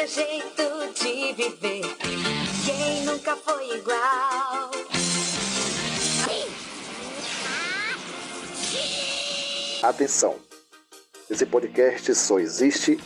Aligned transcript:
é 0.00 0.06
jeito 0.06 0.92
de 0.94 1.32
viver. 1.34 1.82
Quem 2.64 3.04
nunca 3.04 3.36
foi 3.36 3.76
igual? 3.76 4.70
Atenção! 9.82 10.40
Esse 11.28 11.44
podcast 11.44 12.14
só 12.14 12.38
existe 12.38 12.96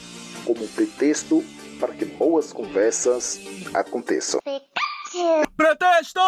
como 0.46 0.62
um 0.62 0.68
pretexto 0.68 1.42
para 1.80 1.92
que 1.92 2.04
boas 2.04 2.52
conversas 2.52 3.40
aconteçam. 3.74 4.40
Pretexto! 5.56 6.20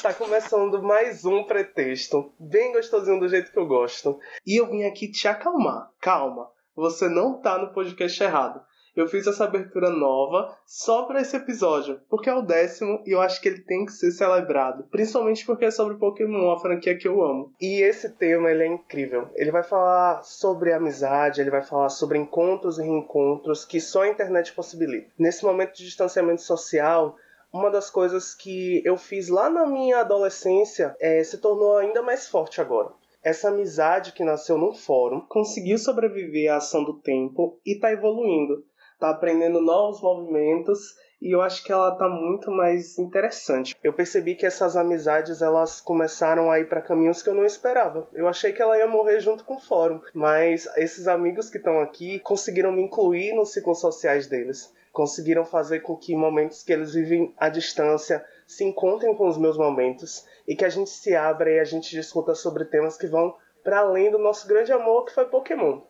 Tá 0.00 0.14
começando 0.14 0.82
mais 0.82 1.26
um 1.26 1.44
pretexto, 1.44 2.32
bem 2.38 2.72
gostosinho 2.72 3.20
do 3.20 3.28
jeito 3.28 3.52
que 3.52 3.58
eu 3.58 3.66
gosto. 3.66 4.18
E 4.46 4.58
eu 4.58 4.70
vim 4.70 4.84
aqui 4.84 5.10
te 5.10 5.28
acalmar. 5.28 5.90
Calma, 6.00 6.50
você 6.74 7.08
não 7.08 7.40
tá 7.40 7.58
no 7.58 7.72
podcast 7.72 8.22
errado. 8.22 8.60
Eu 8.96 9.06
fiz 9.06 9.26
essa 9.26 9.44
abertura 9.44 9.88
nova 9.88 10.52
só 10.66 11.04
para 11.04 11.20
esse 11.20 11.36
episódio, 11.36 12.00
porque 12.08 12.28
é 12.28 12.34
o 12.34 12.42
décimo 12.42 13.02
e 13.06 13.12
eu 13.12 13.20
acho 13.20 13.40
que 13.40 13.48
ele 13.48 13.60
tem 13.60 13.86
que 13.86 13.92
ser 13.92 14.10
celebrado, 14.10 14.84
principalmente 14.90 15.46
porque 15.46 15.66
é 15.66 15.70
sobre 15.70 15.96
Pokémon, 15.96 16.50
a 16.50 16.58
franquia 16.58 16.96
que 16.96 17.06
eu 17.06 17.22
amo. 17.22 17.52
E 17.60 17.80
esse 17.82 18.10
tema 18.10 18.50
ele 18.50 18.64
é 18.64 18.66
incrível. 18.66 19.28
Ele 19.36 19.52
vai 19.52 19.62
falar 19.62 20.22
sobre 20.22 20.72
amizade, 20.72 21.40
ele 21.40 21.50
vai 21.50 21.62
falar 21.62 21.88
sobre 21.88 22.18
encontros 22.18 22.78
e 22.78 22.82
reencontros 22.82 23.64
que 23.64 23.80
só 23.80 24.02
a 24.02 24.08
internet 24.08 24.52
possibilita. 24.52 25.10
Nesse 25.16 25.44
momento 25.44 25.76
de 25.76 25.84
distanciamento 25.84 26.42
social, 26.42 27.16
uma 27.52 27.70
das 27.70 27.90
coisas 27.90 28.34
que 28.34 28.82
eu 28.84 28.96
fiz 28.96 29.28
lá 29.28 29.48
na 29.48 29.66
minha 29.66 30.00
adolescência 30.00 30.96
é, 31.00 31.22
se 31.22 31.38
tornou 31.38 31.76
ainda 31.76 32.02
mais 32.02 32.28
forte 32.28 32.60
agora. 32.60 32.90
Essa 33.22 33.48
amizade 33.48 34.12
que 34.12 34.24
nasceu 34.24 34.56
num 34.56 34.74
fórum 34.74 35.20
conseguiu 35.28 35.78
sobreviver 35.78 36.52
à 36.52 36.56
ação 36.56 36.84
do 36.84 37.00
tempo 37.00 37.58
e 37.64 37.74
está 37.74 37.92
evoluindo 37.92 38.64
tá 39.00 39.10
aprendendo 39.10 39.60
novos 39.62 40.00
movimentos 40.02 40.94
e 41.20 41.34
eu 41.34 41.40
acho 41.42 41.64
que 41.64 41.72
ela 41.72 41.96
tá 41.96 42.08
muito 42.08 42.50
mais 42.50 42.98
interessante. 42.98 43.74
Eu 43.82 43.92
percebi 43.92 44.34
que 44.34 44.46
essas 44.46 44.76
amizades 44.76 45.42
elas 45.42 45.80
começaram 45.80 46.50
a 46.50 46.60
ir 46.60 46.68
para 46.68 46.82
caminhos 46.82 47.22
que 47.22 47.28
eu 47.28 47.34
não 47.34 47.44
esperava. 47.44 48.08
Eu 48.12 48.28
achei 48.28 48.52
que 48.52 48.62
ela 48.62 48.78
ia 48.78 48.86
morrer 48.86 49.20
junto 49.20 49.44
com 49.44 49.56
o 49.56 49.60
fórum, 49.60 50.00
mas 50.14 50.66
esses 50.76 51.08
amigos 51.08 51.50
que 51.50 51.58
estão 51.58 51.80
aqui 51.80 52.20
conseguiram 52.20 52.72
me 52.72 52.82
incluir 52.82 53.34
nos 53.34 53.52
ciclos 53.52 53.80
sociais 53.80 54.26
deles. 54.26 54.72
Conseguiram 54.92 55.44
fazer 55.44 55.80
com 55.80 55.96
que 55.96 56.16
momentos 56.16 56.62
que 56.62 56.72
eles 56.72 56.94
vivem 56.94 57.34
à 57.36 57.48
distância 57.48 58.24
se 58.50 58.64
encontrem 58.64 59.14
com 59.14 59.28
os 59.28 59.38
meus 59.38 59.56
momentos 59.56 60.26
e 60.46 60.56
que 60.56 60.64
a 60.64 60.68
gente 60.68 60.90
se 60.90 61.14
abra 61.14 61.52
e 61.52 61.60
a 61.60 61.64
gente 61.64 61.90
discuta 61.90 62.34
sobre 62.34 62.64
temas 62.64 62.96
que 62.96 63.06
vão 63.06 63.36
para 63.62 63.78
além 63.78 64.10
do 64.10 64.18
nosso 64.18 64.48
grande 64.48 64.72
amor 64.72 65.04
que 65.04 65.14
foi 65.14 65.26
Pokémon. 65.26 65.82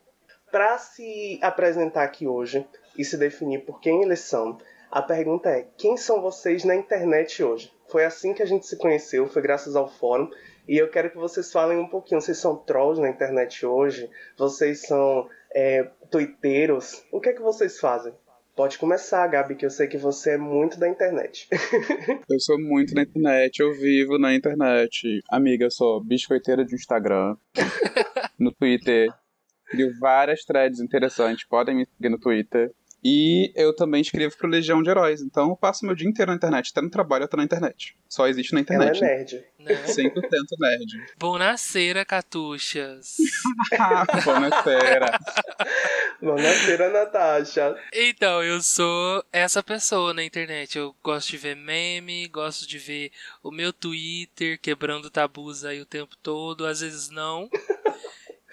Para 0.52 0.76
se 0.76 1.38
apresentar 1.42 2.02
aqui 2.02 2.26
hoje, 2.26 2.68
e 2.98 3.04
se 3.04 3.16
definir 3.16 3.64
por 3.64 3.80
quem 3.80 4.02
eles 4.02 4.20
são, 4.20 4.58
a 4.90 5.00
pergunta 5.00 5.48
é: 5.48 5.68
quem 5.78 5.96
são 5.96 6.20
vocês 6.20 6.64
na 6.64 6.74
internet 6.74 7.42
hoje? 7.42 7.72
Foi 7.88 8.04
assim 8.04 8.34
que 8.34 8.42
a 8.42 8.46
gente 8.46 8.66
se 8.66 8.76
conheceu, 8.76 9.26
foi 9.26 9.40
graças 9.40 9.74
ao 9.74 9.88
fórum. 9.88 10.28
E 10.68 10.76
eu 10.76 10.90
quero 10.90 11.10
que 11.10 11.16
vocês 11.16 11.50
falem 11.50 11.78
um 11.78 11.88
pouquinho. 11.88 12.20
Vocês 12.20 12.36
são 12.36 12.56
trolls 12.56 13.00
na 13.00 13.08
internet 13.08 13.64
hoje? 13.64 14.10
Vocês 14.36 14.82
são 14.82 15.26
é, 15.54 15.88
twitteiros? 16.10 17.04
O 17.10 17.20
que 17.20 17.30
é 17.30 17.32
que 17.32 17.40
vocês 17.40 17.80
fazem? 17.80 18.12
Pode 18.60 18.76
começar, 18.76 19.26
Gabi, 19.26 19.54
que 19.54 19.64
eu 19.64 19.70
sei 19.70 19.86
que 19.86 19.96
você 19.96 20.32
é 20.32 20.36
muito 20.36 20.78
da 20.78 20.86
internet. 20.86 21.48
eu 22.28 22.38
sou 22.38 22.60
muito 22.60 22.94
na 22.94 23.04
internet, 23.04 23.58
eu 23.58 23.72
vivo 23.72 24.18
na 24.18 24.34
internet. 24.34 25.22
Amiga, 25.30 25.64
eu 25.64 25.70
sou 25.70 26.04
biscoiteira 26.04 26.62
de 26.62 26.74
Instagram, 26.74 27.38
no 28.38 28.52
Twitter. 28.52 29.08
Crio 29.64 29.98
várias 29.98 30.44
threads 30.44 30.78
interessantes, 30.78 31.48
podem 31.48 31.74
me 31.74 31.86
seguir 31.86 32.10
no 32.10 32.20
Twitter. 32.20 32.70
E 33.02 33.50
eu 33.56 33.74
também 33.74 34.02
escrevo 34.02 34.36
pro 34.36 34.48
Legião 34.48 34.82
de 34.82 34.90
Heróis, 34.90 35.22
então 35.22 35.48
eu 35.48 35.56
passo 35.56 35.86
meu 35.86 35.94
dia 35.94 36.08
inteiro 36.08 36.30
na 36.30 36.36
internet. 36.36 36.70
Até 36.70 36.82
no 36.82 36.90
trabalho 36.90 37.24
eu 37.24 37.28
tô 37.28 37.36
na 37.36 37.44
internet. 37.44 37.96
Só 38.06 38.26
existe 38.26 38.52
na 38.52 38.60
internet. 38.60 39.02
Ela 39.02 39.12
é 39.12 39.16
nerd. 39.16 39.44
Né? 39.58 39.74
100% 39.86 40.12
nerd. 40.58 41.06
Bonacera, 41.18 42.04
catuchas. 42.04 43.16
Bonacera. 44.24 45.18
Bonacera, 46.20 46.90
Natasha. 46.90 47.74
Então, 47.94 48.42
eu 48.42 48.60
sou 48.60 49.24
essa 49.32 49.62
pessoa 49.62 50.12
na 50.12 50.22
internet. 50.22 50.76
Eu 50.76 50.94
gosto 51.02 51.30
de 51.30 51.38
ver 51.38 51.56
meme, 51.56 52.28
gosto 52.28 52.68
de 52.68 52.78
ver 52.78 53.10
o 53.42 53.50
meu 53.50 53.72
Twitter 53.72 54.60
quebrando 54.60 55.08
tabus 55.08 55.64
aí 55.64 55.80
o 55.80 55.86
tempo 55.86 56.14
todo, 56.22 56.66
às 56.66 56.80
vezes 56.80 57.08
não. 57.08 57.48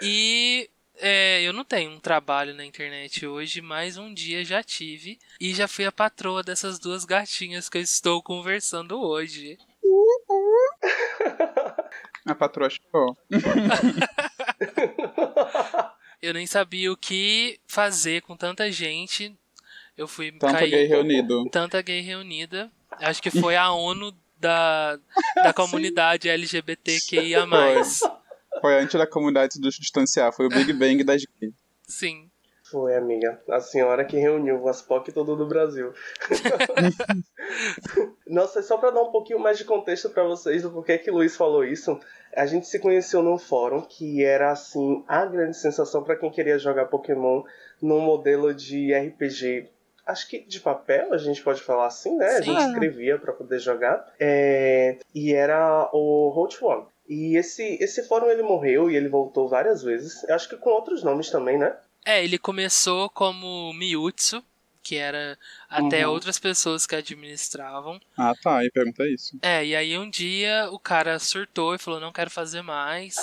E 0.02 0.69
é, 1.00 1.41
eu 1.41 1.53
não 1.53 1.63
tenho 1.63 1.91
um 1.91 2.00
trabalho 2.00 2.53
na 2.53 2.66
internet 2.66 3.25
hoje, 3.25 3.62
mas 3.62 3.97
um 3.97 4.13
dia 4.13 4.44
já 4.44 4.62
tive 4.63 5.18
e 5.40 5.53
já 5.53 5.68
fui 5.68 5.85
a 5.85 5.91
patroa 5.91 6.44
dessas 6.44 6.80
duas 6.80 7.06
gatinhas 7.06 7.69
que 7.69 7.78
eu 7.78 7.81
estou 7.81 8.22
conversando 8.22 9.02
hoje. 9.02 9.57
A 12.25 12.36
patroa 12.36 12.69
chegou. 12.69 13.18
eu 16.22 16.34
nem 16.34 16.46
sabia 16.46 16.91
o 16.91 16.97
que 16.97 17.57
fazer 17.66 18.22
com 18.22 18.36
tanta 18.36 18.69
gente. 18.69 19.34
Eu 19.97 20.09
fui 20.09 20.34
Tanta 20.34 20.59
cair, 20.59 20.69
gay 20.69 20.86
reunido. 20.86 21.50
Tanta 21.50 21.81
gay 21.81 22.02
reunida. 22.02 22.69
Acho 23.00 23.24
que 23.24 23.31
foi 23.31 23.56
a 23.56 23.72
ONU 23.72 24.13
da, 24.38 25.00
da 25.36 25.53
comunidade 25.56 26.30
LGBTQIA. 26.30 27.47
Foi. 28.62 28.79
Antes 28.79 28.97
da 28.97 29.07
comunidade 29.07 29.53
se 29.53 29.59
distanciar, 29.59 30.34
foi 30.34 30.45
o 30.45 30.50
Big 30.50 30.72
Bang 30.73 31.03
das 31.03 31.23
gays. 31.40 31.53
Sim. 31.84 32.29
Foi, 32.69 32.95
amiga. 32.95 33.41
A 33.50 33.62
senhora 33.62 34.03
que 34.03 34.18
reuniu 34.18 34.62
o 34.62 34.68
Aspoc 34.68 35.09
todo 35.13 35.38
do 35.38 35.47
Brasil. 35.47 35.94
Nossa, 38.28 38.62
só 38.62 38.78
para 38.78 38.91
dar 38.91 39.01
um 39.01 39.12
pouquinho 39.12 39.40
mais 39.40 39.57
de 39.57 39.63
contexto 39.63 40.09
para 40.09 40.23
vocês 40.23 40.63
do 40.63 40.72
porquê 40.72 40.97
que 40.97 41.09
Luiz 41.09 41.38
falou 41.38 41.63
isso, 41.63 41.97
a 42.35 42.45
gente 42.45 42.68
se 42.68 42.78
conheceu 42.78 43.23
num 43.23 43.38
fórum 43.38 43.81
que 43.81 44.22
era, 44.22 44.51
assim, 44.51 45.01
a 45.07 45.25
grande 45.25 45.56
sensação 45.56 46.03
para 46.03 46.18
quem 46.18 46.29
queria 46.29 46.59
jogar 46.59 46.88
Pokémon 46.88 47.41
num 47.81 48.01
modelo 48.01 48.53
de 48.53 48.94
RPG 48.94 49.69
acho 50.07 50.29
que 50.29 50.39
de 50.39 50.62
papel, 50.62 51.13
a 51.13 51.18
gente 51.18 51.44
pode 51.44 51.62
falar 51.62 51.88
assim, 51.88 52.16
né? 52.16 52.29
Sim. 52.29 52.38
A 52.38 52.41
gente 52.41 52.69
escrevia 52.69 53.19
para 53.19 53.34
poder 53.34 53.59
jogar. 53.59 54.06
É... 54.18 54.97
E 55.13 55.34
era 55.34 55.89
o 55.91 56.31
Hot 56.34 56.63
One. 56.63 56.85
E 57.07 57.38
esse, 57.38 57.63
esse 57.81 58.03
fórum 58.03 58.28
ele 58.28 58.44
morreu 58.44 58.90
e 58.90 58.95
ele 58.95 59.07
voltou 59.07 59.47
várias 59.47 59.81
vezes. 59.81 60.23
Eu 60.23 60.35
acho 60.35 60.50
que 60.50 60.57
com 60.57 60.69
outros 60.69 61.03
nomes 61.03 61.29
também, 61.29 61.57
né? 61.57 61.75
É, 62.06 62.23
ele 62.23 62.38
começou 62.38 63.09
como 63.09 63.73
Miyutsu, 63.73 64.44
que 64.84 64.95
era 64.95 65.38
até 65.69 66.07
uhum. 66.07 66.13
outras 66.13 66.40
pessoas 66.40 66.85
que 66.85 66.95
administravam. 66.95 68.00
Ah, 68.18 68.34
tá, 68.41 68.63
e 68.63 68.72
pergunta 68.72 69.06
isso. 69.07 69.38
É, 69.41 69.66
e 69.66 69.75
aí 69.75 69.97
um 69.97 70.09
dia 70.09 70.69
o 70.72 70.79
cara 70.79 71.19
surtou 71.19 71.75
e 71.75 71.78
falou: 71.78 72.00
não 72.00 72.13
quero 72.13 72.29
fazer 72.29 72.62
mais. 72.62 73.18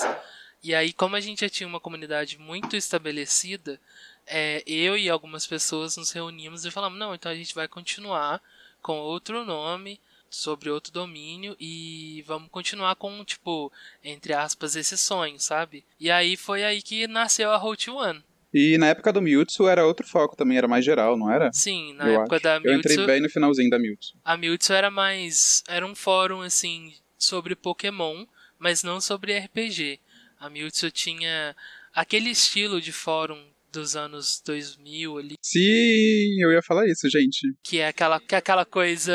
E 0.62 0.75
aí, 0.75 0.93
como 0.93 1.16
a 1.16 1.21
gente 1.21 1.43
já 1.43 1.49
tinha 1.49 1.66
uma 1.66 1.81
comunidade 1.81 2.39
muito 2.39 2.77
estabelecida, 2.77 3.78
é, 4.27 4.62
eu 4.66 4.97
e 4.97 5.11
algumas 5.11 5.47
pessoas 5.47 5.97
nos 5.97 6.11
reunimos 6.11 6.65
e 6.65 6.71
falamos: 6.71 6.99
não, 6.99 7.15
então 7.15 7.31
a 7.31 7.34
gente 7.34 7.55
vai 7.55 7.69
continuar 7.69 8.43
com 8.83 8.99
outro 8.99 9.45
nome 9.45 9.99
sobre 10.34 10.71
outro 10.71 10.93
domínio 10.93 11.56
e 11.59 12.22
vamos 12.27 12.49
continuar 12.50 12.95
com, 12.97 13.25
tipo, 13.25 13.72
entre 14.03 14.33
aspas, 14.33 14.77
esse 14.77 14.97
sonho, 14.99 15.39
sabe? 15.39 15.84
E 15.99 16.11
aí 16.11 16.37
foi 16.37 16.65
aí 16.65 16.83
que 16.83 17.06
nasceu 17.06 17.50
a 17.50 17.62
Hot 17.62 17.91
One. 17.91 18.22
E 18.53 18.78
na 18.78 18.87
época 18.87 19.12
do 19.12 19.21
Mewtwo 19.21 19.69
era 19.69 19.84
outro 19.84 20.06
foco 20.06 20.37
também, 20.37 20.56
era 20.56 20.69
mais 20.69 20.84
geral, 20.84 21.17
não 21.17 21.31
era? 21.31 21.53
Sim, 21.53 21.93
na 21.95 22.06
Eu 22.06 22.21
época 22.21 22.37
acho. 22.37 22.45
da 22.45 22.61
Mewtwo... 22.61 22.71
Eu 22.71 22.78
entrei 22.78 23.06
bem 23.06 23.21
no 23.21 23.28
finalzinho 23.28 23.69
da 23.69 23.78
Mewtwo. 23.78 24.17
A 24.25 24.37
Mewtwo 24.37 24.72
era 24.72 24.91
mais... 24.91 25.65
era 25.67 25.84
um 25.84 25.95
fórum, 25.95 26.41
assim, 26.41 26.95
sobre 27.19 27.56
Pokémon, 27.56 28.25
mas 28.59 28.84
não 28.84 29.01
sobre 29.01 29.37
RPG. 29.37 29.99
A 30.39 30.49
Mewtwo 30.49 30.91
tinha 30.91 31.56
aquele 31.93 32.31
estilo 32.31 32.81
de 32.81 32.92
fórum 32.92 33.45
dos 33.74 33.97
anos 33.97 34.41
2000 34.44 35.18
ali. 35.18 35.34
Sim, 35.42 36.42
eu 36.42 36.53
ia 36.53 36.62
falar 36.62 36.86
isso, 36.86 37.09
gente. 37.10 37.53
Que 37.62 37.80
é 37.80 37.88
aquela, 37.88 38.21
que 38.21 38.34
é 38.34 38.38
aquela 38.38 38.65
coisa. 38.65 39.12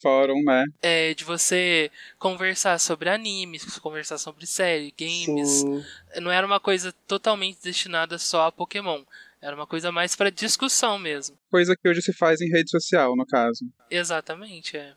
Fórum, 0.00 0.42
né? 0.44 0.64
É, 0.82 1.14
de 1.14 1.24
você 1.24 1.90
conversar 2.18 2.78
sobre 2.80 3.08
animes, 3.08 3.78
conversar 3.78 4.18
sobre 4.18 4.46
série, 4.46 4.92
games. 4.98 5.48
Sim. 5.48 5.84
Não 6.20 6.30
era 6.30 6.46
uma 6.46 6.58
coisa 6.58 6.92
totalmente 7.06 7.58
destinada 7.62 8.18
só 8.18 8.46
a 8.46 8.52
Pokémon. 8.52 9.02
Era 9.40 9.54
uma 9.54 9.66
coisa 9.66 9.92
mais 9.92 10.16
para 10.16 10.30
discussão 10.30 10.98
mesmo. 10.98 11.36
Coisa 11.50 11.76
que 11.76 11.88
hoje 11.88 12.02
se 12.02 12.12
faz 12.12 12.40
em 12.40 12.48
rede 12.50 12.70
social, 12.70 13.14
no 13.14 13.24
caso. 13.24 13.64
Exatamente, 13.88 14.76
é. 14.76 14.94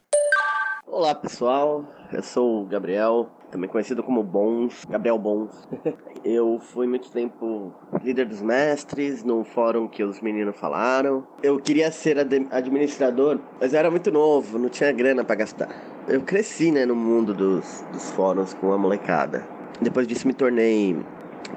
Olá 0.87 1.13
pessoal, 1.13 1.87
eu 2.11 2.23
sou 2.23 2.63
o 2.63 2.65
Gabriel, 2.65 3.31
também 3.51 3.69
conhecido 3.69 4.01
como 4.01 4.23
Bons, 4.23 4.85
Gabriel 4.89 5.17
Bons. 5.19 5.67
Eu 6.23 6.59
fui 6.59 6.87
muito 6.87 7.11
tempo 7.11 7.73
líder 8.03 8.27
dos 8.27 8.41
mestres 8.41 9.23
no 9.23 9.43
fórum 9.43 9.87
que 9.87 10.03
os 10.03 10.21
meninos 10.21 10.55
falaram. 10.55 11.25
Eu 11.43 11.59
queria 11.59 11.91
ser 11.91 12.17
administrador, 12.51 13.39
mas 13.59 13.73
eu 13.73 13.79
era 13.79 13.89
muito 13.89 14.11
novo, 14.11 14.59
não 14.59 14.69
tinha 14.69 14.91
grana 14.91 15.23
para 15.23 15.35
gastar. 15.37 15.69
Eu 16.07 16.21
cresci 16.21 16.71
né, 16.71 16.85
no 16.85 16.95
mundo 16.95 17.33
dos, 17.33 17.83
dos 17.91 18.11
fóruns 18.11 18.53
com 18.53 18.71
a 18.71 18.77
molecada. 18.77 19.43
Depois 19.81 20.07
disso 20.07 20.27
me 20.27 20.33
tornei 20.33 20.95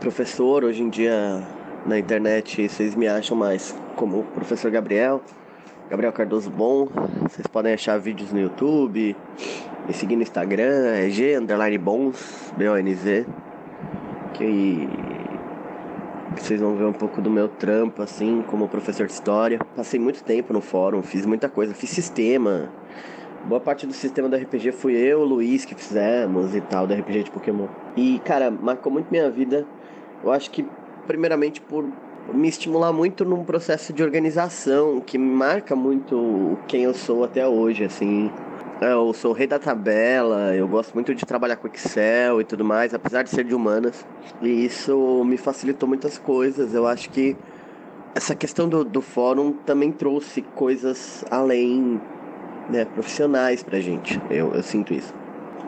professor, 0.01 0.65
hoje 0.65 0.83
em 0.83 0.89
dia 0.89 1.43
Na 1.87 1.99
internet 1.99 2.67
vocês 2.67 2.95
me 2.95 3.07
acham 3.07 3.37
mais 3.37 3.77
como 3.95 4.23
professor 4.35 4.71
Gabriel, 4.71 5.21
Gabriel 5.91 6.13
Cardoso 6.13 6.51
Bom. 6.51 6.89
Vocês 7.23 7.47
podem 7.47 7.75
achar 7.75 7.99
vídeos 7.99 8.33
no 8.33 8.41
YouTube, 8.41 9.15
me 9.87 9.93
seguir 9.93 10.17
no 10.17 10.23
Instagram, 10.23 10.95
é 10.95 11.11
G 11.11 11.37
underline 11.37 11.77
bons, 11.77 12.53
B-O-N-Z. 12.57 13.27
Que 14.33 14.89
vocês 16.37 16.61
vão 16.61 16.75
ver 16.75 16.85
um 16.85 16.93
pouco 16.93 17.21
do 17.21 17.31
meu 17.31 17.49
trampo, 17.49 18.03
assim, 18.03 18.43
como 18.49 18.67
professor 18.67 19.07
de 19.07 19.13
história. 19.13 19.59
Passei 19.77 20.01
muito 20.01 20.25
tempo 20.25 20.53
no 20.53 20.61
fórum, 20.61 21.03
fiz 21.03 21.27
muita 21.27 21.49
coisa, 21.49 21.75
fiz 21.75 21.91
sistema. 21.91 22.71
Boa 23.45 23.61
parte 23.61 23.87
do 23.87 23.93
sistema 23.93 24.27
do 24.27 24.37
RPG 24.37 24.73
fui 24.73 24.97
eu, 24.97 25.21
o 25.21 25.25
Luiz, 25.25 25.67
que 25.67 25.75
fizemos 25.75 26.57
e 26.57 26.63
tal, 26.63 26.87
do 26.87 26.95
RPG 26.95 27.25
de 27.25 27.31
Pokémon. 27.31 27.67
E, 27.95 28.19
cara, 28.25 28.51
marcou 28.51 28.91
muito 28.91 29.11
minha 29.11 29.31
vida. 29.31 29.67
Eu 30.25 30.33
acho 30.33 30.51
que, 30.51 30.67
primeiramente, 31.07 31.61
por 31.61 31.85
me 32.33 32.49
estimular 32.49 32.93
muito 32.93 33.25
num 33.25 33.45
processo 33.45 33.93
de 33.93 34.03
organização 34.03 35.01
que 35.01 35.19
marca 35.19 35.77
muito 35.77 36.59
quem 36.67 36.85
eu 36.85 36.95
sou 36.95 37.25
até 37.25 37.47
hoje, 37.47 37.85
assim. 37.85 38.31
Eu 38.81 39.13
sou 39.13 39.31
o 39.31 39.35
rei 39.35 39.47
da 39.47 39.59
tabela, 39.59 40.55
eu 40.55 40.67
gosto 40.67 40.95
muito 40.95 41.15
de 41.15 41.25
trabalhar 41.25 41.57
com 41.57 41.69
Excel 41.69 42.41
e 42.41 42.45
tudo 42.45 42.65
mais, 42.65 42.93
apesar 42.93 43.23
de 43.23 43.31
ser 43.31 43.45
de 43.45 43.55
humanas. 43.55 44.05
E 44.43 44.65
isso 44.65 45.23
me 45.25 45.37
facilitou 45.37 45.89
muitas 45.89 46.19
coisas. 46.19 46.75
Eu 46.75 46.87
acho 46.87 47.09
que 47.11 47.37
essa 48.15 48.35
questão 48.35 48.69
do, 48.69 48.85
do 48.85 49.01
fórum 49.01 49.53
também 49.53 49.93
trouxe 49.93 50.43
coisas 50.43 51.25
além 51.31 52.01
né, 52.69 52.85
profissionais 52.85 53.63
pra 53.63 53.81
gente. 53.81 54.21
Eu, 54.31 54.53
eu 54.55 54.63
sinto 54.63 54.93
isso. 54.93 55.15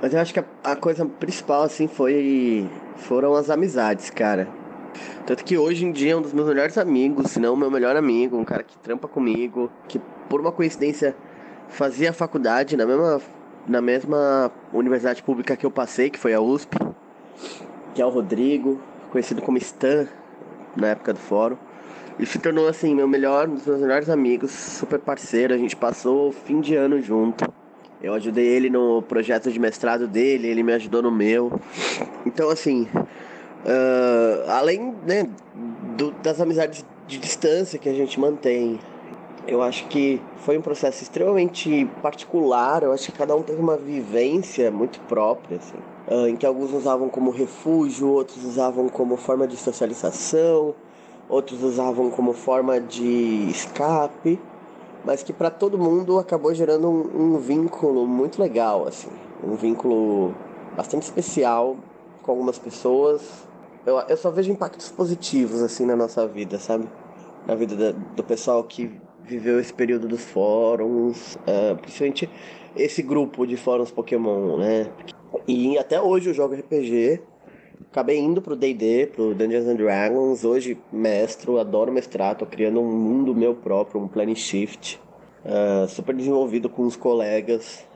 Mas 0.00 0.12
eu 0.12 0.20
acho 0.20 0.32
que 0.34 0.40
a, 0.40 0.44
a 0.64 0.76
coisa 0.76 1.06
principal, 1.06 1.62
assim, 1.62 1.86
foi. 1.86 2.68
foram 2.96 3.34
as 3.34 3.50
amizades, 3.50 4.10
cara. 4.10 4.48
Tanto 5.26 5.44
que 5.44 5.58
hoje 5.58 5.84
em 5.84 5.92
dia 5.92 6.12
é 6.12 6.16
um 6.16 6.22
dos 6.22 6.32
meus 6.32 6.46
melhores 6.46 6.78
amigos, 6.78 7.32
se 7.32 7.40
não 7.40 7.56
meu 7.56 7.70
melhor 7.70 7.96
amigo, 7.96 8.36
um 8.36 8.44
cara 8.44 8.62
que 8.62 8.76
trampa 8.78 9.08
comigo, 9.08 9.70
que 9.88 10.00
por 10.28 10.40
uma 10.40 10.52
coincidência 10.52 11.16
fazia 11.68 12.12
faculdade 12.12 12.76
na 12.76 12.86
mesma, 12.86 13.20
na 13.66 13.80
mesma 13.80 14.52
universidade 14.72 15.22
pública 15.22 15.56
que 15.56 15.66
eu 15.66 15.70
passei, 15.70 16.10
que 16.10 16.18
foi 16.18 16.32
a 16.32 16.40
USP, 16.40 16.76
que 17.94 18.02
é 18.02 18.06
o 18.06 18.10
Rodrigo, 18.10 18.80
conhecido 19.10 19.42
como 19.42 19.58
Stan 19.58 20.06
na 20.76 20.88
época 20.88 21.12
do 21.12 21.18
fórum. 21.18 21.56
Ele 22.18 22.26
se 22.26 22.38
tornou 22.38 22.66
assim 22.66 22.94
meu 22.94 23.06
melhor, 23.06 23.48
um 23.48 23.54
dos 23.54 23.66
meus 23.66 23.80
melhores 23.80 24.08
amigos, 24.08 24.50
super 24.50 24.98
parceiro. 24.98 25.52
A 25.52 25.58
gente 25.58 25.76
passou 25.76 26.28
o 26.28 26.32
fim 26.32 26.60
de 26.60 26.74
ano 26.74 27.00
junto. 27.00 27.44
Eu 28.02 28.14
ajudei 28.14 28.46
ele 28.46 28.70
no 28.70 29.02
projeto 29.02 29.50
de 29.50 29.58
mestrado 29.58 30.06
dele, 30.06 30.48
ele 30.48 30.62
me 30.62 30.72
ajudou 30.72 31.02
no 31.02 31.10
meu. 31.10 31.60
Então 32.24 32.48
assim, 32.48 32.88
uh, 33.66 34.50
além 34.50 34.94
né, 35.04 35.28
do, 35.96 36.12
das 36.22 36.40
amizades 36.40 36.84
de 37.06 37.18
distância 37.18 37.78
que 37.78 37.88
a 37.88 37.92
gente 37.92 38.18
mantém, 38.18 38.78
eu 39.46 39.62
acho 39.62 39.86
que 39.86 40.20
foi 40.38 40.58
um 40.58 40.62
processo 40.62 41.02
extremamente 41.02 41.88
particular. 42.02 42.82
Eu 42.82 42.92
acho 42.92 43.12
que 43.12 43.18
cada 43.18 43.34
um 43.34 43.42
teve 43.42 43.60
uma 43.60 43.76
vivência 43.76 44.70
muito 44.70 44.98
própria, 45.00 45.58
assim, 45.58 45.78
uh, 46.08 46.26
em 46.26 46.36
que 46.36 46.46
alguns 46.46 46.72
usavam 46.72 47.08
como 47.08 47.30
refúgio, 47.30 48.08
outros 48.08 48.44
usavam 48.44 48.88
como 48.88 49.16
forma 49.16 49.46
de 49.46 49.56
socialização, 49.56 50.74
outros 51.28 51.62
usavam 51.62 52.10
como 52.10 52.32
forma 52.32 52.80
de 52.80 53.48
escape, 53.50 54.40
mas 55.04 55.22
que 55.22 55.32
para 55.32 55.50
todo 55.50 55.78
mundo 55.78 56.18
acabou 56.18 56.52
gerando 56.52 56.88
um, 56.88 57.34
um 57.34 57.38
vínculo 57.38 58.06
muito 58.06 58.40
legal, 58.40 58.86
assim, 58.88 59.10
um 59.44 59.54
vínculo 59.54 60.34
bastante 60.76 61.04
especial 61.04 61.76
com 62.22 62.32
algumas 62.32 62.58
pessoas. 62.58 63.45
Eu, 63.86 64.00
eu 64.00 64.16
só 64.16 64.32
vejo 64.32 64.50
impactos 64.50 64.90
positivos 64.90 65.62
assim 65.62 65.86
na 65.86 65.94
nossa 65.94 66.26
vida, 66.26 66.58
sabe? 66.58 66.88
Na 67.46 67.54
vida 67.54 67.76
da, 67.76 67.92
do 67.92 68.24
pessoal 68.24 68.64
que 68.64 68.90
viveu 69.22 69.60
esse 69.60 69.72
período 69.72 70.08
dos 70.08 70.22
fóruns, 70.22 71.36
uh, 71.36 71.76
principalmente 71.76 72.28
esse 72.74 73.00
grupo 73.00 73.46
de 73.46 73.56
fóruns 73.56 73.92
Pokémon, 73.92 74.56
né? 74.58 74.90
E 75.46 75.78
até 75.78 76.00
hoje 76.00 76.30
eu 76.30 76.34
jogo 76.34 76.56
RPG. 76.56 77.22
Acabei 77.92 78.18
indo 78.18 78.42
pro 78.42 78.56
D&D, 78.56 79.06
pro 79.14 79.34
Dungeons 79.34 79.68
and 79.68 79.76
Dragons. 79.76 80.44
Hoje 80.44 80.76
mestro, 80.92 81.58
adoro 81.58 81.92
mestrar, 81.92 82.36
tô 82.36 82.44
criando 82.44 82.80
um 82.80 82.90
mundo 82.90 83.36
meu 83.36 83.54
próprio, 83.54 84.02
um 84.02 84.08
Plane 84.08 84.34
Shift. 84.34 85.00
Uh, 85.44 85.86
super 85.88 86.14
desenvolvido 86.14 86.68
com 86.68 86.82
os 86.82 86.96
colegas. 86.96 87.86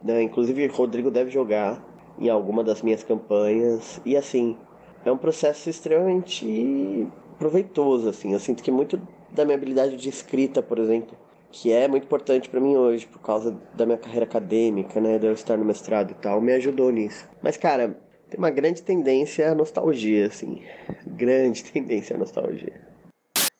Né? 0.00 0.22
Inclusive 0.22 0.68
Rodrigo 0.68 1.10
deve 1.10 1.30
jogar 1.30 1.84
em 2.18 2.28
alguma 2.28 2.62
das 2.62 2.82
minhas 2.82 3.02
campanhas. 3.02 4.00
E 4.04 4.16
assim, 4.16 4.56
é 5.04 5.10
um 5.10 5.16
processo 5.16 5.68
extremamente 5.68 7.08
proveitoso, 7.38 8.08
assim. 8.08 8.32
Eu 8.32 8.40
sinto 8.40 8.62
que 8.62 8.70
muito 8.70 9.00
da 9.30 9.44
minha 9.44 9.56
habilidade 9.56 9.96
de 9.96 10.08
escrita, 10.08 10.62
por 10.62 10.78
exemplo, 10.78 11.16
que 11.50 11.72
é 11.72 11.88
muito 11.88 12.04
importante 12.04 12.48
para 12.48 12.60
mim 12.60 12.76
hoje 12.76 13.06
por 13.06 13.20
causa 13.20 13.56
da 13.74 13.84
minha 13.84 13.98
carreira 13.98 14.24
acadêmica, 14.24 15.00
né, 15.00 15.18
de 15.18 15.26
eu 15.26 15.32
estar 15.32 15.56
no 15.56 15.64
mestrado 15.64 16.12
e 16.12 16.14
tal, 16.14 16.40
me 16.40 16.52
ajudou 16.52 16.90
nisso. 16.90 17.28
Mas 17.42 17.56
cara, 17.56 17.96
tem 18.28 18.38
uma 18.38 18.50
grande 18.50 18.82
tendência 18.82 19.50
à 19.50 19.54
nostalgia, 19.54 20.26
assim, 20.26 20.62
grande 21.06 21.64
tendência 21.72 22.14
à 22.14 22.18
nostalgia. 22.18 22.88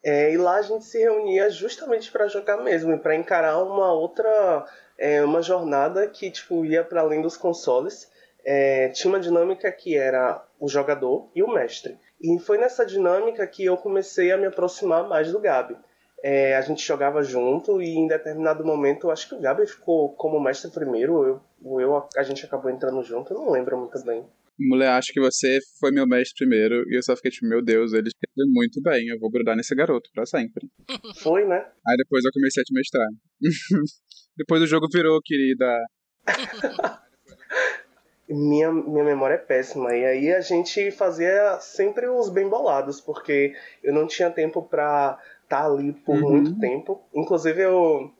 É, 0.03 0.33
e 0.33 0.39
lá 0.39 0.57
a 0.57 0.63
gente 0.63 0.85
se 0.85 0.99
reunia 0.99 1.51
justamente 1.51 2.11
para 2.11 2.29
jogar 2.29 2.57
mesmo, 2.59 2.93
e 2.93 2.99
para 2.99 3.15
encarar 3.15 3.63
uma 3.63 3.93
outra, 3.93 4.65
é, 4.97 5.23
uma 5.23 5.43
jornada 5.43 6.07
que 6.09 6.31
tipo 6.31 6.65
ia 6.65 6.83
para 6.83 7.03
além 7.03 7.21
dos 7.21 7.37
consoles. 7.37 8.10
É, 8.45 8.89
tinha 8.89 9.13
uma 9.13 9.21
dinâmica 9.21 9.71
que 9.73 9.97
era 9.97 10.45
o 10.59 10.69
jogador 10.69 11.31
e 11.35 11.43
o 11.43 11.53
mestre. 11.53 11.99
E 12.21 12.39
foi 12.39 12.59
nessa 12.59 12.85
dinâmica 12.85 13.47
que 13.47 13.65
eu 13.65 13.77
comecei 13.77 14.31
a 14.33 14.37
me 14.37 14.47
aproximar 14.47 15.09
mais 15.09 15.33
do 15.33 15.41
Gabi. 15.41 15.77
É, 16.23 16.55
a 16.55 16.61
gente 16.61 16.87
jogava 16.87 17.23
junto 17.23 17.81
e 17.81 17.89
em 17.89 18.07
determinado 18.07 18.65
momento, 18.65 19.11
acho 19.11 19.29
que 19.29 19.35
o 19.35 19.41
Gabi 19.41 19.67
ficou 19.67 20.15
como 20.15 20.39
mestre 20.39 20.71
primeiro, 20.71 21.41
eu, 21.63 21.81
eu 21.81 22.09
a 22.15 22.23
gente 22.23 22.45
acabou 22.45 22.71
entrando 22.71 23.03
junto, 23.03 23.33
eu 23.33 23.39
não 23.39 23.51
lembro 23.51 23.79
muito 23.79 24.05
bem. 24.05 24.27
Mulher, 24.59 24.91
acho 24.91 25.11
que 25.15 25.21
você 25.21 25.59
foi 25.79 25.91
meu 25.91 26.07
mestre 26.07 26.45
primeiro 26.45 26.85
e 26.91 26.99
eu 26.99 27.03
só 27.03 27.17
fiquei 27.17 27.31
tipo, 27.31 27.47
meu 27.47 27.63
Deus, 27.63 27.95
ele 27.95 28.09
escreveu 28.09 28.53
muito 28.53 28.83
bem, 28.83 29.09
eu 29.09 29.19
vou 29.19 29.31
grudar 29.31 29.57
nesse 29.57 29.75
garoto 29.75 30.11
pra 30.13 30.27
sempre. 30.27 30.69
Foi, 31.23 31.47
né? 31.47 31.65
Aí 31.89 31.97
depois 31.97 32.23
eu 32.23 32.31
comecei 32.31 32.61
a 32.61 32.65
te 32.65 32.75
mestrar. 32.75 33.07
depois 34.37 34.61
o 34.61 34.67
jogo 34.67 34.87
virou, 34.93 35.19
querida. 35.25 35.79
minha, 38.35 38.73
minha 38.73 39.05
memória 39.05 39.35
é 39.35 39.39
péssima. 39.39 39.95
E 39.95 40.05
aí 40.05 40.33
a 40.33 40.41
gente 40.41 40.91
fazia 40.91 41.59
sempre 41.61 42.09
os 42.09 42.29
bem 42.29 42.49
bolados, 42.49 43.01
porque 43.01 43.55
eu 43.83 43.93
não 43.93 44.07
tinha 44.07 44.31
tempo 44.31 44.63
pra 44.63 45.19
estar 45.43 45.63
tá 45.63 45.67
ali 45.67 45.93
por 45.93 46.17
uhum. 46.17 46.31
muito 46.31 46.59
tempo. 46.59 47.01
Inclusive 47.15 47.63
eu 47.63 48.11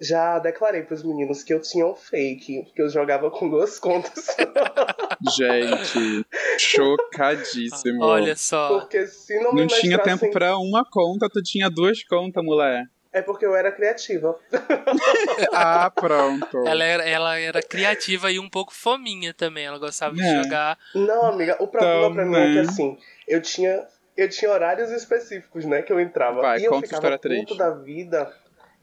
já 0.00 0.38
declarei 0.38 0.82
pros 0.82 1.02
meninos 1.02 1.42
que 1.42 1.52
eu 1.52 1.60
tinha 1.60 1.86
um 1.86 1.94
fake, 1.94 2.66
que 2.74 2.82
eu 2.82 2.88
jogava 2.88 3.30
com 3.30 3.48
duas 3.50 3.78
contas. 3.78 4.26
Gente, 5.36 6.24
chocadíssimo. 6.58 8.04
Olha 8.04 8.36
só. 8.36 8.80
Porque 8.80 9.06
se 9.06 9.38
não, 9.40 9.52
não 9.52 9.66
tinha 9.66 9.98
tempo 9.98 10.30
pra 10.30 10.56
uma 10.56 10.84
conta, 10.88 11.28
tu 11.28 11.42
tinha 11.42 11.68
duas 11.68 12.04
contas, 12.04 12.44
mulher. 12.44 12.84
É 13.12 13.22
porque 13.22 13.44
eu 13.44 13.56
era 13.56 13.72
criativa. 13.72 14.38
ah, 15.52 15.90
pronto. 15.90 16.66
Ela 16.66 16.84
era, 16.84 17.04
ela 17.04 17.38
era 17.38 17.62
criativa 17.62 18.30
e 18.30 18.38
um 18.38 18.48
pouco 18.48 18.72
fominha 18.72 19.32
também. 19.32 19.64
Ela 19.64 19.78
gostava 19.78 20.14
é. 20.14 20.18
de 20.18 20.42
jogar. 20.42 20.78
Não, 20.94 21.26
amiga, 21.26 21.56
o 21.58 21.66
problema 21.66 22.12
pra 22.12 22.24
mim 22.26 22.36
é 22.36 22.52
que 22.52 22.58
assim, 22.68 22.98
eu 23.26 23.40
tinha, 23.40 23.86
eu 24.16 24.28
tinha 24.28 24.50
horários 24.50 24.90
específicos, 24.90 25.64
né, 25.64 25.80
que 25.82 25.92
eu 25.92 25.98
entrava. 25.98 26.42
Vai, 26.42 26.60
e 26.60 26.64
eu 26.64 26.80
ficava 26.80 27.18
puto 27.18 27.54
da 27.56 27.70
vida. 27.70 28.30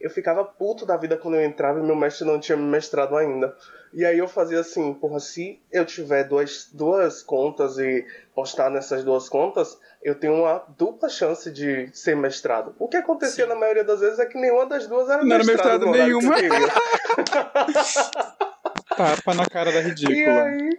Eu 0.05 0.11
ficava 0.11 0.45
puto 0.45 0.85
da 0.85 0.95
vida 0.95 1.17
quando 1.17 1.33
eu 1.33 1.43
entrava 1.43 1.79
e 1.79 1.81
meu 1.81 1.95
mestre 1.95 2.27
não 2.27 2.39
tinha 2.39 2.55
me 2.55 2.61
mestrado 2.61 3.17
ainda. 3.17 3.57
E 3.91 4.05
aí 4.05 4.19
eu 4.19 4.27
fazia 4.27 4.59
assim, 4.59 4.93
porra, 4.93 5.19
se 5.19 5.59
eu 5.71 5.83
tiver 5.83 6.25
duas, 6.25 6.69
duas 6.71 7.23
contas 7.23 7.79
e 7.79 8.05
postar 8.35 8.69
nessas 8.69 9.03
duas 9.03 9.27
contas, 9.27 9.75
eu 10.03 10.13
tenho 10.13 10.35
uma 10.35 10.63
dupla 10.77 11.09
chance 11.09 11.51
de 11.51 11.89
ser 11.91 12.15
mestrado. 12.15 12.75
O 12.77 12.87
que 12.87 12.97
acontecia 12.97 13.45
Sim. 13.45 13.49
na 13.49 13.55
maioria 13.55 13.83
das 13.83 13.99
vezes 13.99 14.19
é 14.19 14.27
que 14.27 14.37
nenhuma 14.37 14.67
das 14.67 14.85
duas 14.85 15.09
era 15.09 15.23
Não 15.23 15.37
mestrado. 15.39 15.87
Não 15.87 15.95
era 15.95 16.05
mestrado 16.05 16.35
nenhuma. 16.35 16.35
Tapa 18.95 19.33
na 19.33 19.47
cara 19.47 19.71
da 19.71 19.79
ridícula. 19.79 20.23
E 20.23 20.39
aí, 20.39 20.69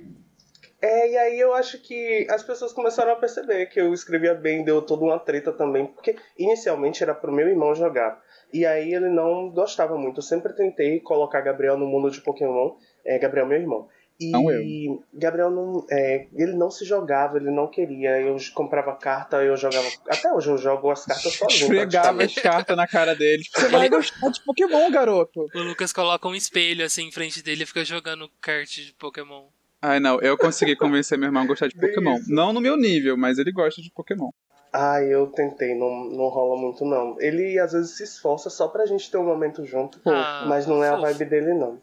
é, 0.86 1.10
e 1.10 1.16
aí 1.16 1.40
eu 1.40 1.52
acho 1.54 1.78
que 1.78 2.26
as 2.30 2.42
pessoas 2.42 2.72
começaram 2.72 3.12
a 3.12 3.16
perceber 3.16 3.66
que 3.66 3.80
eu 3.80 3.92
escrevia 3.92 4.34
bem, 4.34 4.64
deu 4.64 4.80
toda 4.80 5.04
uma 5.04 5.18
treta 5.18 5.52
também, 5.52 5.86
porque 5.86 6.16
inicialmente 6.38 7.02
era 7.02 7.14
pro 7.14 7.32
meu 7.32 7.48
irmão 7.48 7.74
jogar. 7.74 8.20
E 8.52 8.64
aí 8.64 8.94
ele 8.94 9.08
não 9.08 9.50
gostava 9.50 9.98
muito. 9.98 10.18
Eu 10.18 10.22
sempre 10.22 10.52
tentei 10.54 11.00
colocar 11.00 11.40
Gabriel 11.40 11.76
no 11.76 11.86
mundo 11.86 12.10
de 12.10 12.20
Pokémon. 12.20 12.76
É, 13.04 13.18
Gabriel, 13.18 13.46
meu 13.46 13.58
irmão. 13.58 13.88
E 14.18 14.30
não 14.30 14.50
eu. 14.50 15.04
Gabriel 15.12 15.50
não, 15.50 15.86
é, 15.90 16.26
ele 16.34 16.52
não 16.52 16.70
se 16.70 16.84
jogava, 16.86 17.36
ele 17.36 17.50
não 17.50 17.68
queria. 17.68 18.18
Eu 18.20 18.36
comprava 18.54 18.94
carta, 18.94 19.42
eu 19.42 19.56
jogava. 19.56 19.86
Até 20.08 20.32
hoje 20.32 20.48
eu 20.48 20.56
jogo 20.56 20.90
as 20.90 21.04
cartas 21.04 21.34
sozinho. 21.34 21.64
Esfregava 21.64 22.22
as 22.22 22.34
cartas 22.34 22.76
na 22.76 22.86
cara 22.86 23.14
dele. 23.14 23.42
Você 23.54 23.68
vai 23.68 23.88
gostar 23.88 24.30
de 24.30 24.42
Pokémon, 24.42 24.90
garoto. 24.90 25.46
O 25.54 25.60
Lucas 25.60 25.92
coloca 25.92 26.26
um 26.26 26.34
espelho 26.34 26.84
assim 26.84 27.08
em 27.08 27.12
frente 27.12 27.42
dele 27.42 27.64
e 27.64 27.66
fica 27.66 27.84
jogando 27.84 28.30
kart 28.40 28.70
de 28.70 28.94
Pokémon. 28.94 29.48
Ai, 29.82 30.00
não, 30.00 30.20
eu 30.20 30.36
consegui 30.36 30.74
convencer 30.74 31.18
meu 31.18 31.28
irmão 31.28 31.42
a 31.42 31.46
gostar 31.46 31.68
de 31.68 31.76
Pokémon. 31.76 32.18
Não 32.28 32.52
no 32.52 32.60
meu 32.60 32.76
nível, 32.76 33.16
mas 33.16 33.38
ele 33.38 33.52
gosta 33.52 33.80
de 33.80 33.90
Pokémon. 33.90 34.30
Ah, 34.72 35.02
eu 35.02 35.28
tentei, 35.28 35.74
não, 35.74 36.04
não 36.04 36.28
rola 36.28 36.60
muito 36.60 36.84
não. 36.84 37.16
Ele 37.20 37.58
às 37.58 37.72
vezes 37.72 37.96
se 37.96 38.02
esforça 38.04 38.50
só 38.50 38.68
pra 38.68 38.86
gente 38.86 39.10
ter 39.10 39.16
um 39.16 39.24
momento 39.24 39.64
junto, 39.64 40.00
Ah, 40.04 40.44
mas 40.48 40.66
não 40.66 40.82
é 40.82 40.88
a 40.88 40.96
vibe 40.96 41.24
dele 41.24 41.54
não. 41.54 41.80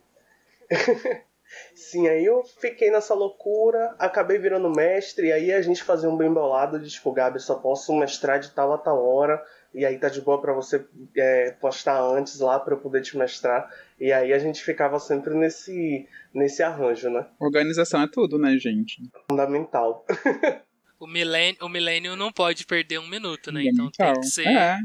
Sim, 1.75 2.07
aí 2.07 2.25
eu 2.25 2.43
fiquei 2.43 2.89
nessa 2.89 3.13
loucura, 3.13 3.95
acabei 3.99 4.37
virando 4.39 4.69
mestre, 4.69 5.27
e 5.27 5.31
aí 5.31 5.51
a 5.51 5.61
gente 5.61 5.83
fazia 5.83 6.09
um 6.09 6.17
bem 6.17 6.31
bolado 6.31 6.79
de 6.79 6.89
tipo, 6.89 7.11
Gabi, 7.11 7.39
só 7.39 7.55
posso 7.55 7.93
mestrar 7.95 8.39
de 8.39 8.49
tal 8.51 8.73
a 8.73 8.77
tal 8.77 9.03
hora, 9.03 9.43
e 9.73 9.85
aí 9.85 9.97
tá 9.97 10.09
de 10.09 10.21
boa 10.21 10.41
pra 10.41 10.53
você 10.53 10.83
é, 11.15 11.51
postar 11.59 11.99
antes 12.01 12.39
lá 12.39 12.59
pra 12.59 12.73
eu 12.73 12.79
poder 12.79 13.01
te 13.01 13.17
mestrar. 13.17 13.71
E 13.99 14.11
aí 14.11 14.33
a 14.33 14.39
gente 14.39 14.63
ficava 14.63 14.99
sempre 14.99 15.33
nesse, 15.33 16.07
nesse 16.33 16.63
arranjo, 16.63 17.09
né? 17.09 17.25
Organização 17.39 18.01
é 18.01 18.07
tudo, 18.07 18.37
né, 18.37 18.57
gente? 18.57 19.01
Fundamental. 19.29 20.05
O 20.99 21.07
milênio, 21.07 21.57
o 21.61 21.67
milênio 21.67 22.15
não 22.15 22.31
pode 22.31 22.65
perder 22.65 22.97
um 22.97 23.09
minuto, 23.09 23.51
né? 23.51 23.63
Então 23.65 23.91
tem 23.91 24.13
que 24.21 24.25
ser 24.27 24.47
É, 24.47 24.77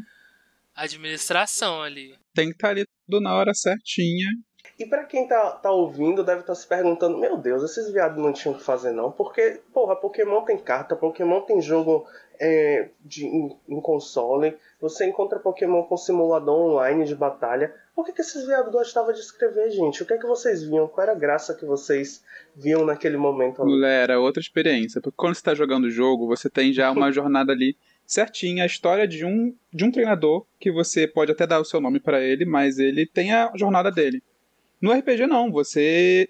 administração 0.74 1.82
ali. 1.82 2.14
tem 2.34 2.46
que 2.48 2.54
estar 2.54 2.70
ali 2.70 2.84
tudo 3.08 3.20
na 3.22 3.34
hora 3.34 3.54
certinha. 3.54 4.26
E 4.78 4.86
pra 4.86 5.04
quem 5.04 5.26
tá, 5.28 5.50
tá 5.52 5.70
ouvindo, 5.70 6.24
deve 6.24 6.40
estar 6.40 6.54
se 6.54 6.66
perguntando: 6.66 7.18
Meu 7.18 7.36
Deus, 7.36 7.62
esses 7.62 7.92
viados 7.92 8.20
não 8.22 8.32
tinham 8.32 8.54
o 8.54 8.58
que 8.58 8.64
fazer, 8.64 8.92
não. 8.92 9.10
Porque, 9.12 9.60
porra, 9.72 9.96
Pokémon 9.96 10.42
tem 10.42 10.58
carta, 10.58 10.94
Pokémon 10.96 11.40
tem 11.42 11.60
jogo 11.60 12.06
é, 12.40 12.88
de, 13.00 13.24
em, 13.26 13.56
em 13.68 13.80
console, 13.80 14.56
você 14.80 15.06
encontra 15.06 15.38
Pokémon 15.40 15.82
com 15.84 15.96
simulador 15.96 16.54
online 16.56 17.04
de 17.04 17.14
batalha. 17.14 17.74
Por 17.98 18.04
que, 18.04 18.12
que 18.12 18.20
esses 18.22 18.46
viados 18.46 18.70
gostavam 18.70 19.12
de 19.12 19.18
escrever, 19.18 19.72
gente? 19.72 20.04
O 20.04 20.06
que 20.06 20.14
é 20.14 20.18
que 20.18 20.24
vocês 20.24 20.62
viam? 20.62 20.86
Qual 20.86 21.02
era 21.02 21.16
a 21.16 21.18
graça 21.18 21.52
que 21.52 21.66
vocês 21.66 22.22
viam 22.54 22.86
naquele 22.86 23.16
momento 23.16 23.60
ali? 23.60 23.84
Era 23.84 24.20
outra 24.20 24.40
experiência. 24.40 25.00
Porque 25.00 25.16
quando 25.16 25.34
você 25.34 25.42
tá 25.42 25.52
jogando 25.52 25.86
o 25.86 25.90
jogo, 25.90 26.24
você 26.28 26.48
tem 26.48 26.72
já 26.72 26.92
uma 26.92 27.10
jornada 27.10 27.50
ali 27.50 27.76
certinha, 28.06 28.62
a 28.62 28.66
história 28.66 29.04
de 29.08 29.24
um, 29.24 29.52
de 29.74 29.84
um 29.84 29.90
treinador, 29.90 30.46
que 30.60 30.70
você 30.70 31.08
pode 31.08 31.32
até 31.32 31.44
dar 31.44 31.58
o 31.58 31.64
seu 31.64 31.80
nome 31.80 31.98
pra 31.98 32.20
ele, 32.20 32.44
mas 32.44 32.78
ele 32.78 33.04
tem 33.04 33.32
a 33.32 33.50
jornada 33.56 33.90
dele. 33.90 34.22
No 34.80 34.92
RPG 34.92 35.26
não, 35.26 35.50
você. 35.50 36.28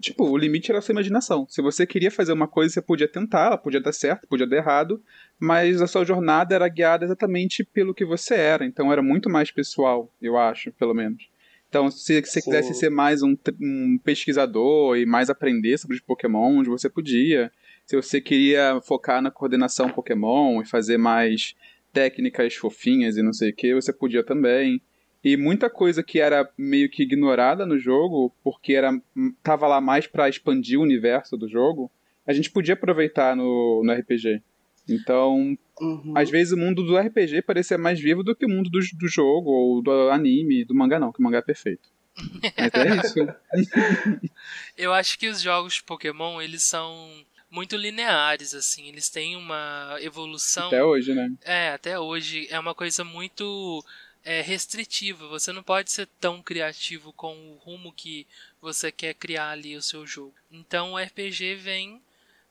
Tipo, 0.00 0.24
o 0.24 0.36
limite 0.36 0.72
era 0.72 0.80
a 0.80 0.82
sua 0.82 0.94
imaginação. 0.94 1.46
Se 1.48 1.62
você 1.62 1.86
queria 1.86 2.10
fazer 2.10 2.32
uma 2.32 2.48
coisa, 2.48 2.74
você 2.74 2.82
podia 2.82 3.06
tentar, 3.06 3.46
ela 3.46 3.56
podia 3.56 3.80
dar 3.80 3.92
certo, 3.92 4.26
podia 4.26 4.48
dar 4.48 4.56
errado, 4.56 5.00
mas 5.38 5.80
a 5.80 5.86
sua 5.86 6.04
jornada 6.04 6.54
era 6.54 6.68
guiada 6.68 7.04
exatamente 7.04 7.64
pelo 7.64 7.94
que 7.94 8.04
você 8.04 8.34
era. 8.34 8.64
Então 8.64 8.92
era 8.92 9.02
muito 9.02 9.30
mais 9.30 9.50
pessoal, 9.50 10.12
eu 10.20 10.36
acho, 10.36 10.72
pelo 10.72 10.94
menos. 10.94 11.28
Então, 11.68 11.90
se 11.90 12.22
você 12.22 12.40
quisesse 12.40 12.74
ser 12.74 12.88
mais 12.88 13.22
um, 13.22 13.36
um 13.60 13.98
pesquisador 14.02 14.96
e 14.96 15.04
mais 15.04 15.28
aprender 15.28 15.76
sobre 15.78 15.96
os 15.96 16.02
Pokémon, 16.02 16.64
você 16.64 16.88
podia. 16.88 17.52
Se 17.84 17.94
você 17.94 18.20
queria 18.20 18.80
focar 18.80 19.20
na 19.20 19.30
coordenação 19.30 19.90
Pokémon 19.90 20.62
e 20.62 20.66
fazer 20.66 20.96
mais 20.96 21.54
técnicas 21.92 22.54
fofinhas 22.54 23.16
e 23.16 23.22
não 23.22 23.32
sei 23.32 23.50
o 23.50 23.54
que, 23.54 23.74
você 23.74 23.92
podia 23.92 24.24
também. 24.24 24.80
E 25.22 25.36
muita 25.36 25.68
coisa 25.68 26.02
que 26.02 26.20
era 26.20 26.48
meio 26.56 26.88
que 26.88 27.02
ignorada 27.02 27.66
no 27.66 27.78
jogo, 27.78 28.32
porque 28.42 28.72
era 28.74 28.98
tava 29.42 29.66
lá 29.66 29.80
mais 29.80 30.06
pra 30.06 30.28
expandir 30.28 30.78
o 30.78 30.82
universo 30.82 31.36
do 31.36 31.48
jogo, 31.48 31.90
a 32.26 32.32
gente 32.32 32.50
podia 32.50 32.74
aproveitar 32.74 33.36
no, 33.36 33.82
no 33.84 33.92
RPG. 33.92 34.42
Então, 34.88 35.56
Uhum. 35.80 36.12
às 36.16 36.28
vezes 36.28 36.52
o 36.52 36.56
mundo 36.56 36.84
do 36.84 36.96
RPG 36.98 37.42
parecia 37.42 37.78
mais 37.78 38.00
vivo 38.00 38.22
do 38.22 38.34
que 38.34 38.44
o 38.44 38.48
mundo 38.48 38.68
do, 38.68 38.78
do 38.94 39.08
jogo, 39.08 39.50
ou 39.50 39.82
do 39.82 40.10
anime, 40.10 40.64
do 40.64 40.74
mangá 40.74 40.98
não, 40.98 41.12
que 41.12 41.20
o 41.20 41.22
mangá 41.22 41.38
é 41.38 41.42
perfeito. 41.42 41.88
Mas 42.58 42.74
é 42.74 43.06
isso. 43.06 43.14
Eu 44.76 44.92
acho 44.92 45.18
que 45.18 45.28
os 45.28 45.40
jogos 45.40 45.74
de 45.74 45.82
Pokémon, 45.84 46.40
eles 46.40 46.62
são 46.62 47.24
muito 47.50 47.76
lineares, 47.76 48.54
assim. 48.54 48.88
Eles 48.88 49.08
têm 49.08 49.36
uma 49.36 49.96
evolução. 50.00 50.66
Até 50.66 50.82
hoje, 50.84 51.14
né? 51.14 51.32
É, 51.44 51.70
até 51.70 51.98
hoje 51.98 52.46
é 52.50 52.58
uma 52.58 52.74
coisa 52.74 53.04
muito 53.04 53.84
é, 54.24 54.40
restritiva. 54.40 55.26
Você 55.28 55.52
não 55.52 55.62
pode 55.62 55.90
ser 55.92 56.08
tão 56.20 56.42
criativo 56.42 57.12
com 57.12 57.34
o 57.34 57.56
rumo 57.56 57.92
que 57.92 58.26
você 58.60 58.90
quer 58.90 59.14
criar 59.14 59.50
ali 59.50 59.76
o 59.76 59.82
seu 59.82 60.06
jogo. 60.06 60.34
Então 60.50 60.92
o 60.92 60.98
RPG 60.98 61.54
vem, 61.54 62.00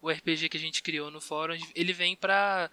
o 0.02 0.10
RPG 0.10 0.50
que 0.50 0.58
a 0.58 0.60
gente 0.60 0.82
criou 0.82 1.10
no 1.10 1.22
fórum, 1.22 1.58
ele 1.76 1.94
vem 1.94 2.16
pra 2.16 2.70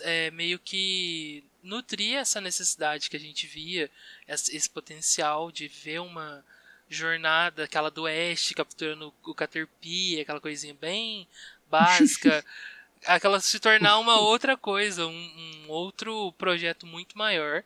é, 0.00 0.30
meio 0.30 0.58
que 0.58 1.44
nutrir 1.62 2.16
essa 2.16 2.40
necessidade 2.40 3.10
que 3.10 3.16
a 3.16 3.20
gente 3.20 3.46
via, 3.46 3.90
esse, 4.26 4.56
esse 4.56 4.70
potencial 4.70 5.50
de 5.50 5.68
ver 5.68 6.00
uma 6.00 6.44
jornada, 6.88 7.64
aquela 7.64 7.90
do 7.90 8.02
Oeste 8.02 8.54
capturando 8.54 9.12
o 9.24 9.34
Caterpie, 9.34 10.20
aquela 10.20 10.40
coisinha 10.40 10.74
bem 10.74 11.26
básica 11.70 12.44
aquela 13.06 13.40
se 13.40 13.58
tornar 13.58 13.98
uma 13.98 14.20
outra 14.20 14.56
coisa, 14.56 15.06
um, 15.06 15.64
um 15.66 15.70
outro 15.70 16.32
projeto 16.32 16.86
muito 16.86 17.16
maior. 17.16 17.64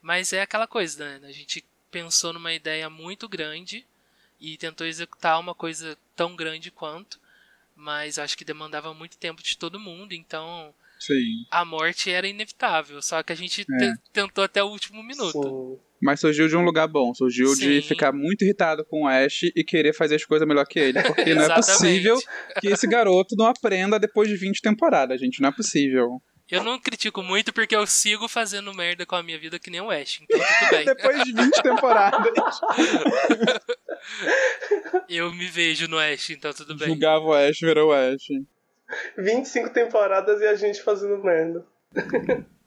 Mas 0.00 0.32
é 0.32 0.42
aquela 0.42 0.66
coisa, 0.66 1.18
né? 1.18 1.28
A 1.28 1.32
gente 1.32 1.64
pensou 1.90 2.32
numa 2.32 2.52
ideia 2.52 2.88
muito 2.88 3.28
grande 3.28 3.84
e 4.40 4.56
tentou 4.56 4.86
executar 4.86 5.40
uma 5.40 5.54
coisa 5.54 5.98
tão 6.14 6.36
grande 6.36 6.70
quanto, 6.70 7.18
mas 7.78 8.18
acho 8.18 8.36
que 8.36 8.44
demandava 8.44 8.92
muito 8.92 9.16
tempo 9.16 9.42
de 9.42 9.56
todo 9.56 9.78
mundo, 9.78 10.12
então 10.12 10.74
Sim. 10.98 11.44
a 11.50 11.64
morte 11.64 12.10
era 12.10 12.26
inevitável. 12.26 13.00
Só 13.00 13.22
que 13.22 13.32
a 13.32 13.36
gente 13.36 13.62
É. 13.62 13.64
te- 13.78 13.98
tentou 14.12 14.42
até 14.44 14.62
o 14.62 14.66
último 14.66 15.02
minuto. 15.02 15.80
Mas 16.00 16.20
surgiu 16.20 16.46
de 16.48 16.56
um 16.56 16.62
lugar 16.64 16.86
bom, 16.86 17.12
surgiu 17.14 17.54
de 17.56 17.80
Sim. 17.80 17.88
ficar 17.88 18.12
muito 18.12 18.42
irritado 18.44 18.84
com 18.84 19.02
o 19.02 19.06
Ash 19.08 19.42
e 19.54 19.64
querer 19.64 19.92
fazer 19.92 20.14
as 20.16 20.24
coisas 20.24 20.46
melhor 20.46 20.64
que 20.66 20.78
ele. 20.78 21.02
Porque 21.02 21.34
não 21.34 21.42
é 21.42 21.54
possível 21.54 22.16
que 22.60 22.68
esse 22.68 22.86
garoto 22.86 23.34
não 23.36 23.46
aprenda 23.46 23.98
depois 23.98 24.28
de 24.28 24.36
20 24.36 24.60
temporadas, 24.60 25.20
gente. 25.20 25.40
Não 25.40 25.48
é 25.48 25.52
possível. 25.52 26.20
Eu 26.50 26.64
não 26.64 26.78
critico 26.78 27.22
muito 27.22 27.52
porque 27.52 27.76
eu 27.76 27.86
sigo 27.86 28.26
fazendo 28.26 28.72
merda 28.72 29.04
com 29.04 29.14
a 29.16 29.22
minha 29.22 29.38
vida 29.38 29.58
que 29.58 29.70
nem 29.70 29.80
o 29.80 29.90
Ash, 29.90 30.20
então 30.22 30.38
tudo 30.40 30.70
bem. 30.70 30.84
depois 30.84 31.24
de 31.24 31.32
20 31.32 31.62
temporadas. 31.62 32.32
Eu 35.08 35.32
me 35.32 35.46
vejo 35.46 35.88
no 35.88 35.98
Ash, 35.98 36.30
então 36.30 36.52
tudo 36.52 36.76
bem. 36.76 36.88
Julgava 36.88 37.24
o 37.24 37.34
Ash, 37.34 37.58
virou 37.60 37.90
o 37.90 37.92
Ash. 37.92 38.28
25 39.18 39.70
temporadas 39.70 40.40
e 40.40 40.46
a 40.46 40.54
gente 40.54 40.82
fazendo 40.82 41.22
merda. 41.22 41.64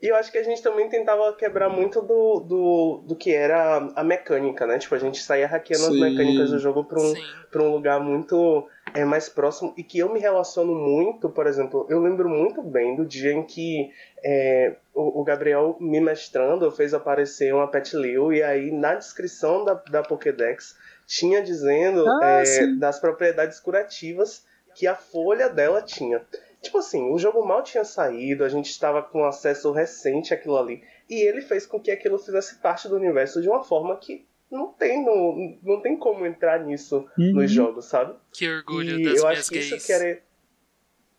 e 0.00 0.08
eu 0.08 0.16
acho 0.16 0.30
que 0.30 0.38
a 0.38 0.42
gente 0.42 0.62
também 0.62 0.88
tentava 0.88 1.32
quebrar 1.32 1.68
muito 1.68 2.00
do, 2.00 2.40
do, 2.40 3.02
do 3.06 3.16
que 3.16 3.34
era 3.34 3.90
a 3.96 4.04
mecânica, 4.04 4.66
né? 4.66 4.78
Tipo, 4.78 4.94
a 4.94 4.98
gente 4.98 5.20
saía 5.20 5.46
hackeando 5.46 5.86
as 5.86 5.92
Sim. 5.92 6.00
mecânicas 6.00 6.50
do 6.50 6.58
jogo 6.58 6.84
pra 6.84 7.00
um, 7.00 7.14
Sim. 7.14 7.24
pra 7.50 7.62
um 7.62 7.72
lugar 7.72 7.98
muito 7.98 8.68
é, 8.94 9.04
mais 9.04 9.28
próximo 9.28 9.74
e 9.76 9.82
que 9.82 9.98
eu 9.98 10.12
me 10.12 10.20
relaciono 10.20 10.72
muito, 10.72 11.28
por 11.28 11.46
exemplo, 11.46 11.86
eu 11.90 12.00
lembro 12.00 12.28
muito 12.28 12.62
bem 12.62 12.94
do 12.94 13.04
dia 13.04 13.32
em 13.32 13.42
que 13.42 13.90
é, 14.24 14.76
o, 14.94 15.20
o 15.20 15.24
Gabriel 15.24 15.76
me 15.80 16.00
mestrando 16.00 16.70
fez 16.70 16.94
aparecer 16.94 17.52
uma 17.52 17.66
Pet 17.66 17.96
Leo 17.96 18.32
e 18.32 18.42
aí 18.42 18.70
na 18.70 18.94
descrição 18.94 19.64
da, 19.64 19.74
da 19.74 20.02
Pokédex 20.02 20.76
tinha 21.06 21.42
dizendo 21.42 22.04
Ah, 22.06 22.42
é, 22.44 22.66
das 22.78 23.00
propriedades 23.00 23.58
curativas 23.58 24.46
que 24.74 24.86
a 24.86 24.94
folha 24.94 25.48
dela 25.48 25.82
tinha. 25.82 26.22
Tipo 26.60 26.78
assim, 26.78 27.10
o 27.12 27.18
jogo 27.18 27.46
mal 27.46 27.62
tinha 27.62 27.84
saído, 27.84 28.42
a 28.44 28.48
gente 28.48 28.68
estava 28.70 29.02
com 29.02 29.24
acesso 29.24 29.70
recente 29.72 30.34
àquilo 30.34 30.56
ali. 30.56 30.82
E 31.08 31.14
ele 31.26 31.40
fez 31.40 31.64
com 31.66 31.78
que 31.80 31.90
aquilo 31.90 32.18
fizesse 32.18 32.60
parte 32.60 32.88
do 32.88 32.96
universo 32.96 33.40
de 33.40 33.48
uma 33.48 33.62
forma 33.62 33.96
que 33.96 34.26
não 34.50 34.68
tem, 34.72 35.04
não, 35.04 35.58
não 35.62 35.80
tem 35.80 35.96
como 35.96 36.26
entrar 36.26 36.64
nisso 36.64 37.06
Uhum. 37.18 37.32
nos 37.34 37.50
jogos, 37.50 37.84
sabe? 37.84 38.14
Que 38.32 38.48
orgulho 38.50 38.98
E 38.98 39.04
das 39.04 39.18
eu 39.18 39.22
minhas 39.24 39.38
acho 39.40 39.48
que 39.50 39.54
gays. 39.58 39.72
isso 39.72 39.86
que 39.86 39.92
era, 39.92 40.22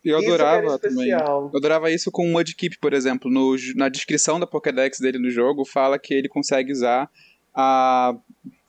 Eu 0.04 0.18
isso 0.18 0.28
adorava 0.28 0.78
também. 0.78 1.10
Eu 1.10 1.50
adorava 1.54 1.90
isso 1.90 2.10
com 2.10 2.24
o 2.26 2.32
Mudkip, 2.32 2.78
por 2.78 2.92
exemplo. 2.92 3.30
No, 3.30 3.54
na 3.76 3.88
descrição 3.88 4.38
da 4.40 4.46
Pokédex 4.46 4.98
dele 4.98 5.18
no 5.18 5.30
jogo, 5.30 5.64
fala 5.64 5.98
que 5.98 6.12
ele 6.12 6.28
consegue 6.28 6.72
usar 6.72 7.10
a, 7.54 8.14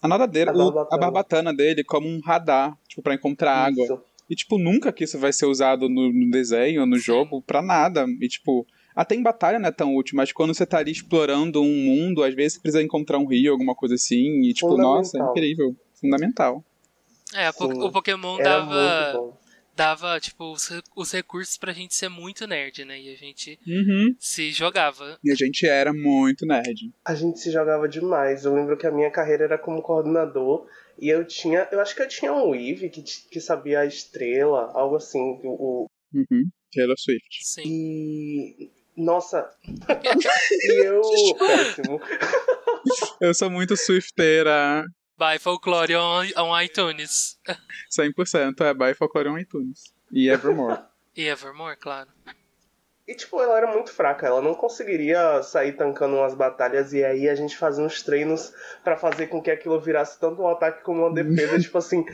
a 0.01 0.08
nadadeira, 0.08 0.51
A 0.51 0.54
o- 0.54 0.58
barbatana. 0.72 0.88
a 0.92 0.98
barbatana 0.98 1.54
dele 1.54 1.84
como 1.84 2.08
um 2.08 2.20
radar, 2.24 2.78
tipo, 2.88 3.01
pra 3.01 3.13
encontrar 3.13 3.54
água. 3.66 4.04
E, 4.31 4.35
tipo, 4.35 4.57
nunca 4.57 4.93
que 4.93 5.03
isso 5.03 5.19
vai 5.19 5.33
ser 5.33 5.45
usado 5.45 5.89
no, 5.89 6.09
no 6.13 6.31
desenho, 6.31 6.85
no 6.85 6.97
jogo, 6.97 7.41
pra 7.41 7.61
nada. 7.61 8.05
E, 8.21 8.29
tipo, 8.29 8.65
até 8.95 9.13
em 9.13 9.21
batalha 9.21 9.59
não 9.59 9.67
é 9.67 9.71
tão 9.73 9.93
útil, 9.93 10.15
mas 10.15 10.31
quando 10.31 10.53
você 10.53 10.65
tá 10.65 10.77
ali 10.77 10.89
explorando 10.89 11.61
um 11.61 11.75
mundo, 11.83 12.23
às 12.23 12.33
vezes 12.33 12.53
você 12.53 12.61
precisa 12.61 12.81
encontrar 12.81 13.19
um 13.19 13.27
rio, 13.27 13.51
alguma 13.51 13.75
coisa 13.75 13.95
assim. 13.95 14.43
E, 14.43 14.53
tipo, 14.53 14.77
nossa, 14.77 15.17
é 15.17 15.21
incrível. 15.21 15.75
Fundamental. 16.00 16.63
É, 17.35 17.51
Sim. 17.51 17.65
o 17.81 17.91
Pokémon 17.91 18.39
Era 18.39 18.59
dava, 18.61 19.33
dava 19.75 20.19
tipo, 20.21 20.51
os, 20.53 20.69
os 20.95 21.11
recursos 21.11 21.57
pra 21.57 21.73
gente 21.73 21.93
ser 21.93 22.07
muito 22.07 22.47
nerd, 22.47 22.85
né? 22.85 23.01
E 23.01 23.13
a 23.13 23.17
gente 23.17 23.59
Uhum. 23.67 24.15
se 24.17 24.51
jogava. 24.51 25.19
E 25.21 25.29
a 25.29 25.35
gente 25.35 25.67
era 25.67 25.91
muito 25.93 26.45
nerd. 26.45 26.89
A 27.03 27.15
gente 27.15 27.38
se 27.39 27.51
jogava 27.51 27.88
demais. 27.89 28.45
Eu 28.45 28.55
lembro 28.55 28.77
que 28.77 28.88
a 28.88 28.91
minha 28.91 29.11
carreira 29.11 29.43
era 29.43 29.57
como 29.57 29.81
coordenador. 29.81 30.65
E 31.01 31.10
eu 31.10 31.25
tinha. 31.25 31.67
Eu 31.72 31.79
acho 31.81 31.96
que 31.96 32.01
eu 32.03 32.08
tinha 32.08 32.31
um 32.31 32.51
Weave 32.51 32.89
que, 32.89 33.01
que 33.01 33.41
sabia 33.41 33.79
a 33.79 33.86
estrela, 33.86 34.72
algo 34.74 34.96
assim. 34.98 35.20
O, 35.43 35.84
o- 35.84 35.88
Uhum. 36.13 36.43
Taylor 36.74 36.96
Swift. 37.00 37.39
Sim. 37.43 37.63
e. 37.65 38.72
Nossa! 38.96 39.50
e 40.62 40.86
eu. 40.86 41.01
Péssimo. 41.38 42.00
Eu 43.22 43.34
sou 43.34 43.50
muito 43.50 43.77
Swifteira. 43.77 44.84
By 45.17 45.38
Folklore 45.39 45.96
on, 45.96 46.24
on 46.38 46.60
iTunes. 46.62 47.39
100% 47.96 48.60
é 48.62 48.74
by 48.74 48.93
Folklore 48.96 49.29
on 49.29 49.38
iTunes. 49.38 49.93
E 50.12 50.27
Evermore. 50.29 50.79
E 51.15 51.25
Evermore, 51.27 51.77
claro. 51.77 52.10
E, 53.08 53.15
tipo, 53.15 53.41
ela 53.41 53.58
era 53.58 53.67
muito 53.67 53.91
fraca, 53.91 54.27
ela 54.27 54.41
não 54.41 54.53
conseguiria 54.53 55.41
sair 55.41 55.74
tancando 55.74 56.15
umas 56.15 56.36
batalhas 56.36 56.93
e 56.93 57.03
aí 57.03 57.27
a 57.27 57.36
gente 57.36 57.58
fazia 57.58 57.84
uns 57.84 58.01
treinos 58.03 58.53
para 58.84 58.96
fazer 58.96 59.27
com 59.27 59.41
que 59.41 59.50
aquilo 59.50 59.79
virasse 59.79 60.20
tanto 60.20 60.41
um 60.41 60.48
ataque 60.48 60.84
como 60.84 61.01
uma 61.01 61.13
defesa, 61.13 61.58
tipo 61.60 61.77
assim, 61.77 62.05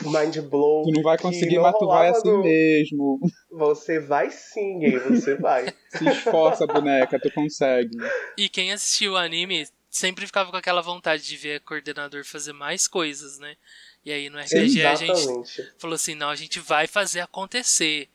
mind 0.00 0.38
blow. 0.48 0.84
Tu 0.84 0.92
não 0.92 1.02
vai 1.02 1.18
conseguir, 1.18 1.58
mas 1.58 1.76
tu 1.76 1.86
vai 1.86 2.08
assim 2.08 2.30
no... 2.30 2.42
mesmo. 2.42 3.20
Você 3.50 3.98
vai 3.98 4.30
sim, 4.30 4.78
gay, 4.78 4.98
você 4.98 5.34
vai. 5.34 5.66
Se 5.90 6.08
esforça, 6.08 6.66
boneca, 6.66 7.18
tu 7.20 7.30
consegue. 7.32 7.96
E 8.38 8.48
quem 8.48 8.72
assistiu 8.72 9.12
o 9.12 9.16
anime 9.16 9.66
sempre 9.90 10.24
ficava 10.24 10.50
com 10.50 10.56
aquela 10.56 10.80
vontade 10.80 11.22
de 11.22 11.36
ver 11.36 11.60
o 11.60 11.64
coordenador 11.64 12.24
fazer 12.24 12.54
mais 12.54 12.88
coisas, 12.88 13.38
né? 13.38 13.56
E 14.04 14.10
aí 14.10 14.30
no 14.30 14.38
RPG 14.38 14.80
Exatamente. 14.80 15.12
a 15.12 15.14
gente 15.14 15.72
falou 15.78 15.94
assim, 15.94 16.14
não, 16.14 16.30
a 16.30 16.34
gente 16.34 16.58
vai 16.58 16.86
fazer 16.86 17.20
acontecer. 17.20 18.08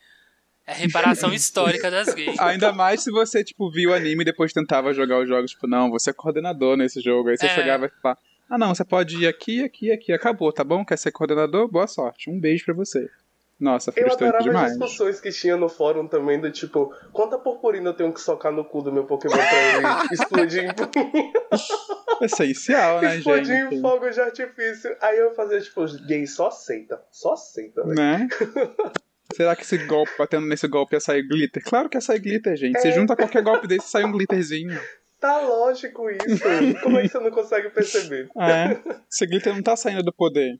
É 0.67 0.73
reparação 0.73 1.31
histórica 1.33 1.89
das 1.89 2.13
gays. 2.13 2.37
Ainda 2.39 2.73
mais 2.73 3.01
se 3.01 3.09
você, 3.09 3.43
tipo, 3.43 3.71
viu 3.71 3.91
o 3.91 3.93
anime 3.93 4.21
e 4.21 4.25
depois 4.25 4.51
tentava 4.51 4.93
jogar 4.93 5.19
os 5.21 5.27
jogos, 5.27 5.51
tipo, 5.51 5.65
não, 5.65 5.89
você 5.89 6.09
é 6.09 6.13
coordenador 6.13 6.75
nesse 6.75 6.99
jogo. 6.99 7.29
Aí 7.29 7.37
você 7.37 7.45
é. 7.45 7.55
chegava 7.55 7.85
e 7.85 7.89
falava, 8.01 8.19
ah 8.49 8.57
não, 8.57 8.75
você 8.75 8.83
pode 8.83 9.23
ir 9.23 9.27
aqui, 9.27 9.63
aqui, 9.63 9.91
aqui, 9.91 10.11
acabou, 10.11 10.51
tá 10.51 10.63
bom? 10.63 10.85
Quer 10.85 10.97
ser 10.97 11.11
coordenador? 11.11 11.69
Boa 11.69 11.87
sorte. 11.87 12.29
Um 12.29 12.39
beijo 12.39 12.65
para 12.65 12.73
você. 12.73 13.09
Nossa, 13.59 13.91
frustrante 13.91 14.21
eu 14.21 14.27
adorava 14.27 14.43
demais. 14.43 14.71
as 14.71 14.77
discussões 14.77 15.19
que 15.19 15.31
tinha 15.31 15.57
no 15.57 15.67
fórum 15.67 16.07
também, 16.07 16.39
do 16.39 16.51
tipo, 16.51 16.93
quanta 17.11 17.39
purpurina 17.39 17.89
eu 17.89 17.93
tenho 17.93 18.13
que 18.13 18.21
socar 18.21 18.51
no 18.51 18.63
cu 18.63 18.83
do 18.83 18.91
meu 18.91 19.05
Pokémon 19.05 19.35
pra 19.35 19.77
ele 19.77 19.87
explodir 20.13 20.63
em 20.63 20.67
Essencial, 22.23 23.01
né, 23.01 23.17
explodir 23.17 23.45
gente? 23.45 23.57
Explodir 23.63 23.79
em 23.79 23.81
fogo 23.81 24.09
de 24.09 24.21
artifício. 24.21 24.95
Aí 25.01 25.17
eu 25.17 25.33
fazia, 25.33 25.59
tipo, 25.59 25.85
gay 26.05 26.27
só 26.27 26.47
aceita. 26.47 27.01
Só 27.11 27.33
aceita, 27.33 27.83
Né? 27.85 28.27
Será 29.37 29.55
que 29.55 29.61
esse 29.61 29.77
golpe, 29.85 30.11
batendo 30.17 30.47
nesse 30.47 30.67
golpe, 30.67 30.95
ia 30.95 30.99
sair 30.99 31.21
glitter? 31.21 31.63
Claro 31.63 31.87
que 31.87 31.95
ia 31.95 32.01
sair 32.01 32.17
glitter, 32.17 32.57
gente. 32.57 32.75
É. 32.75 32.81
Você 32.81 32.91
junta 32.91 33.15
qualquer 33.15 33.43
golpe 33.43 33.67
desse 33.67 33.85
e 33.85 33.89
sai 33.91 34.03
um 34.03 34.11
glitterzinho. 34.11 34.75
Tá 35.19 35.41
lógico 35.41 36.09
isso. 36.09 36.43
Como 36.81 36.97
é 36.97 37.03
que 37.03 37.09
você 37.09 37.19
não 37.19 37.29
consegue 37.29 37.69
perceber? 37.69 38.27
É. 38.35 38.79
Esse 39.11 39.27
glitter 39.27 39.53
não 39.53 39.61
tá 39.61 39.75
saindo 39.75 40.01
do 40.01 40.11
poder. 40.11 40.59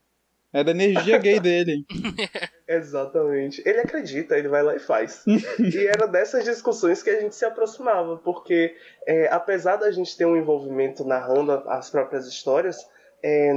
É 0.54 0.64
da 0.64 0.70
energia 0.70 1.18
gay 1.18 1.40
dele. 1.40 1.86
Exatamente. 2.70 3.64
Ele 3.66 3.80
acredita, 3.80 4.38
ele 4.38 4.48
vai 4.48 4.62
lá 4.62 4.76
e 4.76 4.80
faz. 4.80 5.24
e 5.26 5.88
era 5.88 6.06
dessas 6.08 6.46
discussões 6.46 7.02
que 7.02 7.10
a 7.10 7.20
gente 7.20 7.36
se 7.36 7.46
aproximava, 7.46 8.18
porque 8.18 8.76
é, 9.08 9.28
apesar 9.32 9.78
da 9.78 9.90
gente 9.90 10.16
ter 10.16 10.26
um 10.26 10.38
envolvimento 10.38 11.04
narrando 11.04 11.52
as 11.52 11.90
próprias 11.90 12.28
histórias, 12.28 12.78
é, 13.24 13.54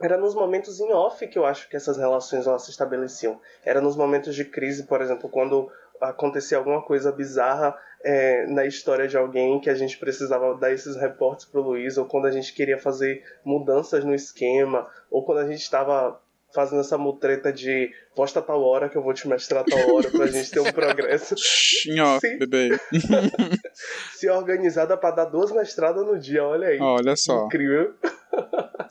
era 0.00 0.16
nos 0.18 0.34
momentos 0.34 0.78
em 0.80 0.92
off 0.92 1.26
que 1.26 1.38
eu 1.38 1.44
acho 1.44 1.68
que 1.68 1.76
essas 1.76 1.96
relações 1.96 2.46
elas 2.46 2.62
se 2.62 2.70
estabeleciam. 2.70 3.40
Era 3.64 3.80
nos 3.80 3.96
momentos 3.96 4.34
de 4.34 4.44
crise, 4.44 4.84
por 4.84 5.00
exemplo, 5.00 5.28
quando 5.28 5.70
acontecia 6.00 6.58
alguma 6.58 6.82
coisa 6.82 7.10
bizarra 7.10 7.76
é, 8.04 8.46
na 8.46 8.66
história 8.66 9.08
de 9.08 9.16
alguém 9.16 9.58
que 9.58 9.70
a 9.70 9.74
gente 9.74 9.98
precisava 9.98 10.54
dar 10.54 10.70
esses 10.70 10.96
reportes 10.96 11.46
pro 11.46 11.62
Luiz, 11.62 11.96
ou 11.96 12.04
quando 12.04 12.26
a 12.26 12.30
gente 12.30 12.52
queria 12.52 12.78
fazer 12.78 13.24
mudanças 13.44 14.04
no 14.04 14.14
esquema, 14.14 14.86
ou 15.10 15.24
quando 15.24 15.38
a 15.38 15.46
gente 15.46 15.62
estava 15.62 16.20
fazendo 16.56 16.80
essa 16.80 16.96
mutreta 16.96 17.52
de 17.52 17.94
posta 18.14 18.40
tal 18.40 18.64
hora 18.64 18.88
que 18.88 18.96
eu 18.96 19.02
vou 19.02 19.12
te 19.12 19.28
mostrar 19.28 19.62
tal 19.62 19.94
hora 19.94 20.10
pra 20.10 20.26
gente 20.26 20.50
ter 20.50 20.60
um 20.60 20.64
progresso. 20.72 21.34
Ó, 22.00 22.18
bebê. 22.38 22.80
Se 24.16 24.28
organizada 24.30 24.96
para 24.96 25.16
dar 25.16 25.24
duas 25.26 25.52
mestradas 25.52 26.04
no 26.06 26.18
dia, 26.18 26.42
olha 26.42 26.68
aí. 26.68 26.80
Olha 26.80 27.14
só. 27.14 27.44
Incrível. 27.44 27.94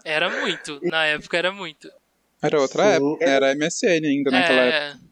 Era 0.06 0.30
muito, 0.30 0.80
na 0.84 1.06
época 1.08 1.38
era 1.38 1.52
muito. 1.52 1.92
Era 2.42 2.62
outra 2.62 2.84
Sim, 2.84 2.90
época, 2.90 3.26
é... 3.26 3.30
era 3.30 3.56
MSN 3.56 4.06
ainda 4.06 4.30
naquela 4.32 4.62
é... 4.62 4.70
época. 4.70 5.06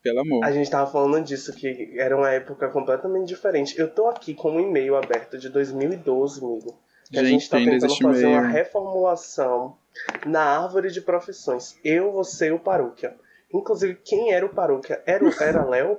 Pelo 0.00 0.20
amor. 0.20 0.44
A 0.44 0.52
gente 0.52 0.70
tava 0.70 0.88
falando 0.90 1.24
disso, 1.24 1.52
que 1.52 1.98
era 1.98 2.16
uma 2.16 2.30
época 2.30 2.68
completamente 2.68 3.26
diferente. 3.26 3.76
Eu 3.76 3.92
tô 3.92 4.06
aqui 4.06 4.32
com 4.32 4.52
um 4.52 4.60
e-mail 4.60 4.94
aberto 4.94 5.36
de 5.36 5.48
2012, 5.48 6.42
amigo. 6.42 6.80
Que 7.10 7.16
gente, 7.16 7.26
a 7.26 7.28
gente 7.28 7.50
tá 7.50 7.56
tentando 7.56 7.96
fazer 7.96 8.26
uma 8.26 8.46
reformulação 8.46 9.76
na 10.26 10.42
árvore 10.42 10.90
de 10.90 11.00
profissões. 11.00 11.78
Eu, 11.84 12.12
você 12.12 12.48
e 12.48 12.52
o 12.52 12.58
Paróquia. 12.58 13.14
Inclusive, 13.52 13.98
quem 14.04 14.32
era 14.32 14.44
o 14.44 14.50
Paróquia? 14.50 15.02
Era 15.06 15.24
o 15.24 15.42
era 15.42 15.64
Léo? 15.64 15.98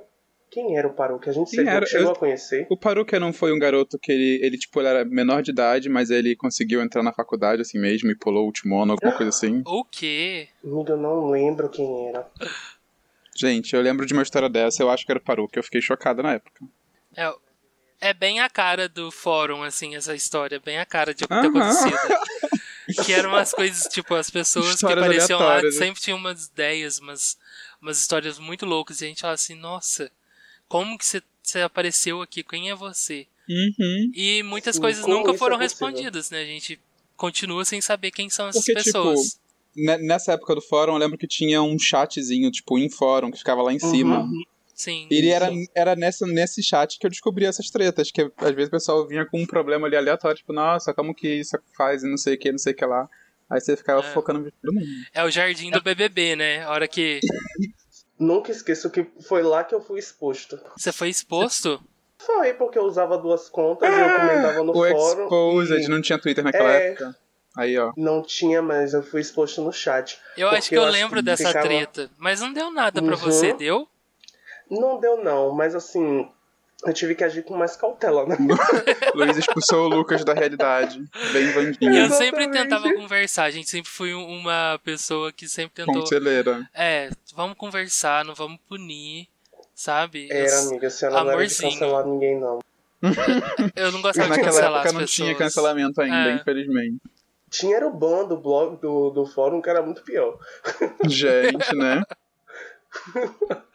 Quem 0.50 0.76
era 0.76 0.88
o 0.88 0.92
Paruca? 0.92 1.30
A 1.30 1.32
gente 1.32 1.60
era? 1.60 1.86
chegou 1.86 2.08
eu, 2.08 2.12
a 2.12 2.16
conhecer. 2.16 2.66
O 2.68 2.76
Paruca 2.76 3.20
não 3.20 3.32
foi 3.32 3.52
um 3.52 3.58
garoto 3.58 3.96
que 3.98 4.10
ele, 4.10 4.44
ele, 4.44 4.58
tipo, 4.58 4.80
ele 4.80 4.88
era 4.88 5.04
menor 5.04 5.42
de 5.42 5.52
idade, 5.52 5.88
mas 5.88 6.10
ele 6.10 6.34
conseguiu 6.34 6.82
entrar 6.82 7.04
na 7.04 7.12
faculdade 7.12 7.62
assim 7.62 7.78
mesmo 7.78 8.10
e 8.10 8.16
pulou 8.16 8.42
o 8.42 8.46
último 8.46 8.82
ano, 8.82 8.92
alguma 8.92 9.12
coisa 9.12 9.28
assim. 9.28 9.62
O 9.70 9.84
quê? 9.84 10.48
Eu 10.64 10.96
não 10.96 11.30
lembro 11.30 11.68
quem 11.68 12.08
era. 12.08 12.26
Gente, 13.36 13.76
eu 13.76 13.80
lembro 13.80 14.04
de 14.04 14.12
uma 14.12 14.24
história 14.24 14.48
dessa, 14.48 14.82
eu 14.82 14.90
acho 14.90 15.06
que 15.06 15.12
era 15.12 15.20
o 15.20 15.22
Paruca, 15.22 15.56
eu 15.56 15.62
fiquei 15.62 15.80
chocada 15.80 16.20
na 16.20 16.32
época. 16.32 16.64
É, 17.16 17.32
é 18.00 18.12
bem 18.12 18.40
a 18.40 18.50
cara 18.50 18.88
do 18.88 19.12
fórum, 19.12 19.62
assim, 19.62 19.94
essa 19.94 20.14
história, 20.16 20.58
bem 20.58 20.78
a 20.78 20.84
cara 20.84 21.14
de 21.14 21.26
ter 21.28 21.32
acontecido. 21.32 21.96
que 23.04 23.12
eram 23.12 23.30
umas 23.30 23.52
coisas, 23.52 23.84
tipo, 23.92 24.14
as 24.14 24.30
pessoas 24.30 24.74
Histórias 24.74 24.98
que 24.98 25.04
apareciam 25.04 25.38
lá 25.38 25.62
né? 25.62 25.70
sempre 25.70 26.00
tinham 26.00 26.18
umas 26.18 26.46
ideias, 26.46 26.98
umas, 26.98 27.38
umas 27.80 28.00
histórias 28.00 28.38
muito 28.38 28.66
loucas, 28.66 29.00
e 29.00 29.04
a 29.04 29.08
gente 29.08 29.20
fala 29.20 29.34
assim, 29.34 29.54
nossa, 29.54 30.10
como 30.68 30.96
que 30.96 31.04
você 31.04 31.60
apareceu 31.60 32.22
aqui? 32.22 32.42
Quem 32.42 32.70
é 32.70 32.74
você? 32.74 33.26
Uhum. 33.48 34.12
E 34.14 34.42
muitas 34.44 34.76
Sim, 34.76 34.82
coisas 34.82 35.06
nunca 35.06 35.34
foram 35.34 35.56
é 35.56 35.60
respondidas, 35.60 36.30
né? 36.30 36.40
A 36.40 36.46
gente 36.46 36.78
continua 37.16 37.64
sem 37.64 37.80
saber 37.80 38.12
quem 38.12 38.30
são 38.30 38.48
essas 38.48 38.64
Porque, 38.64 38.80
tipo, 38.80 38.84
pessoas. 38.84 39.40
Tipo, 39.74 40.04
nessa 40.06 40.32
época 40.32 40.54
do 40.54 40.62
fórum, 40.62 40.92
eu 40.92 40.98
lembro 40.98 41.18
que 41.18 41.26
tinha 41.26 41.60
um 41.60 41.78
chatzinho, 41.78 42.50
tipo, 42.50 42.78
em 42.78 42.88
fórum, 42.88 43.30
que 43.30 43.38
ficava 43.38 43.62
lá 43.62 43.72
em 43.72 43.78
uhum. 43.82 43.90
cima. 43.90 44.30
Sim. 44.80 45.06
E 45.10 45.14
ele 45.14 45.28
era, 45.28 45.50
era 45.74 45.94
nessa, 45.94 46.26
nesse 46.26 46.62
chat 46.62 46.98
que 46.98 47.06
eu 47.06 47.10
descobri 47.10 47.44
essas 47.44 47.68
tretas, 47.68 48.10
que 48.10 48.32
às 48.38 48.54
vezes 48.54 48.68
o 48.68 48.70
pessoal 48.70 49.06
vinha 49.06 49.26
com 49.26 49.38
um 49.38 49.46
problema 49.46 49.86
ali 49.86 49.94
aleatório, 49.94 50.38
tipo, 50.38 50.54
nossa, 50.54 50.94
como 50.94 51.14
que 51.14 51.28
isso 51.28 51.58
faz 51.76 52.02
e 52.02 52.08
não 52.08 52.16
sei 52.16 52.36
o 52.36 52.38
que, 52.38 52.50
não 52.50 52.58
sei 52.58 52.72
o 52.72 52.76
que 52.76 52.86
lá. 52.86 53.06
Aí 53.50 53.60
você 53.60 53.76
ficava 53.76 54.00
é. 54.00 54.12
focando 54.14 54.40
no 54.40 54.50
todo 54.50 54.72
mundo. 54.72 54.86
É 55.12 55.22
o 55.22 55.30
jardim 55.30 55.70
do 55.70 55.82
BBB, 55.82 56.34
né? 56.34 56.62
A 56.62 56.70
hora 56.70 56.88
que 56.88 57.20
Nunca 58.18 58.50
esqueço 58.50 58.88
que 58.88 59.06
foi 59.20 59.42
lá 59.42 59.62
que 59.64 59.74
eu 59.74 59.82
fui 59.82 59.98
exposto. 59.98 60.58
Você 60.78 60.92
foi 60.92 61.10
exposto? 61.10 61.78
Foi, 62.16 62.54
porque 62.54 62.78
eu 62.78 62.84
usava 62.84 63.18
duas 63.18 63.50
contas 63.50 63.86
e 63.86 63.98
eu 63.98 64.06
ah, 64.06 64.14
comentava 64.14 64.62
no 64.62 64.72
o 64.72 64.74
fórum. 64.74 65.22
O 65.22 65.62
Exposed, 65.62 65.84
e... 65.84 65.88
não 65.88 66.00
tinha 66.00 66.18
Twitter 66.18 66.42
naquela 66.42 66.72
é... 66.72 66.88
época. 66.88 67.16
Aí, 67.56 67.76
ó. 67.78 67.92
Não 67.96 68.22
tinha, 68.22 68.62
mas 68.62 68.94
eu 68.94 69.02
fui 69.02 69.20
exposto 69.20 69.60
no 69.60 69.72
chat. 69.72 70.18
Eu 70.36 70.48
acho 70.48 70.70
que 70.70 70.76
eu, 70.76 70.82
eu 70.82 70.88
lembro 70.88 71.20
dessa 71.20 71.48
ficava... 71.48 71.66
treta. 71.66 72.10
Mas 72.16 72.40
não 72.40 72.52
deu 72.52 72.70
nada 72.70 73.00
uhum. 73.00 73.08
para 73.08 73.16
você, 73.16 73.52
deu? 73.52 73.88
Não 74.70 75.00
deu, 75.00 75.22
não. 75.22 75.52
Mas 75.54 75.74
assim, 75.74 76.28
eu 76.86 76.94
tive 76.94 77.14
que 77.14 77.22
agir 77.22 77.42
com 77.42 77.54
mais 77.54 77.76
cautela, 77.76 78.24
né? 78.26 78.36
Luiz 79.14 79.36
expulsou 79.36 79.84
o 79.84 79.88
Lucas 79.88 80.24
da 80.24 80.32
realidade. 80.32 81.04
Bem 81.32 81.52
vandinho. 81.52 81.94
Eu 81.94 82.10
sempre 82.10 82.48
tentava 82.50 82.92
conversar. 82.94 83.44
A 83.44 83.50
gente 83.50 83.68
sempre 83.68 83.90
foi 83.90 84.14
uma 84.14 84.80
pessoa 84.82 85.30
que 85.30 85.46
sempre 85.46 85.84
tentou. 85.84 86.00
Conselheira. 86.00 86.66
É, 86.74 87.10
vamos 87.34 87.56
conversar, 87.58 88.24
não 88.24 88.34
vamos 88.34 88.58
punir, 88.66 89.28
sabe? 89.74 90.28
Era, 90.30 90.60
amiga, 90.60 90.86
a 90.86 90.90
senhora 90.90 91.24
não 91.24 91.30
era 91.32 91.46
de 91.46 91.58
cancelar 91.58 92.06
ninguém, 92.06 92.40
não. 92.40 92.60
eu 93.76 93.92
não 93.92 94.02
gostava 94.02 94.34
de 94.34 94.42
cancelar 94.42 94.80
época 94.80 94.88
as 94.88 94.94
não 94.94 95.04
tinha 95.04 95.34
cancelamento 95.34 96.00
ainda, 96.00 96.30
é. 96.30 96.34
infelizmente. 96.34 96.98
Tinha 97.50 97.76
era 97.76 97.86
o 97.86 97.92
ban 97.92 98.26
do 98.26 98.36
blog 98.36 98.80
do, 98.80 99.10
do 99.10 99.26
fórum 99.26 99.60
que 99.60 99.68
era 99.68 99.82
muito 99.82 100.02
pior. 100.02 100.38
Gente, 101.04 101.74
né? 101.74 102.02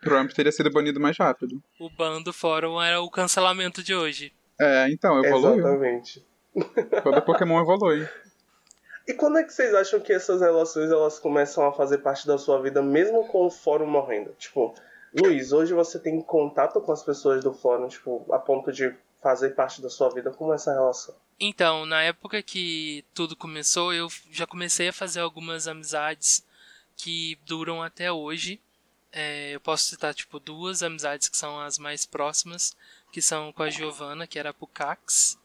Trump 0.00 0.30
teria 0.32 0.52
sido 0.52 0.70
banido 0.70 1.00
mais 1.00 1.16
rápido. 1.16 1.62
O 1.78 1.90
ban 1.90 2.22
do 2.22 2.32
fórum 2.32 2.80
era 2.80 3.00
o 3.00 3.10
cancelamento 3.10 3.82
de 3.82 3.94
hoje. 3.94 4.32
É, 4.60 4.90
então, 4.90 5.24
evoluiu. 5.24 5.58
Exatamente. 5.58 6.26
Todo 7.02 7.22
Pokémon 7.22 7.60
evolui. 7.60 8.08
E 9.06 9.14
quando 9.14 9.38
é 9.38 9.44
que 9.44 9.52
vocês 9.52 9.74
acham 9.74 10.00
que 10.00 10.12
essas 10.12 10.40
relações 10.40 10.90
elas 10.90 11.18
começam 11.18 11.66
a 11.66 11.72
fazer 11.72 11.98
parte 11.98 12.26
da 12.26 12.36
sua 12.36 12.60
vida, 12.60 12.82
mesmo 12.82 13.26
com 13.28 13.46
o 13.46 13.50
fórum 13.50 13.86
morrendo? 13.86 14.34
Tipo, 14.38 14.74
Luiz, 15.18 15.52
hoje 15.52 15.72
você 15.72 15.98
tem 15.98 16.20
contato 16.20 16.80
com 16.80 16.92
as 16.92 17.02
pessoas 17.02 17.42
do 17.42 17.54
fórum, 17.54 17.88
tipo, 17.88 18.26
a 18.30 18.38
ponto 18.38 18.70
de 18.70 18.94
fazer 19.22 19.50
parte 19.50 19.80
da 19.80 19.88
sua 19.88 20.10
vida. 20.10 20.30
Como 20.30 20.52
é 20.52 20.56
essa 20.56 20.72
relação? 20.72 21.14
Então, 21.40 21.86
na 21.86 22.02
época 22.02 22.42
que 22.42 23.04
tudo 23.14 23.34
começou, 23.34 23.94
eu 23.94 24.08
já 24.30 24.46
comecei 24.46 24.88
a 24.88 24.92
fazer 24.92 25.20
algumas 25.20 25.66
amizades 25.66 26.44
que 26.96 27.38
duram 27.46 27.82
até 27.82 28.12
hoje. 28.12 28.60
É, 29.20 29.50
eu 29.50 29.58
posso 29.58 29.82
citar 29.88 30.14
tipo 30.14 30.38
duas 30.38 30.80
amizades 30.80 31.28
que 31.28 31.36
são 31.36 31.58
as 31.60 31.76
mais 31.76 32.06
próximas, 32.06 32.76
que 33.10 33.20
são 33.20 33.52
com 33.52 33.64
a 33.64 33.68
Giovana, 33.68 34.28
que 34.28 34.38
era 34.38 34.50
a 34.50 34.54
Pucax, 34.54 35.36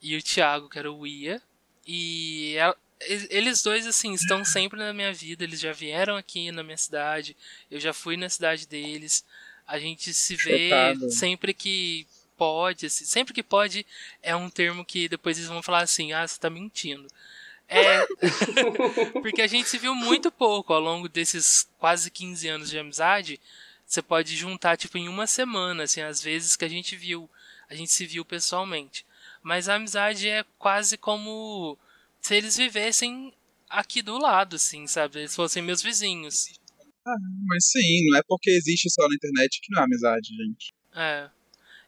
e 0.00 0.16
o 0.16 0.22
Thiago, 0.22 0.68
que 0.68 0.78
era 0.78 0.92
o 0.92 1.04
Ia. 1.04 1.42
E 1.84 2.54
ela, 2.56 2.76
eles 3.00 3.64
dois 3.64 3.84
assim 3.84 4.12
estão 4.12 4.44
sempre 4.44 4.78
na 4.78 4.92
minha 4.92 5.12
vida, 5.12 5.42
eles 5.42 5.58
já 5.58 5.72
vieram 5.72 6.14
aqui 6.14 6.52
na 6.52 6.62
minha 6.62 6.76
cidade, 6.76 7.36
eu 7.68 7.80
já 7.80 7.92
fui 7.92 8.16
na 8.16 8.28
cidade 8.28 8.64
deles. 8.68 9.24
A 9.66 9.76
gente 9.80 10.14
se 10.14 10.36
vê 10.36 10.94
sempre 11.10 11.52
que 11.52 12.06
pode, 12.36 12.86
assim, 12.86 13.04
sempre 13.04 13.34
que 13.34 13.42
pode 13.42 13.84
é 14.22 14.36
um 14.36 14.48
termo 14.48 14.84
que 14.84 15.08
depois 15.08 15.36
eles 15.36 15.48
vão 15.48 15.62
falar 15.64 15.80
assim: 15.82 16.12
"Ah, 16.12 16.24
você 16.28 16.38
tá 16.38 16.48
mentindo". 16.48 17.08
É. 17.68 18.06
Porque 19.20 19.42
a 19.42 19.46
gente 19.46 19.68
se 19.68 19.78
viu 19.78 19.94
muito 19.94 20.30
pouco 20.30 20.72
ao 20.72 20.80
longo 20.80 21.08
desses 21.08 21.68
quase 21.78 22.10
15 22.10 22.48
anos 22.48 22.70
de 22.70 22.78
amizade. 22.78 23.40
você 23.86 24.00
pode 24.02 24.36
juntar, 24.36 24.76
tipo, 24.76 24.96
em 24.98 25.08
uma 25.08 25.26
semana, 25.26 25.82
assim, 25.84 26.00
às 26.00 26.22
vezes 26.22 26.56
que 26.56 26.64
a 26.64 26.68
gente 26.68 26.94
viu, 26.96 27.28
a 27.68 27.74
gente 27.74 27.90
se 27.92 28.06
viu 28.06 28.24
pessoalmente. 28.24 29.04
Mas 29.42 29.68
a 29.68 29.74
amizade 29.76 30.28
é 30.28 30.44
quase 30.58 30.96
como 30.96 31.76
se 32.20 32.34
eles 32.36 32.56
vivessem 32.56 33.32
aqui 33.68 34.02
do 34.02 34.18
lado, 34.18 34.56
assim, 34.56 34.86
sabe? 34.86 35.20
Eles 35.20 35.34
fossem 35.36 35.62
meus 35.62 35.82
vizinhos. 35.82 36.58
Ah, 37.06 37.14
mas 37.46 37.66
sim, 37.70 38.08
não 38.10 38.18
é 38.18 38.22
porque 38.26 38.50
existe 38.50 38.90
só 38.90 39.06
na 39.08 39.14
internet 39.14 39.60
que 39.62 39.72
não 39.72 39.80
é 39.82 39.84
amizade, 39.84 40.28
gente. 40.36 40.74
É. 40.94 41.30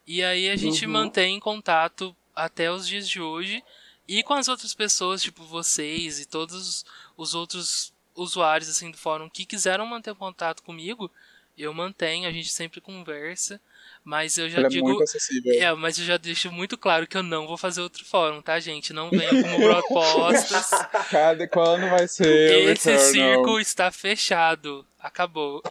E 0.07 0.23
aí 0.23 0.49
a 0.49 0.55
gente 0.55 0.85
Uhum. 0.85 0.91
mantém 0.91 1.39
contato 1.39 2.15
até 2.35 2.71
os 2.71 2.87
dias 2.87 3.07
de 3.07 3.19
hoje. 3.19 3.61
E 4.09 4.23
com 4.23 4.33
as 4.33 4.47
outras 4.47 4.73
pessoas, 4.73 5.21
tipo 5.21 5.43
vocês 5.43 6.19
e 6.19 6.25
todos 6.25 6.83
os 7.15 7.35
outros 7.35 7.93
usuários 8.15 8.67
assim 8.67 8.89
do 8.89 8.97
fórum 8.97 9.29
que 9.29 9.45
quiseram 9.45 9.85
manter 9.85 10.15
contato 10.15 10.63
comigo, 10.63 11.11
eu 11.55 11.71
mantenho, 11.75 12.27
a 12.27 12.31
gente 12.31 12.49
sempre 12.49 12.81
conversa. 12.81 13.61
Mas 14.03 14.37
eu 14.37 14.49
já 14.49 14.57
Ela 14.57 14.67
é 14.67 14.69
digo. 14.69 14.87
muito 14.87 15.03
acessível. 15.03 15.53
É, 15.61 15.73
mas 15.73 15.99
eu 15.99 16.05
já 16.05 16.17
deixo 16.17 16.51
muito 16.51 16.77
claro 16.77 17.05
que 17.05 17.15
eu 17.17 17.23
não 17.23 17.45
vou 17.45 17.57
fazer 17.57 17.81
outro 17.81 18.03
fórum, 18.05 18.41
tá, 18.41 18.59
gente? 18.59 18.91
Não 18.93 19.09
venham 19.09 19.41
como 19.41 19.57
propostas. 19.59 20.69
Cada 21.11 21.47
quando 21.47 21.87
vai 21.89 22.07
ser 22.07 22.69
Esse 22.69 22.97
circo 22.97 23.59
está 23.59 23.91
fechado. 23.91 24.85
Acabou. 24.99 25.61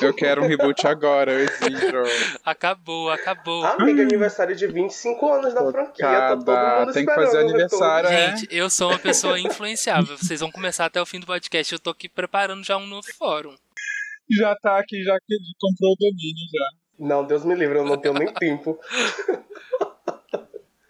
Eu 0.00 0.14
quero 0.14 0.42
um 0.42 0.46
reboot 0.46 0.86
agora, 0.86 1.32
eu 1.32 1.40
exijo. 1.40 2.02
Acabou, 2.44 3.10
acabou. 3.10 3.62
Amiga, 3.64 4.02
aniversário 4.02 4.56
de 4.56 4.66
25 4.66 5.32
anos 5.32 5.52
da 5.52 5.70
franquia. 5.70 6.06
Tá 6.06 6.28
todo 6.36 6.46
mundo 6.46 6.92
tem 6.92 7.04
que 7.04 7.10
esperando 7.10 7.26
fazer 7.26 7.38
retorno. 7.38 7.50
aniversário, 7.50 8.08
é. 8.08 8.36
Gente, 8.36 8.48
eu 8.50 8.70
sou 8.70 8.88
uma 8.88 8.98
pessoa 8.98 9.38
influenciável. 9.38 10.16
Vocês 10.16 10.40
vão 10.40 10.50
começar 10.50 10.86
até 10.86 11.00
o 11.00 11.04
fim 11.06 11.20
do 11.20 11.26
podcast. 11.26 11.72
Eu 11.72 11.78
tô 11.78 11.90
aqui 11.90 12.08
preparando 12.08 12.64
já 12.64 12.76
um 12.78 12.86
novo 12.86 13.06
fórum. 13.18 13.54
Já 14.30 14.56
tá 14.56 14.78
aqui, 14.78 15.02
já 15.02 15.18
que 15.26 15.36
comprou 15.60 15.92
o 15.92 15.96
domínio 15.96 16.46
já. 16.50 16.81
Não, 16.98 17.24
Deus 17.24 17.44
me 17.44 17.54
livre, 17.54 17.78
eu 17.78 17.84
não 17.84 17.98
tenho 17.98 18.14
nem 18.14 18.32
tempo. 18.34 18.78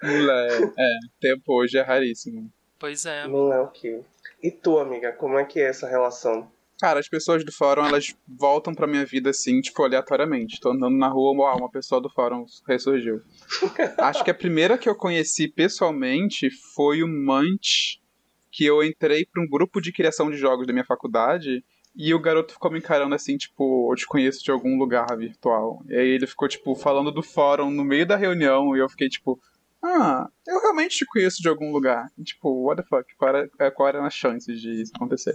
Mulher, 0.02 0.72
é, 0.76 0.98
tempo 1.20 1.60
hoje 1.60 1.78
é 1.78 1.82
raríssimo. 1.82 2.50
Pois 2.78 3.06
é. 3.06 3.26
Não 3.28 3.52
é 3.52 3.60
o 3.60 3.68
que. 3.68 4.00
E 4.42 4.50
tu, 4.50 4.78
amiga, 4.78 5.12
como 5.12 5.38
é 5.38 5.44
que 5.44 5.60
é 5.60 5.68
essa 5.68 5.88
relação? 5.88 6.50
Cara, 6.80 6.98
as 6.98 7.08
pessoas 7.08 7.44
do 7.44 7.52
fórum, 7.52 7.86
elas 7.86 8.12
voltam 8.26 8.74
pra 8.74 8.88
minha 8.88 9.06
vida 9.06 9.30
assim, 9.30 9.60
tipo, 9.60 9.84
aleatoriamente. 9.84 10.58
Tô 10.58 10.72
andando 10.72 10.96
na 10.96 11.06
rua, 11.06 11.32
uau, 11.32 11.58
uma 11.58 11.70
pessoa 11.70 12.00
do 12.00 12.10
fórum 12.10 12.44
ressurgiu. 12.66 13.22
Acho 13.98 14.24
que 14.24 14.32
a 14.32 14.34
primeira 14.34 14.76
que 14.76 14.88
eu 14.88 14.96
conheci 14.96 15.46
pessoalmente 15.46 16.50
foi 16.74 17.04
o 17.04 17.06
Munch, 17.06 18.02
que 18.50 18.64
eu 18.64 18.82
entrei 18.82 19.24
pra 19.24 19.40
um 19.40 19.48
grupo 19.48 19.80
de 19.80 19.92
criação 19.92 20.28
de 20.28 20.36
jogos 20.36 20.66
da 20.66 20.72
minha 20.72 20.84
faculdade. 20.84 21.64
E 21.94 22.14
o 22.14 22.20
garoto 22.20 22.54
ficou 22.54 22.70
me 22.70 22.78
encarando 22.78 23.14
assim, 23.14 23.36
tipo, 23.36 23.92
eu 23.92 23.96
te 23.96 24.06
conheço 24.06 24.42
de 24.42 24.50
algum 24.50 24.78
lugar 24.78 25.06
virtual. 25.16 25.82
E 25.88 25.94
aí 25.94 26.08
ele 26.08 26.26
ficou, 26.26 26.48
tipo, 26.48 26.74
falando 26.74 27.12
do 27.12 27.22
fórum 27.22 27.70
no 27.70 27.84
meio 27.84 28.06
da 28.06 28.16
reunião, 28.16 28.74
e 28.74 28.80
eu 28.80 28.88
fiquei, 28.88 29.08
tipo, 29.08 29.38
ah, 29.82 30.28
eu 30.46 30.60
realmente 30.60 30.96
te 30.96 31.06
conheço 31.06 31.42
de 31.42 31.48
algum 31.48 31.70
lugar. 31.72 32.06
E, 32.16 32.22
tipo, 32.22 32.48
what 32.64 32.80
the 32.80 32.88
fuck? 32.88 33.14
Qual 33.16 33.28
era, 33.28 33.50
é, 33.58 33.70
qual 33.70 33.88
era 33.88 34.02
a 34.02 34.10
chance 34.10 34.52
de 34.54 34.82
isso 34.82 34.92
acontecer? 34.94 35.34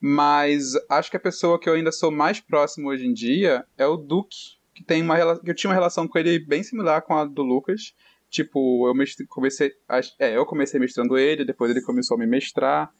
Mas 0.00 0.72
acho 0.88 1.10
que 1.10 1.16
a 1.16 1.20
pessoa 1.20 1.58
que 1.58 1.68
eu 1.68 1.74
ainda 1.74 1.90
sou 1.90 2.10
mais 2.10 2.40
próximo 2.40 2.88
hoje 2.88 3.06
em 3.06 3.12
dia 3.12 3.64
é 3.76 3.86
o 3.86 3.96
Duque, 3.96 4.56
que 4.74 4.84
tem 4.84 5.02
uma 5.02 5.18
eu 5.18 5.54
tinha 5.54 5.70
uma 5.70 5.74
relação 5.74 6.06
com 6.06 6.18
ele 6.18 6.38
bem 6.38 6.62
similar 6.62 7.02
com 7.02 7.14
a 7.14 7.24
do 7.24 7.42
Lucas. 7.42 7.94
Tipo, 8.28 8.88
eu 8.88 8.94
comecei, 9.28 9.72
é, 10.18 10.36
eu 10.36 10.44
comecei 10.44 10.78
mestrando 10.78 11.16
ele, 11.16 11.44
depois 11.44 11.70
ele 11.70 11.80
começou 11.82 12.16
a 12.16 12.20
me 12.20 12.26
mestrar. 12.26 12.92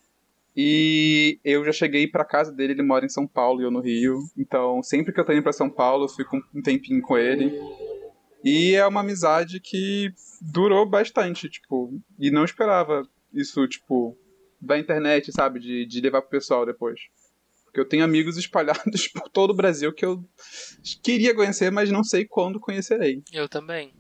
E 0.57 1.39
eu 1.45 1.63
já 1.65 1.73
cheguei 1.73 2.07
pra 2.07 2.25
casa 2.25 2.51
dele, 2.51 2.73
ele 2.73 2.83
mora 2.83 3.05
em 3.05 3.11
São 3.11 3.27
Paulo 3.27 3.61
e 3.61 3.65
eu 3.65 3.71
no 3.71 3.81
Rio. 3.81 4.19
Então, 4.39 4.83
sempre 4.83 5.13
que 5.13 5.21
eu 5.21 5.25
tô 5.25 5.33
indo 5.33 5.43
pra 5.43 5.53
São 5.53 5.69
Paulo, 5.69 6.05
eu 6.05 6.09
fico 6.09 6.41
um 6.55 6.63
tempinho 6.63 7.03
com 7.03 7.19
ele. 7.19 7.53
E 8.43 8.75
é 8.75 8.87
uma 8.87 9.01
amizade 9.01 9.61
que 9.61 10.11
durou 10.41 10.89
bastante, 10.89 11.51
tipo, 11.51 12.01
e 12.19 12.31
não 12.31 12.45
esperava 12.45 13.07
isso, 13.35 13.69
tipo, 13.69 14.17
da 14.59 14.79
internet, 14.79 15.31
sabe? 15.31 15.61
De, 15.61 15.85
de 15.85 16.01
levar 16.01 16.23
pro 16.23 16.31
pessoal 16.31 16.65
depois. 16.65 17.01
Porque 17.65 17.81
eu 17.81 17.87
tenho 17.87 18.05
amigos 18.05 18.39
espalhados 18.39 19.09
por 19.09 19.29
todo 19.29 19.51
o 19.51 19.57
Brasil 19.57 19.93
que 19.93 20.07
eu 20.07 20.25
queria 21.03 21.35
conhecer, 21.35 21.71
mas 21.71 21.91
não 21.91 22.03
sei 22.03 22.25
quando 22.25 22.59
conhecerei. 22.59 23.23
Eu 23.31 23.47
também. 23.47 23.93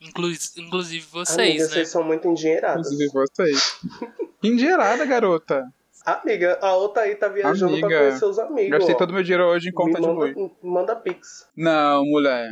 Inclu 0.00 0.30
inclusive 0.56 1.04
Amiga, 1.04 1.24
vocês, 1.24 1.62
né? 1.62 1.68
vocês 1.68 1.88
são 1.88 2.02
muito 2.02 2.26
engenheiradas. 2.26 2.86
Inclusive 2.86 3.12
vocês. 3.12 3.80
Endinheirada, 4.44 5.04
garota. 5.04 5.64
Amiga, 6.04 6.58
a 6.60 6.74
outra 6.76 7.02
aí 7.02 7.14
tá 7.14 7.28
viajando 7.28 7.72
Amiga, 7.72 7.88
pra 7.88 7.98
conhecer 7.98 8.24
os 8.26 8.38
amigos. 8.38 8.70
Gastei 8.70 8.94
ó. 8.94 8.98
todo 8.98 9.10
o 9.10 9.14
meu 9.14 9.22
dinheiro 9.22 9.44
hoje 9.46 9.70
em 9.70 9.72
conta 9.72 9.98
Me 9.98 10.06
de 10.06 10.12
manda, 10.12 10.38
luz. 10.38 10.52
manda 10.62 10.96
pix. 10.96 11.48
Não, 11.56 12.04
mulher. 12.04 12.50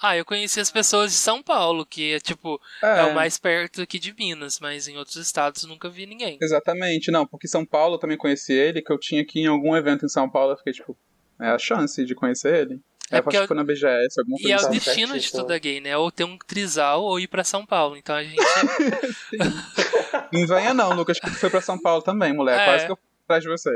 Ah, 0.00 0.16
eu 0.16 0.24
conheci 0.24 0.60
as 0.60 0.70
pessoas 0.70 1.10
de 1.12 1.16
São 1.18 1.42
Paulo, 1.42 1.84
que 1.86 2.14
é 2.14 2.20
tipo, 2.20 2.60
É, 2.82 3.00
é, 3.00 3.04
o 3.04 3.14
mais 3.14 3.38
perto 3.38 3.80
aqui 3.82 3.98
de 3.98 4.14
Minas, 4.14 4.60
mas 4.60 4.86
em 4.86 4.96
outros 4.96 5.16
estados 5.16 5.64
nunca 5.64 5.88
vi 5.88 6.06
ninguém. 6.06 6.38
Exatamente, 6.40 7.10
não, 7.10 7.26
porque 7.26 7.48
São 7.48 7.64
Paulo 7.64 7.94
eu 7.94 7.98
também 7.98 8.16
conheci 8.16 8.52
ele, 8.52 8.82
que 8.82 8.92
eu 8.92 8.98
tinha 8.98 9.22
aqui 9.22 9.40
em 9.40 9.46
algum 9.46 9.74
evento 9.74 10.04
em 10.04 10.08
São 10.08 10.28
Paulo, 10.28 10.52
eu 10.52 10.56
fiquei 10.56 10.72
tipo, 10.72 10.96
é 11.40 11.48
a 11.48 11.58
chance 11.58 12.04
de 12.04 12.14
conhecer 12.14 12.54
ele. 12.54 12.80
É 13.10 13.18
É, 13.18 13.22
porque 13.22 13.36
acho 13.36 13.46
que 13.46 13.52
eu- 13.52 13.56
foi 13.56 13.56
na 13.56 13.64
BGS, 13.64 14.18
alguma 14.20 14.36
E 14.38 14.42
coisa 14.42 14.54
é 14.54 14.56
o 14.56 14.60
assim. 14.60 14.70
Destino 14.70 15.06
de 15.08 15.12
certíssimo. 15.12 15.42
toda 15.42 15.58
gay, 15.58 15.80
né? 15.80 15.96
Ou 15.96 16.10
ter 16.10 16.24
um 16.24 16.38
trisal 16.38 17.02
ou 17.02 17.20
ir 17.20 17.28
pra 17.28 17.44
São 17.44 17.64
Paulo. 17.66 17.96
Então 17.96 18.14
a 18.16 18.24
gente. 18.24 18.36
Não 20.32 20.46
venha 20.46 20.72
não, 20.74 20.92
Lucas, 20.94 21.18
que 21.20 21.26
tu 21.30 21.36
foi 21.36 21.50
pra 21.50 21.60
São 21.60 21.78
Paulo 21.80 22.02
também, 22.02 22.32
mulher. 22.32 22.58
É. 22.60 22.64
Quase 22.64 22.86
que 22.86 22.92
eu 22.92 22.96
fui 22.96 23.04
atrás 23.24 23.42
de 23.42 23.48
você. 23.50 23.70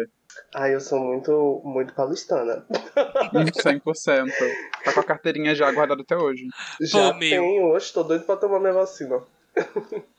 Ai, 0.54 0.74
eu 0.74 0.80
sou 0.80 0.98
muito, 1.00 1.60
muito 1.64 1.92
paulistana. 1.94 2.64
100%. 3.52 4.32
Tá 4.84 4.92
com 4.92 5.00
a 5.00 5.04
carteirinha 5.04 5.54
já 5.54 5.70
guardada 5.72 6.02
até 6.02 6.16
hoje. 6.16 6.46
Já 6.80 7.12
meu. 7.12 7.18
tenho, 7.18 7.64
hoje 7.66 7.92
tô 7.92 8.02
doido 8.04 8.24
pra 8.24 8.36
tomar 8.36 8.60
minha 8.60 8.72
vacina. 8.72 9.20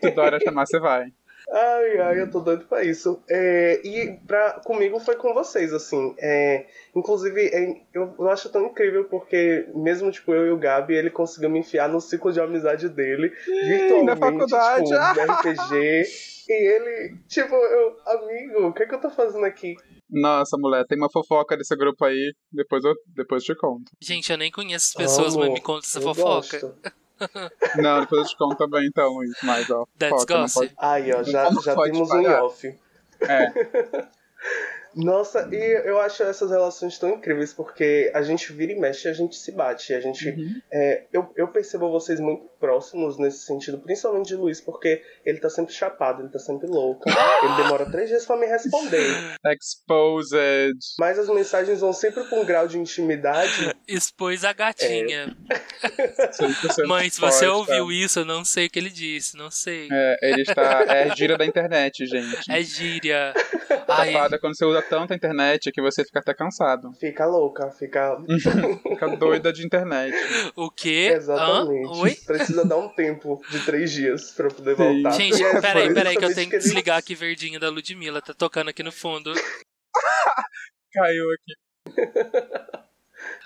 Se 0.00 0.10
Dória 0.12 0.38
chamar, 0.40 0.66
você 0.66 0.78
vai. 0.78 1.12
Ai, 1.50 1.98
ai, 1.98 2.20
eu 2.20 2.30
tô 2.30 2.40
doido 2.40 2.66
pra 2.66 2.84
isso. 2.84 3.22
É, 3.28 3.80
e 3.82 4.18
pra, 4.26 4.60
comigo 4.64 5.00
foi 5.00 5.16
com 5.16 5.32
vocês, 5.32 5.72
assim. 5.72 6.14
É, 6.18 6.66
inclusive, 6.94 7.46
é, 7.46 7.80
eu, 7.94 8.14
eu 8.18 8.28
acho 8.28 8.50
tão 8.50 8.66
incrível 8.66 9.04
porque, 9.04 9.66
mesmo 9.74 10.10
tipo, 10.10 10.34
eu 10.34 10.46
e 10.46 10.50
o 10.50 10.58
Gabi, 10.58 10.94
ele 10.94 11.10
conseguiu 11.10 11.48
me 11.48 11.60
enfiar 11.60 11.88
no 11.88 12.00
ciclo 12.00 12.32
de 12.32 12.40
amizade 12.40 12.88
dele, 12.90 13.32
virtualmente, 13.46 14.04
na 14.04 14.16
faculdade. 14.16 14.84
tipo, 14.84 15.32
RPG. 15.32 16.02
e 16.48 16.52
ele, 16.52 17.16
tipo, 17.26 17.54
eu, 17.54 17.96
amigo, 18.06 18.66
o 18.66 18.72
que 18.74 18.82
é 18.82 18.86
que 18.86 18.94
eu 18.94 19.00
tô 19.00 19.10
fazendo 19.10 19.46
aqui? 19.46 19.74
Nossa, 20.10 20.56
mulher, 20.58 20.84
tem 20.86 20.98
uma 20.98 21.10
fofoca 21.10 21.56
desse 21.56 21.74
grupo 21.76 22.04
aí, 22.04 22.34
depois 22.52 22.84
eu, 22.84 22.94
depois 23.14 23.42
eu 23.46 23.54
te 23.54 23.60
conto. 23.60 23.90
Gente, 24.02 24.30
eu 24.30 24.38
nem 24.38 24.50
conheço 24.50 24.88
as 24.88 24.94
pessoas, 24.94 25.34
Amo, 25.34 25.44
mas 25.44 25.52
me 25.54 25.60
conta 25.62 25.86
essa 25.86 25.98
eu 25.98 26.02
fofoca. 26.02 26.76
Não, 27.76 28.00
depois 28.00 28.22
eu 28.22 28.28
te 28.28 28.36
conto 28.36 28.56
também, 28.56 28.86
então, 28.86 29.12
Luiz. 29.14 29.32
Mas, 29.42 29.68
ó, 29.70 29.86
That's 29.98 30.24
gossip. 30.24 30.60
pode... 30.68 30.74
Aí, 30.78 31.12
ó, 31.12 31.22
já, 31.22 31.50
já 31.62 31.74
pode 31.74 31.92
temos 31.92 32.10
um 32.10 32.26
off. 32.44 32.78
É, 33.22 34.08
Nossa, 34.94 35.48
e 35.52 35.56
eu 35.86 36.00
acho 36.00 36.22
essas 36.22 36.50
relações 36.50 36.98
tão 36.98 37.10
incríveis 37.10 37.52
porque 37.52 38.10
a 38.14 38.22
gente 38.22 38.52
vira 38.52 38.72
e 38.72 38.78
mexe 38.80 39.06
e 39.06 39.10
a 39.10 39.14
gente 39.14 39.36
se 39.36 39.52
bate. 39.52 39.92
A 39.94 40.00
gente, 40.00 40.28
Uhum. 40.30 40.60
é, 40.72 41.04
eu, 41.12 41.30
eu 41.36 41.46
percebo 41.48 41.90
vocês 41.90 42.18
muito 42.18 42.48
próximos 42.58 43.18
nesse 43.18 43.44
sentido, 43.44 43.78
principalmente 43.78 44.28
de 44.28 44.36
Luiz, 44.36 44.60
porque 44.60 45.02
ele 45.24 45.38
tá 45.38 45.48
sempre 45.48 45.72
chapado, 45.72 46.22
ele 46.22 46.28
tá 46.28 46.38
sempre 46.38 46.66
louco. 46.66 47.08
Ele 47.08 47.62
demora 47.62 47.90
três 47.90 48.08
dias 48.08 48.26
pra 48.26 48.36
me 48.36 48.46
responder. 48.46 49.06
exposed. 49.50 50.72
Mas 50.98 51.18
as 51.18 51.28
mensagens 51.28 51.80
vão 51.80 51.92
sempre 51.92 52.24
com 52.28 52.40
um 52.40 52.44
grau 52.44 52.66
de 52.66 52.78
intimidade. 52.78 53.74
Expôs 53.86 54.44
a 54.44 54.52
gatinha. 54.52 55.36
100% 55.82 56.86
Mãe, 56.86 57.08
se 57.08 57.20
você 57.20 57.46
forte, 57.46 57.70
ouviu 57.72 57.86
tá? 57.86 57.92
isso, 57.92 58.18
eu 58.20 58.24
não 58.24 58.44
sei 58.44 58.66
o 58.66 58.70
que 58.70 58.78
ele 58.78 58.90
disse, 58.90 59.36
não 59.36 59.50
sei. 59.50 59.88
É, 59.90 60.16
ele 60.22 60.42
está. 60.42 60.84
É 60.88 61.14
gira 61.16 61.36
da 61.36 61.46
internet, 61.46 62.06
gente. 62.06 62.50
É 62.50 62.62
gíria. 62.62 63.32
Safada 63.86 64.36
é 64.36 64.38
quando 64.38 64.56
você 64.56 64.64
usa 64.64 64.82
tanto 64.82 65.12
a 65.12 65.16
internet 65.16 65.70
que 65.72 65.80
você 65.80 66.04
fica 66.04 66.18
até 66.18 66.34
cansado. 66.34 66.92
Fica 66.98 67.24
louca, 67.26 67.70
fica. 67.70 68.18
Fica 68.88 69.16
doida 69.16 69.52
de 69.52 69.64
internet. 69.64 70.14
o 70.56 70.70
quê? 70.70 71.12
Exatamente. 71.14 71.88
Hã? 71.88 72.00
Oi? 72.00 72.16
Precisa 72.48 72.64
dar 72.66 72.78
um 72.78 72.88
tempo 72.88 73.42
de 73.50 73.62
três 73.66 73.92
dias 73.92 74.30
pra 74.30 74.48
poder 74.48 74.74
Sim. 74.74 74.82
voltar. 75.02 75.10
Gente, 75.10 75.44
é 75.44 75.60
peraí, 75.60 75.92
peraí, 75.92 76.16
que 76.16 76.24
eu 76.24 76.34
tenho 76.34 76.48
que 76.48 76.56
ele- 76.56 76.62
desligar 76.64 76.96
aqui 76.96 77.14
verdinho 77.14 77.60
da 77.60 77.68
Ludmilla. 77.68 78.22
Tá 78.22 78.32
tocando 78.32 78.70
aqui 78.70 78.82
no 78.82 78.90
fundo. 78.90 79.34
Caiu 80.92 81.26
aqui. 81.32 81.54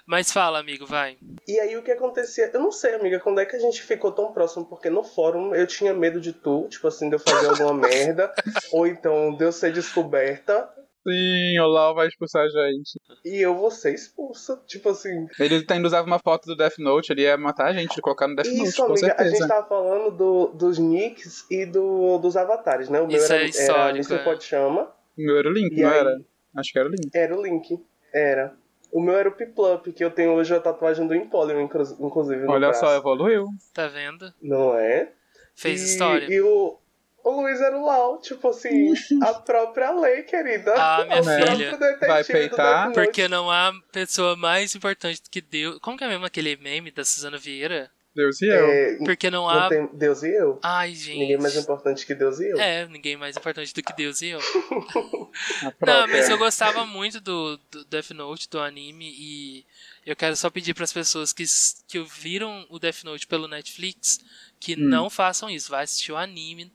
Mas 0.06 0.30
fala, 0.32 0.60
amigo, 0.60 0.86
vai. 0.86 1.18
E 1.48 1.58
aí 1.58 1.76
o 1.76 1.82
que 1.82 1.90
acontecia? 1.90 2.48
Eu 2.52 2.60
não 2.60 2.70
sei, 2.70 2.94
amiga, 2.94 3.18
quando 3.18 3.40
é 3.40 3.44
que 3.46 3.56
a 3.56 3.58
gente 3.58 3.82
ficou 3.82 4.12
tão 4.12 4.32
próximo? 4.32 4.64
Porque 4.66 4.88
no 4.88 5.02
fórum 5.02 5.52
eu 5.54 5.66
tinha 5.66 5.92
medo 5.94 6.20
de 6.20 6.32
tu, 6.32 6.68
tipo 6.68 6.86
assim, 6.86 7.08
de 7.08 7.16
eu 7.16 7.20
fazer 7.20 7.48
alguma 7.48 7.74
merda, 7.74 8.32
ou 8.72 8.86
então 8.86 9.34
de 9.34 9.44
eu 9.44 9.50
ser 9.52 9.72
descoberta 9.72 10.68
Sim, 11.06 11.58
o 11.60 11.66
Lau 11.66 11.94
vai 11.94 12.06
expulsar 12.06 12.44
a 12.44 12.48
gente. 12.48 12.98
e 13.24 13.40
eu 13.40 13.56
vou 13.56 13.70
ser 13.70 13.92
expulsa. 13.94 14.62
Tipo 14.66 14.90
assim. 14.90 15.26
Ele 15.38 15.64
ainda 15.68 15.86
usava 15.88 16.06
uma 16.06 16.18
foto 16.18 16.46
do 16.46 16.56
Death 16.56 16.78
Note, 16.78 17.12
ele 17.12 17.22
ia 17.22 17.36
matar 17.36 17.66
a 17.68 17.72
gente, 17.72 18.00
colocar 18.00 18.28
no 18.28 18.36
Death 18.36 18.46
Note, 18.46 18.62
Isso, 18.68 18.76
com 18.86 18.92
amiga, 18.92 19.06
a 19.06 19.16
certeza. 19.16 19.30
gente 19.36 19.48
tava 19.48 19.66
falando 19.68 20.10
do, 20.16 20.46
dos 20.48 20.78
nicks 20.78 21.44
e 21.50 21.66
do, 21.66 22.18
dos 22.18 22.36
avatares, 22.36 22.88
né? 22.88 23.00
O 23.00 23.06
meu 23.08 23.16
Isso 23.16 23.32
era, 23.32 23.42
é 23.42 23.46
era 23.46 23.50
histórico, 23.50 23.96
Mr. 24.12 24.14
é. 24.14 24.18
Pot 24.24 24.44
Chama. 24.44 24.82
O 25.18 25.22
meu 25.22 25.38
era 25.38 25.48
o 25.48 25.52
Link, 25.52 25.76
E 25.76 25.82
não 25.82 25.90
aí, 25.90 25.98
era? 25.98 26.20
Acho 26.56 26.72
que 26.72 26.78
era 26.78 26.88
o 26.88 26.90
Link. 26.92 27.10
Era 27.14 27.36
o 27.36 27.42
Link. 27.42 27.80
Era. 28.14 28.54
O 28.92 29.00
meu 29.00 29.16
era 29.16 29.28
o 29.28 29.32
Piplup, 29.32 29.90
que 29.92 30.04
eu 30.04 30.10
tenho 30.10 30.32
hoje 30.34 30.54
a 30.54 30.60
tatuagem 30.60 31.06
do 31.06 31.14
Empoleon, 31.14 31.62
inclu- 31.62 31.96
inclusive. 31.98 32.42
no 32.42 32.50
Olha 32.52 32.68
braço. 32.68 32.80
só, 32.80 32.94
evoluiu. 32.94 33.46
Tá 33.72 33.88
vendo? 33.88 34.32
Não 34.40 34.76
é? 34.76 35.10
Fez 35.54 35.80
e, 35.82 35.84
história. 35.86 36.26
E 36.30 36.40
o, 36.42 36.78
o 37.24 37.40
Luiz 37.40 37.60
era 37.60 37.76
o 37.76 37.84
Lau, 37.84 38.20
tipo 38.20 38.48
assim, 38.48 38.92
a 39.22 39.34
própria 39.34 39.90
lei, 39.92 40.22
querida. 40.22 40.74
Ah, 40.76 41.04
minha 41.04 41.20
o 41.20 41.24
filha. 41.24 41.78
Vai 42.06 42.24
peitar? 42.24 42.92
Porque 42.92 43.28
não 43.28 43.50
há 43.50 43.72
pessoa 43.92 44.36
mais 44.36 44.74
importante 44.74 45.22
do 45.22 45.30
que 45.30 45.40
Deus. 45.40 45.78
Como 45.80 45.96
que 45.96 46.04
é 46.04 46.08
mesmo 46.08 46.26
aquele 46.26 46.56
meme 46.56 46.90
da 46.90 47.04
Suzana 47.04 47.38
Vieira? 47.38 47.90
Deus 48.14 48.42
e 48.42 48.46
eu. 48.46 48.66
É, 48.66 48.96
Porque 49.04 49.30
não 49.30 49.44
não 49.44 49.48
há. 49.48 49.68
tem 49.68 49.88
Deus 49.94 50.22
e 50.22 50.28
eu. 50.28 50.58
Ai, 50.62 50.94
gente. 50.94 51.18
Ninguém 51.18 51.38
mais 51.38 51.56
importante 51.56 52.04
que 52.04 52.14
Deus 52.14 52.40
e 52.40 52.50
eu. 52.50 52.60
É, 52.60 52.86
ninguém 52.86 53.16
mais 53.16 53.36
importante 53.36 53.72
do 53.72 53.82
que 53.82 53.92
Deus 53.94 54.20
e 54.20 54.28
eu. 54.28 54.40
A 55.62 55.86
Não, 55.86 56.08
mas 56.08 56.28
eu 56.28 56.36
gostava 56.36 56.84
muito 56.84 57.20
do, 57.20 57.58
do 57.70 57.84
Death 57.86 58.10
Note, 58.10 58.50
do 58.50 58.60
anime, 58.60 59.14
e 59.18 59.64
eu 60.04 60.14
quero 60.14 60.36
só 60.36 60.50
pedir 60.50 60.74
para 60.74 60.84
as 60.84 60.92
pessoas 60.92 61.32
que, 61.32 61.44
que 61.88 62.02
viram 62.02 62.66
o 62.68 62.78
Death 62.78 63.02
Note 63.04 63.26
pelo 63.26 63.48
Netflix 63.48 64.20
que 64.64 64.74
Hum. 64.74 64.88
não 64.88 65.10
façam 65.10 65.50
isso. 65.50 65.70
Vai 65.70 65.82
assistir 65.84 66.12
o 66.12 66.16
anime 66.16 66.72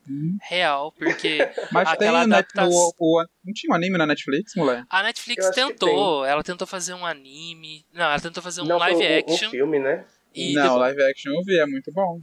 real, 0.50 0.92
porque 0.92 1.38
Mas 1.72 1.86
tem 1.90 1.94
aquela 2.10 2.24
o, 2.24 2.28
net, 2.28 2.40
adaptação- 2.40 2.92
o, 3.00 3.22
o- 3.22 3.26
Não 3.46 3.54
tinha 3.54 3.72
um 3.72 3.76
anime 3.76 3.98
na 3.98 4.06
Netflix, 4.06 4.54
mulher? 4.56 4.84
a 4.90 5.04
Netflix 5.04 5.50
tentou. 5.52 6.26
Ela 6.26 6.44
tentou 6.44 6.68
fazer 6.68 6.94
um 6.94 7.06
anime. 7.06 7.86
Não, 7.94 8.06
ela 8.06 8.20
tentou 8.20 8.44
fazer 8.44 8.62
um 8.62 8.66
Não, 8.66 8.78
live 8.78 8.98
foi 8.98 9.18
action. 9.20 9.48
Um 9.48 9.52
filme, 9.52 9.80
né? 9.80 10.06
e 10.36 10.54
não, 10.54 10.64
depois- 10.64 10.80
live 10.82 11.04
action 11.12 11.32
eu 11.34 11.44
vi, 11.44 11.60
é 11.60 11.66
muito 11.66 11.92
bom. 11.94 12.20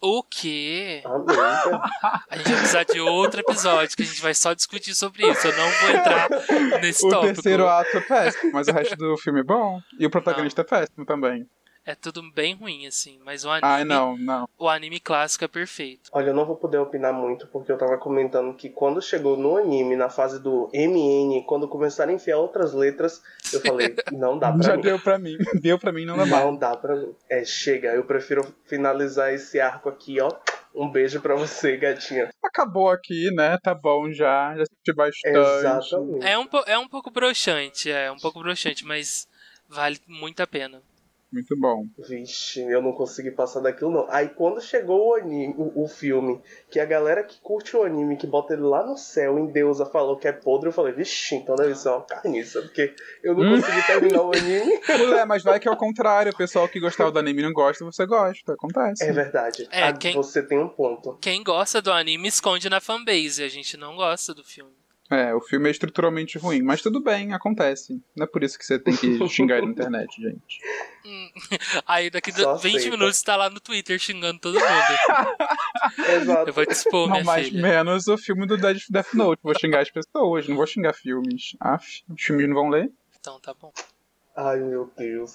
O 0.00 0.22
quê? 0.22 1.02
Amiga. 1.04 1.82
A 2.30 2.36
gente 2.36 2.48
vai 2.50 2.56
precisar 2.58 2.84
de 2.84 3.00
outro 3.00 3.40
episódio 3.40 3.96
que 3.96 4.02
a 4.04 4.06
gente 4.06 4.22
vai 4.22 4.32
só 4.32 4.54
discutir 4.54 4.94
sobre 4.94 5.28
isso. 5.28 5.44
Eu 5.46 5.56
não 5.56 5.68
vou 5.70 5.90
entrar 5.90 6.28
nesse 6.80 7.04
O 7.04 7.10
tópico. 7.10 7.34
terceiro 7.34 7.66
ato 7.68 7.96
é 7.96 8.00
péssimo, 8.00 8.52
mas 8.52 8.68
o 8.68 8.72
resto 8.72 8.94
do 8.96 9.16
filme 9.18 9.40
é 9.40 9.42
bom. 9.42 9.80
E 9.98 10.06
o 10.06 10.10
protagonista 10.10 10.60
é 10.60 10.64
péssimo 10.64 11.04
também. 11.04 11.44
É 11.88 11.94
tudo 11.94 12.20
bem 12.32 12.54
ruim, 12.54 12.86
assim. 12.86 13.18
Mas 13.24 13.46
o 13.46 13.48
anime, 13.50 13.62
Ai, 13.66 13.82
não, 13.82 14.14
não. 14.18 14.46
o 14.58 14.68
anime 14.68 15.00
clássico 15.00 15.42
é 15.46 15.48
perfeito. 15.48 16.10
Olha, 16.12 16.28
eu 16.28 16.34
não 16.34 16.44
vou 16.44 16.54
poder 16.54 16.76
opinar 16.76 17.14
muito, 17.14 17.46
porque 17.46 17.72
eu 17.72 17.78
tava 17.78 17.96
comentando 17.96 18.52
que 18.54 18.68
quando 18.68 19.00
chegou 19.00 19.38
no 19.38 19.56
anime, 19.56 19.96
na 19.96 20.10
fase 20.10 20.38
do 20.38 20.68
MN, 20.74 21.42
quando 21.46 21.66
começaram 21.66 22.12
a 22.12 22.14
enfiar 22.14 22.36
outras 22.36 22.74
letras, 22.74 23.22
eu 23.54 23.62
falei, 23.62 23.96
não 24.12 24.38
dá 24.38 24.52
pra 24.52 24.62
Já 24.66 24.76
mim. 24.76 24.82
deu 24.82 24.98
pra 25.00 25.18
mim. 25.18 25.38
Deu 25.62 25.78
pra 25.78 25.90
mim, 25.90 26.04
não 26.04 26.18
dá 26.18 26.26
mais. 26.26 26.44
Não 26.44 26.54
dá 26.54 26.76
pra 26.76 26.94
mim. 26.94 27.14
É, 27.26 27.42
chega, 27.42 27.94
eu 27.94 28.04
prefiro 28.04 28.42
finalizar 28.66 29.32
esse 29.32 29.58
arco 29.58 29.88
aqui, 29.88 30.20
ó. 30.20 30.30
Um 30.74 30.90
beijo 30.90 31.22
pra 31.22 31.36
você, 31.36 31.78
gatinha. 31.78 32.28
Acabou 32.44 32.90
aqui, 32.90 33.30
né? 33.34 33.56
Tá 33.62 33.74
bom 33.74 34.12
já. 34.12 34.54
Já 34.56 34.62
assisti 34.64 34.94
bastante. 34.94 35.38
Exatamente. 35.38 36.26
É 36.26 36.38
um, 36.38 36.46
é 36.66 36.78
um 36.78 36.86
pouco 36.86 37.10
broxante, 37.10 37.90
é 37.90 38.12
um 38.12 38.18
pouco 38.18 38.40
broxante, 38.40 38.84
mas 38.84 39.26
vale 39.66 39.98
muito 40.06 40.42
a 40.42 40.46
pena. 40.46 40.82
Muito 41.30 41.54
bom. 41.58 41.84
Vixe, 42.08 42.60
eu 42.60 42.80
não 42.80 42.92
consegui 42.92 43.30
passar 43.30 43.60
daquilo 43.60 43.90
não. 43.90 44.06
Aí 44.10 44.28
quando 44.30 44.62
chegou 44.62 45.08
o 45.10 45.14
anime, 45.14 45.54
o, 45.58 45.84
o 45.84 45.86
filme, 45.88 46.40
que 46.70 46.80
a 46.80 46.86
galera 46.86 47.22
que 47.22 47.38
curte 47.40 47.76
o 47.76 47.82
anime, 47.82 48.16
que 48.16 48.26
bota 48.26 48.54
ele 48.54 48.62
lá 48.62 48.82
no 48.86 48.96
céu, 48.96 49.38
em 49.38 49.46
Deusa, 49.46 49.84
falou 49.84 50.16
que 50.16 50.26
é 50.26 50.32
podre, 50.32 50.68
eu 50.68 50.72
falei, 50.72 50.92
vixe, 50.94 51.34
então 51.34 51.54
deve 51.54 51.74
ser 51.74 51.90
uma 51.90 52.00
carniça, 52.02 52.62
porque 52.62 52.94
eu 53.22 53.34
não 53.34 53.42
Hum. 53.44 53.56
consegui 53.60 53.86
terminar 53.86 54.22
o 54.22 54.32
anime. 54.32 54.80
Mulher, 54.98 55.26
mas 55.26 55.42
vai 55.42 55.60
que 55.60 55.68
é 55.68 55.70
o 55.70 55.76
contrário. 55.76 56.32
O 56.32 56.36
pessoal 56.36 56.66
que 56.68 56.80
gostava 56.80 57.12
do 57.12 57.18
anime 57.18 57.42
não 57.42 57.52
gosta, 57.52 57.84
você 57.84 58.06
gosta. 58.06 58.54
Acontece. 58.54 59.04
É 59.04 59.12
verdade. 59.12 59.68
É, 59.70 59.82
Ah, 59.82 59.92
quem- 59.92 60.14
Você 60.14 60.42
tem 60.42 60.58
um 60.58 60.68
ponto. 60.68 61.18
Quem 61.20 61.44
gosta 61.44 61.82
do 61.82 61.92
anime 61.92 62.28
esconde 62.28 62.70
na 62.70 62.80
fanbase, 62.80 63.42
a 63.44 63.48
gente 63.48 63.76
não 63.76 63.96
gosta 63.96 64.32
do 64.32 64.42
filme. 64.42 64.72
É, 65.10 65.34
o 65.34 65.40
filme 65.40 65.68
é 65.68 65.70
estruturalmente 65.70 66.36
ruim, 66.36 66.60
mas 66.62 66.82
tudo 66.82 67.00
bem, 67.02 67.32
acontece. 67.32 67.98
Não 68.14 68.24
é 68.24 68.26
por 68.26 68.44
isso 68.44 68.58
que 68.58 68.64
você 68.66 68.78
tem 68.78 68.94
que 68.94 69.18
xingar 69.28 69.62
na 69.62 69.68
internet, 69.70 70.14
gente. 70.20 70.60
Hum. 71.06 71.30
Aí 71.86 72.10
daqui 72.10 72.30
Só 72.32 72.52
do- 72.54 72.58
20 72.58 72.76
aceita. 72.76 72.96
minutos 72.96 73.22
tá 73.22 73.34
lá 73.36 73.48
no 73.48 73.58
Twitter 73.58 73.98
xingando 73.98 74.38
todo 74.38 74.54
mundo. 74.60 74.66
Exato. 76.20 76.50
Eu 76.50 76.52
vou 76.52 76.66
te 76.66 76.72
expor, 76.72 77.06
não, 77.08 77.12
minha 77.14 77.24
mais 77.24 77.48
filha. 77.48 77.62
menos 77.62 78.06
o 78.06 78.18
filme 78.18 78.46
do 78.46 78.56
Death 78.58 78.82
Death 78.90 79.14
Note. 79.14 79.40
Vou 79.42 79.58
xingar 79.58 79.80
as 79.80 79.90
pessoas, 79.90 80.46
não 80.46 80.56
vou 80.56 80.66
xingar 80.66 80.92
filmes. 80.92 81.56
Aff, 81.58 82.02
os 82.08 82.22
filmes 82.22 82.46
não 82.46 82.54
vão 82.54 82.68
ler. 82.68 82.90
Então 83.18 83.40
tá 83.40 83.54
bom. 83.58 83.72
Ai, 84.36 84.58
meu 84.60 84.92
Deus. 84.96 85.32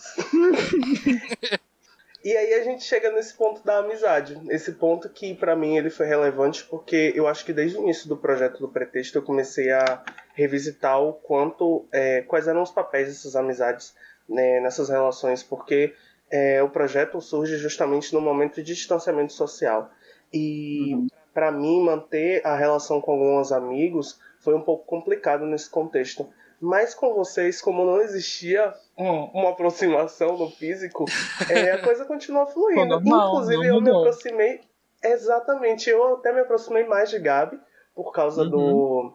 E 2.23 2.35
aí 2.37 2.53
a 2.53 2.63
gente 2.63 2.83
chega 2.83 3.11
nesse 3.11 3.33
ponto 3.33 3.63
da 3.65 3.79
amizade. 3.79 4.39
Esse 4.49 4.71
ponto 4.71 5.09
que 5.09 5.33
pra 5.33 5.55
mim 5.55 5.77
ele 5.77 5.89
foi 5.89 6.05
relevante 6.05 6.63
porque 6.63 7.11
eu 7.15 7.27
acho 7.27 7.43
que 7.43 7.51
desde 7.51 7.77
o 7.77 7.81
início 7.81 8.07
do 8.07 8.15
projeto 8.15 8.59
do 8.59 8.69
Pretexto 8.69 9.17
eu 9.17 9.21
comecei 9.21 9.71
a 9.71 10.03
revisitar 10.33 11.01
o 11.01 11.13
quanto, 11.13 11.85
é, 11.91 12.21
quais 12.21 12.47
eram 12.47 12.61
os 12.61 12.71
papéis 12.71 13.09
dessas 13.09 13.35
amizades 13.35 13.93
né, 14.27 14.61
nessas 14.61 14.87
relações, 14.87 15.43
porque 15.43 15.93
é, 16.31 16.63
o 16.63 16.69
projeto 16.69 17.19
surge 17.19 17.57
justamente 17.57 18.13
no 18.13 18.21
momento 18.21 18.55
de 18.55 18.73
distanciamento 18.73 19.33
social. 19.33 19.91
E 20.33 21.07
pra 21.33 21.51
mim 21.51 21.83
manter 21.83 22.45
a 22.45 22.55
relação 22.55 23.01
com 23.01 23.11
alguns 23.11 23.51
amigos 23.51 24.19
foi 24.39 24.55
um 24.55 24.61
pouco 24.61 24.85
complicado 24.85 25.45
nesse 25.45 25.69
contexto. 25.69 26.29
Mas 26.59 26.95
com 26.95 27.13
vocês, 27.13 27.61
como 27.61 27.85
não 27.85 28.01
existia 28.01 28.73
um- 28.97 29.25
uma 29.33 29.49
aproximação 29.49 30.37
no 30.37 30.49
físico, 30.49 31.05
é, 31.49 31.71
a 31.71 31.81
coisa 31.81 32.05
continua 32.05 32.45
fluindo. 32.45 32.85
Normal, 32.87 33.29
Inclusive, 33.33 33.67
eu 33.67 33.81
me 33.81 33.89
aproximei. 33.89 34.61
Exatamente, 35.03 35.89
eu 35.89 36.15
até 36.15 36.31
me 36.31 36.39
aproximei 36.41 36.85
mais 36.85 37.09
de 37.09 37.19
Gabi 37.19 37.59
por 37.95 38.11
causa 38.11 38.43
Uhum. 38.43 38.49
do. 38.49 39.13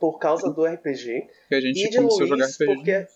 Por 0.00 0.18
causa 0.18 0.50
do 0.50 0.64
RPG. 0.66 1.28
Que 1.48 1.54
a 1.54 1.60
gente 1.60 1.86
E 1.86 1.90
de 1.90 1.96
começou 1.96 2.24
a 2.24 2.26
jogar 2.26 2.44
Luiz, 2.44 2.56
RPG. 2.60 2.74
porque. 2.76 3.06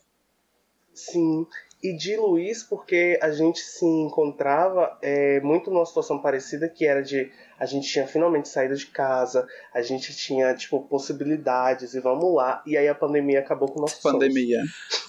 Sim. 0.94 1.46
E 1.80 1.96
de 1.96 2.16
Luiz, 2.16 2.64
porque 2.64 3.18
a 3.22 3.30
gente 3.30 3.60
se 3.60 3.84
encontrava 3.84 4.98
é, 5.00 5.40
muito 5.40 5.70
numa 5.70 5.86
situação 5.86 6.20
parecida, 6.20 6.68
que 6.68 6.84
era 6.84 7.02
de 7.02 7.30
a 7.58 7.66
gente 7.66 7.88
tinha 7.88 8.06
finalmente 8.06 8.48
saído 8.48 8.76
de 8.76 8.86
casa, 8.86 9.46
a 9.72 9.82
gente 9.82 10.14
tinha, 10.16 10.54
tipo, 10.54 10.80
possibilidades, 10.82 11.94
e 11.94 12.00
vamos 12.00 12.34
lá. 12.34 12.62
E 12.66 12.76
aí 12.76 12.88
a 12.88 12.94
pandemia 12.94 13.40
acabou 13.40 13.68
com 13.68 13.78
o 13.78 13.82
nosso 13.82 14.00
Pandemia. 14.02 14.60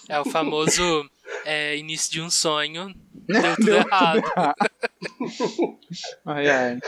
É 0.08 0.20
o 0.20 0.26
famoso 0.26 1.10
é, 1.46 1.78
início 1.78 2.12
de 2.12 2.22
um 2.22 2.30
sonho. 2.30 2.94
Deu 3.28 3.42
Deu 3.42 3.56
tudo 3.56 3.74
errado. 3.74 4.22
Ai, 6.26 6.50
ai. 6.50 6.80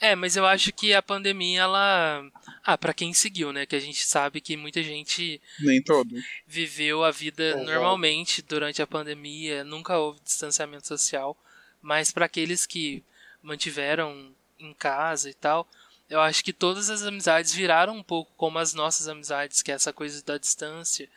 É, 0.00 0.14
mas 0.16 0.34
eu 0.34 0.46
acho 0.46 0.72
que 0.72 0.94
a 0.94 1.02
pandemia, 1.02 1.60
ela. 1.62 2.22
Ah, 2.64 2.76
pra 2.76 2.92
quem 2.92 3.14
seguiu, 3.14 3.52
né? 3.52 3.64
Que 3.64 3.76
a 3.76 3.80
gente 3.80 4.04
sabe 4.04 4.40
que 4.40 4.56
muita 4.56 4.82
gente 4.82 5.40
Nem 5.58 5.82
todos. 5.82 6.22
viveu 6.46 7.02
a 7.04 7.10
vida 7.10 7.42
Exato. 7.50 7.64
normalmente 7.64 8.42
durante 8.42 8.82
a 8.82 8.86
pandemia, 8.86 9.64
nunca 9.64 9.98
houve 9.98 10.20
distanciamento 10.20 10.86
social, 10.86 11.36
mas 11.80 12.10
para 12.10 12.26
aqueles 12.26 12.66
que 12.66 13.02
mantiveram 13.42 14.34
em 14.58 14.74
casa 14.74 15.30
e 15.30 15.34
tal, 15.34 15.66
eu 16.08 16.20
acho 16.20 16.44
que 16.44 16.52
todas 16.52 16.90
as 16.90 17.02
amizades 17.02 17.54
viraram 17.54 17.96
um 17.96 18.02
pouco 18.02 18.30
como 18.36 18.58
as 18.58 18.74
nossas 18.74 19.08
amizades, 19.08 19.62
que 19.62 19.72
é 19.72 19.74
essa 19.74 19.92
coisa 19.92 20.22
da 20.22 20.36
distância. 20.36 21.08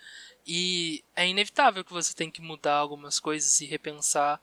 E 0.45 1.03
é 1.15 1.27
inevitável 1.27 1.83
que 1.83 1.91
você 1.91 2.13
tem 2.13 2.29
que 2.29 2.41
mudar 2.41 2.75
algumas 2.75 3.19
coisas 3.19 3.59
e 3.59 3.65
repensar, 3.65 4.39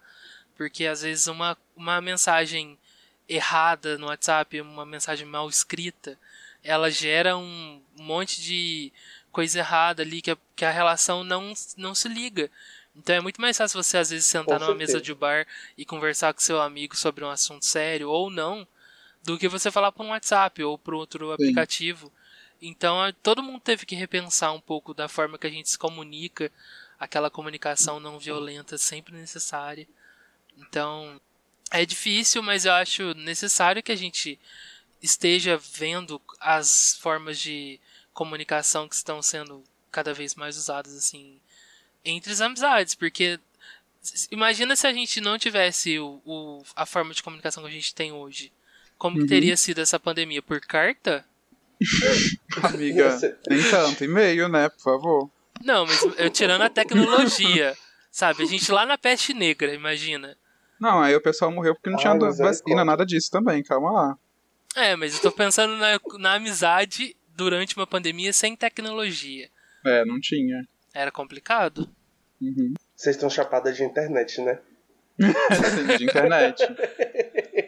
porque 0.57 0.87
às 0.87 1.03
vezes 1.03 1.27
uma, 1.29 1.57
uma 1.77 2.01
mensagem 2.01 2.77
errada 3.29 3.97
no 3.97 4.07
WhatsApp, 4.09 4.61
uma 4.61 4.85
mensagem 4.85 5.27
mal 5.27 5.49
escrita, 5.49 6.19
ela 6.63 6.91
gera 6.91 7.37
um 7.37 7.83
monte 7.99 8.41
de 8.43 8.93
coisa 9.33 9.59
errada 9.61 10.03
ali 10.03 10.21
que 10.23 10.31
a, 10.31 10.37
que 10.57 10.65
a 10.65 10.71
relação 10.71 11.23
não, 11.25 11.53
não 11.77 11.95
se 11.95 12.09
liga. 12.09 12.51
Então 12.97 13.15
é 13.15 13.21
muito 13.21 13.41
mais 13.41 13.57
fácil 13.57 13.83
você 13.83 13.97
às 13.99 14.11
vezes 14.11 14.27
sentar 14.27 14.59
Com 14.59 14.67
numa 14.67 14.75
mesa 14.75 14.93
certeza. 14.93 15.05
de 15.05 15.15
bar 15.15 15.47
e 15.79 15.85
conversar 15.85 16.35
com 16.35 16.41
seu 16.41 16.61
amigo 16.61 16.97
sobre 16.97 17.25
um 17.25 17.31
assunto 17.31 17.65
sério 17.65 18.11
ou 18.11 18.29
não, 18.31 18.67
do 19.25 19.39
que 19.39 19.49
você 19.49 19.71
falar 19.71 19.93
por 19.93 20.05
um 20.05 20.11
WhatsApp 20.11 20.63
ou 20.63 20.79
por 20.79 20.95
outro 20.95 21.33
aplicativo. 21.33 22.13
Então 22.61 23.05
é- 23.05 23.13
todo 23.13 23.43
mundo 23.43 23.61
teve 23.61 23.87
que 23.87 23.95
repensar 23.95 24.53
um 24.53 24.61
pouco 24.61 24.93
da 24.95 25.09
forma 25.09 25.39
que 25.39 25.47
a 25.47 25.51
gente 25.51 25.71
se 25.71 25.79
comunica, 25.79 26.51
aquela 26.99 27.31
comunicação 27.31 28.01
não 28.01 28.19
violenta 28.19 28.77
sempre 28.79 29.15
necessária. 29.15 29.89
Então 30.59 31.21
é 31.71 31.87
difícil, 31.87 32.43
mas 32.43 32.65
eu 32.65 32.73
acho 32.73 33.15
necessário 33.15 33.83
que 33.83 33.93
a 33.93 33.97
gente 33.97 34.39
esteja 35.03 35.57
vendo 35.59 36.21
as 36.41 36.97
formas 37.01 37.39
de 37.39 37.81
comunicação 38.13 38.89
que 38.89 38.95
estão 38.95 39.23
sendo 39.23 39.63
cada 39.91 40.13
vez 40.15 40.35
mais 40.35 40.57
usadas 40.57 40.95
assim 40.97 41.41
entre 42.05 42.33
as 42.33 42.41
amizades, 42.41 42.95
porque 42.95 43.39
imagina 44.31 44.75
se 44.77 44.87
a 44.87 44.93
gente 44.93 45.21
não 45.21 45.39
tivesse 45.39 45.99
o, 45.99 46.21
o- 46.25 46.63
a 46.75 46.87
forma 46.87 47.13
de 47.15 47.23
comunicação 47.23 47.63
que 47.63 47.69
a 47.69 47.73
gente 47.73 47.95
tem 47.95 48.13
hoje. 48.13 48.53
Como 48.97 49.17
que 49.17 49.23
Uhum. 49.23 49.29
teria 49.29 49.57
sido 49.57 49.81
essa 49.81 49.99
pandemia? 49.99 50.43
Por 50.43 50.61
carta? 50.61 51.25
Amiga, 52.63 53.19
nem 53.49 53.63
tanto. 53.71 54.05
E-mail, 54.05 54.49
né? 54.49 54.69
Por 54.69 54.81
favor. 54.83 55.31
Não, 55.63 55.87
mas 55.87 56.03
eu 56.19 56.31
tirando 56.31 56.63
a 56.63 56.71
tecnologia, 56.71 57.77
sabe? 58.11 58.43
A 58.43 58.47
gente 58.47 58.71
lá 58.73 58.85
na 58.87 58.97
peste 58.99 59.33
negra, 59.35 59.75
imagina. 59.75 60.37
Não, 60.79 61.01
aí 61.03 61.15
o 61.15 61.21
pessoal 61.23 61.51
morreu 61.51 61.75
porque 61.75 61.91
não 61.91 61.97
Ai, 61.99 62.03
tinha 62.03 62.15
misericórdia. 62.15 62.63
vacina, 62.63 62.85
nada 62.85 63.05
disso 63.05 63.31
também. 63.31 63.63
Calma 63.63 63.91
lá. 63.93 64.19
É, 64.77 64.95
mas 64.97 65.15
eu 65.15 65.23
tô 65.23 65.33
pensando 65.33 65.77
na, 65.77 65.99
na 66.19 66.35
amizade 66.35 67.17
durante 67.35 67.77
uma 67.77 67.87
pandemia 67.87 68.33
sem 68.33 68.55
tecnologia. 68.55 69.49
É, 69.85 70.05
não 70.05 70.21
tinha. 70.21 70.67
Era 70.95 71.11
complicado. 71.11 71.89
Uhum. 72.41 72.75
Vocês 72.95 73.17
estão 73.17 73.31
chapadas 73.31 73.77
de 73.77 73.85
internet, 73.85 74.41
né? 74.41 74.59
De 75.99 76.05
internet. 76.05 76.63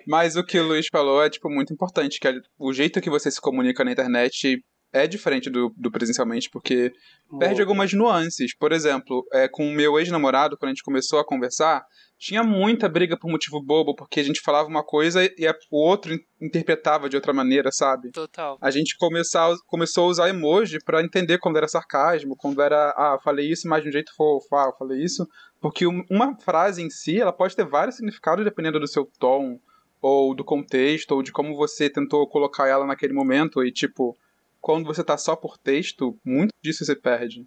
Mas 0.07 0.37
o 0.37 0.45
que 0.45 0.59
o 0.59 0.67
Luiz 0.67 0.87
falou 0.91 1.23
é, 1.23 1.29
tipo, 1.29 1.51
muito 1.51 1.73
importante, 1.73 2.19
que 2.19 2.27
é 2.27 2.41
o 2.59 2.73
jeito 2.73 3.01
que 3.01 3.11
você 3.11 3.31
se 3.31 3.41
comunica 3.41 3.85
na 3.85 3.93
internet 3.93 4.65
é 4.93 5.07
diferente 5.07 5.49
do, 5.49 5.73
do 5.77 5.91
presencialmente, 5.91 6.51
porque 6.51 6.93
perde 7.39 7.61
algumas 7.61 7.93
nuances. 7.93 8.55
Por 8.57 8.73
exemplo, 8.73 9.27
é, 9.33 9.49
com 9.49 9.67
o 9.67 9.73
meu 9.73 9.99
ex-namorado, 9.99 10.57
quando 10.57 10.71
a 10.71 10.75
gente 10.75 10.83
começou 10.83 11.19
a 11.19 11.25
conversar, 11.25 11.85
tinha 12.25 12.45
muita 12.45 12.89
briga 12.89 13.17
por 13.19 13.29
motivo 13.29 13.61
bobo, 13.61 13.97
porque 13.97 14.21
a 14.21 14.23
gente 14.23 14.41
falava 14.41 14.69
uma 14.69 14.85
coisa 14.85 15.25
e 15.37 15.45
a- 15.45 15.55
o 15.73 15.77
outro 15.85 16.15
in- 16.15 16.21
interpretava 16.41 17.09
de 17.09 17.17
outra 17.17 17.33
maneira, 17.33 17.73
sabe? 17.73 18.13
Total. 18.13 18.57
A 18.61 18.71
gente 18.71 18.97
começar, 18.97 19.53
começou 19.67 20.05
a 20.05 20.09
usar 20.09 20.29
emoji 20.29 20.79
pra 20.85 21.03
entender 21.03 21.39
quando 21.39 21.57
era 21.57 21.67
sarcasmo, 21.67 22.37
quando 22.37 22.63
era, 22.63 22.91
ah, 22.97 23.19
falei 23.25 23.51
isso, 23.51 23.67
mas 23.69 23.83
de 23.83 23.89
um 23.89 23.93
jeito 23.93 24.15
fofo, 24.15 24.55
ah, 24.55 24.73
falei 24.79 25.03
isso. 25.03 25.27
Porque 25.61 25.85
um- 25.85 26.05
uma 26.09 26.39
frase 26.39 26.81
em 26.81 26.91
si, 26.91 27.21
ela 27.21 27.33
pode 27.33 27.57
ter 27.57 27.65
vários 27.67 27.97
significados 27.97 28.45
dependendo 28.45 28.79
do 28.79 28.87
seu 28.87 29.05
tom, 29.19 29.59
ou 30.01 30.33
do 30.33 30.45
contexto, 30.45 31.13
ou 31.13 31.23
de 31.25 31.33
como 31.33 31.57
você 31.57 31.91
tentou 31.91 32.29
colocar 32.29 32.69
ela 32.69 32.87
naquele 32.87 33.13
momento, 33.13 33.65
e 33.65 33.73
tipo, 33.73 34.17
quando 34.61 34.85
você 34.87 35.03
tá 35.03 35.17
só 35.19 35.35
por 35.35 35.59
texto, 35.59 36.17
muito 36.25 36.51
disso 36.63 36.85
você 36.85 36.95
perde. 36.95 37.45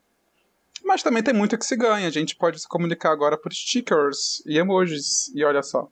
Mas 0.85 1.01
também 1.01 1.23
tem 1.23 1.33
muito 1.33 1.57
que 1.57 1.65
se 1.65 1.75
ganha. 1.75 2.07
A 2.07 2.11
gente 2.11 2.35
pode 2.35 2.59
se 2.59 2.67
comunicar 2.67 3.11
agora 3.11 3.35
por 3.35 3.51
stickers 3.51 4.43
e 4.45 4.59
emojis. 4.59 5.33
E 5.35 5.43
olha 5.43 5.63
só. 5.63 5.89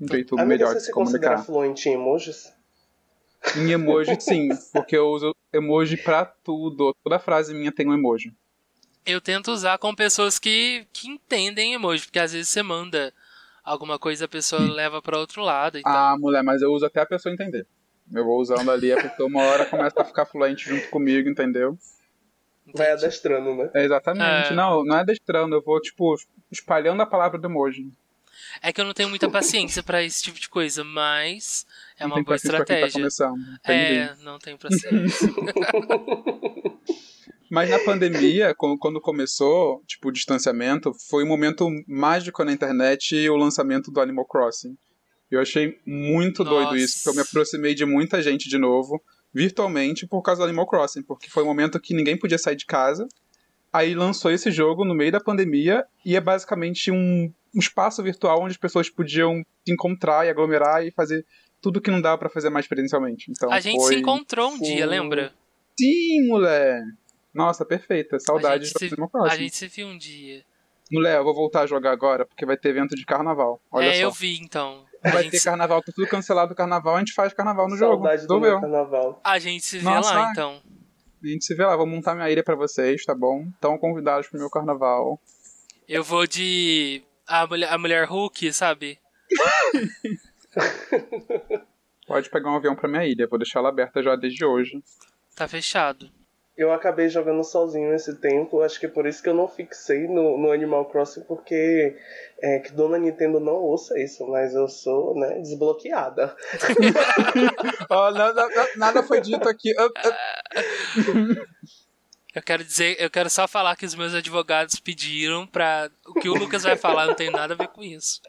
Um 0.00 0.08
jeito 0.08 0.34
Amiga, 0.34 0.48
melhor 0.48 0.68
você 0.72 0.74
de 0.74 0.80
se 0.80 0.86
se 0.86 0.92
comunicar. 0.92 1.44
fluente 1.44 1.88
em 1.88 1.92
emojis? 1.92 2.52
Em 3.56 3.70
emoji, 3.70 4.20
sim. 4.20 4.48
Porque 4.72 4.96
eu 4.96 5.06
uso 5.06 5.32
emoji 5.52 5.96
pra 5.96 6.24
tudo. 6.24 6.92
Toda 7.04 7.20
frase 7.20 7.54
minha 7.54 7.70
tem 7.70 7.88
um 7.88 7.94
emoji. 7.94 8.34
Eu 9.06 9.20
tento 9.20 9.52
usar 9.52 9.78
com 9.78 9.94
pessoas 9.94 10.38
que, 10.38 10.84
que 10.92 11.08
entendem 11.08 11.74
emoji, 11.74 12.04
porque 12.04 12.18
às 12.18 12.32
vezes 12.32 12.48
você 12.48 12.62
manda 12.62 13.14
alguma 13.62 13.98
coisa, 13.98 14.24
a 14.24 14.28
pessoa 14.28 14.62
leva 14.62 15.00
pra 15.00 15.18
outro 15.18 15.42
lado 15.42 15.78
e 15.78 15.82
tal. 15.82 15.92
Ah, 15.92 16.18
mulher, 16.18 16.42
mas 16.42 16.60
eu 16.60 16.72
uso 16.72 16.86
até 16.86 17.00
a 17.00 17.06
pessoa 17.06 17.32
entender. 17.32 17.66
Eu 18.12 18.24
vou 18.24 18.40
usando 18.40 18.70
ali, 18.70 18.92
a 18.92 19.00
pessoa 19.00 19.28
uma 19.28 19.42
hora 19.42 19.66
começa 19.66 20.00
a 20.00 20.04
ficar 20.04 20.26
fluente 20.26 20.68
junto 20.68 20.88
comigo, 20.88 21.28
entendeu? 21.28 21.78
Vai 22.72 22.92
adestrando, 22.92 23.54
né? 23.54 23.70
É 23.74 23.84
exatamente. 23.84 24.52
É. 24.52 24.54
Não, 24.54 24.84
não 24.84 24.98
é 24.98 25.04
destrando, 25.04 25.54
eu 25.54 25.62
vou, 25.62 25.80
tipo, 25.80 26.14
espalhando 26.50 27.02
a 27.02 27.06
palavra 27.06 27.38
do 27.38 27.46
emoji. 27.46 27.92
É 28.62 28.72
que 28.72 28.80
eu 28.80 28.84
não 28.84 28.94
tenho 28.94 29.08
muita 29.08 29.28
paciência 29.28 29.82
pra 29.82 30.02
esse 30.02 30.22
tipo 30.22 30.38
de 30.38 30.48
coisa, 30.48 30.84
mas 30.84 31.66
é 31.98 32.06
uma 32.06 32.16
boa 32.16 32.24
paciência 32.24 32.56
pra 32.56 32.64
quem 32.64 32.80
tá 32.80 32.86
estratégia. 32.86 33.32
Entendi. 33.58 33.98
É, 33.98 34.14
não 34.22 34.38
tenho 34.38 34.58
paciência. 34.58 35.28
Mas 37.50 37.70
na 37.70 37.78
pandemia, 37.78 38.52
quando 38.52 38.78
quando 38.78 39.00
começou, 39.00 39.80
tipo, 39.86 40.08
o 40.08 40.12
distanciamento, 40.12 40.92
foi 41.08 41.22
um 41.22 41.28
momento 41.28 41.68
mágico 41.86 42.42
na 42.42 42.52
internet 42.52 43.14
e 43.14 43.30
o 43.30 43.36
lançamento 43.36 43.92
do 43.92 44.00
Animal 44.00 44.26
Crossing. 44.26 44.76
Eu 45.30 45.40
achei 45.40 45.78
muito 45.86 46.42
doido 46.42 46.72
Nossa. 46.72 46.78
isso, 46.78 46.94
porque 46.96 47.10
eu 47.10 47.14
me 47.14 47.20
aproximei 47.28 47.74
de 47.74 47.84
muita 47.84 48.20
gente 48.22 48.48
de 48.48 48.58
novo, 48.58 49.00
virtualmente, 49.34 50.06
por 50.06 50.22
causa 50.22 50.40
do 50.40 50.44
Animal 50.44 50.66
Crossing, 50.66 51.02
porque 51.02 51.28
foi 51.28 51.42
um 51.42 51.46
momento 51.46 51.80
que 51.80 51.94
ninguém 51.94 52.16
podia 52.16 52.38
sair 52.38 52.56
de 52.56 52.64
casa. 52.64 53.08
Aí 53.72 53.94
lançou 53.94 54.30
esse 54.30 54.52
jogo 54.52 54.84
no 54.84 54.94
meio 54.94 55.10
da 55.10 55.20
pandemia 55.20 55.84
e 56.04 56.14
é 56.14 56.20
basicamente 56.20 56.92
um, 56.92 57.32
um 57.54 57.58
espaço 57.58 58.02
virtual 58.02 58.40
onde 58.40 58.52
as 58.52 58.56
pessoas 58.56 58.88
podiam 58.88 59.42
se 59.66 59.72
encontrar 59.72 60.24
e 60.24 60.30
aglomerar 60.30 60.86
e 60.86 60.92
fazer 60.92 61.26
tudo 61.60 61.80
que 61.80 61.90
não 61.90 62.00
dava 62.00 62.18
pra 62.18 62.30
fazer 62.30 62.50
mais 62.50 62.68
presencialmente. 62.68 63.30
Então, 63.30 63.50
a 63.50 63.58
gente 63.58 63.80
foi... 63.80 63.94
se 63.94 64.00
encontrou 64.00 64.52
um 64.52 64.60
dia, 64.60 64.86
lembra? 64.86 65.32
Sim, 65.78 66.28
mulher! 66.28 66.82
Nossa, 67.34 67.64
perfeita. 67.64 68.16
A 68.16 68.20
Saudade 68.20 68.66
gente, 68.66 68.74
de 68.74 68.78
se, 68.78 68.94
Animal 68.94 69.08
Crossing. 69.08 69.34
a 69.34 69.36
gente 69.36 69.56
se 69.56 69.66
viu 69.66 69.88
um 69.88 69.98
dia. 69.98 70.44
Mulher, 70.92 71.16
eu 71.16 71.24
vou 71.24 71.34
voltar 71.34 71.62
a 71.62 71.66
jogar 71.66 71.90
agora, 71.90 72.24
porque 72.24 72.46
vai 72.46 72.56
ter 72.56 72.68
evento 72.68 72.94
de 72.94 73.04
carnaval. 73.04 73.60
Olha 73.72 73.86
é, 73.86 73.94
só. 73.94 74.02
eu 74.02 74.12
vi 74.12 74.38
então. 74.38 74.84
A 75.04 75.10
Vai 75.10 75.22
gente, 75.24 75.32
ter 75.32 75.38
se- 75.38 75.44
carnaval, 75.44 75.82
tá 75.82 75.92
tudo 75.94 76.08
cancelado 76.08 76.52
o 76.52 76.56
carnaval, 76.56 76.96
a 76.96 76.98
gente 77.00 77.12
faz 77.12 77.32
carnaval 77.34 77.68
no 77.68 77.76
Saudade 77.76 78.22
jogo. 78.22 78.34
do 78.34 78.40
meu 78.40 78.60
carnaval. 78.60 79.20
a 79.22 79.38
gente 79.38 79.64
se 79.66 79.78
vê 79.78 79.84
Nossa, 79.84 80.14
lá 80.14 80.24
ai. 80.26 80.30
então. 80.32 80.62
A 81.22 81.26
gente 81.26 81.44
se 81.44 81.54
vê 81.54 81.64
lá, 81.64 81.76
vou 81.76 81.86
montar 81.86 82.14
minha 82.14 82.30
ilha 82.30 82.42
pra 82.42 82.54
vocês, 82.54 83.04
tá 83.04 83.14
bom? 83.14 83.46
Estão 83.54 83.78
convidados 83.78 84.28
pro 84.28 84.38
meu 84.38 84.50
carnaval. 84.50 85.20
Eu 85.88 86.02
vou 86.02 86.26
de. 86.26 87.02
A 87.26 87.46
mulher, 87.46 87.72
a 87.72 87.78
mulher 87.78 88.04
Hulk, 88.06 88.52
sabe? 88.52 88.98
Pode 92.06 92.28
pegar 92.30 92.50
um 92.50 92.56
avião 92.56 92.74
pra 92.76 92.88
minha 92.88 93.04
ilha, 93.06 93.26
vou 93.26 93.38
deixar 93.38 93.60
ela 93.60 93.70
aberta 93.70 94.02
já 94.02 94.14
desde 94.16 94.44
hoje. 94.44 94.82
Tá 95.34 95.48
fechado. 95.48 96.10
Eu 96.56 96.72
acabei 96.72 97.08
jogando 97.08 97.42
sozinho 97.42 97.92
esse 97.92 98.14
tempo, 98.16 98.62
acho 98.62 98.78
que 98.78 98.86
é 98.86 98.88
por 98.88 99.06
isso 99.06 99.20
que 99.20 99.28
eu 99.28 99.34
não 99.34 99.48
fixei 99.48 100.06
no, 100.06 100.38
no 100.38 100.52
Animal 100.52 100.84
Crossing, 100.84 101.22
porque 101.22 101.96
é, 102.40 102.60
que 102.60 102.72
Dona 102.72 102.96
Nintendo 102.96 103.40
não 103.40 103.54
ouça 103.54 103.98
isso, 103.98 104.24
mas 104.28 104.54
eu 104.54 104.68
sou, 104.68 105.18
né, 105.18 105.40
desbloqueada. 105.40 106.36
Ó, 107.90 108.10
nada, 108.12 108.48
nada 108.76 109.02
foi 109.02 109.20
dito 109.20 109.48
aqui. 109.48 109.74
Eu 112.34 112.42
quero 112.42 112.64
dizer, 112.64 112.96
eu 113.00 113.08
quero 113.08 113.30
só 113.30 113.46
falar 113.46 113.76
que 113.76 113.86
os 113.86 113.94
meus 113.94 114.12
advogados 114.12 114.80
pediram 114.80 115.46
pra. 115.46 115.88
O 116.06 116.14
que 116.14 116.28
o 116.28 116.34
Lucas 116.34 116.64
vai 116.64 116.76
falar 116.76 117.06
não 117.06 117.14
tem 117.14 117.30
nada 117.30 117.54
a 117.54 117.56
ver 117.56 117.68
com 117.68 117.82
isso. 117.82 118.20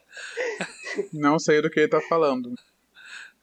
Não 1.11 1.39
sei 1.39 1.59
do 1.61 1.71
que 1.71 1.79
ele 1.79 1.89
tá 1.89 1.99
falando. 2.01 2.53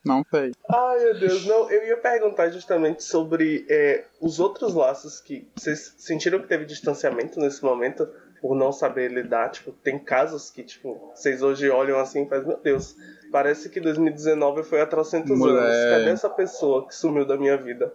Não 0.05 0.25
sei. 0.29 0.53
Ai, 0.69 0.99
meu 0.99 1.19
Deus, 1.19 1.47
não, 1.47 1.71
eu 1.71 1.87
ia 1.87 1.97
perguntar 1.97 2.51
justamente 2.51 3.05
sobre 3.05 3.65
é, 3.69 4.05
os 4.21 4.41
outros 4.41 4.75
laços 4.75 5.21
que 5.21 5.47
vocês 5.55 5.95
sentiram 5.97 6.41
que 6.41 6.49
teve 6.49 6.65
distanciamento 6.65 7.39
nesse 7.39 7.63
momento 7.63 8.09
por 8.41 8.57
não 8.57 8.73
saber 8.73 9.13
lidar, 9.13 9.51
tipo, 9.51 9.71
tem 9.71 9.97
casos 10.01 10.51
que, 10.51 10.65
tipo, 10.65 11.13
vocês 11.15 11.43
hoje 11.43 11.71
olham 11.71 12.01
assim 12.01 12.25
e 12.25 12.29
fazem, 12.29 12.49
meu 12.49 12.59
Deus, 12.59 12.97
parece 13.31 13.71
que 13.71 13.81
2019 13.81 14.65
foi 14.65 14.81
há 14.81 14.87
trocentos 14.87 15.39
Mulher. 15.39 15.63
anos, 15.63 15.91
cadê 15.91 16.11
essa 16.11 16.29
pessoa 16.29 16.85
que 16.85 16.93
sumiu 16.93 17.25
da 17.25 17.37
minha 17.37 17.57
vida? 17.57 17.95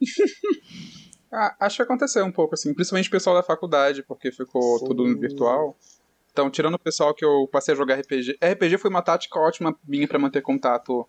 Ah, 1.34 1.56
acho 1.60 1.76
que 1.76 1.82
aconteceu 1.82 2.22
um 2.26 2.30
pouco, 2.30 2.52
assim, 2.52 2.74
principalmente 2.74 3.08
o 3.08 3.10
pessoal 3.10 3.34
da 3.34 3.42
faculdade, 3.42 4.02
porque 4.02 4.30
ficou 4.30 4.78
Sim. 4.78 4.84
tudo 4.84 5.18
virtual. 5.18 5.74
Então, 6.30 6.50
tirando 6.50 6.74
o 6.74 6.78
pessoal 6.78 7.14
que 7.14 7.24
eu 7.24 7.48
passei 7.50 7.72
a 7.72 7.76
jogar 7.76 7.98
RPG. 7.98 8.36
RPG 8.42 8.76
foi 8.76 8.90
uma 8.90 9.00
tática 9.00 9.40
ótima 9.40 9.74
minha 9.88 10.06
pra 10.06 10.18
manter 10.18 10.42
contato 10.42 11.08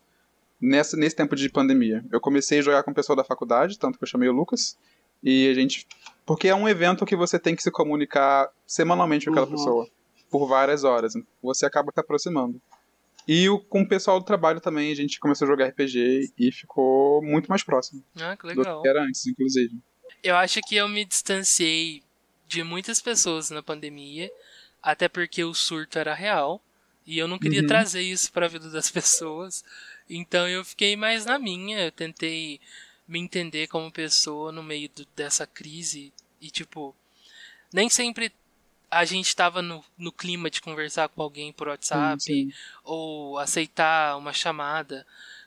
nessa, 0.64 0.96
nesse 0.96 1.16
tempo 1.16 1.36
de 1.36 1.50
pandemia. 1.50 2.04
Eu 2.12 2.22
comecei 2.22 2.60
a 2.60 2.62
jogar 2.62 2.84
com 2.84 2.92
o 2.92 2.94
pessoal 2.96 3.16
da 3.16 3.24
faculdade, 3.24 3.78
tanto 3.78 3.98
que 3.98 4.04
eu 4.04 4.08
chamei 4.08 4.30
o 4.30 4.34
Lucas, 4.34 4.78
e 5.22 5.48
a 5.50 5.54
gente. 5.54 5.86
Porque 6.26 6.48
é 6.48 6.56
um 6.56 6.68
evento 6.70 7.06
que 7.06 7.16
você 7.16 7.38
tem 7.38 7.56
que 7.56 7.62
se 7.62 7.70
comunicar 7.70 8.50
semanalmente 8.66 9.26
com 9.26 9.32
aquela 9.32 9.46
Uhum. 9.46 9.52
pessoa, 9.52 9.88
por 10.32 10.48
várias 10.48 10.84
horas. 10.84 11.14
Você 11.42 11.66
acaba 11.66 11.92
se 11.94 12.00
aproximando. 12.00 12.62
E 13.28 13.48
o, 13.50 13.60
com 13.60 13.82
o 13.82 13.88
pessoal 13.88 14.20
do 14.20 14.26
trabalho 14.26 14.60
também, 14.60 14.92
a 14.92 14.96
gente 14.96 15.20
começou 15.20 15.46
a 15.46 15.52
jogar 15.52 15.68
RPG 15.68 16.32
e 16.38 16.52
ficou 16.52 17.22
muito 17.24 17.48
mais 17.48 17.64
próximo 17.64 18.04
Ah, 18.20 18.36
que 18.36 18.44
do 18.44 18.48
legal. 18.60 18.82
que 18.82 18.88
era 18.88 19.02
antes, 19.02 19.26
inclusive. 19.28 19.78
Eu 20.24 20.36
acho 20.36 20.60
que 20.62 20.76
eu 20.76 20.88
me 20.90 21.06
distanciei 21.06 22.02
de 22.48 22.64
muitas 22.64 23.00
pessoas 23.02 23.50
na 23.50 23.64
pandemia, 23.64 24.30
até 24.82 25.08
porque 25.08 25.44
o 25.44 25.54
surto 25.54 25.98
era 26.00 26.14
real 26.14 26.62
e 27.08 27.18
eu 27.18 27.28
não 27.28 27.40
queria 27.40 27.62
Uhum. 27.62 27.68
trazer 27.68 28.02
isso 28.02 28.32
para 28.32 28.46
a 28.46 28.50
vida 28.50 28.70
das 28.70 28.92
pessoas. 28.92 29.64
Então 30.10 30.48
eu 30.48 30.64
fiquei 30.66 30.96
mais 30.96 31.26
na 31.26 31.40
minha, 31.40 31.80
eu 31.86 31.92
tentei 31.92 32.60
me 33.08 33.20
entender 33.20 33.68
como 33.68 33.92
pessoa 33.92 34.52
no 34.52 34.64
meio 34.64 34.90
do- 34.90 35.06
dessa 35.16 35.46
crise 35.48 36.14
e 36.42 36.50
tipo, 36.50 36.96
nem 37.74 37.90
sempre 37.90 38.32
a 38.90 39.06
gente 39.06 39.28
estava 39.28 39.62
no, 39.62 39.84
no 39.98 40.12
clima 40.12 40.50
de 40.50 40.62
conversar 40.62 41.10
com 41.10 41.22
alguém 41.22 41.52
por 41.52 41.68
WhatsApp 41.68 42.22
Sim, 42.22 42.50
sim. 42.52 42.54
ou 42.84 43.38
aceitar 43.40 44.18
uma 44.18 44.34
chamada. 44.34 45.06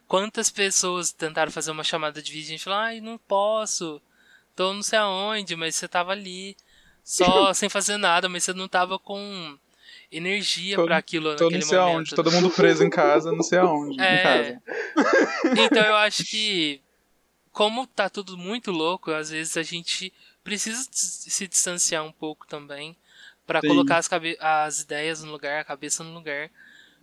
Quantas 0.09 0.51
pessoas 0.51 1.13
tentaram 1.13 1.51
fazer 1.53 1.71
uma 1.71 1.85
chamada 1.85 2.21
de 2.23 2.33
vídeo 2.33 2.47
e 2.47 2.49
a 2.49 2.53
gente 2.53 2.65
falou, 2.65 2.79
ai, 2.81 3.01
não 3.01 3.19
posso, 3.19 4.01
tô 4.57 4.73
não 4.73 4.83
sei 4.83 4.99
aonde, 4.99 5.57
mas 5.57 5.77
você 5.77 5.89
tava 5.89 6.13
ali, 6.13 6.57
só 7.05 7.53
sem 7.55 7.69
fazer 7.69 7.97
nada, 7.99 8.29
mas 8.29 8.45
você 8.45 8.53
não 8.53 8.69
tava 8.69 8.99
com 8.99 9.59
energia 10.11 10.77
pra 10.77 10.97
aquilo 10.99 11.35
Tô 11.37 11.45
naquele 11.45 11.59
não 11.65 11.69
sei 11.69 11.79
momento. 11.79 11.95
aonde, 11.97 12.15
todo 12.15 12.33
mundo 12.33 12.51
preso 12.51 12.85
em 12.85 12.91
casa, 12.91 13.33
não 13.33 13.43
sei 13.43 13.59
aonde, 13.59 13.95
em 13.97 14.03
É. 14.05 14.23
casa. 14.23 14.63
Então 15.59 15.83
eu 15.85 15.97
acho 15.97 16.25
que, 16.25 16.81
como 17.53 17.87
tá 17.87 18.09
tudo 18.11 18.37
muito 18.37 18.71
louco, 18.71 19.11
às 19.13 19.31
vezes 19.31 19.57
a 19.57 19.63
gente 19.63 20.13
precisa 20.45 20.87
se 20.91 21.47
distanciar 21.49 22.05
um 22.05 22.13
pouco 22.13 22.47
também 22.47 22.97
pra 23.47 23.61
Sim. 23.61 23.69
colocar 23.69 23.99
as, 23.99 24.09
as 24.41 24.81
ideias 24.81 25.23
no 25.23 25.31
lugar, 25.33 25.61
a 25.61 25.65
cabeça 25.65 26.03
no 26.05 26.13
lugar. 26.13 26.51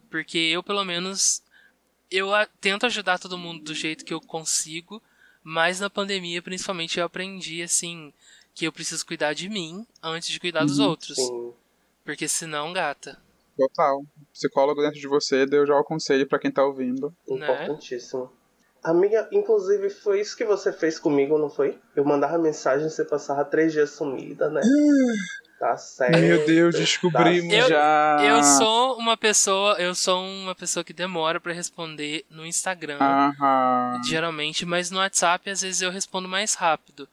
Porque 0.10 0.38
eu, 0.38 0.62
pelo 0.62 0.84
menos, 0.84 1.42
eu 2.12 2.34
a- 2.36 2.46
tento 2.62 2.86
ajudar 2.86 3.18
todo 3.18 3.38
mundo 3.38 3.64
do 3.64 3.74
jeito 3.74 4.06
que 4.06 4.14
eu 4.14 4.22
consigo, 4.22 5.02
mas 5.44 5.80
na 5.80 5.90
pandemia, 5.90 6.42
principalmente, 6.42 7.00
eu 7.00 7.06
aprendi, 7.06 7.64
assim, 7.64 8.14
que 8.54 8.66
eu 8.66 8.72
preciso 8.72 9.06
cuidar 9.06 9.34
de 9.34 9.50
mim 9.50 9.86
antes 10.02 10.30
de 10.30 10.40
cuidar 10.40 10.66
dos 10.66 10.80
Uhum. 10.80 10.90
outros. 10.90 11.18
Sim. 11.18 11.54
Porque 12.04 12.28
senão, 12.28 12.74
gata. 12.74 13.18
Total. 13.58 14.02
Psicólogo 14.32 14.82
dentro 14.82 15.00
de 15.00 15.08
você 15.08 15.46
deu 15.46 15.66
já 15.66 15.76
o 15.76 15.84
conselho 15.84 16.28
pra 16.28 16.40
quem 16.40 16.52
tá 16.52 16.64
ouvindo. 16.66 17.14
Né? 17.28 17.36
Importantíssimo. 17.36 18.32
Amiga, 18.84 19.30
inclusive 19.32 19.90
foi 19.90 20.20
isso 20.20 20.36
que 20.36 20.44
você 20.44 20.74
fez 20.74 21.00
comigo, 21.00 21.38
não 21.38 21.50
foi? 21.50 21.80
Eu 21.96 22.04
mandava 22.04 22.38
mensagem, 22.38 22.90
você 22.90 23.06
passava 23.06 23.46
três 23.46 23.72
dias 23.72 23.92
sumida, 23.92 24.50
né? 24.50 24.62
Tá 25.60 25.78
certo. 25.78 26.20
Meu 26.20 26.46
Deus, 26.46 26.76
descobrimos 26.76 27.48
Tá 27.50 27.56
Eu- 27.56 27.70
já. 27.70 28.18
Eu 28.22 28.44
sou 28.44 28.98
uma 28.98 29.16
pessoa, 29.16 29.76
eu 29.80 29.96
sou 29.96 30.22
uma 30.22 30.54
pessoa 30.54 30.84
que 30.84 30.92
demora 30.92 31.40
pra 31.40 31.54
responder 31.54 32.26
no 32.30 32.46
Instagram, 32.46 32.98
Aham. 33.00 34.02
geralmente, 34.04 34.66
mas 34.66 34.92
no 34.92 34.98
WhatsApp 34.98 35.50
às 35.50 35.62
vezes 35.62 35.82
eu 35.82 35.90
respondo 35.90 36.28
mais 36.28 36.54
rápido. 36.56 37.08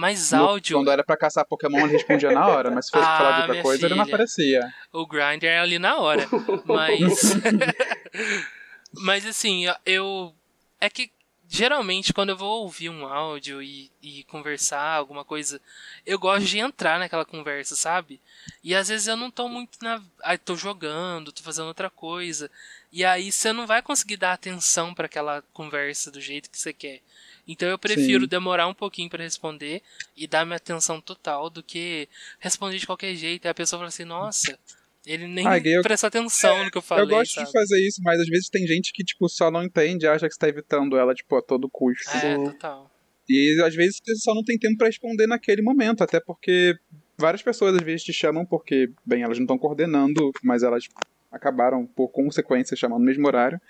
Mas 0.00 0.30
No- 0.30 0.44
áudio, 0.44 0.78
Quando 0.78 0.92
era 0.92 1.02
pra 1.02 1.16
caçar 1.16 1.44
Pokémon, 1.44 1.80
ele 1.80 1.94
respondia 1.94 2.30
na 2.30 2.46
hora, 2.46 2.70
mas 2.70 2.86
se 2.86 2.92
fosse 2.92 3.02
Ah, 3.08 3.18
falar 3.18 3.32
de 3.32 3.40
outra 3.48 3.62
coisa, 3.62 3.86
ele 3.86 3.94
não 3.96 4.04
filha. 4.04 4.14
aparecia. 4.14 4.74
o 4.92 5.04
grinder 5.04 5.50
é 5.50 5.58
ali 5.58 5.76
na 5.78 5.96
hora. 5.96 6.24
Mas. 6.64 7.32
Mas 8.94 9.26
assim, 9.26 9.64
eu. 9.84 10.34
É 10.80 10.88
que 10.88 11.10
geralmente 11.50 12.12
quando 12.12 12.28
eu 12.28 12.36
vou 12.36 12.62
ouvir 12.62 12.90
um 12.90 13.06
áudio 13.06 13.62
e, 13.62 13.90
e 14.02 14.22
conversar 14.24 14.82
alguma 14.94 15.24
coisa, 15.24 15.60
eu 16.06 16.18
gosto 16.18 16.46
de 16.46 16.58
entrar 16.58 16.98
naquela 16.98 17.24
conversa, 17.24 17.74
sabe? 17.74 18.20
E 18.62 18.74
às 18.74 18.88
vezes 18.88 19.06
eu 19.08 19.16
não 19.16 19.30
tô 19.30 19.48
muito 19.48 19.78
na. 19.82 20.00
Aí 20.22 20.38
tô 20.38 20.54
jogando, 20.56 21.32
tô 21.32 21.42
fazendo 21.42 21.66
outra 21.66 21.90
coisa. 21.90 22.50
E 22.92 23.04
aí 23.04 23.30
você 23.32 23.52
não 23.52 23.66
vai 23.66 23.82
conseguir 23.82 24.16
dar 24.16 24.32
atenção 24.32 24.94
pra 24.94 25.06
aquela 25.06 25.42
conversa 25.52 26.10
do 26.10 26.20
jeito 26.20 26.48
que 26.50 26.58
você 26.58 26.72
quer. 26.72 27.00
Então 27.48 27.68
eu 27.68 27.78
prefiro 27.78 28.24
Sim. 28.24 28.28
demorar 28.28 28.68
um 28.68 28.74
pouquinho 28.74 29.08
pra 29.08 29.22
responder 29.24 29.82
e 30.14 30.26
dar 30.26 30.44
minha 30.44 30.56
atenção 30.58 31.00
total 31.00 31.48
do 31.48 31.62
que 31.62 32.06
responder 32.38 32.76
de 32.78 32.86
qualquer 32.86 33.14
jeito. 33.14 33.46
E 33.46 33.48
a 33.48 33.54
pessoa 33.54 33.78
fala 33.80 33.88
assim, 33.88 34.04
nossa, 34.04 34.58
ele 35.06 35.26
nem 35.26 35.46
Ah, 35.46 35.58
eu- 35.58 35.80
presta 35.82 36.08
atenção 36.08 36.64
no 36.64 36.70
que 36.70 36.76
eu 36.76 36.82
falei. 36.82 37.04
eu 37.04 37.08
gosto 37.08 37.32
sabe? 37.34 37.46
de 37.46 37.52
fazer 37.52 37.80
isso, 37.88 38.02
mas 38.04 38.20
às 38.20 38.28
vezes 38.28 38.50
tem 38.50 38.66
gente 38.66 38.92
que, 38.92 39.02
tipo, 39.02 39.26
só 39.30 39.50
não 39.50 39.62
entende, 39.64 40.06
acha 40.06 40.28
que 40.28 40.34
você 40.34 40.38
tá 40.38 40.48
evitando 40.48 40.98
ela, 40.98 41.14
tipo, 41.14 41.34
a 41.36 41.42
todo 41.42 41.70
custo. 41.70 42.10
É, 42.14 42.36
total. 42.36 42.90
E 43.26 43.60
às 43.64 43.74
vezes 43.74 43.98
você 44.04 44.14
só 44.16 44.34
não 44.34 44.44
tem 44.44 44.58
tempo 44.58 44.76
pra 44.76 44.86
responder 44.86 45.26
naquele 45.26 45.62
momento, 45.62 46.02
até 46.04 46.20
porque 46.20 46.76
várias 47.16 47.42
pessoas 47.42 47.74
às 47.74 47.82
vezes 47.82 48.04
te 48.04 48.12
chamam 48.12 48.44
porque, 48.44 48.90
bem, 49.06 49.22
elas 49.22 49.38
não 49.38 49.44
estão 49.44 49.58
coordenando, 49.58 50.30
mas 50.42 50.62
elas 50.62 50.84
acabaram 51.32 51.86
por 51.86 52.08
consequência 52.08 52.76
chamando 52.76 53.00
no 53.00 53.04
mesmo 53.06 53.26
horário. 53.26 53.60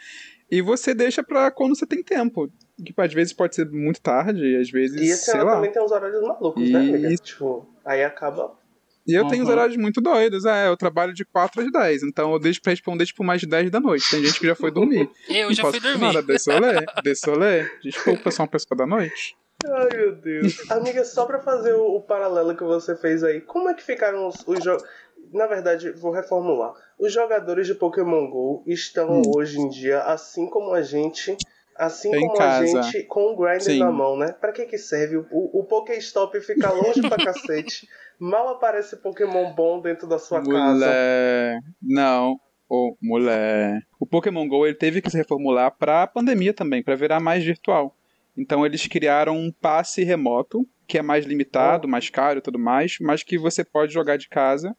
E 0.51 0.63
você 0.63 0.95
deixa 0.95 1.23
pra 1.23 1.51
quando 1.51 1.77
você 1.77 1.87
tem 1.87 2.03
tempo. 2.03 2.51
Que 2.85 2.95
às 2.97 3.13
vezes 3.13 3.33
pode 3.33 3.55
ser 3.57 3.69
muito 3.71 4.01
tarde, 4.01 4.57
às 4.57 4.71
vezes, 4.71 5.01
E 5.01 5.05
esse 5.13 5.25
sei 5.25 5.35
ano 5.41 5.47
lá. 5.47 5.55
também 5.57 5.73
tem 5.73 5.83
uns 5.83 5.91
horários 5.91 6.23
malucos, 6.23 6.71
né, 6.71 6.79
amiga? 6.81 7.09
Tipo, 7.17 7.67
aí 7.85 8.05
acaba. 8.05 8.57
E 9.07 9.15
eu 9.15 9.27
tenho 9.27 9.43
os 9.43 9.49
Uhum. 9.49 9.55
horários 9.55 9.77
muito 9.79 10.01
doidos, 10.01 10.45
é, 10.45 10.69
eu 10.69 10.77
trabalho 10.77 11.13
de 11.15 11.25
4 11.25 11.63
às 11.63 11.73
10, 11.73 12.03
então 12.03 12.33
eu 12.33 12.39
deixo 12.39 12.61
pra 12.63 12.71
responder, 12.71 13.07
tipo, 13.07 13.25
mais 13.25 13.41
de 13.41 13.47
10 13.47 13.71
da 13.71 13.81
noite. 13.81 14.05
Tem 14.11 14.23
gente 14.23 14.39
que 14.39 14.47
já 14.47 14.55
foi 14.55 14.71
dormir. 14.71 15.09
Eu 15.29 15.47
não 15.49 15.55
já 15.55 15.63
posso 15.63 15.81
fui 15.81 15.91
dormir. 15.91 16.07
nada, 16.07 16.23
dessolé, 16.23 16.85
dessolé. 17.03 17.69
Desculpa, 17.83 18.31
sou 18.31 18.45
uma 18.45 18.51
pessoa 18.51 18.77
da 18.77 18.87
noite. 18.87 19.35
Ai, 19.65 19.89
meu 19.97 20.15
Deus. 20.15 20.71
Amiga, 20.71 21.05
só 21.05 21.25
pra 21.27 21.41
fazer 21.41 21.73
o, 21.73 21.97
o 21.97 22.03
paralelo 22.03 22.55
que 22.57 22.63
você 22.63 22.95
fez 22.95 23.25
aí, 23.25 23.41
como 23.41 23.69
é 23.71 23.75
que 23.75 23.83
ficaram 23.83 24.29
os, 24.29 24.47
os 24.47 24.63
jogos. 24.63 24.87
Na 25.33 25.47
verdade, 25.47 25.91
vou 25.91 26.13
reformular. 26.13 26.75
Os 26.99 27.13
jogadores 27.13 27.67
de 27.67 27.75
Pokémon 27.75 28.31
GO 28.31 28.63
estão 28.67 29.11
Hum. 29.11 29.33
hoje 29.35 29.59
em 29.59 29.69
dia, 29.69 30.03
assim 30.03 30.49
como 30.49 30.73
a 30.73 30.83
gente. 30.83 31.37
Assim 31.79 32.09
Em 32.13 32.21
como 32.27 32.35
casa. 32.35 32.81
a 32.81 32.83
gente, 32.83 33.05
com 33.05 33.33
o 33.33 33.37
grinder 33.37 33.61
Sim. 33.61 33.79
na 33.79 33.93
mão, 33.93 34.17
né? 34.17 34.33
Pra 34.33 34.51
que 34.51 34.67
que 34.67 34.77
serve? 34.77 35.19
O, 35.31 35.61
o 35.61 35.65
Pokéstop 35.65 36.41
fica 36.41 36.73
longe 36.73 37.01
pra 37.01 37.17
cacete. 37.25 37.89
Mal 38.19 38.49
aparece 38.49 38.97
Pokémon 38.97 39.53
bom 39.55 39.81
dentro 39.81 40.09
da 40.09 40.19
sua 40.19 40.43
casa. 40.43 40.75
Mulher. 40.75 41.61
Não. 41.81 42.35
Ô, 42.69 42.97
mulher. 43.01 43.81
O 44.01 44.05
Pokémon 44.05 44.49
GO 44.49 44.67
ele 44.67 44.75
teve 44.75 45.01
que 45.01 45.09
se 45.09 45.17
reformular 45.17 45.71
pra 45.71 46.05
pandemia 46.09 46.53
também, 46.53 46.83
pra 46.83 46.97
virar 46.97 47.21
mais 47.21 47.45
virtual. 47.45 47.95
Então 48.37 48.67
eles 48.67 48.87
criaram 48.89 49.37
um 49.37 49.53
passe 49.53 50.03
remoto, 50.03 50.67
que 50.87 50.99
é 50.99 51.03
mais 51.03 51.25
limitado, 51.25 51.87
mais 51.87 52.11
caro 52.11 52.41
e 52.41 52.43
tudo 52.43 52.59
mais, 52.59 52.97
mas 53.01 53.23
que 53.23 53.39
você 53.39 53.65
pode 53.65 53.93
jogar 53.93 54.19
de 54.19 54.29
casa. 54.29 54.77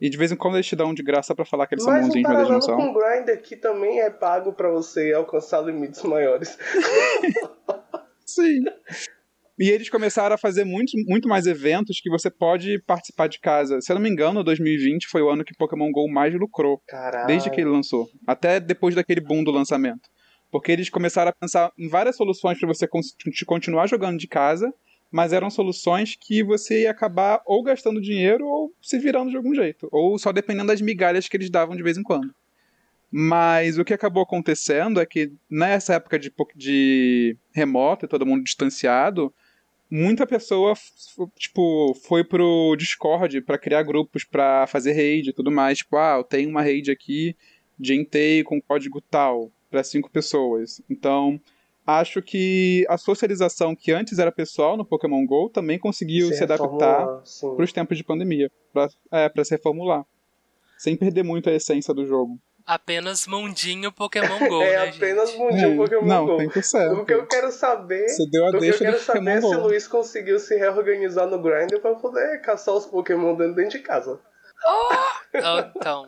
E 0.00 0.10
de 0.10 0.16
vez 0.18 0.30
em 0.30 0.36
quando 0.36 0.54
eles 0.56 0.66
te 0.66 0.76
dão 0.76 0.92
de 0.92 1.02
graça 1.02 1.34
pra 1.34 1.44
falar 1.46 1.66
que 1.66 1.74
eles 1.74 1.84
são 1.84 1.92
Mas 1.92 2.04
um 2.04 2.08
bonzinhos, 2.08 2.28
mas 2.28 2.38
eles 2.38 2.50
não 2.50 2.60
são. 2.60 2.76
com 2.76 2.90
o 2.90 2.94
Grindr, 2.94 3.40
que 3.42 3.56
também 3.56 4.00
é 4.00 4.10
pago 4.10 4.52
pra 4.52 4.68
você 4.70 5.12
alcançar 5.14 5.62
limites 5.62 6.02
maiores. 6.02 6.58
Sim. 8.26 8.64
E 9.58 9.70
eles 9.70 9.88
começaram 9.88 10.34
a 10.34 10.38
fazer 10.38 10.64
muito, 10.64 10.92
muito 11.06 11.26
mais 11.28 11.46
eventos 11.46 11.98
que 12.00 12.10
você 12.10 12.28
pode 12.30 12.78
participar 12.82 13.26
de 13.26 13.40
casa. 13.40 13.80
Se 13.80 13.90
eu 13.90 13.94
não 13.94 14.02
me 14.02 14.10
engano, 14.10 14.44
2020 14.44 15.06
foi 15.08 15.22
o 15.22 15.30
ano 15.30 15.44
que 15.44 15.56
Pokémon 15.56 15.90
GO 15.90 16.08
mais 16.12 16.34
lucrou. 16.34 16.82
Caralho. 16.86 17.26
Desde 17.26 17.48
que 17.50 17.60
ele 17.62 17.70
lançou. 17.70 18.06
Até 18.26 18.60
depois 18.60 18.94
daquele 18.94 19.20
boom 19.22 19.42
do 19.42 19.50
lançamento. 19.50 20.10
Porque 20.50 20.70
eles 20.70 20.90
começaram 20.90 21.30
a 21.30 21.34
pensar 21.34 21.72
em 21.78 21.88
várias 21.88 22.16
soluções 22.16 22.58
para 22.58 22.68
você 22.68 22.86
con- 22.86 23.00
continuar 23.46 23.86
jogando 23.88 24.18
de 24.18 24.28
casa, 24.28 24.70
mas 25.16 25.32
eram 25.32 25.48
soluções 25.48 26.14
que 26.14 26.42
você 26.42 26.82
ia 26.82 26.90
acabar 26.90 27.40
ou 27.46 27.62
gastando 27.62 28.02
dinheiro 28.02 28.46
ou 28.46 28.70
se 28.82 28.98
virando 28.98 29.30
de 29.30 29.36
algum 29.38 29.54
jeito. 29.54 29.88
Ou 29.90 30.18
só 30.18 30.30
dependendo 30.30 30.66
das 30.66 30.82
migalhas 30.82 31.26
que 31.26 31.34
eles 31.38 31.48
davam 31.48 31.74
de 31.74 31.82
vez 31.82 31.96
em 31.96 32.02
quando. 32.02 32.34
Mas 33.10 33.78
o 33.78 33.84
que 33.84 33.94
acabou 33.94 34.22
acontecendo 34.22 35.00
é 35.00 35.06
que 35.06 35.32
nessa 35.48 35.94
época 35.94 36.18
de, 36.18 36.30
de 36.54 37.34
remoto 37.50 38.06
todo 38.06 38.26
mundo 38.26 38.44
distanciado, 38.44 39.32
muita 39.90 40.26
pessoa 40.26 40.74
tipo 41.38 41.94
foi 42.06 42.22
pro 42.22 42.76
Discord 42.76 43.40
pra 43.40 43.56
criar 43.56 43.84
grupos 43.84 44.22
pra 44.22 44.66
fazer 44.66 44.92
raid 44.92 45.30
e 45.30 45.32
tudo 45.32 45.50
mais, 45.50 45.78
tipo, 45.78 45.96
ah, 45.96 46.16
eu 46.18 46.24
tenho 46.24 46.50
uma 46.50 46.60
raid 46.60 46.90
aqui 46.90 47.34
de 47.78 47.94
Entei 47.94 48.44
com 48.44 48.60
código 48.60 49.00
tal 49.00 49.50
pra 49.70 49.82
cinco 49.82 50.10
pessoas. 50.10 50.82
Então, 50.90 51.40
acho 51.86 52.20
que 52.20 52.84
a 52.88 52.98
socialização 52.98 53.74
que 53.76 53.92
antes 53.92 54.18
era 54.18 54.32
pessoal 54.32 54.76
no 54.76 54.84
Pokémon 54.84 55.24
Go 55.24 55.48
também 55.48 55.78
conseguiu 55.78 56.32
se, 56.32 56.42
adaptar 56.42 56.98
reformular, 56.98 57.26
sim. 57.26 57.54
pros 57.54 57.72
tempos 57.72 57.96
de 57.96 58.04
pandemia, 58.04 58.50
pra, 58.72 58.88
é, 59.12 59.28
para 59.28 59.44
se 59.44 59.52
reformular, 59.52 60.04
sem 60.76 60.96
perder 60.96 61.22
muito 61.22 61.48
a 61.48 61.52
essência 61.52 61.94
do 61.94 62.04
jogo. 62.04 62.38
Apenas 62.66 63.28
mundinho 63.28 63.92
Pokémon 63.92 64.40
GO, 64.48 64.60
É 64.66 64.76
né, 64.76 64.88
apenas 64.88 65.30
gente? 65.30 65.38
mundinho 65.38 65.72
É, 65.74 65.76
Pokémon 65.76 66.04
não, 66.04 66.26
Go. 66.26 66.36
100%. 66.38 67.00
O 67.00 67.04
que 67.04 67.14
eu 67.14 67.24
quero 67.24 67.52
saber. 67.52 68.08
Você 68.08 68.28
deu 68.28 68.44
a 68.44 68.48
O 68.48 68.58
que 68.58 68.66
eu 68.66 68.78
quero 68.78 68.98
saber 68.98 69.30
é 69.30 69.40
se 69.40 69.46
o. 69.46 69.60
Luiz 69.60 69.86
conseguiu 69.86 70.40
se 70.40 70.56
reorganizar 70.56 71.28
no 71.28 71.40
Grindr 71.40 71.78
pra 71.80 71.94
poder 71.94 72.40
caçar 72.40 72.74
os 72.74 72.84
Pokémon 72.84 73.36
dentro, 73.36 73.54
dentro 73.54 73.78
de 73.78 73.84
casa. 73.84 74.18
Ah, 74.64 75.22
Então. 75.76 76.06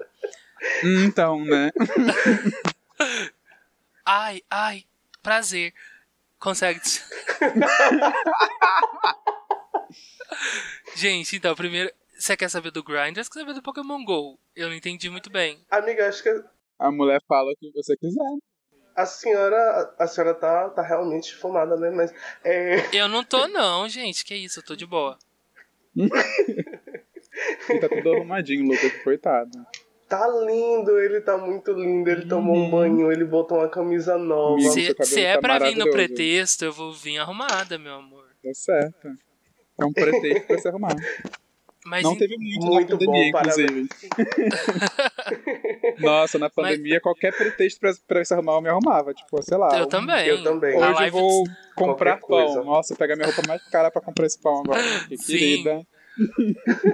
Então, 0.82 1.44
né? 1.44 1.70
Ai, 4.10 4.40
ai, 4.50 4.84
prazer. 5.22 5.72
Consegue. 6.38 6.80
Gente, 10.94 11.36
então, 11.36 11.54
primeiro. 11.54 11.90
Você 12.18 12.36
quer 12.36 12.48
saber 12.50 12.72
do 12.72 12.82
Grindr 12.82 13.18
ou 13.20 13.24
você 13.24 13.30
quer 13.30 13.40
saber 13.40 13.54
do 13.54 13.62
Pokémon 13.62 14.04
GO? 14.04 14.38
Eu 14.56 14.68
não 14.68 14.74
entendi 14.74 15.08
muito 15.08 15.30
bem. 15.30 15.64
Amiga, 15.70 16.08
acho 16.08 16.20
que 16.22 16.44
A 16.78 16.90
mulher 16.90 17.22
fala 17.28 17.52
o 17.52 17.56
que 17.56 17.70
você 17.72 17.96
quiser. 17.96 18.20
a 18.96 19.06
senhora. 19.06 19.94
A 19.98 20.06
senhora 20.08 20.34
tá, 20.34 20.68
tá 20.70 20.82
realmente 20.82 21.34
fumada, 21.36 21.76
né? 21.76 21.90
Mas. 21.90 22.12
É. 22.42 22.88
Eu 22.92 23.06
não 23.08 23.22
tô, 23.22 23.46
não, 23.46 23.88
gente. 23.88 24.24
Que 24.24 24.34
isso, 24.34 24.58
eu 24.58 24.64
tô 24.64 24.74
de 24.74 24.86
boa. 24.86 25.16
Tá 27.80 27.88
tudo 27.88 28.14
arrumadinho, 28.14 28.66
Lucas, 28.66 28.92
coitado. 29.04 29.64
Tá 30.08 30.26
lindo, 30.26 30.98
ele 30.98 31.20
tá 31.20 31.36
muito 31.36 31.72
lindo. 31.72 32.08
Ele 32.08 32.26
tomou 32.26 32.56
um 32.56 32.70
banho, 32.70 33.12
ele 33.12 33.24
botou 33.24 33.58
uma 33.58 33.68
camisa 33.68 34.16
nova. 34.16 34.60
Se, 34.60 34.94
se 35.02 35.20
é 35.20 35.34
tá 35.34 35.40
pra 35.40 35.58
vir 35.58 35.76
no 35.76 35.90
pretexto, 35.90 36.64
eu 36.64 36.72
vou 36.72 36.92
vir 36.94 37.18
arrumada, 37.18 37.78
meu 37.78 37.94
amor. 37.94 38.24
Tá 38.42 38.54
certo. 38.54 39.08
É 39.80 39.84
um 39.84 39.92
pretexto 39.92 40.46
pra 40.46 40.58
se 40.58 40.68
arrumar. 40.68 40.94
Mas 41.84 42.02
Não 42.02 42.14
em- 42.14 42.18
teve 42.18 42.36
muito, 42.36 42.66
Muito 42.66 42.90
na 42.92 42.98
pandemia, 42.98 43.32
bom, 43.32 43.38
inclusive. 43.38 43.88
Nossa, 46.00 46.38
na 46.38 46.50
pandemia, 46.50 47.00
qualquer 47.00 47.34
pretexto 47.36 47.80
pra, 47.80 47.92
pra 48.06 48.24
se 48.24 48.34
arrumar, 48.34 48.54
eu 48.54 48.62
me 48.62 48.68
arrumava. 48.68 49.14
Tipo, 49.14 49.42
sei 49.42 49.56
lá. 49.56 49.78
eu 49.78 49.86
também. 49.86 50.26
Eu 50.26 50.42
também. 50.42 50.76
Hoje 50.76 51.06
eu 51.06 51.12
vou 51.12 51.44
comprar 51.74 52.18
Qualquer 52.18 52.44
coisa. 52.46 52.62
pão. 52.62 52.64
Nossa, 52.64 52.96
pegar 52.96 53.16
minha 53.16 53.26
roupa 53.28 53.42
mais 53.46 53.62
cara 53.70 53.90
pra 53.90 54.02
comprar 54.02 54.26
esse 54.26 54.38
pão 54.40 54.60
agora. 54.60 54.80
Que 55.08 55.16
Sim. 55.16 55.32
querida. 55.38 55.86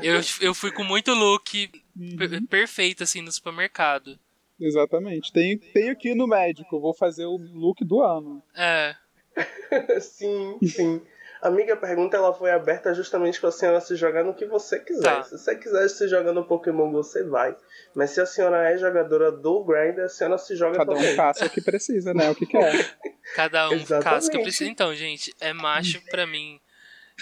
Eu, 0.02 0.20
eu 0.42 0.54
fui 0.54 0.70
com 0.70 0.84
muito 0.84 1.12
look 1.14 1.70
Uhum. 1.96 2.16
per- 2.16 2.42
perfeito, 2.48 3.02
assim, 3.04 3.20
no 3.22 3.30
supermercado. 3.32 4.18
Exatamente. 4.60 5.32
Tenho, 5.32 5.58
tenho 5.72 5.96
que 5.96 6.10
ir 6.10 6.14
no 6.14 6.26
médico. 6.26 6.80
Vou 6.80 6.94
fazer 6.94 7.24
o 7.26 7.36
look 7.36 7.84
do 7.84 8.00
ano. 8.02 8.42
É. 8.54 8.94
sim, 10.00 10.58
sim. 10.64 11.02
Amiga, 11.42 11.74
a 11.74 11.76
pergunta 11.76 12.16
ela 12.16 12.32
foi 12.32 12.50
aberta 12.50 12.94
justamente 12.94 13.38
pra 13.38 13.50
senhora 13.50 13.78
se 13.80 13.94
jogar 13.96 14.24
no 14.24 14.32
que 14.32 14.46
você 14.46 14.78
quiser. 14.80 15.02
Tá. 15.02 15.24
Se 15.24 15.36
você 15.36 15.54
quiser 15.56 15.88
se 15.88 16.08
jogar 16.08 16.32
no 16.32 16.44
Pokémon 16.46 16.90
Go, 16.90 17.02
você 17.02 17.22
vai. 17.22 17.54
Mas 17.94 18.10
se 18.12 18.20
a 18.20 18.24
senhora 18.26 18.70
é 18.70 18.78
jogadora 18.78 19.30
do 19.30 19.62
Grindr, 19.62 20.02
a 20.02 20.08
senhora 20.08 20.38
se 20.38 20.56
joga 20.56 20.78
Cada 20.78 20.94
também. 20.94 21.12
um 21.12 21.16
caça 21.16 21.44
o 21.44 21.50
que 21.50 21.60
precisa, 21.60 22.14
né? 22.14 22.30
O 22.30 22.34
que 22.34 22.46
quer. 22.46 22.96
Cada 23.36 23.68
um 23.68 23.74
Exatamente. 23.74 24.04
caso 24.04 24.30
que 24.30 24.36
eu 24.38 24.42
preciso. 24.42 24.70
Então, 24.70 24.94
gente, 24.94 25.34
é 25.40 25.52
macho 25.52 26.00
pra 26.10 26.26
mim. 26.26 26.58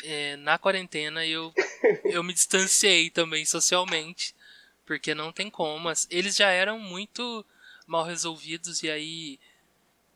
É, 0.04 0.36
na 0.36 0.56
quarentena 0.56 1.26
eu, 1.26 1.52
eu 2.04 2.22
me 2.22 2.32
distanciei 2.32 3.10
também 3.10 3.44
socialmente. 3.44 4.34
Porque 4.98 5.14
não 5.14 5.32
tem 5.32 5.48
como. 5.48 5.88
Eles 6.10 6.36
já 6.36 6.50
eram 6.50 6.78
muito 6.78 7.44
mal 7.86 8.04
resolvidos 8.04 8.82
e 8.82 8.90
aí. 8.90 9.38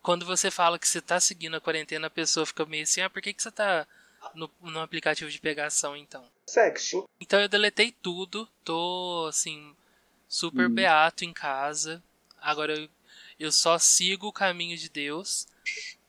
quando 0.02 0.24
você 0.26 0.50
fala 0.50 0.78
que 0.78 0.86
você 0.86 1.00
tá 1.00 1.18
seguindo 1.18 1.56
a 1.56 1.60
quarentena, 1.60 2.06
a 2.06 2.10
pessoa 2.10 2.44
fica 2.46 2.64
meio 2.66 2.82
assim, 2.84 3.00
ah, 3.00 3.10
por 3.10 3.20
que, 3.22 3.32
que 3.32 3.42
você 3.42 3.50
tá 3.50 3.86
no, 4.34 4.50
no 4.60 4.80
aplicativo 4.80 5.30
de 5.30 5.40
pegação 5.40 5.96
então? 5.96 6.24
Sexting. 6.48 7.04
Então 7.20 7.40
eu 7.40 7.48
deletei 7.48 7.90
tudo, 7.90 8.48
tô 8.62 9.26
assim, 9.28 9.74
super 10.28 10.68
Hum. 10.68 10.74
beato 10.74 11.24
em 11.24 11.32
casa. 11.32 12.02
Agora 12.40 12.78
eu, 12.78 12.88
eu 13.40 13.50
só 13.50 13.78
sigo 13.78 14.28
o 14.28 14.32
caminho 14.32 14.76
de 14.76 14.88
Deus. 14.88 15.48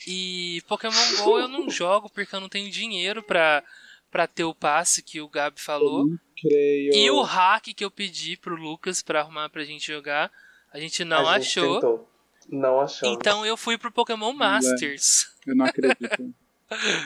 E 0.05 0.61
Pokémon 0.67 1.15
GO 1.23 1.39
eu 1.39 1.47
não 1.47 1.67
jogo 1.71 2.09
porque 2.09 2.35
eu 2.35 2.39
não 2.41 2.49
tenho 2.49 2.69
dinheiro 2.69 3.23
pra, 3.23 3.63
pra 4.11 4.27
ter 4.27 4.43
o 4.43 4.53
passe 4.53 5.01
que 5.01 5.19
o 5.21 5.29
Gabi 5.29 5.59
falou. 5.59 6.05
Creio. 6.39 6.93
E 6.93 7.09
o 7.11 7.21
hack 7.21 7.65
que 7.75 7.83
eu 7.83 7.91
pedi 7.91 8.37
pro 8.37 8.55
Lucas 8.55 9.01
pra 9.01 9.21
arrumar 9.21 9.49
pra 9.49 9.63
gente 9.63 9.87
jogar, 9.87 10.31
a 10.71 10.79
gente 10.79 11.03
não 11.03 11.27
a 11.27 11.39
gente 11.39 11.59
achou. 11.59 11.75
Tentou. 11.75 12.09
Não 12.49 12.79
achamos. 12.79 13.17
Então 13.17 13.45
eu 13.45 13.57
fui 13.57 13.77
pro 13.77 13.91
Pokémon 13.91 14.31
Masters, 14.33 15.27
Eu 15.45 15.55
não 15.55 15.65
acredito. 15.65 16.33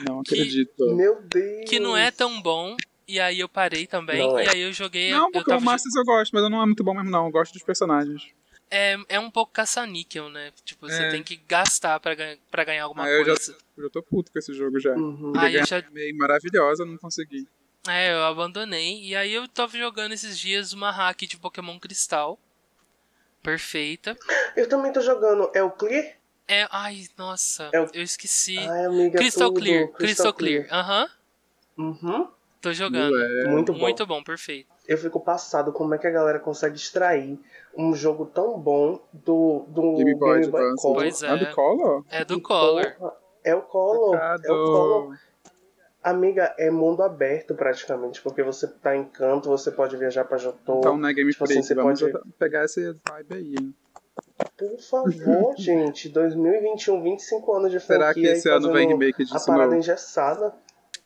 Não 0.08 0.22
Que- 0.24 0.34
acredito. 0.34 0.94
Meu 0.94 1.20
Deus. 1.22 1.68
que 1.70 1.80
não 1.80 1.96
é 1.96 2.10
tão 2.10 2.40
bom. 2.40 2.76
E 3.08 3.18
aí 3.18 3.40
eu 3.40 3.48
parei 3.48 3.86
também. 3.86 4.18
Não 4.26 4.38
é. 4.38 4.44
E 4.44 4.48
aí 4.48 4.60
eu 4.60 4.72
joguei. 4.72 5.10
Não, 5.10 5.28
eu 5.34 5.56
o 5.58 5.60
Masters 5.60 5.94
eu 5.96 6.04
gosto, 6.04 6.32
mas 6.32 6.42
eu 6.44 6.48
não 6.50 6.62
é 6.62 6.66
muito 6.66 6.84
bom 6.84 6.94
mesmo, 6.94 7.10
não. 7.10 7.26
Eu 7.26 7.32
gosto 7.32 7.52
dos 7.52 7.62
personagens. 7.62 8.28
É, 8.70 8.96
é 9.08 9.20
um 9.20 9.30
pouco 9.30 9.52
caça-níquel, 9.52 10.30
né? 10.30 10.50
Tipo, 10.64 10.88
você 10.88 11.02
É. 11.02 11.10
tem 11.10 11.22
que 11.22 11.36
gastar 11.36 12.00
pra, 12.00 12.14
ganhar- 12.14 12.38
pra 12.50 12.64
ganhar 12.64 12.84
alguma 12.84 13.04
Ah, 13.04 13.08
eu 13.10 13.18
já- 13.24 13.34
coisa. 13.34 13.56
Eu 13.76 13.82
já 13.84 13.90
tô 13.90 14.02
puto 14.02 14.32
com 14.32 14.38
esse 14.38 14.54
jogo 14.54 14.78
já. 14.80 14.94
Uhum. 14.94 15.32
Aí 15.36 15.56
eu 15.56 15.66
já. 15.66 15.82
Meio 15.90 16.16
maravilhosa, 16.16 16.86
não 16.86 16.96
consegui. 16.96 17.46
É, 17.88 18.12
eu 18.12 18.24
abandonei. 18.24 19.02
E 19.02 19.16
aí 19.16 19.32
eu 19.32 19.48
tava 19.48 19.76
jogando 19.76 20.12
esses 20.12 20.38
dias 20.38 20.72
uma 20.72 20.90
hack 20.90 21.22
de 21.22 21.36
Pokémon 21.36 21.78
Cristal. 21.78 22.38
Perfeita. 23.42 24.16
Eu 24.56 24.68
também 24.68 24.92
tô 24.92 25.00
jogando. 25.00 25.50
É 25.54 25.62
o 25.62 25.70
Clear? 25.70 26.12
É. 26.46 26.66
Ai, 26.70 27.06
nossa, 27.16 27.70
É 27.72 27.80
o- 27.80 27.88
eu 27.92 28.02
esqueci. 28.02 28.58
Ai, 28.58 28.84
amiga, 28.84 29.18
Crystal 29.18 29.48
tudo. 29.48 29.60
Clear, 29.60 29.88
Crystal 29.88 30.32
Clear. 30.32 30.66
Aham. 30.70 31.08
Uhum. 31.76 32.28
Tô 32.60 32.72
jogando. 32.72 33.14
Ué. 33.14 33.44
Muito 33.50 33.72
bom. 33.72 33.78
Muito 33.80 34.06
bom, 34.06 34.22
perfeito. 34.22 34.70
Eu 34.86 34.98
fico 34.98 35.18
passado 35.18 35.72
como 35.72 35.94
é 35.94 35.98
que 35.98 36.06
a 36.06 36.10
galera 36.10 36.38
consegue 36.38 36.76
extrair 36.76 37.38
um 37.76 37.94
jogo 37.94 38.26
tão 38.26 38.58
bom 38.58 39.00
do, 39.12 39.64
do 39.68 39.94
Game 39.96 40.14
Boy 40.14 40.38
Advance. 40.38 40.82
Color. 40.82 40.94
Pois 40.96 41.22
é. 41.22 41.28
Ah, 41.28 41.36
do 41.36 41.46
Color? 41.54 42.04
É 42.10 42.24
do 42.24 42.40
Color. 42.40 42.96
É 43.44 43.54
o 43.54 43.62
Color. 43.62 44.16
É 44.44 44.52
o 44.52 44.64
Color. 44.64 45.18
Amiga, 46.02 46.52
é 46.58 46.70
mundo 46.70 47.02
aberto 47.02 47.54
praticamente, 47.54 48.20
porque 48.20 48.42
você 48.42 48.66
tá 48.66 48.96
em 48.96 49.04
canto, 49.04 49.48
você 49.48 49.70
pode 49.70 49.96
viajar 49.96 50.24
pra 50.24 50.36
Jotô. 50.36 50.78
Então, 50.80 50.98
né, 50.98 51.12
Game 51.12 51.30
Tipo 51.30 51.44
assim, 51.44 51.62
você 51.62 51.74
vamos 51.74 52.00
pode- 52.00 52.18
pegar 52.38 52.64
esse 52.64 52.92
vibe 53.08 53.34
aí, 53.34 53.54
hein? 53.58 53.74
Por 54.58 54.78
favor, 54.80 55.54
gente, 55.56 56.08
2021, 56.08 57.02
25 57.02 57.52
anos 57.54 57.70
de 57.70 57.78
franquia 57.78 57.98
Será 57.98 58.14
que 58.14 58.26
esse 58.26 58.48
ano 58.48 58.72
vem 58.72 58.88
remake 58.88 59.22
a 59.22 59.24
disso 59.24 59.46
parada 59.46 59.66
novo? 59.66 59.76
engessada 59.76 60.52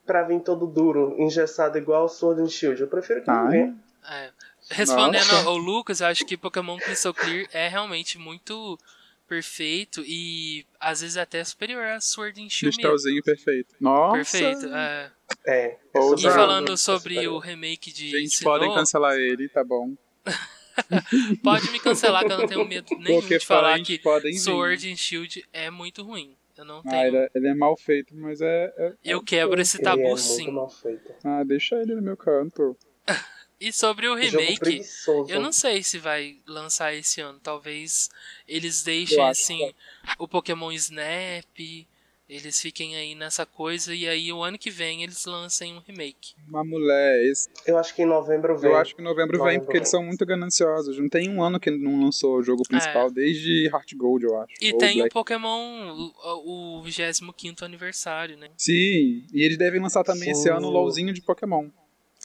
pra 0.07 0.23
vir 0.23 0.41
todo 0.41 0.67
duro, 0.67 1.15
engessado 1.19 1.77
igual 1.77 2.09
Sword 2.09 2.41
and 2.41 2.49
Shield. 2.49 2.81
Eu 2.81 2.89
prefiro 2.89 3.23
que 3.23 3.29
não 3.31 3.51
venha. 3.51 3.77
É. 4.11 4.31
Respondendo 4.71 5.27
Nossa. 5.27 5.47
ao 5.49 5.57
Lucas, 5.57 6.01
eu 6.01 6.07
acho 6.07 6.25
que 6.25 6.37
Pokémon 6.37 6.77
Crystal 6.79 7.13
Clear 7.15 7.47
é 7.53 7.69
realmente 7.69 8.19
muito 8.19 8.79
perfeito 9.27 10.03
e 10.07 10.65
às 10.81 11.01
vezes 11.01 11.17
até 11.17 11.43
superior 11.45 11.85
a 11.85 12.01
Sword 12.01 12.41
and 12.43 12.49
Shield 12.49 12.77
mesmo. 12.77 12.91
Cristalzinho 12.93 13.23
perfeito. 13.23 13.75
Nossa! 13.81 14.17
Perfeito. 14.17 14.67
é. 14.75 15.13
É. 15.47 15.57
é 15.67 15.79
E 15.95 15.99
Usado. 15.99 16.35
falando 16.35 16.77
sobre 16.77 17.27
o 17.29 17.39
remake 17.39 17.93
de 17.93 18.11
Gente, 18.11 18.37
Sinnoh, 18.37 18.51
podem 18.53 18.75
cancelar 18.75 19.17
ele, 19.17 19.49
tá 19.49 19.65
bom. 19.65 19.95
pode 21.43 21.71
me 21.71 21.81
cancelar 21.81 22.25
que 22.25 22.33
eu 22.33 22.39
não 22.39 22.47
tenho 22.47 22.65
medo 22.67 22.87
nenhum 22.99 23.21
Porque 23.21 23.39
de 23.39 23.47
falar 23.47 23.81
que. 23.81 24.01
Sword 24.39 24.91
and 24.93 24.97
Shield 24.97 25.45
é 25.53 25.71
muito 25.71 26.03
ruim. 26.03 26.37
Eu 26.57 26.65
não 26.65 26.79
Ah, 26.79 26.91
tenho. 26.91 27.07
ele, 27.09 27.17
é, 27.19 27.31
ele 27.35 27.49
é 27.49 27.55
mal 27.55 27.77
feito, 27.77 28.15
mas 28.17 28.41
é. 28.41 28.73
é- 28.79 28.95
Eu 29.05 29.23
quebro 29.23 29.61
esse 29.61 29.77
Ele 29.77 29.85
tabu 29.85 30.01
é 30.03 30.05
muito 30.07 30.21
sim. 30.21 30.51
mal 30.51 30.71
feito. 30.71 31.13
Ah, 31.23 31.45
deixa 31.45 31.77
ele 31.77 31.95
no 31.95 32.01
meu 32.03 32.17
canto. 32.17 32.77
E 33.61 33.73
sobre 33.73 34.07
o 34.07 34.21
Jogo 34.21 34.39
remake, 34.39 34.83
eu 35.29 35.41
não 35.41 35.51
sei 35.53 35.83
se 35.83 35.99
vai 35.99 36.37
lançar 36.47 36.95
esse 36.95 37.21
ano. 37.21 37.39
Talvez 37.43 38.11
eles 38.47 38.83
deixem 38.83 39.23
assim 39.23 39.73
o 40.19 40.29
Pokémon 40.29 40.71
Snap, 40.73 41.87
eles 42.29 42.61
fiquem 42.61 42.97
aí 42.97 43.15
nessa 43.15 43.47
coisa 43.47 43.95
e 43.95 44.07
aí 44.09 44.33
o 44.33 44.43
ano 44.43 44.59
que 44.59 44.69
vem 44.69 45.05
eles 45.05 45.25
lancem 45.25 45.75
um 45.75 45.79
remake. 45.79 46.35
Uma 46.49 46.65
mulher. 46.65 47.25
Esse, 47.25 47.49
Eu 47.67 47.79
acho 47.79 47.95
que 47.95 48.03
em 48.03 48.07
novembro 48.07 48.59
vem. 48.59 48.71
eu 48.71 48.77
acho 48.77 48.95
que 48.95 49.01
em 49.01 49.05
novembro 49.05 49.39
vem, 49.39 49.47
Novembro 49.47 49.65
porque 49.65 49.79
eles 49.79 49.91
vem. 49.91 50.01
são 50.01 50.07
muito 50.07 50.27
gananciosos. 50.27 50.99
Não 50.99 51.09
tem 51.09 51.31
um 51.31 51.43
ano 51.43 51.61
que 51.61 51.71
não 51.71 52.05
lançou 52.05 52.37
o 52.37 52.43
jogo 52.43 52.63
principal, 52.69 53.11
desde 53.11 53.67
Heart 53.73 53.95
Gold, 53.95 54.25
eu 54.25 54.39
acho. 54.41 54.53
É. 54.61 54.67
E 54.67 54.73
Ou 54.73 54.79
tem 54.79 54.97
o 54.97 54.99
Black. 54.99 55.15
Pokémon, 55.15 56.11
o, 56.25 56.79
o 56.79 56.83
25 56.83 57.65
aniversário, 57.65 58.37
né? 58.37 58.49
Sim, 58.57 59.25
e 59.33 59.43
eles 59.45 59.57
devem 59.57 59.81
lançar 59.81 60.03
também 60.03 60.31
esse 60.31 60.43
Sim. 60.43 60.51
ano 60.51 60.67
o 60.67 60.71
LOLzinho 60.71 61.15
de 61.15 61.23
Pokémon. 61.23 61.71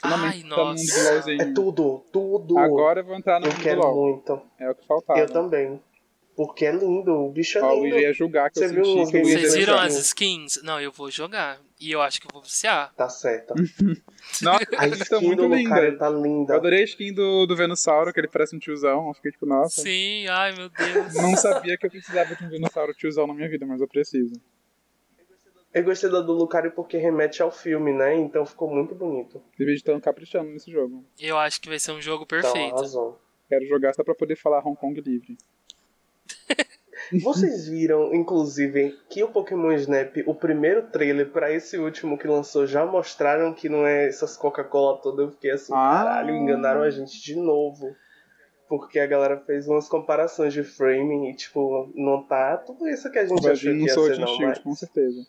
Finalmente 0.02 0.43
Ai, 0.43 0.49
tá 0.49 0.56
nossa. 0.58 1.32
É 1.34 1.54
tudo, 1.54 2.04
tudo. 2.12 2.58
Agora 2.58 3.02
eu 3.02 3.06
vou 3.06 3.16
entrar 3.16 3.39
no 3.39 3.45
eu 3.45 3.52
mundo 3.52 3.60
do 3.60 3.64
quero 3.64 3.82
LOL. 3.82 3.95
muito. 3.95 4.41
É 4.60 4.70
o 4.70 4.76
que 4.76 4.86
faltava. 4.88 5.20
Eu 5.20 5.28
também. 5.30 5.80
Porque 6.36 6.66
é 6.66 6.72
lindo, 6.72 7.12
o 7.14 7.30
bicho 7.30 7.58
é 7.58 7.62
lindo. 7.62 7.76
Luigi 7.76 7.99
ia 7.99 8.14
julgar 8.14 8.49
que 8.49 8.58
Você 8.58 8.66
eu 8.66 8.70
viu 8.74 8.86
senti 8.86 9.12
que 9.12 9.18
ia 9.18 9.24
Vocês 9.26 9.54
viram 9.56 9.78
as 9.78 9.95
skins? 9.95 10.60
Não, 10.64 10.80
eu 10.80 10.91
vou 10.91 11.12
jogar. 11.12 11.60
E 11.80 11.91
eu 11.91 12.02
acho 12.02 12.20
que 12.22 12.26
eu 12.26 12.32
vou 12.34 12.41
viciar. 12.41 12.91
Tá 12.95 13.10
certo. 13.10 13.54
Nossa, 14.41 14.66
A 14.78 14.88
skin 14.88 15.20
muito 15.26 15.47
do 15.47 15.47
Lucario 15.47 15.86
lindas. 15.91 15.99
tá 15.99 16.10
linda. 16.10 16.54
Eu 16.54 16.58
adorei 16.58 16.82
a 16.82 16.86
skin 16.86 17.14
do, 17.14 17.45
do 17.45 17.56
Venusauro, 17.56 18.14
que 18.14 18.20
ele 18.20 18.28
parece 18.30 18.56
um 18.56 18.60
tiozão. 18.60 19.10
Eu 19.10 19.14
fiquei 19.14 19.32
tipo, 19.32 19.45
nossa. 19.45 19.82
Sim, 19.82 20.26
ai 20.28 20.54
meu 20.56 20.70
Deus. 20.70 21.14
Não 21.16 21.36
sabia 21.36 21.78
que 21.78 21.86
eu 21.86 21.91
precisava 21.91 22.34
de 22.36 22.43
um 22.45 22.49
Venusauro 22.49 22.93
tiozão 22.93 23.28
na 23.28 23.34
minha 23.34 23.49
vida, 23.49 23.66
mas 23.66 23.82
eu 23.82 23.88
preciso. 23.88 24.34
Eu 25.74 25.84
gostei 25.84 26.09
da 26.09 26.19
do 26.22 26.34
Lucario 26.34 26.72
porque 26.72 26.97
remete 26.97 27.41
ao 27.41 27.49
filme, 27.51 27.93
né? 27.93 28.15
Então 28.15 28.45
ficou 28.45 28.69
muito 28.69 28.93
bonito. 28.93 29.41
Devia 29.57 29.74
estar 29.74 29.99
caprichando 30.01 30.49
nesse 30.51 30.69
jogo. 30.72 31.05
Eu 31.19 31.38
acho 31.38 31.61
que 31.61 31.69
vai 31.69 31.80
ser 31.80 31.91
um 31.93 32.01
jogo 32.01 32.26
Então, 32.26 32.41
perfeito. 32.41 32.76
arrasou. 32.76 33.19
Quero 33.47 33.65
jogar 33.67 33.93
só 33.93 34.03
pra 34.03 34.13
poder 34.15 34.36
falar 34.36 34.65
Hong 34.65 34.76
Kong 34.78 34.99
livre. 34.99 35.38
Vocês 37.24 37.67
viram, 37.67 38.13
inclusive, 38.13 38.97
que 39.09 39.24
o 39.24 39.28
Pokémon 39.30 39.72
Snap, 39.74 40.15
o 40.26 40.36
primeiro 40.36 40.84
trailer 40.84 41.30
pra 41.30 41.51
esse 41.51 41.78
último 41.78 42.17
que 42.17 42.28
lançou, 42.28 42.65
já 42.67 42.86
mostraram 42.86 43.53
que 43.53 43.67
não 43.67 43.86
é 43.86 44.07
essas 44.07 44.38
Coca-Cola 44.38 44.97
todas. 45.01 45.26
Eu 45.26 45.32
fiquei 45.32 45.51
assim, 45.51 45.74
Ah. 45.74 46.03
caralho, 46.03 46.36
enganaram 46.36 46.82
a 46.82 46.89
gente 46.89 47.22
de 47.22 47.36
novo. 47.36 47.95
Porque 48.69 48.99
a 48.99 49.07
galera 49.07 49.38
fez 49.45 49.67
umas 49.67 49.89
comparações 49.89 50.53
de 50.53 50.63
framing 50.63 51.30
e, 51.30 51.36
tipo, 51.36 51.91
não 51.93 52.24
tá 52.24 52.55
tudo 52.57 52.88
isso 52.88 53.11
que 53.11 53.19
a 53.19 53.26
gente 53.26 53.41
Vai 53.41 53.51
achou 53.51 53.72
que 53.74 53.78
ia 53.84 53.93
ser, 53.93 54.17
não, 54.19 54.38
mas... 54.39 54.59
com 54.59 54.74
certeza. 54.74 55.28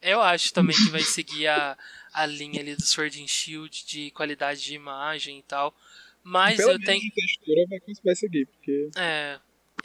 Eu 0.00 0.20
acho 0.20 0.52
também 0.52 0.76
que 0.76 0.90
vai 0.90 1.00
seguir 1.02 1.48
a, 1.48 1.76
a 2.12 2.26
linha 2.26 2.60
ali 2.60 2.74
do 2.74 2.82
Sword 2.82 3.22
and 3.22 3.26
Shield 3.26 3.84
de 3.86 4.10
qualidade 4.12 4.62
de 4.62 4.74
imagem 4.74 5.38
e 5.38 5.42
tal. 5.42 5.74
Mas 6.22 6.56
Pelo 6.56 6.72
eu 6.72 6.80
tenho. 6.80 7.00
de 7.00 7.10
textura 7.10 7.66
vai, 7.68 7.80
vai 8.04 8.14
seguir, 8.14 8.46
porque 8.46 8.90
É. 8.96 9.38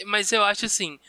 Mas 0.06 0.32
eu 0.32 0.44
acho 0.44 0.66
assim. 0.66 1.00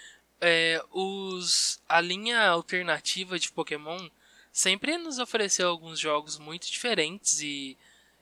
é, 0.41 0.83
os, 0.93 1.81
a 1.89 2.01
linha 2.01 2.47
alternativa 2.49 3.39
de 3.39 3.51
Pokémon 3.51 4.09
sempre 4.53 4.97
nos 4.99 5.19
ofereceu 5.19 5.69
alguns 5.69 5.99
jogos 5.99 6.39
muito 6.39 6.71
diferentes 6.71 7.41
e. 7.41 7.77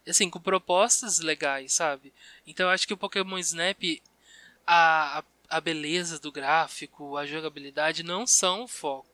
Assim, 0.06 0.28
com 0.28 0.40
propostas 0.40 1.20
legais, 1.20 1.74
sabe? 1.74 2.12
Então 2.44 2.66
eu 2.66 2.70
acho 2.70 2.86
que 2.86 2.94
o 2.94 2.96
Pokémon 2.96 3.38
Snap. 3.38 3.82
A, 4.66 5.18
a, 5.18 5.24
a 5.56 5.60
beleza 5.60 6.18
do 6.18 6.30
gráfico, 6.32 7.16
a 7.16 7.26
jogabilidade 7.26 8.02
não 8.02 8.26
são 8.26 8.62
o 8.62 8.68
foco. 8.68 9.11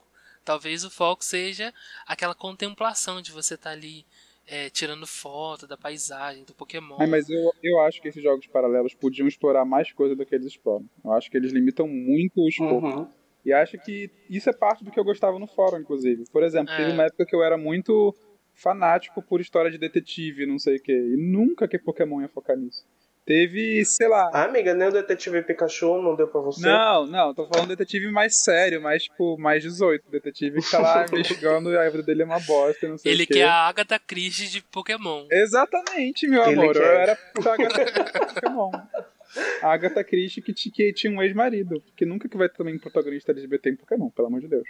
Talvez 0.49 0.83
o 0.83 0.89
foco 0.89 1.23
seja 1.23 1.71
aquela 2.07 2.33
contemplação 2.33 3.21
de 3.21 3.31
você 3.31 3.53
estar 3.53 3.69
ali 3.69 4.03
é, 4.47 4.67
tirando 4.67 5.05
foto 5.05 5.67
da 5.67 5.77
paisagem, 5.77 6.43
do 6.43 6.55
Pokémon. 6.55 6.97
Ai, 6.99 7.05
mas 7.05 7.29
eu, 7.29 7.53
eu 7.61 7.79
acho 7.81 8.01
que 8.01 8.07
esses 8.07 8.23
jogos 8.23 8.47
paralelos 8.47 8.95
podiam 8.95 9.27
explorar 9.27 9.63
mais 9.63 9.91
coisa 9.91 10.15
do 10.15 10.25
que 10.25 10.33
eles 10.33 10.47
exploram. 10.47 10.89
Eu 11.05 11.11
acho 11.11 11.29
que 11.29 11.37
eles 11.37 11.51
limitam 11.51 11.87
muito 11.87 12.41
o 12.41 12.49
escopo. 12.49 12.87
Uhum. 12.87 13.07
E 13.45 13.53
acho 13.53 13.77
que 13.77 14.09
isso 14.27 14.49
é 14.49 14.53
parte 14.53 14.83
do 14.83 14.89
que 14.89 14.99
eu 14.99 15.03
gostava 15.03 15.37
no 15.37 15.45
fórum, 15.45 15.77
inclusive. 15.77 16.23
Por 16.31 16.41
exemplo, 16.41 16.73
É. 16.73 16.77
teve 16.77 16.93
uma 16.93 17.03
época 17.03 17.27
que 17.27 17.35
eu 17.35 17.43
era 17.43 17.55
muito 17.55 18.15
fanático 18.55 19.21
por 19.21 19.39
história 19.39 19.69
de 19.69 19.77
detetive, 19.77 20.47
não 20.47 20.57
sei 20.57 20.77
o 20.77 20.81
quê. 20.81 20.93
E 20.93 21.15
nunca 21.15 21.67
que 21.67 21.77
Pokémon 21.77 22.21
ia 22.21 22.27
focar 22.27 22.57
nisso. 22.57 22.83
Teve, 23.29 23.85
sei 23.85 24.07
lá. 24.07 24.27
Ah, 24.33 24.45
amiga, 24.45 24.73
nem 24.73 24.87
o 24.87 24.91
Detetive 24.91 25.43
Pikachu 25.43 26.01
não 26.01 26.15
deu 26.15 26.27
pra 26.27 26.41
você? 26.41 26.65
Não, 26.65 27.05
não, 27.05 27.31
tô 27.31 27.45
falando 27.45 27.67
detetive 27.67 28.09
mais 28.09 28.39
sério, 28.39 28.81
mais, 28.81 29.03
tipo, 29.03 29.37
mais 29.37 29.61
18. 29.61 30.09
Detetive 30.09 30.59
que 30.63 30.71
tá 30.71 30.79
lá 30.79 31.05
investigando 31.13 31.71
e 31.71 31.77
a 31.77 31.87
vida 31.91 32.01
dele 32.01 32.23
é 32.23 32.25
uma 32.25 32.39
bosta, 32.39 32.87
e 32.87 32.89
não 32.89 32.97
sei 32.97 33.11
Ele 33.11 33.25
o 33.25 33.27
quê. 33.27 33.33
quer 33.35 33.43
a 33.47 33.67
Agatha 33.67 33.99
Christie 33.99 34.47
de 34.49 34.63
Pokémon. 34.63 35.27
Exatamente, 35.31 36.27
meu 36.27 36.41
Ele 36.43 36.53
amor. 36.59 36.75
Eu 36.75 36.81
quer. 36.81 36.95
era 37.01 37.15
pra 37.15 37.53
Agatha 37.53 37.85
Christie 37.85 38.19
Pokémon. 38.33 38.71
A 39.61 39.73
Agatha 39.73 40.03
Christie 40.03 40.41
que, 40.41 40.51
ti- 40.51 40.71
que 40.71 40.91
tinha 40.91 41.13
um 41.13 41.21
ex-marido. 41.21 41.79
Porque 41.85 42.03
nunca 42.07 42.27
que 42.27 42.35
vai 42.35 42.49
ter 42.49 42.57
também 42.57 42.79
protagonista 42.79 43.31
LGBT 43.31 43.69
em 43.69 43.75
Pokémon, 43.75 44.09
pelo 44.09 44.27
amor 44.27 44.41
de 44.41 44.47
Deus. 44.47 44.67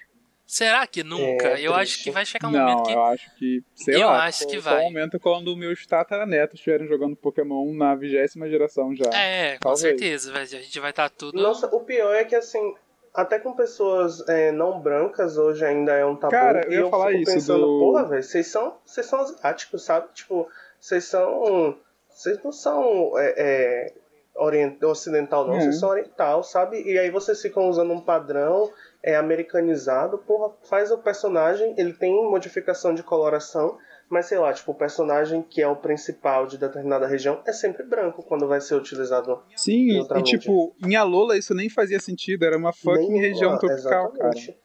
Será 0.51 0.87
que 0.87 1.03
nunca? 1.03 1.49
É, 1.49 1.61
eu 1.61 1.75
acho 1.75 1.91
triste. 1.91 2.03
que 2.05 2.09
vai 2.11 2.25
chegar 2.25 2.47
um 2.47 2.51
não, 2.51 2.59
momento 2.65 2.87
que. 2.87 2.91
eu 2.93 3.03
acho 3.03 3.35
que. 3.35 3.63
Sei 3.75 3.95
Eu 3.95 4.07
lá. 4.07 4.23
acho 4.25 4.47
que 4.47 4.59
só- 4.59 4.71
vai. 4.71 4.79
Um 4.81 4.83
momento 4.85 5.19
quando 5.19 5.55
meus 5.55 5.85
tataranetos 5.85 6.55
estiverem 6.55 6.87
jogando 6.87 7.15
Pokémon 7.15 7.71
na 7.75 7.93
vigésima 7.93 8.49
geração 8.49 8.95
já. 8.95 9.05
É, 9.15 9.53
com 9.57 9.59
Talvez. 9.59 9.79
certeza. 9.81 10.31
vai- 10.31 10.41
A 10.41 10.45
gente 10.45 10.79
vai 10.79 10.89
estar 10.89 11.07
tudo. 11.11 11.39
Nossa, 11.39 11.67
o 11.67 11.81
pior 11.81 12.15
é 12.15 12.23
que 12.23 12.35
assim, 12.35 12.73
até 13.13 13.37
com 13.37 13.53
pessoas 13.55 14.27
é, 14.27 14.51
não 14.51 14.79
brancas 14.81 15.37
hoje 15.37 15.63
ainda 15.63 15.93
é 15.93 16.03
um 16.03 16.15
tabu. 16.15 16.31
Cara, 16.31 16.65
eu 16.65 16.71
e 16.71 16.73
ia 16.73 16.79
eu 16.79 16.89
falar 16.89 17.09
fico 17.11 17.21
isso 17.21 17.33
pensando, 17.33 17.67
do- 17.67 17.79
porra, 17.79 18.05
velho, 18.05 18.23
vocês 18.23 18.47
são, 18.47 18.75
vocês 18.83 19.05
são 19.05 19.19
asiáticos, 19.21 19.85
sabe? 19.85 20.07
Tipo, 20.15 20.47
vocês 20.79 21.03
são. 21.03 21.77
Vocês 22.09 22.43
não 22.43 22.51
são 22.51 23.11
é, 23.19 23.33
é, 23.37 23.93
orient- 24.35 24.81
ocidental, 24.83 25.45
não, 25.47 25.55
É. 25.57 25.61
vocês 25.61 25.79
são 25.79 25.89
oriental, 25.89 26.41
sabe? 26.43 26.81
E 26.81 26.97
aí 26.97 27.11
vocês 27.11 27.39
ficam 27.39 27.69
usando 27.69 27.93
um 27.93 28.01
padrão 28.01 28.69
é, 29.01 29.15
americanizado, 29.15 30.17
porra, 30.17 30.53
faz 30.69 30.91
o 30.91 30.97
personagem, 30.97 31.73
ele 31.77 31.93
tem 31.93 32.13
modificação 32.29 32.93
de 32.93 33.03
coloração. 33.03 33.77
Mas 34.09 34.25
sei 34.25 34.39
lá, 34.39 34.51
tipo, 34.51 34.71
o 34.71 34.75
personagem 34.75 35.43
que 35.43 35.61
é 35.61 35.67
o 35.67 35.75
principal 35.75 36.47
de 36.47 36.57
determinada 36.57 37.05
região 37.05 37.43
é 37.45 37.53
sempre 37.53 37.83
branco 37.83 38.23
quando 38.23 38.47
vai 38.47 38.59
ser 38.59 38.73
utilizado 38.73 39.39
Sim, 39.55 40.01
e 40.01 40.23
tipo, 40.23 40.75
em 40.83 40.95
Alola 40.95 41.37
isso 41.37 41.53
nem 41.53 41.69
fazia 41.69 41.99
sentido, 41.99 42.43
era 42.43 42.57
uma 42.57 42.73
fucking 42.73 43.07
Nem- 43.07 43.21
região 43.21 43.53
ah, 43.53 43.59
tropical, 43.59 44.11
cara. 44.13 44.29
exatamente. 44.29 44.57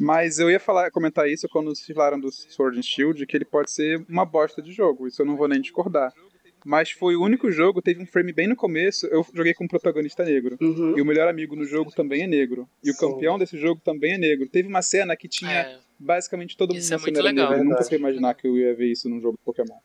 Mas 0.00 0.38
eu 0.38 0.50
ia 0.50 0.58
falar, 0.58 0.90
comentar 0.90 1.28
isso 1.28 1.46
quando 1.52 1.74
vocês 1.74 1.94
falaram 1.94 2.18
do 2.18 2.32
Sword 2.32 2.78
and 2.78 2.82
Shield, 2.82 3.26
que 3.26 3.36
ele 3.36 3.44
pode 3.44 3.70
ser 3.70 4.04
uma 4.08 4.24
bosta 4.24 4.62
de 4.62 4.72
jogo, 4.72 5.06
isso 5.06 5.20
eu 5.20 5.26
não 5.26 5.36
vou 5.36 5.46
nem 5.46 5.60
discordar. 5.60 6.12
Mas 6.64 6.90
foi 6.90 7.16
o 7.16 7.22
único 7.22 7.50
jogo, 7.50 7.82
teve 7.82 8.02
um 8.02 8.06
frame 8.06 8.32
bem 8.32 8.46
no 8.46 8.56
começo, 8.56 9.06
eu 9.06 9.26
joguei 9.34 9.52
com 9.54 9.64
um 9.64 9.68
protagonista 9.68 10.24
negro. 10.24 10.56
Uhum. 10.60 10.96
E 10.96 11.02
o 11.02 11.04
melhor 11.04 11.28
amigo 11.28 11.56
no 11.56 11.64
jogo 11.64 11.90
também 11.90 12.22
é 12.22 12.26
negro. 12.26 12.68
E 12.82 12.90
o 12.90 12.94
Sim. 12.94 13.00
campeão 13.00 13.38
desse 13.38 13.58
jogo 13.58 13.80
também 13.84 14.14
é 14.14 14.18
negro. 14.18 14.48
Teve 14.48 14.68
uma 14.68 14.82
cena 14.82 15.16
que 15.16 15.28
tinha 15.28 15.50
É, 15.50 15.78
basicamente 15.98 16.56
todo 16.56 16.70
mundo 16.70 16.78
Isso 16.78 16.92
é 16.92 16.96
na 16.96 17.02
cena 17.02 17.12
muito 17.12 17.24
legal. 17.24 17.50
negro. 17.50 17.64
Eu 17.64 17.70
nunca 17.70 17.82
sei 17.82 17.98
imaginar 17.98 18.34
que 18.34 18.46
eu 18.46 18.56
ia 18.56 18.74
ver 18.74 18.92
isso 18.92 19.08
num 19.08 19.20
jogo 19.20 19.36
de 19.36 19.44
Pokémon. 19.44 19.76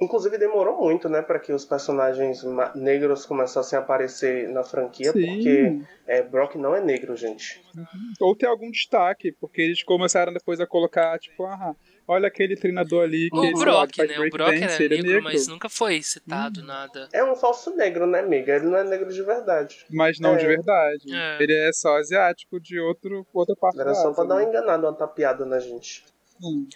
Inclusive 0.00 0.36
demorou 0.36 0.80
muito, 0.80 1.08
né, 1.08 1.22
para 1.22 1.38
que 1.38 1.52
os 1.52 1.64
personagens 1.64 2.42
negros 2.74 3.24
começassem 3.24 3.78
a 3.78 3.82
aparecer 3.82 4.48
na 4.48 4.64
franquia, 4.64 5.12
Sim. 5.12 5.24
porque 5.24 5.80
é, 6.08 6.22
Brock 6.22 6.56
não 6.56 6.74
é 6.74 6.80
negro, 6.80 7.16
gente. 7.16 7.62
Ou 8.20 8.34
ter 8.34 8.46
algum 8.46 8.68
destaque, 8.68 9.30
porque 9.30 9.62
eles 9.62 9.84
começaram 9.84 10.32
depois 10.32 10.58
a 10.60 10.66
colocar, 10.66 11.16
tipo, 11.20 11.44
ah, 11.44 11.76
olha 12.06 12.28
aquele 12.28 12.56
treinador 12.56 13.04
ali 13.04 13.30
que 13.30 13.36
O 13.36 13.58
Brock, 13.58 13.98
né? 13.98 14.18
O 14.18 14.30
Brock 14.30 14.52
era 14.52 14.82
ele 14.82 14.98
é 14.98 15.02
negro, 15.02 15.22
mas 15.22 15.46
nunca 15.46 15.68
foi 15.68 16.02
citado 16.02 16.60
Hum. 16.60 16.64
nada. 16.64 17.08
É 17.12 17.24
um 17.24 17.34
falso 17.36 17.74
negro, 17.76 18.06
né, 18.06 18.20
amiga? 18.20 18.54
Ele 18.56 18.66
não 18.66 18.76
é 18.78 18.84
negro 18.84 19.12
de 19.12 19.22
verdade. 19.22 19.84
Mas 19.90 20.18
não 20.18 20.34
É. 20.34 20.36
de 20.38 20.46
verdade. 20.46 21.14
É. 21.14 21.42
Ele 21.42 21.54
é 21.54 21.72
só 21.72 21.96
asiático 21.98 22.60
de 22.60 22.78
outro, 22.80 23.26
outra 23.32 23.54
parte 23.56 23.80
Era 23.80 23.94
só 23.94 24.12
pra 24.12 24.24
dar 24.24 24.34
uma 24.34 24.42
né? 24.42 24.48
enganada, 24.48 24.86
uma 24.88 24.96
tapeada 24.96 25.44
na 25.44 25.58
gente. 25.58 26.04
Hum. 26.42 26.66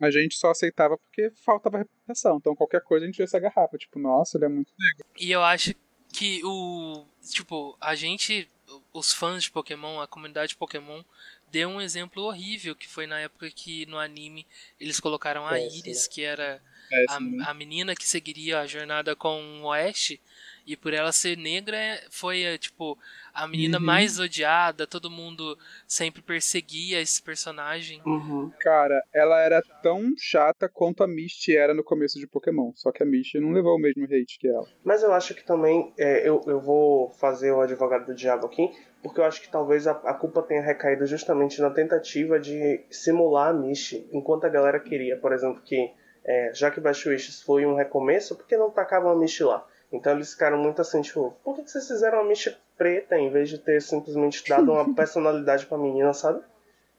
A 0.00 0.10
gente 0.10 0.36
só 0.36 0.50
aceitava 0.50 0.98
porque 0.98 1.30
faltava 1.44 1.78
reputação. 1.78 2.36
Então 2.36 2.54
qualquer 2.54 2.82
coisa 2.82 3.04
a 3.04 3.06
gente 3.06 3.18
ia 3.18 3.26
se 3.26 3.36
agarrava. 3.36 3.78
Tipo, 3.78 3.98
nossa, 3.98 4.36
ele 4.36 4.44
é 4.44 4.48
muito 4.48 4.72
negro. 4.78 5.06
E 5.18 5.30
eu 5.32 5.42
acho 5.42 5.74
que 6.12 6.42
o. 6.44 7.04
Tipo, 7.30 7.76
a 7.80 7.94
gente. 7.94 8.48
Os 8.92 9.12
fãs 9.14 9.44
de 9.44 9.50
Pokémon, 9.50 10.00
a 10.00 10.06
comunidade 10.08 10.48
de 10.50 10.56
Pokémon, 10.56 11.02
deu 11.50 11.68
um 11.68 11.80
exemplo 11.80 12.22
horrível 12.22 12.74
que 12.74 12.88
foi 12.88 13.06
na 13.06 13.20
época 13.20 13.50
que 13.50 13.86
no 13.86 13.98
anime 13.98 14.46
eles 14.80 15.00
colocaram 15.00 15.46
a. 15.46 15.58
Iris, 15.58 16.06
que 16.06 16.22
era 16.22 16.62
né? 16.90 17.06
a, 17.44 17.50
a 17.50 17.54
menina 17.54 17.94
que 17.94 18.06
seguiria 18.06 18.60
a 18.60 18.66
jornada 18.66 19.14
com 19.16 19.62
o 19.62 19.72
Ash. 19.72 20.18
E 20.66 20.76
por 20.76 20.92
ela 20.92 21.12
ser 21.12 21.36
negra, 21.36 21.78
foi 22.10 22.42
é, 22.42 22.58
tipo 22.58 22.98
a 23.32 23.46
menina 23.46 23.78
Uhum. 23.78 23.84
mais 23.84 24.18
odiada. 24.18 24.86
Todo 24.86 25.10
mundo 25.10 25.56
sempre 25.86 26.20
perseguia 26.22 27.00
esse 27.00 27.22
personagem. 27.22 28.00
Uhum. 28.04 28.50
Cara, 28.60 29.00
ela 29.14 29.40
era 29.40 29.62
tão 29.82 30.14
chata 30.18 30.68
quanto 30.68 31.04
a 31.04 31.06
Misty 31.06 31.56
era 31.56 31.72
no 31.74 31.84
começo 31.84 32.18
de 32.18 32.26
Pokémon. 32.26 32.72
Só 32.74 32.90
que 32.90 33.02
a 33.02 33.06
Misty 33.06 33.38
não 33.38 33.52
levou 33.52 33.76
o 33.76 33.78
mesmo 33.78 34.04
hate 34.04 34.38
que 34.38 34.48
ela. 34.48 34.66
Mas 34.82 35.02
eu 35.02 35.12
acho 35.12 35.34
que 35.34 35.44
também, 35.44 35.92
é, 35.98 36.28
eu, 36.28 36.42
eu 36.46 36.60
vou 36.60 37.10
fazer 37.10 37.52
o 37.52 37.60
advogado 37.60 38.06
do 38.06 38.14
diabo 38.14 38.46
aqui, 38.46 38.70
porque 39.02 39.20
eu 39.20 39.24
acho 39.24 39.40
que 39.40 39.48
talvez 39.48 39.86
a, 39.86 39.92
a 39.92 40.14
culpa 40.14 40.42
tenha 40.42 40.62
recaído 40.62 41.06
justamente 41.06 41.60
na 41.60 41.70
tentativa 41.70 42.40
de 42.40 42.80
simular 42.90 43.50
a 43.50 43.52
Mish, 43.52 43.92
enquanto 44.10 44.44
a 44.44 44.48
galera 44.48 44.80
queria, 44.80 45.16
por 45.18 45.32
exemplo, 45.32 45.62
que 45.62 45.92
é, 46.24 46.50
já 46.52 46.70
que 46.72 46.80
Bash 46.80 47.06
Wishes 47.06 47.40
foi 47.42 47.64
um 47.64 47.76
recomeço, 47.76 48.34
por 48.34 48.46
que 48.46 48.56
não 48.56 48.70
tacavam 48.70 49.12
a 49.12 49.14
Mish 49.16 49.38
lá? 49.40 49.64
Então 49.92 50.12
eles 50.12 50.32
ficaram 50.32 50.58
muito 50.58 50.80
assim, 50.80 51.00
tipo, 51.02 51.34
por 51.44 51.54
que 51.56 51.62
que 51.62 51.70
vocês 51.70 51.86
fizeram 51.86 52.20
a 52.20 52.24
Mish 52.24 52.54
preta 52.76 53.16
em 53.18 53.30
vez 53.30 53.48
de 53.48 53.58
ter 53.58 53.80
simplesmente 53.80 54.42
dado 54.48 54.72
uma 54.72 54.84
personalidade 54.94 55.66
pra 55.66 55.78
menina, 55.78 56.12
sabe? 56.12 56.40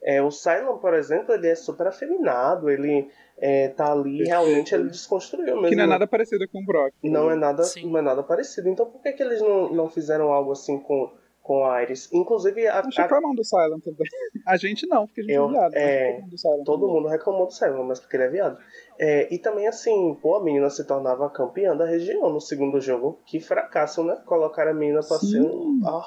É, 0.00 0.22
o 0.22 0.30
Cylon, 0.30 0.78
por 0.78 0.94
exemplo, 0.94 1.34
ele 1.34 1.48
é 1.48 1.54
super 1.56 1.86
afeminado, 1.88 2.70
ele 2.70 3.10
é, 3.36 3.68
tá 3.68 3.90
ali, 3.92 4.22
realmente 4.24 4.72
ele 4.74 4.88
desconstruiu 4.88 5.54
mesmo. 5.56 5.68
Que 5.68 5.76
não 5.76 5.84
é 5.84 5.86
nada 5.88 6.06
parecido 6.06 6.48
com 6.48 6.60
o 6.60 6.64
Brock. 6.64 6.92
Não 7.02 7.30
é 7.30 7.34
nada, 7.34 7.64
Sim. 7.64 7.90
não 7.90 7.98
é 7.98 8.02
nada 8.02 8.22
parecido. 8.22 8.68
Então 8.68 8.86
por 8.86 9.02
que, 9.02 9.12
que 9.12 9.22
eles 9.22 9.40
não, 9.40 9.72
não 9.72 9.88
fizeram 9.90 10.32
algo 10.32 10.52
assim 10.52 10.78
com, 10.78 11.10
com 11.42 11.64
a 11.66 11.82
Iris? 11.82 12.08
Inclusive, 12.12 12.68
a, 12.68 12.80
Nós 12.82 12.96
a- 12.96 13.02
reclamam 13.02 13.34
do 13.34 13.44
Silent 13.44 13.82
também. 13.84 14.06
A 14.46 14.56
gente 14.56 14.86
não, 14.86 15.04
porque 15.06 15.20
a 15.20 15.24
gente 15.24 15.34
Eu- 15.34 15.48
é 15.48 15.50
viado. 15.50 15.74
é, 15.74 16.22
todo 16.64 16.86
mundo 16.88 17.08
reclamou 17.08 17.46
do 17.46 17.52
Cylon, 17.52 17.82
mas 17.82 17.98
porque 18.00 18.16
ele 18.16 18.24
é 18.24 18.28
viado. 18.28 18.56
É, 18.98 19.32
e 19.32 19.38
também 19.38 19.68
assim, 19.68 20.14
pô, 20.20 20.36
a 20.36 20.42
menina 20.44 20.68
se 20.70 20.84
tornava 20.84 21.30
campeã 21.30 21.76
da 21.76 21.86
região 21.86 22.30
no 22.30 22.40
segundo 22.40 22.80
jogo. 22.80 23.20
Que 23.26 23.38
fracasso, 23.38 24.02
né? 24.02 24.16
Colocar 24.26 24.66
a 24.66 24.74
menina 24.74 25.00
pra 25.00 25.18
Sim. 25.18 25.30
ser 25.30 25.40
um. 25.40 25.80
Ah, 25.86 26.06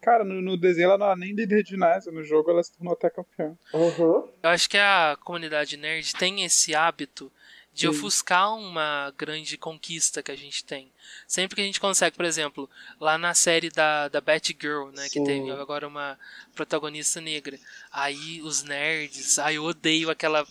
Cara, 0.00 0.24
no, 0.24 0.40
no 0.40 0.56
desenho 0.56 0.86
ela 0.86 0.98
não 0.98 1.06
era 1.06 1.16
nem 1.16 1.34
líder 1.34 1.62
de 1.62 1.70
ginásio. 1.70 2.12
No 2.12 2.22
jogo 2.22 2.50
ela 2.50 2.62
se 2.62 2.72
tornou 2.76 2.92
até 2.94 3.10
campeã. 3.10 3.56
uhum. 3.74 4.28
Eu 4.42 4.50
acho 4.50 4.70
que 4.70 4.78
a 4.78 5.16
comunidade 5.24 5.76
nerd 5.76 6.14
tem 6.14 6.44
esse 6.44 6.74
hábito 6.74 7.30
de 7.78 7.82
Sim. 7.82 7.90
ofuscar 7.90 8.56
uma 8.56 9.14
grande 9.16 9.56
conquista 9.56 10.20
que 10.20 10.32
a 10.32 10.36
gente 10.36 10.64
tem. 10.64 10.90
Sempre 11.28 11.54
que 11.54 11.62
a 11.62 11.64
gente 11.64 11.78
consegue, 11.78 12.16
por 12.16 12.24
exemplo, 12.24 12.68
lá 12.98 13.16
na 13.16 13.34
série 13.34 13.70
da, 13.70 14.08
da 14.08 14.20
Batgirl, 14.20 14.90
né, 14.90 15.04
que 15.04 15.20
Sim. 15.20 15.24
tem 15.24 15.50
agora 15.52 15.86
uma 15.86 16.18
protagonista 16.56 17.20
negra. 17.20 17.56
Aí 17.92 18.42
os 18.42 18.64
nerds, 18.64 19.38
aí 19.38 19.54
eu 19.54 19.64
odeio 19.64 20.10
aquela 20.10 20.44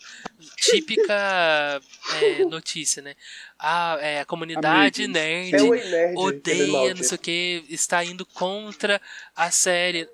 típica 0.55 1.81
é, 2.15 2.45
notícia, 2.45 3.01
né? 3.01 3.13
Ah, 3.59 3.97
é, 3.99 4.21
a 4.21 4.25
comunidade 4.25 5.05
nerd 5.05 5.57
Nerd. 5.59 6.15
odeia, 6.15 6.93
não 6.95 7.03
sei 7.03 7.15
o 7.17 7.19
que, 7.19 7.65
está 7.67 8.05
indo 8.05 8.25
contra 8.25 9.01
a 9.35 9.51
série. 9.51 10.07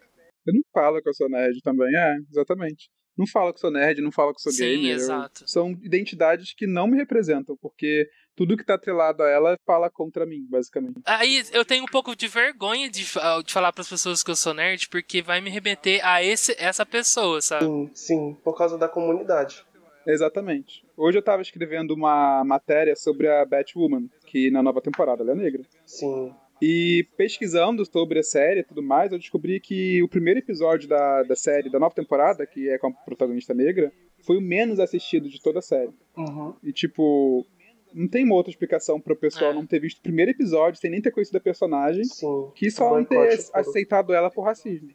Eu 0.47 0.53
não 0.55 0.63
falo 0.73 0.99
que 0.99 1.09
eu 1.09 1.13
sou 1.13 1.29
nerd 1.29 1.61
também, 1.61 1.95
é, 1.95 2.15
exatamente. 2.31 2.89
Não 3.17 3.27
falo 3.27 3.53
que 3.53 3.59
sou 3.59 3.69
nerd, 3.71 4.01
não 4.01 4.11
falo 4.11 4.33
que 4.33 4.41
sou 4.41 4.51
Sim, 4.51 4.63
gamer. 4.63 4.91
eu- 4.91 4.95
exato. 4.95 5.43
São 5.47 5.71
identidades 5.83 6.53
que 6.53 6.65
não 6.65 6.87
me 6.87 6.97
representam, 6.97 7.55
porque 7.61 8.09
tudo 8.35 8.57
que 8.57 8.65
tá 8.65 8.73
atrelado 8.73 9.21
a 9.21 9.29
ela 9.29 9.57
fala 9.65 9.89
contra 9.89 10.25
mim, 10.25 10.45
basicamente. 10.49 10.99
Aí 11.05 11.43
eu 11.51 11.63
tenho 11.63 11.83
um 11.83 11.87
pouco 11.87 12.15
de 12.15 12.27
vergonha 12.27 12.89
de, 12.89 13.03
de 13.03 13.53
falar 13.53 13.71
pras 13.71 13.87
pessoas 13.87 14.23
que 14.23 14.31
eu 14.31 14.35
sou 14.35 14.53
nerd, 14.53 14.89
porque 14.89 15.21
vai 15.21 15.39
me 15.41 15.49
remeter 15.51 16.03
a 16.03 16.23
esse, 16.23 16.55
essa 16.57 16.85
pessoa, 16.85 17.41
sabe? 17.41 17.65
Sim, 17.65 17.91
sim, 17.93 18.37
por 18.43 18.57
causa 18.57 18.77
da 18.77 18.89
comunidade. 18.89 19.63
Exatamente. 20.05 20.83
Hoje 20.97 21.17
eu 21.17 21.23
tava 21.23 21.41
escrevendo 21.41 21.91
uma 21.93 22.43
matéria 22.43 22.95
sobre 22.95 23.29
a 23.29 23.45
Batwoman, 23.45 24.09
que 24.25 24.51
na 24.51 24.61
nova 24.61 24.81
temporada 24.81 25.23
ela 25.23 25.31
é 25.31 25.35
negra. 25.35 25.63
Sim. 25.85 26.33
E 26.65 27.05
pesquisando 27.17 27.85
sobre 27.85 28.19
a 28.19 28.23
série 28.23 28.61
e 28.61 28.63
tudo 28.63 28.81
mais, 28.81 29.11
eu 29.11 29.19
descobri 29.19 29.59
que 29.59 30.01
o 30.01 30.07
primeiro 30.07 30.39
episódio 30.39 30.87
da, 30.87 31.21
da 31.23 31.35
série, 31.35 31.69
da 31.69 31.77
nova 31.77 31.93
temporada, 31.93 32.45
que 32.47 32.69
é 32.69 32.77
com 32.77 32.87
a 32.87 32.91
protagonista 32.91 33.53
negra, 33.53 33.91
foi 34.25 34.37
o 34.37 34.41
menos 34.41 34.79
assistido 34.79 35.27
de 35.27 35.41
toda 35.41 35.59
a 35.59 35.61
série. 35.61 35.91
Uhum. 36.15 36.53
E 36.63 36.71
tipo, 36.71 37.45
não 37.93 38.07
tem 38.07 38.23
uma 38.23 38.35
outra 38.35 38.49
explicação 38.49 38.97
pro 38.97 39.13
pessoal 39.13 39.51
É. 39.51 39.53
não 39.53 39.65
ter 39.65 39.77
visto 39.79 39.97
o 39.97 40.03
primeiro 40.03 40.31
episódio, 40.31 40.79
sem 40.79 40.89
nem 40.89 41.01
ter 41.01 41.11
conhecido 41.11 41.35
a 41.35 41.41
personagem, 41.41 42.05
Sim. 42.05 42.49
que 42.55 42.71
só 42.71 42.95
não 42.95 43.03
ter 43.03 43.37
aceitado 43.53 44.13
ela 44.13 44.31
por 44.31 44.43
racismo. 44.43 44.87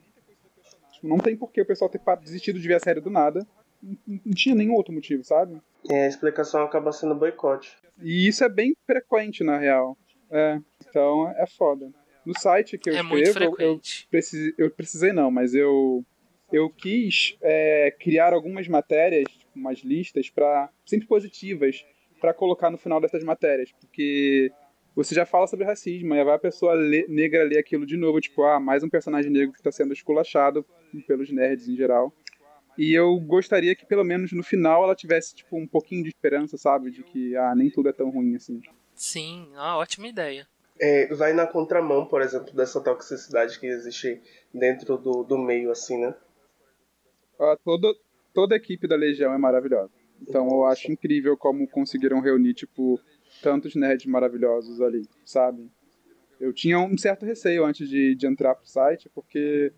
Tipo, 0.93 1.07
não 1.07 1.19
tem 1.19 1.37
por 1.37 1.51
que 1.51 1.61
o 1.61 1.65
pessoal 1.67 1.87
ter 1.87 2.01
desistido 2.23 2.59
de 2.59 2.67
ver 2.67 2.73
a 2.75 2.79
série 2.79 2.99
do 2.99 3.11
nada. 3.11 3.45
Não, 3.79 4.19
não 4.25 4.33
tinha 4.33 4.55
nenhum 4.55 4.73
outro 4.73 4.91
motivo, 4.91 5.23
sabe? 5.23 5.61
E 5.87 5.93
a 5.93 6.07
explicação 6.07 6.63
acaba 6.63 6.91
sendo 6.91 7.13
boicote. 7.13 7.77
E 8.01 8.27
isso 8.27 8.43
é 8.43 8.49
bem 8.49 8.75
frequente, 8.87 9.43
na 9.43 9.59
real. 9.59 9.95
É, 10.31 10.59
então 10.89 11.29
é 11.37 11.45
foda. 11.47 11.89
No 12.25 12.37
site 12.37 12.77
que 12.77 12.89
eu 12.89 12.95
É 12.95 12.99
escrevo, 13.01 13.55
eu, 13.59 13.81
precisei, 14.09 14.53
eu 14.57 14.71
precisei 14.71 15.11
não, 15.13 15.31
mas 15.31 15.53
eu 15.53 16.03
eu 16.51 16.67
quis 16.67 17.37
é, 17.41 17.91
criar 17.99 18.33
algumas 18.33 18.67
matérias, 18.67 19.25
tipo, 19.29 19.51
umas 19.55 19.79
listas 19.79 20.31
para 20.31 20.67
sempre 20.83 21.07
positivas 21.07 21.85
para 22.19 22.33
colocar 22.33 22.71
no 22.71 22.77
final 22.77 22.99
dessas 22.99 23.23
matérias, 23.23 23.71
porque 23.79 24.51
você 24.95 25.13
já 25.13 25.27
fala 25.27 25.45
sobre 25.45 25.63
racismo, 25.63 26.11
aí 26.13 26.23
vai 26.23 26.33
a 26.35 26.39
pessoa 26.39 26.73
lê- 26.73 27.05
negra 27.07 27.43
ler 27.43 27.59
aquilo 27.59 27.85
de 27.85 27.95
novo, 27.95 28.19
tipo, 28.19 28.43
ah, 28.43 28.59
mais 28.59 28.83
um 28.83 28.89
personagem 28.89 29.31
negro 29.31 29.53
que 29.53 29.59
está 29.59 29.71
sendo 29.71 29.93
esculachado 29.93 30.65
pelos 31.07 31.29
nerds 31.31 31.67
em 31.69 31.75
geral. 31.75 32.11
E 32.75 32.93
eu 32.93 33.19
gostaria 33.19 33.75
que 33.75 33.85
pelo 33.85 34.03
menos 34.03 34.31
no 34.31 34.41
final 34.43 34.83
ela 34.83 34.95
tivesse 34.95 35.35
tipo 35.35 35.55
um 35.55 35.67
pouquinho 35.67 36.01
de 36.01 36.09
esperança, 36.09 36.57
sabe, 36.57 36.89
de 36.89 37.03
que 37.03 37.35
ah, 37.35 37.53
nem 37.55 37.69
tudo 37.69 37.89
é 37.89 37.93
tão 37.93 38.09
ruim 38.09 38.35
assim. 38.35 38.59
Sim, 38.95 39.49
ah, 39.55 39.77
ótima 39.77 40.07
ideia. 40.07 40.47
É, 40.79 41.13
vai 41.13 41.33
na 41.33 41.45
contramão, 41.45 42.05
por 42.05 42.21
exemplo, 42.21 42.53
dessa 42.53 42.79
toxicidade 42.81 43.59
que 43.59 43.67
existe 43.67 44.21
dentro 44.53 44.97
do, 44.97 45.23
do 45.23 45.37
meio, 45.37 45.71
assim, 45.71 45.99
né? 45.99 46.15
Ah, 47.39 47.57
todo, 47.63 47.97
toda 48.33 48.55
a 48.55 48.57
equipe 48.57 48.87
da 48.87 48.95
Legião 48.95 49.33
é 49.33 49.37
maravilhosa. 49.37 49.91
Então 50.21 50.47
eu 50.47 50.65
acho 50.65 50.91
incrível 50.91 51.37
como 51.37 51.67
conseguiram 51.67 52.19
reunir, 52.19 52.53
tipo, 52.53 52.99
tantos 53.41 53.75
nerds 53.75 54.05
maravilhosos 54.05 54.81
ali, 54.81 55.07
sabe? 55.25 55.69
Eu 56.39 56.53
tinha 56.53 56.79
um 56.79 56.97
certo 56.97 57.25
receio 57.25 57.65
antes 57.65 57.89
de, 57.89 58.15
de 58.15 58.27
entrar 58.27 58.55
pro 58.55 58.67
site, 58.67 59.09
porque 59.13 59.73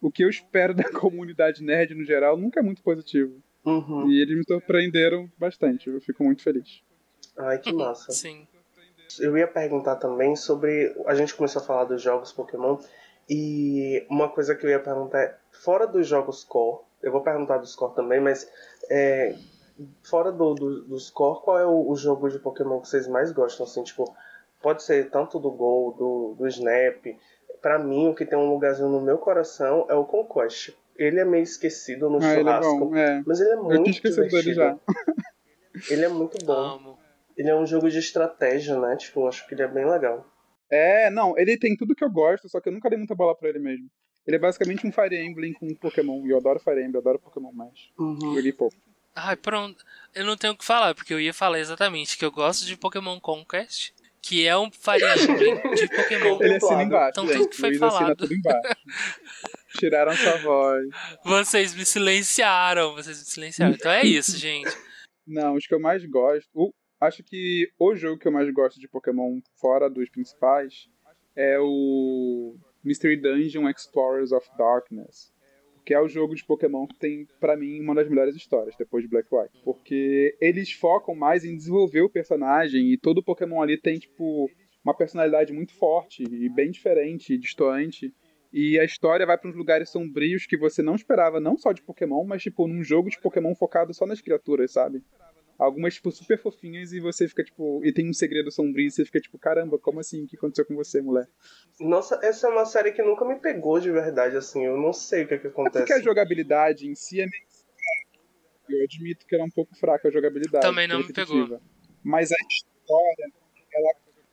o 0.00 0.10
que 0.10 0.24
eu 0.24 0.28
espero 0.28 0.74
da 0.74 0.90
comunidade 0.90 1.62
nerd 1.62 1.94
no 1.94 2.04
geral 2.04 2.36
nunca 2.36 2.60
é 2.60 2.62
muito 2.62 2.82
positivo. 2.82 3.42
Uhum. 3.64 4.10
E 4.10 4.20
eles 4.20 4.36
me 4.36 4.44
surpreenderam 4.46 5.30
bastante. 5.36 5.90
Eu 5.90 6.00
fico 6.00 6.24
muito 6.24 6.42
feliz. 6.42 6.82
Ai, 7.36 7.58
que 7.58 7.72
massa. 7.72 8.10
Sim. 8.12 8.46
Eu 9.20 9.36
ia 9.38 9.46
perguntar 9.48 9.96
também 9.96 10.34
sobre. 10.36 10.94
A 11.06 11.14
gente 11.14 11.34
começou 11.34 11.62
a 11.62 11.64
falar 11.64 11.84
dos 11.84 12.02
jogos 12.02 12.32
Pokémon. 12.32 12.78
E 13.30 14.06
uma 14.08 14.28
coisa 14.28 14.54
que 14.54 14.64
eu 14.64 14.70
ia 14.70 14.80
perguntar 14.80 15.20
é: 15.20 15.36
fora 15.62 15.86
dos 15.86 16.06
jogos 16.06 16.44
core, 16.44 16.80
eu 17.02 17.12
vou 17.12 17.20
perguntar 17.22 17.58
dos 17.58 17.74
core 17.76 17.94
também, 17.94 18.20
mas 18.20 18.50
é, 18.90 19.34
fora 20.02 20.32
do, 20.32 20.54
do- 20.54 20.82
dos 20.84 21.10
core, 21.10 21.42
qual 21.42 21.58
é 21.58 21.66
o, 21.66 21.90
o 21.90 21.96
jogo 21.96 22.28
de 22.28 22.38
Pokémon 22.38 22.80
que 22.80 22.88
vocês 22.88 23.06
mais 23.06 23.30
gostam? 23.32 23.64
Assim, 23.66 23.82
tipo, 23.82 24.04
pode 24.62 24.82
ser 24.82 25.10
tanto 25.10 25.38
do 25.38 25.50
Gol, 25.50 25.92
do, 25.92 26.34
do 26.38 26.46
Snap. 26.48 27.04
Pra 27.60 27.78
mim, 27.78 28.08
o 28.08 28.14
que 28.14 28.24
tem 28.24 28.38
um 28.38 28.50
lugarzinho 28.50 28.88
no 28.88 29.00
meu 29.00 29.18
coração 29.18 29.84
é 29.88 29.94
o 29.94 30.04
Conquest. 30.04 30.70
Ele 30.96 31.20
é 31.20 31.24
meio 31.24 31.42
esquecido 31.42 32.08
no 32.08 32.22
Ah, 32.22 32.32
ele 32.32 32.40
é 32.48 32.52
churrasco, 32.52 32.84
bom. 32.86 32.96
É. 32.96 33.22
mas 33.26 33.40
ele 33.40 33.50
é 33.50 33.54
Eu 33.54 33.62
muito 33.64 33.82
tinha 33.84 33.90
esquecido 33.90 34.28
dele 34.28 34.42
divertido. 34.42 34.54
já. 34.54 34.78
Ele 35.90 36.04
é 36.04 36.08
muito 36.08 36.44
bom. 36.44 36.87
Ele 37.38 37.48
é 37.48 37.54
um 37.56 37.64
jogo 37.64 37.88
de 37.88 37.98
estratégia, 37.98 38.78
né? 38.78 38.96
Tipo, 38.96 39.20
eu 39.20 39.28
acho 39.28 39.46
que 39.46 39.54
ele 39.54 39.62
é 39.62 39.68
bem 39.68 39.88
legal. 39.88 40.26
É, 40.70 41.08
não, 41.08 41.38
ele 41.38 41.56
tem 41.56 41.74
tudo 41.76 41.94
que 41.94 42.04
eu 42.04 42.10
gosto, 42.10 42.48
só 42.48 42.60
que 42.60 42.68
eu 42.68 42.72
nunca 42.72 42.90
dei 42.90 42.98
muita 42.98 43.14
bola 43.14 43.34
pra 43.34 43.48
ele 43.48 43.58
mesmo. 43.60 43.88
Ele 44.26 44.36
é 44.36 44.38
basicamente 44.38 44.86
um 44.86 44.92
Fire 44.92 45.16
Emblem 45.16 45.54
com 45.54 45.72
Pokémon. 45.76 46.26
E 46.26 46.30
eu 46.30 46.36
adoro 46.36 46.58
Fire 46.60 46.76
Emblem, 46.80 46.94
eu 46.94 47.00
adoro 47.00 47.18
Pokémon 47.18 47.52
mais. 47.52 47.88
Uhum. 47.98 48.34
Joguei 48.34 48.52
pouco. 48.52 48.76
Ai, 49.14 49.36
pronto. 49.36 49.82
Eu 50.14 50.26
não 50.26 50.36
tenho 50.36 50.52
o 50.52 50.56
que 50.56 50.64
falar, 50.64 50.94
porque 50.94 51.14
eu 51.14 51.20
ia 51.20 51.32
falar 51.32 51.58
exatamente 51.60 52.18
que 52.18 52.24
eu 52.24 52.30
gosto 52.30 52.66
de 52.66 52.76
Pokémon 52.76 53.18
Conquest, 53.18 53.92
que 54.20 54.46
é 54.46 54.56
um 54.58 54.70
Fire 54.70 55.02
Emblem 55.24 55.54
de 55.74 55.88
Pokémon. 55.88 56.38
Ele 56.42 56.56
assina 56.56 56.82
embaixo. 56.82 57.10
Então, 57.12 57.26
gente. 57.26 57.36
tudo 57.38 57.48
que 57.50 57.56
foi 57.56 57.68
Luiz 57.70 57.78
falado. 57.80 58.16
tudo 58.16 58.34
embaixo. 58.34 58.76
Tiraram 59.78 60.12
sua 60.16 60.36
voz. 60.38 60.84
Vocês 61.24 61.74
me 61.74 61.84
silenciaram, 61.84 62.94
vocês 62.94 63.18
me 63.18 63.24
silenciaram. 63.24 63.74
Então 63.74 63.90
é 63.92 64.02
isso, 64.04 64.36
gente. 64.36 64.76
Não, 65.26 65.54
os 65.54 65.66
que 65.66 65.74
eu 65.74 65.80
mais 65.80 66.04
gosto. 66.04 66.48
o- 66.54 66.72
acho 67.00 67.22
que 67.22 67.70
o 67.78 67.94
jogo 67.94 68.18
que 68.18 68.28
eu 68.28 68.32
mais 68.32 68.50
gosto 68.52 68.80
de 68.80 68.88
Pokémon, 68.88 69.40
fora 69.54 69.88
dos 69.88 70.08
principais, 70.08 70.88
é 71.34 71.58
o 71.60 72.56
Mystery 72.82 73.16
Dungeon 73.16 73.68
Explorers 73.68 74.32
of 74.32 74.48
Darkness. 74.56 75.32
Que 75.84 75.94
é 75.94 76.00
o 76.00 76.08
jogo 76.08 76.34
de 76.34 76.44
Pokémon 76.44 76.86
que 76.86 76.98
tem, 76.98 77.26
pra 77.40 77.56
mim, 77.56 77.80
uma 77.80 77.94
das 77.94 78.08
melhores 78.08 78.36
histórias, 78.36 78.76
depois 78.76 79.02
de 79.02 79.08
Black 79.08 79.28
White. 79.32 79.62
Porque 79.64 80.36
eles 80.40 80.70
focam 80.70 81.14
mais 81.14 81.44
em 81.44 81.56
desenvolver 81.56 82.02
o 82.02 82.10
personagem 82.10 82.92
e 82.92 82.98
todo 82.98 83.22
Pokémon 83.22 83.62
ali 83.62 83.80
tem, 83.80 83.98
tipo, 83.98 84.50
uma 84.84 84.94
personalidade 84.94 85.52
muito 85.52 85.72
forte 85.74 86.24
e 86.24 86.48
bem 86.48 86.70
diferente, 86.70 87.32
e 87.32 87.38
distoante. 87.38 88.12
E 88.52 88.78
a 88.78 88.84
história 88.84 89.26
vai 89.26 89.36
para 89.36 89.50
uns 89.50 89.56
lugares 89.56 89.90
sombrios 89.90 90.46
que 90.46 90.56
você 90.56 90.82
não 90.82 90.94
esperava, 90.94 91.38
não 91.38 91.56
só 91.56 91.72
de 91.72 91.82
Pokémon, 91.82 92.24
mas 92.24 92.42
tipo 92.42 92.66
num 92.66 92.82
jogo 92.82 93.10
de 93.10 93.20
Pokémon 93.20 93.54
focado 93.54 93.92
só 93.92 94.06
nas 94.06 94.22
criaturas, 94.22 94.72
sabe? 94.72 95.02
Algumas 95.58 95.94
tipo 95.94 96.12
super 96.12 96.38
fofinhas 96.40 96.92
e 96.92 97.00
você 97.00 97.26
fica 97.26 97.42
tipo, 97.42 97.84
e 97.84 97.92
tem 97.92 98.08
um 98.08 98.12
segredo 98.12 98.50
sombrio 98.50 98.86
e 98.86 98.90
você 98.92 99.04
fica 99.04 99.20
tipo, 99.20 99.36
caramba, 99.38 99.76
como 99.78 99.98
assim? 99.98 100.22
O 100.24 100.26
que 100.28 100.36
aconteceu 100.36 100.64
com 100.64 100.76
você, 100.76 101.00
mulher? 101.02 101.28
Nossa, 101.80 102.18
essa 102.22 102.46
é 102.46 102.50
uma 102.50 102.64
série 102.64 102.92
que 102.92 103.02
nunca 103.02 103.24
me 103.24 103.34
pegou 103.40 103.80
de 103.80 103.90
verdade, 103.90 104.36
assim. 104.36 104.64
Eu 104.64 104.76
não 104.76 104.92
sei 104.92 105.24
o 105.24 105.28
que, 105.28 105.34
é 105.34 105.38
que 105.38 105.48
É 105.48 105.50
porque 105.50 105.66
a 105.66 105.72
acontece. 105.72 106.02
jogabilidade 106.02 106.86
em 106.88 106.94
si 106.94 107.20
é 107.20 107.26
meio 107.26 107.42
fraca. 107.50 108.18
Eu 108.68 108.84
admito 108.84 109.26
que 109.26 109.34
ela 109.34 109.44
é 109.44 109.46
um 109.46 109.50
pouco 109.50 109.74
fraca 109.74 110.06
a 110.08 110.10
jogabilidade. 110.12 110.64
Também 110.64 110.86
não 110.86 110.98
me 110.98 111.06
repetitiva. 111.06 111.60
Mas 112.04 112.30
a 112.30 112.36
história, 112.48 113.32
ela, 113.74 113.90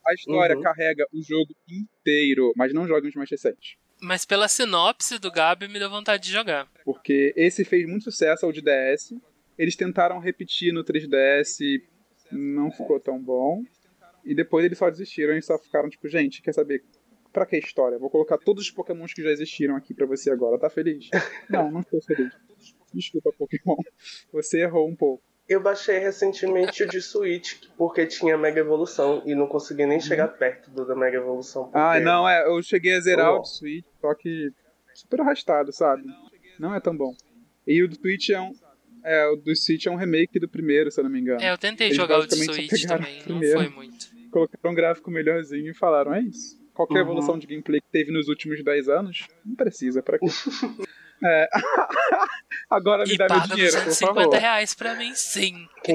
a 0.08 0.14
história 0.14 0.56
Uhum. 0.56 0.62
carrega 0.62 1.08
o 1.12 1.22
jogo 1.24 1.56
inteiro, 1.68 2.54
mas 2.56 2.72
não 2.72 2.88
joga 2.88 3.08
os 3.08 3.16
mais 3.16 3.32
recentes. 3.32 3.78
Mas 4.00 4.26
pela 4.26 4.48
sinopse 4.48 5.18
do 5.18 5.32
Gabi 5.32 5.68
me 5.68 5.80
deu 5.80 5.90
vontade 5.90 6.22
de 6.24 6.32
jogar. 6.32 6.70
Porque 6.84 7.34
esse 7.36 7.66
fez 7.66 7.88
muito 7.88 8.04
sucesso 8.04 8.46
ao 8.46 8.52
de 8.52 8.62
DS. 8.62 9.16
Eles 9.58 9.76
tentaram 9.76 10.20
repetir 10.20 10.74
no 10.74 10.84
3DS, 10.84 11.82
não 12.32 12.72
ficou 12.72 13.00
tão 13.00 13.22
bom. 13.22 13.64
E 14.24 14.34
depois 14.34 14.66
eles 14.66 14.78
só 14.78 14.90
desistiram 14.90 15.38
e 15.38 15.42
só 15.42 15.58
ficaram 15.58 15.90
tipo, 15.90 16.08
gente, 16.08 16.42
quer 16.42 16.54
saber? 16.54 16.84
Pra 17.32 17.46
que 17.46 17.58
história? 17.58 18.00
Vou 18.00 18.10
colocar 18.10 18.38
todos 18.38 18.64
os 18.64 18.72
pokémons 18.72 19.14
que 19.14 19.22
já 19.22 19.30
existiram 19.30 19.76
aqui 19.76 19.94
pra 19.94 20.06
você 20.06 20.32
agora. 20.32 20.58
Tá 20.58 20.70
feliz? 20.70 21.10
Não, 21.50 21.70
não 21.70 21.82
estou 21.82 22.02
feliz. 22.02 22.32
Desculpa, 22.94 23.30
Pokémon. 23.38 23.76
Você 24.32 24.62
errou 24.62 24.88
um 24.88 24.96
pouco. 24.96 25.22
Eu 25.48 25.62
baixei 25.62 26.00
recentemente 26.00 26.82
o 26.84 26.88
de 26.88 27.02
Switch, 27.02 27.66
porque 27.78 28.06
tinha 28.08 28.36
Mega 28.38 28.62
Evolução 28.62 29.22
e 29.26 29.36
não 29.36 29.48
consegui 29.48 29.86
nem 29.86 30.00
chegar 30.00 30.30
perto 30.30 30.72
do 30.72 30.88
da 30.88 30.96
Mega 30.96 31.18
Evolução. 31.18 31.66
Porque... 31.66 31.78
Uhum. 31.78 31.84
Ah, 31.84 32.00
não, 32.00 32.28
é. 32.28 32.48
Eu 32.48 32.64
cheguei 32.64 32.96
a 32.96 33.00
zerar 33.02 33.34
Oh. 33.34 33.38
o 33.38 33.40
do 33.42 33.48
Switch, 33.48 33.86
só 34.02 34.16
que 34.16 34.52
super 34.96 35.22
arrastado, 35.22 35.72
sabe? 35.72 36.04
Não 36.58 36.74
é 36.74 36.80
tão 36.80 36.96
bom. 36.98 37.14
E 37.68 37.84
o 37.84 37.88
do 37.88 37.96
Switch 37.96 38.30
é 38.30 38.40
um. 38.42 38.54
É, 39.06 39.28
o 39.28 39.36
do 39.36 39.56
Switch 39.56 39.86
é 39.86 39.92
um 39.92 39.96
remake 39.96 40.40
do 40.40 40.50
primeiro, 40.50 40.90
se 40.92 41.00
eu 41.00 41.04
não 41.04 41.12
me 41.12 41.20
engano. 41.22 41.42
É, 41.42 41.52
eu 41.52 41.58
tentei 41.58 41.88
Eles 41.88 41.98
jogar 41.98 42.18
o 42.20 42.22
só 42.24 42.30
Switch 42.54 42.86
também, 42.88 43.22
não 43.28 43.40
foi 43.42 43.70
muito. 43.70 44.08
colocaram 44.32 44.72
um 44.72 44.76
gráfico 44.76 45.12
melhorzinho 45.12 45.70
e 45.72 45.74
falaram, 45.76 46.14
é 46.14 46.22
isso. 46.22 46.58
Qualquer 46.74 46.96
Uhum. 46.96 47.02
evolução 47.02 47.38
de 47.40 47.48
gameplay 47.48 47.80
que 47.80 47.88
teve 47.92 48.12
nos 48.12 48.28
últimos 48.28 48.62
10 48.64 48.90
anos, 48.90 49.28
não 49.46 49.56
precisa, 49.56 50.02
pra 50.02 50.18
quê? 50.20 50.26
É. 51.24 51.48
Agora 52.70 53.06
me 53.06 53.14
E 53.14 53.18
dá 53.18 53.28
meu 53.30 53.40
dinheiro, 53.56 53.72
por 53.78 53.86
250 53.86 54.22
favor. 54.24 54.38
reais 54.38 54.74
pra 54.74 54.96
mim, 54.96 55.14
sim. 55.16 55.66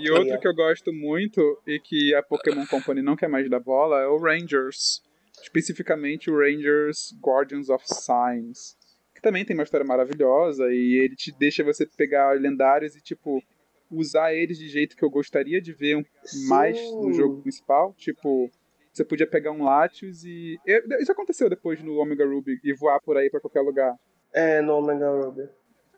E 0.00 0.10
outro 0.10 0.38
que 0.38 0.46
eu 0.46 0.54
gosto 0.54 0.92
muito 0.92 1.40
e 1.66 1.80
que 1.80 2.14
a 2.14 2.22
Pokémon 2.22 2.64
Company 2.66 3.02
não 3.02 3.16
quer 3.16 3.28
mais 3.28 3.50
dar 3.50 3.58
bola 3.58 4.00
é 4.00 4.06
o 4.06 4.18
Rangers. 4.18 5.02
Especificamente 5.42 6.30
o 6.30 6.38
Rangers 6.38 7.12
Guardians 7.20 7.68
of 7.68 7.84
Signs. 7.86 8.76
Que 9.22 9.28
também 9.28 9.44
tem 9.44 9.54
uma 9.56 9.62
história 9.62 9.86
maravilhosa 9.86 10.64
e 10.72 11.00
ele 11.04 11.14
te 11.14 11.30
deixa 11.38 11.62
você 11.62 11.86
pegar 11.86 12.32
lendários 12.38 12.96
e, 12.96 13.00
tipo, 13.00 13.40
usar 13.88 14.34
eles 14.34 14.58
de 14.58 14.66
jeito 14.68 14.96
que 14.96 15.04
eu 15.04 15.10
gostaria 15.10 15.60
de 15.62 15.72
ver 15.72 15.96
um- 15.96 16.04
mais 16.48 16.76
no 16.92 17.12
jogo 17.12 17.40
principal. 17.40 17.94
Tipo, 17.96 18.50
você 18.92 19.04
podia 19.04 19.26
pegar 19.26 19.52
um 19.52 19.62
Latios 19.62 20.24
e. 20.24 20.58
Isso 21.00 21.12
aconteceu 21.12 21.48
depois 21.48 21.80
no 21.82 21.98
Omega 21.98 22.26
Ruby 22.26 22.58
e 22.64 22.74
voar 22.74 23.00
por 23.00 23.16
aí 23.16 23.30
pra 23.30 23.40
qualquer 23.40 23.60
lugar. 23.60 23.94
É, 24.34 24.60
no 24.60 24.74
Omega 24.78 25.08
Ruby. 25.08 25.48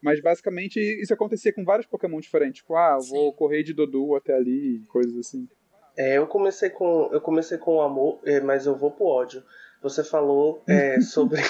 Mas 0.03 0.21
basicamente 0.21 0.79
isso 0.79 1.15
acontecia 1.15 1.51
com 1.53 1.65
vários 1.65 1.87
Pokémon 1.87 2.21
diferentes. 2.21 2.61
Tipo, 2.61 2.77
ah, 2.77 2.99
eu 3.01 3.09
vou 3.09 3.31
Sim. 3.31 3.37
correr 3.39 3.63
de 3.63 3.73
Dodu 3.73 4.15
até 4.17 4.35
ali, 4.35 4.83
coisas 4.89 5.17
assim. 5.17 5.49
É, 5.97 6.19
eu 6.19 6.27
comecei 6.27 6.69
com 6.69 7.09
eu 7.11 7.23
comecei 7.23 7.57
com 7.57 7.77
o 7.77 7.81
amor, 7.81 8.21
é, 8.27 8.39
mas 8.41 8.67
eu 8.67 8.77
vou 8.77 8.91
pro 8.91 9.07
ódio. 9.07 9.43
Você 9.81 10.05
falou 10.05 10.63
é, 10.69 11.01
sobre 11.01 11.41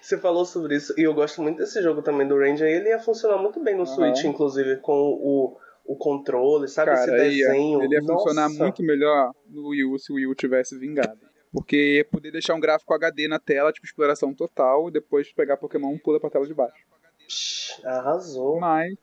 você 0.00 0.18
falou 0.18 0.44
sobre 0.44 0.76
isso 0.76 0.94
e 0.98 1.02
eu 1.02 1.14
gosto 1.14 1.40
muito 1.42 1.58
desse 1.58 1.80
jogo 1.82 2.02
também 2.02 2.26
do 2.26 2.38
Ranger. 2.38 2.68
Ele 2.68 2.88
ia 2.88 2.98
funcionar 2.98 3.38
muito 3.38 3.62
bem 3.62 3.74
no 3.74 3.82
Aham. 3.82 3.94
Switch, 3.94 4.24
inclusive 4.24 4.76
com 4.78 4.92
o, 4.92 5.56
o 5.84 5.96
controle, 5.96 6.68
sabe 6.68 6.92
esse 6.92 7.06
Cara, 7.06 7.24
ia, 7.26 7.46
desenho. 7.48 7.82
ele 7.82 7.94
ia 7.94 8.00
Nossa. 8.00 8.12
funcionar 8.14 8.48
muito 8.48 8.82
melhor 8.82 9.32
no 9.48 9.68
Wii 9.68 9.84
U 9.84 9.98
se 9.98 10.12
o 10.12 10.16
Wii 10.16 10.26
U 10.26 10.34
tivesse 10.34 10.78
vingado. 10.78 11.20
Porque 11.52 11.96
ia 11.98 12.04
poder 12.04 12.30
deixar 12.30 12.54
um 12.54 12.60
gráfico 12.60 12.94
HD 12.94 13.28
na 13.28 13.38
tela, 13.38 13.70
tipo 13.72 13.86
exploração 13.86 14.32
total, 14.34 14.88
e 14.88 14.92
depois 14.92 15.30
pegar 15.34 15.58
Pokémon 15.58 15.98
pula 15.98 16.18
pra 16.18 16.30
tela 16.30 16.46
de 16.46 16.54
baixo. 16.54 16.82
Psh, 17.28 17.84
Arrasou. 17.84 18.58
Mas, 18.58 18.94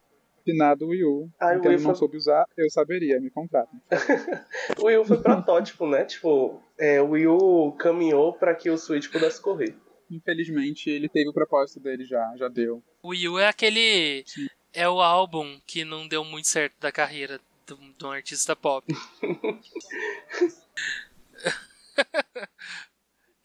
finado 0.44 0.86
o 0.86 0.90
Wii 0.90 1.04
U. 1.04 1.30
Ah, 1.40 1.52
o 1.52 1.56
Nintendo 1.56 1.70
Wii 1.76 1.78
não 1.84 1.86
foi- 1.92 1.96
soube 1.96 2.18
usar, 2.18 2.44
eu 2.58 2.68
saberia, 2.72 3.20
me 3.22 3.30
contrata. 3.30 3.70
O 4.82 4.86
Wii 4.88 4.98
U 4.98 5.06
foi 5.06 5.18
protótipo, 5.22 5.86
né? 5.88 6.06
Tipo, 6.06 6.60
é, 6.78 7.00
o 7.02 7.10
Wii 7.12 7.28
U 7.28 7.72
caminhou 7.74 8.34
pra 8.34 8.56
que 8.56 8.70
o 8.70 8.78
Switch 8.80 9.12
pudesse 9.12 9.40
correr. 9.42 9.76
Infelizmente, 10.10 10.90
ele 10.90 11.08
teve 11.08 11.30
o 11.30 11.34
propósito 11.34 11.80
dele 11.80 12.04
já, 12.06 12.36
já 12.36 12.48
deu. 12.48 12.84
O 13.04 13.10
Wii 13.10 13.30
U 13.30 13.40
é 13.40 13.48
aquele. 13.48 14.26
É 14.74 14.88
o 14.90 15.02
álbum 15.02 15.60
que 15.66 15.84
não 15.86 16.08
deu 16.08 16.24
muito 16.24 16.48
certo 16.48 16.76
da 16.80 16.92
carreira 16.92 17.40
de 17.68 17.74
um- 17.74 17.92
de 17.92 18.06
um 18.06 18.12
artista 18.12 18.56
pop. 18.56 18.86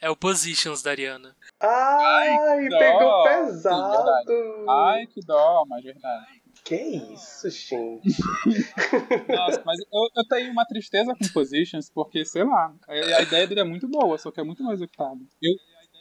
é 0.01 0.11
o 0.11 0.17
Positions 0.17 0.83
da 0.83 0.91
Ariana. 0.91 1.35
Ai, 1.61 2.69
dó. 2.69 2.79
pegou 2.79 3.23
Sim, 3.23 3.29
pesado. 3.47 4.65
Ai, 4.69 5.07
que 5.07 5.21
dó, 5.25 5.65
mas 5.69 5.85
verdade. 5.85 6.43
Que 6.65 6.77
isso, 6.77 7.49
gente. 7.51 8.09
Nossa, 9.29 9.63
mas 9.67 9.79
eu, 9.81 10.09
eu 10.17 10.25
tenho 10.29 10.51
uma 10.51 10.65
tristeza 10.65 11.15
com 11.15 11.29
Positions, 11.33 11.91
porque, 11.91 12.25
sei 12.25 12.45
lá, 12.45 12.75
a, 12.87 12.93
a 12.93 13.23
ideia 13.23 13.47
dele 13.47 13.61
é 13.61 13.65
muito 13.65 13.89
boa, 13.89 14.17
só 14.19 14.31
que 14.31 14.41
é 14.41 14.45
muito 14.45 14.63
mal 14.63 14.73
executada. 14.73 15.21
Eu 15.43 15.53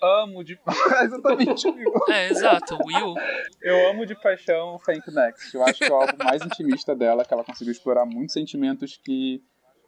amo 0.03 0.43
de. 0.43 0.59
Exatamente, 1.03 1.67
Will. 1.67 1.93
É, 2.09 2.29
exato, 2.29 2.75
U. 2.75 3.15
Eu 3.61 3.89
amo 3.89 4.05
de 4.05 4.15
paixão 4.15 4.77
Thank 4.85 5.09
Next. 5.11 5.53
Eu 5.55 5.63
acho 5.63 5.79
que 5.79 5.85
é 5.85 5.91
o 5.91 5.95
álbum 5.95 6.23
mais 6.23 6.41
intimista 6.41 6.95
dela, 6.95 7.23
que 7.25 7.33
ela 7.33 7.43
conseguiu 7.43 7.71
explorar 7.71 8.05
muitos 8.05 8.33
sentimentos 8.33 8.99
que 9.03 9.41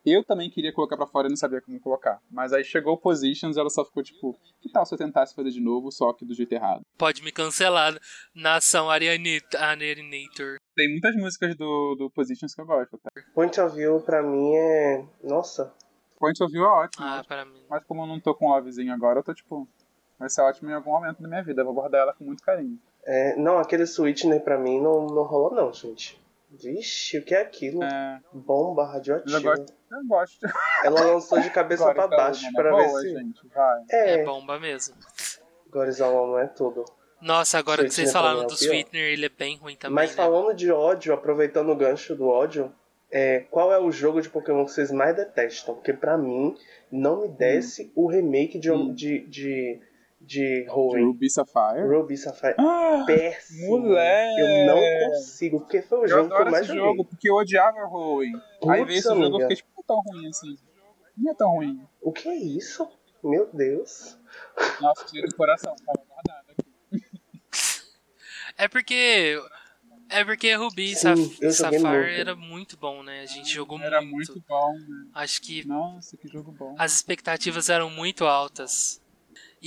eu 0.05 0.23
também 0.23 0.51
queria 0.51 0.71
colocar 0.71 0.95
pra 0.95 1.07
fora 1.07 1.27
e 1.27 1.29
não 1.31 1.35
sabia 1.35 1.59
como 1.61 1.79
colocar. 1.79 2.19
Mas 2.29 2.53
aí 2.53 2.63
chegou 2.63 2.95
Positions 2.95 3.57
e 3.57 3.59
ela 3.59 3.71
só 3.71 3.83
ficou 3.83 4.03
tipo, 4.03 4.37
que 4.61 4.69
tal 4.71 4.85
se 4.85 4.93
eu 4.93 4.99
tentasse 4.99 5.33
fazer 5.33 5.49
de 5.49 5.59
novo, 5.59 5.91
só 5.91 6.13
que 6.13 6.23
do 6.23 6.33
jeito 6.35 6.53
errado? 6.53 6.81
Pode 6.95 7.23
me 7.23 7.31
cancelar, 7.31 7.97
nação 8.33 8.87
Arianita- 8.89 9.57
Arianator. 9.59 10.57
Tem 10.75 10.91
muitas 10.91 11.15
músicas 11.15 11.55
do, 11.55 11.95
do 11.95 12.09
Positions 12.11 12.53
que 12.53 12.61
eu 12.61 12.65
gosto. 12.67 12.99
Tá? 12.99 13.09
Point 13.33 13.59
of 13.59 13.75
View 13.75 13.99
pra 14.01 14.21
mim 14.21 14.53
é. 14.55 15.05
Nossa. 15.23 15.73
Point 16.19 16.41
of 16.43 16.51
View 16.51 16.63
é 16.65 16.67
ótimo. 16.67 17.03
Ah, 17.03 17.23
para 17.27 17.43
mim. 17.45 17.63
Mas 17.67 17.83
como 17.85 18.03
eu 18.03 18.07
não 18.07 18.19
tô 18.19 18.35
com 18.35 18.45
o 18.47 18.53
Lovezinho 18.53 18.93
agora, 18.93 19.19
eu 19.19 19.23
tô 19.23 19.33
tipo. 19.33 19.67
Vai 20.25 20.29
ser 20.31 20.41
ótimo 20.41 20.71
em 20.71 20.73
algum 20.73 20.89
momento 20.89 21.21
da 21.21 21.27
minha 21.27 21.43
vida. 21.43 21.61
Eu 21.61 21.65
vou 21.65 21.73
guardar 21.75 22.01
ela 22.01 22.13
com 22.13 22.23
muito 22.23 22.41
carinho. 22.41 22.79
É, 23.05 23.35
não, 23.35 23.59
aquele 23.59 23.83
Sweetener 23.85 24.41
pra 24.41 24.57
mim 24.57 24.81
não, 24.81 25.05
não 25.05 25.21
rolou 25.21 25.53
não, 25.53 25.71
gente. 25.71 26.19
Vixe, 26.49 27.19
o 27.19 27.23
que 27.23 27.35
é 27.35 27.41
aquilo? 27.41 27.83
É, 27.83 28.19
Bomba 28.33 28.83
mas 28.85 28.87
eu 28.87 28.93
radioativa. 29.17 29.39
gosto. 29.55 29.73
Eu 29.91 30.05
gosto. 30.07 30.47
Ela 30.83 31.01
lançou 31.01 31.39
de 31.39 31.49
cabeça 31.51 31.93
pra 31.93 32.07
baixo 32.07 32.41
mano, 32.45 32.55
pra 32.55 32.69
é 32.69 32.75
ver 32.81 32.87
boa, 32.87 33.01
se. 33.01 33.09
gente. 33.13 33.41
É 33.91 34.21
É, 34.21 34.25
bomba 34.25 34.59
mesmo. 34.59 34.95
Gorizão 35.69 36.39
é 36.39 36.47
tudo. 36.47 36.85
Nossa, 37.21 37.59
agora 37.59 37.83
que 37.83 37.91
vocês 37.91 38.09
Sweetener 38.09 38.13
falaram 38.13 38.43
é 38.43 38.47
do. 38.47 38.55
Sweetener, 38.57 39.13
ele 39.13 39.25
é 39.27 39.29
bem 39.29 39.57
ruim 39.57 39.75
também. 39.75 39.93
Mas 39.93 40.09
né? 40.09 40.15
falando 40.15 40.55
de 40.55 40.71
ódio, 40.71 41.13
aproveitando 41.13 41.69
o 41.69 41.75
gancho 41.75 42.15
do 42.15 42.27
ódio, 42.27 42.71
é, 43.11 43.41
qual 43.51 43.71
é 43.71 43.79
o 43.79 43.91
jogo 43.91 44.21
de 44.21 44.29
Pokémon 44.29 44.65
que 44.65 44.71
vocês 44.71 44.91
mais 44.91 45.15
detestam? 45.15 45.75
Porque 45.75 45.93
pra 45.93 46.17
mim, 46.17 46.55
não 46.91 47.21
me 47.21 47.27
desce 47.27 47.91
o 47.95 48.07
remake 48.07 48.57
de, 48.59 48.71
Hum. 48.71 48.93
de, 48.93 49.19
de, 49.27 49.79
de 50.25 50.63
De 50.63 50.69
Hoenn. 50.69 51.05
Ruby 51.05 51.29
Sapphire. 51.29 51.87
Ruby 51.87 52.17
Sapphire. 52.17 52.55
Ah, 52.57 53.03
Péssimo. 53.05 53.79
moleque! 53.79 54.39
Eu 54.41 54.65
não 54.67 55.09
consigo, 55.11 55.59
porque 55.61 55.81
foi 55.81 55.99
o 55.99 56.03
eu 56.03 56.07
jogo 56.07 56.29
que 56.35 56.41
eu 56.41 56.45
mais 56.51 56.55
esse 56.65 56.67
joguei. 56.67 56.83
jogo, 56.83 57.05
porque 57.05 57.29
eu 57.29 57.35
odiava 57.35 57.77
o 57.87 58.15
Hoenn. 58.17 58.33
Aí 58.69 58.83
veio 58.85 58.97
esse 58.97 59.07
jogo 59.07 59.21
eu 59.21 59.25
amiga. 59.27 59.41
fiquei 59.43 59.55
tipo, 59.57 59.69
não 59.75 59.81
é 59.81 59.85
tão 59.87 60.01
ruim 60.01 60.27
assim. 60.29 60.57
Não 61.17 61.31
é 61.31 61.35
tão 61.35 61.49
ruim. 61.51 61.81
O 62.01 62.11
que 62.11 62.27
é 62.29 62.35
isso? 62.35 62.87
Meu 63.23 63.49
Deus. 63.53 64.17
Nossa, 64.81 65.05
tirei 65.05 65.27
do 65.29 65.35
coração, 65.35 65.75
tava 65.85 66.05
guardado 66.07 66.45
aqui. 66.51 66.65
É 68.57 68.67
porque. 68.67 69.41
É 70.07 70.23
porque 70.23 70.53
Ruby 70.53 70.91
e 70.91 70.95
Sim, 70.95 71.01
Saf 71.01 71.19
eu 71.19 71.51
joguei 71.51 71.51
Sapphire 71.51 71.81
muito. 72.05 72.19
era 72.21 72.35
muito 72.35 72.77
bom, 72.77 73.01
né? 73.03 73.21
A 73.21 73.25
gente 73.25 73.49
jogou 73.51 73.79
Era 73.81 73.99
muito. 74.01 74.31
muito 74.33 74.43
bom, 74.47 74.71
né? 74.73 75.07
Acho 75.15 75.41
que 75.41 75.67
Nossa, 75.67 76.15
que 76.15 76.27
jogo 76.27 76.51
bom. 76.51 76.75
as 76.77 76.93
expectativas 76.93 77.69
eram 77.69 77.89
muito 77.89 78.23
altas. 78.25 79.01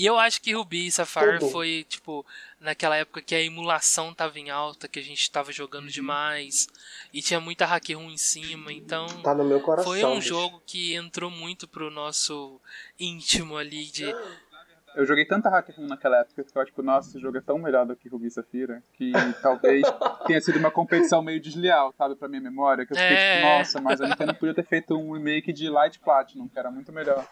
E 0.00 0.06
eu 0.06 0.16
acho 0.16 0.40
que 0.40 0.52
Ruby 0.54 0.86
e 0.86 0.92
Sapphire 0.92 1.40
Tudo. 1.40 1.50
foi, 1.50 1.84
tipo, 1.88 2.24
naquela 2.60 2.94
época 2.96 3.20
que 3.20 3.34
a 3.34 3.42
emulação 3.42 4.14
tava 4.14 4.38
em 4.38 4.48
alta, 4.48 4.86
que 4.86 5.00
a 5.00 5.02
gente 5.02 5.28
tava 5.28 5.50
jogando 5.50 5.86
Uhum. 5.86 5.90
demais, 5.90 6.68
e 7.12 7.20
tinha 7.20 7.40
muita 7.40 7.66
hack 7.66 7.88
room 7.96 8.08
em 8.12 8.16
cima, 8.16 8.72
então 8.72 9.08
Tá 9.22 9.34
no 9.34 9.42
meu 9.42 9.60
coração. 9.60 9.90
foi 9.92 10.04
um 10.04 10.14
bicho. 10.14 10.28
jogo 10.28 10.62
que 10.64 10.94
entrou 10.94 11.32
muito 11.32 11.66
pro 11.66 11.90
nosso 11.90 12.60
íntimo 12.98 13.56
ali 13.56 13.86
de 13.86 14.14
Eu 14.94 15.04
joguei 15.04 15.24
tanta 15.24 15.50
hack 15.50 15.68
room 15.76 15.86
naquela 15.86 16.18
época 16.18 16.34
que 16.36 16.40
eu 16.40 16.44
ficava 16.44 16.64
tipo, 16.66 16.82
nossa, 16.82 17.08
esse 17.10 17.20
jogo 17.20 17.36
é 17.36 17.40
tão 17.40 17.58
melhor 17.58 17.84
do 17.84 17.94
que 17.96 18.08
Ruby 18.08 18.28
e 18.28 18.30
Safira, 18.30 18.82
que 18.94 19.10
talvez 19.42 19.82
tenha 20.26 20.40
sido 20.40 20.58
uma 20.60 20.70
competição 20.70 21.22
meio 21.22 21.40
desleal, 21.40 21.92
sabe, 21.98 22.14
pra 22.16 22.28
minha 22.28 22.40
memória, 22.40 22.86
que 22.86 22.92
eu 22.92 22.96
fiquei 22.96 23.16
É. 23.16 23.34
tipo, 23.34 23.46
nossa, 23.46 23.80
mas 23.80 24.00
a 24.00 24.06
Nintendo 24.08 24.34
podia 24.34 24.54
ter 24.54 24.64
feito 24.64 24.96
um 24.96 25.12
remake 25.12 25.52
de 25.52 25.68
Light 25.68 25.98
Platinum, 26.00 26.48
que 26.48 26.58
era 26.58 26.70
muito 26.70 26.92
melhor. 26.92 27.26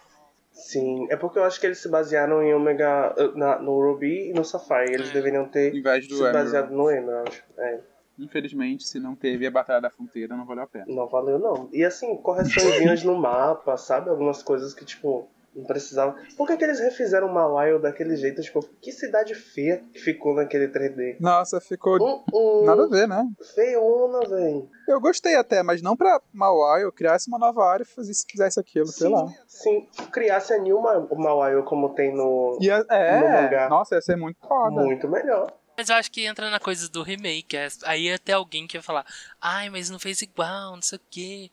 Sim, 0.56 1.06
é 1.10 1.16
porque 1.16 1.38
eu 1.38 1.44
acho 1.44 1.60
que 1.60 1.66
eles 1.66 1.78
se 1.78 1.88
basearam 1.88 2.42
em 2.42 2.52
Omega 2.54 3.14
eh, 3.16 3.30
na- 3.34 3.58
no 3.58 3.72
Ruby 3.80 4.30
e 4.30 4.32
no 4.32 4.44
Sapphire. 4.44 4.92
Eles 4.94 5.10
É. 5.10 5.12
deveriam 5.12 5.46
ter 5.46 5.70
se 5.72 5.78
Emerald. 5.78 6.32
baseado 6.32 6.70
no 6.70 6.90
Emerald. 6.90 7.44
É, 7.58 7.80
Infelizmente, 8.18 8.84
se 8.84 8.98
não 8.98 9.14
teve 9.14 9.46
a 9.46 9.50
Batalha 9.50 9.82
da 9.82 9.90
Fronteira, 9.90 10.34
não 10.34 10.46
valeu 10.46 10.64
a 10.64 10.66
pena. 10.66 10.86
não 10.88 11.06
valeu 11.06 11.38
não. 11.38 11.68
E 11.70 11.84
assim, 11.84 12.16
correçõezinhas 12.16 13.02
no 13.04 13.14
mapa, 13.14 13.76
sabe? 13.76 14.08
Algumas 14.08 14.42
coisas 14.42 14.72
que, 14.72 14.86
tipo, 14.86 15.28
não 15.56 15.64
precisava. 15.64 16.14
Por 16.36 16.46
que, 16.46 16.56
que 16.56 16.64
eles 16.64 16.78
refizeram 16.78 17.28
Mawile 17.32 17.80
daquele 17.80 18.14
jeito? 18.16 18.42
Tipo, 18.42 18.62
que 18.80 18.92
cidade 18.92 19.34
feia 19.34 19.82
que 19.92 19.98
ficou 19.98 20.34
naquele 20.34 20.68
3D. 20.68 21.16
Nossa, 21.18 21.60
ficou 21.60 21.96
Hum, 22.00 22.22
hum, 22.32 22.64
nada 22.64 22.84
a 22.84 22.88
ver, 22.88 23.08
né? 23.08 23.26
Feiona, 23.54 24.20
velho. 24.28 24.68
Eu 24.86 25.00
gostei 25.00 25.34
até, 25.34 25.62
mas 25.62 25.80
não 25.82 25.96
pra 25.96 26.20
Mauai, 26.32 26.84
eu 26.84 26.92
criasse 26.92 27.28
uma 27.28 27.38
nova 27.38 27.64
área 27.64 27.82
e 27.82 27.86
fizesse, 27.86 28.24
fizesse 28.30 28.60
aquilo, 28.60 28.86
sei 28.86 29.08
lá. 29.08 29.26
Sim, 29.48 29.88
criasse 30.12 30.52
a 30.52 30.58
New 30.58 30.80
Ma- 30.80 31.06
Mawile 31.12 31.62
como 31.64 31.94
tem 31.94 32.14
no. 32.14 32.58
Ia, 32.60 32.78
No 32.78 32.84
é, 32.94 33.32
mangá. 33.32 33.68
nossa, 33.68 33.94
ia 33.96 34.02
ser 34.02 34.16
muito 34.16 34.38
foda. 34.46 34.70
Muito 34.70 35.08
melhor. 35.08 35.50
Mas 35.76 35.88
eu 35.90 35.96
acho 35.96 36.10
que 36.10 36.24
entra 36.24 36.48
na 36.50 36.58
coisa 36.60 36.88
do 36.88 37.02
remake. 37.02 37.56
é- 37.56 37.68
Aí 37.84 38.04
ia 38.04 38.18
ter 38.18 38.32
alguém 38.32 38.66
que 38.66 38.76
ia 38.76 38.82
falar, 38.82 39.04
ai, 39.40 39.68
mas 39.68 39.90
não 39.90 39.98
fez 39.98 40.22
igual, 40.22 40.74
não 40.74 40.82
sei 40.82 40.98
o 40.98 41.02
quê. 41.10 41.50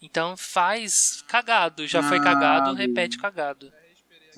Então 0.00 0.36
faz 0.36 1.22
cagado. 1.28 1.86
Já 1.86 2.02
foi 2.02 2.18
Ah, 2.18 2.22
cagado, 2.22 2.64
Deus. 2.66 2.78
repete 2.78 3.18
cagado. 3.18 3.72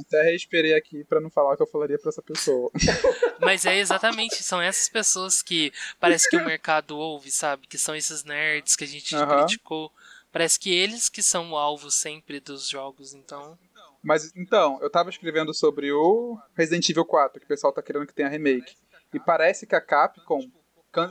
Até 0.00 0.22
reesperei 0.22 0.74
aqui 0.74 1.02
pra 1.04 1.20
não 1.20 1.28
falar 1.28 1.54
o 1.54 1.56
que 1.56 1.62
eu 1.62 1.66
falaria 1.66 1.98
pra 1.98 2.10
essa 2.10 2.22
pessoa. 2.22 2.70
Mas 3.40 3.66
é 3.66 3.76
exatamente, 3.76 4.42
são 4.44 4.60
essas 4.62 4.88
pessoas 4.88 5.42
que 5.42 5.72
parece 5.98 6.28
que 6.30 6.36
o 6.36 6.44
mercado 6.44 6.96
ouve, 6.96 7.30
sabe? 7.32 7.66
Que 7.66 7.76
são 7.76 7.96
esses 7.96 8.22
nerds 8.22 8.76
que 8.76 8.84
a 8.84 8.86
gente 8.86 9.14
Aham. 9.16 9.38
criticou. 9.38 9.92
Parece 10.30 10.58
que 10.58 10.72
eles 10.72 11.08
que 11.08 11.22
são 11.22 11.50
o 11.50 11.56
alvo 11.56 11.90
sempre 11.90 12.38
dos 12.38 12.68
jogos, 12.68 13.12
então. 13.12 13.58
Mas 14.02 14.30
então, 14.36 14.78
eu 14.80 14.88
tava 14.90 15.10
escrevendo 15.10 15.52
sobre 15.52 15.90
o 15.90 16.38
Resident 16.54 16.88
Evil 16.88 17.04
4, 17.04 17.40
que 17.40 17.46
o 17.46 17.48
pessoal 17.48 17.72
tá 17.72 17.82
querendo 17.82 18.06
que 18.06 18.14
tenha 18.14 18.28
remake. 18.28 18.76
E 19.12 19.18
parece 19.18 19.66
que 19.66 19.74
a 19.74 19.80
Capcom, 19.80 20.40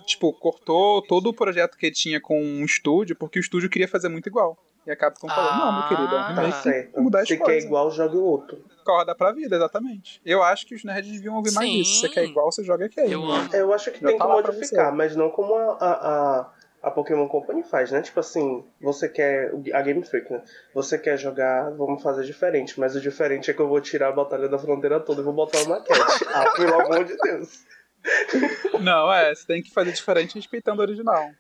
tipo, 0.06 0.34
cortou 0.34 1.02
todo 1.02 1.28
o 1.30 1.34
projeto 1.34 1.78
que 1.78 1.86
ele 1.86 1.96
tinha 1.96 2.20
com 2.20 2.42
um 2.42 2.66
estúdio, 2.66 3.16
porque 3.16 3.40
o 3.40 3.42
estúdio 3.42 3.70
queria 3.70 3.88
fazer 3.88 4.10
muito 4.10 4.28
igual. 4.28 4.58
E 4.86 4.92
a 4.92 4.96
Capcom 4.96 5.28
falou, 5.28 5.54
não, 5.54 5.80
meu 5.80 5.88
querido, 5.90 6.16
é 6.16 6.18
um 6.18 6.22
Ah. 6.22 6.34
Tá 6.34 6.42
remake, 6.42 6.64
certo. 6.64 7.02
mudar 7.02 7.20
as 7.22 7.28
Se 7.28 7.38
quer 7.38 7.58
igual, 7.58 7.92
jogue 7.92 8.16
o 8.16 8.24
outro. 8.24 8.64
Corda 8.86 9.14
pra 9.14 9.34
vida, 9.34 9.58
exatamente. 9.58 10.22
Eu 10.26 10.42
acho 10.42 10.66
que 10.66 10.74
os 10.76 10.84
nerds 10.86 11.12
deviam 11.12 11.36
ouvir 11.36 11.52
mais 11.52 11.70
Sim. 11.70 11.80
isso. 11.82 11.96
Se 11.96 12.00
você 12.00 12.10
quer 12.10 12.24
igual, 12.24 12.50
você 12.50 12.64
joga 12.64 12.86
aqui. 12.86 13.02
Eu 13.02 13.22
amo. 13.22 13.54
É, 13.54 13.60
Eu 13.60 13.74
acho 13.74 13.92
que 13.92 14.00
Já 14.00 14.08
tem 14.08 14.18
tá 14.18 14.26
que 14.26 14.32
modificar, 14.32 14.96
mas 14.96 15.14
não 15.14 15.30
como 15.30 15.56
a, 15.56 15.74
a, 15.74 15.92
a, 15.92 16.50
a 16.84 16.92
Pokémon 16.92 17.28
Company 17.28 17.64
faz, 17.64 17.92
né? 17.92 18.02
Tipo 18.02 18.22
assim, 18.22 18.64
você 18.80 19.10
quer. 19.10 19.52
A 19.74 19.82
Game 19.82 20.02
Freak, 20.06 20.32
né? 20.32 20.42
Você 20.74 20.98
quer 20.98 21.18
jogar, 21.18 21.70
vamos 21.72 22.02
fazer 22.02 22.24
diferente, 22.24 22.80
mas 22.80 22.96
o 22.96 23.02
diferente 23.02 23.52
é 23.52 23.54
que 23.54 23.60
eu 23.60 23.68
vou 23.68 23.82
tirar 23.82 24.08
a 24.08 24.14
Batalha 24.14 24.48
da 24.48 24.58
Fronteira 24.58 25.02
toda 25.02 25.20
e 25.20 25.24
vou 25.26 25.34
botar 25.34 25.60
uma 25.64 25.80
maquete. 25.80 26.00
ah, 26.34 26.50
pelo 26.56 26.80
amor 26.80 27.04
de 27.04 27.18
Deus. 27.18 27.66
Não, 28.82 29.12
é, 29.12 29.34
você 29.34 29.46
tem 29.46 29.62
que 29.62 29.72
fazer 29.72 29.92
diferente 29.92 30.36
respeitando 30.36 30.82
o 30.82 30.86
original. 30.86 31.32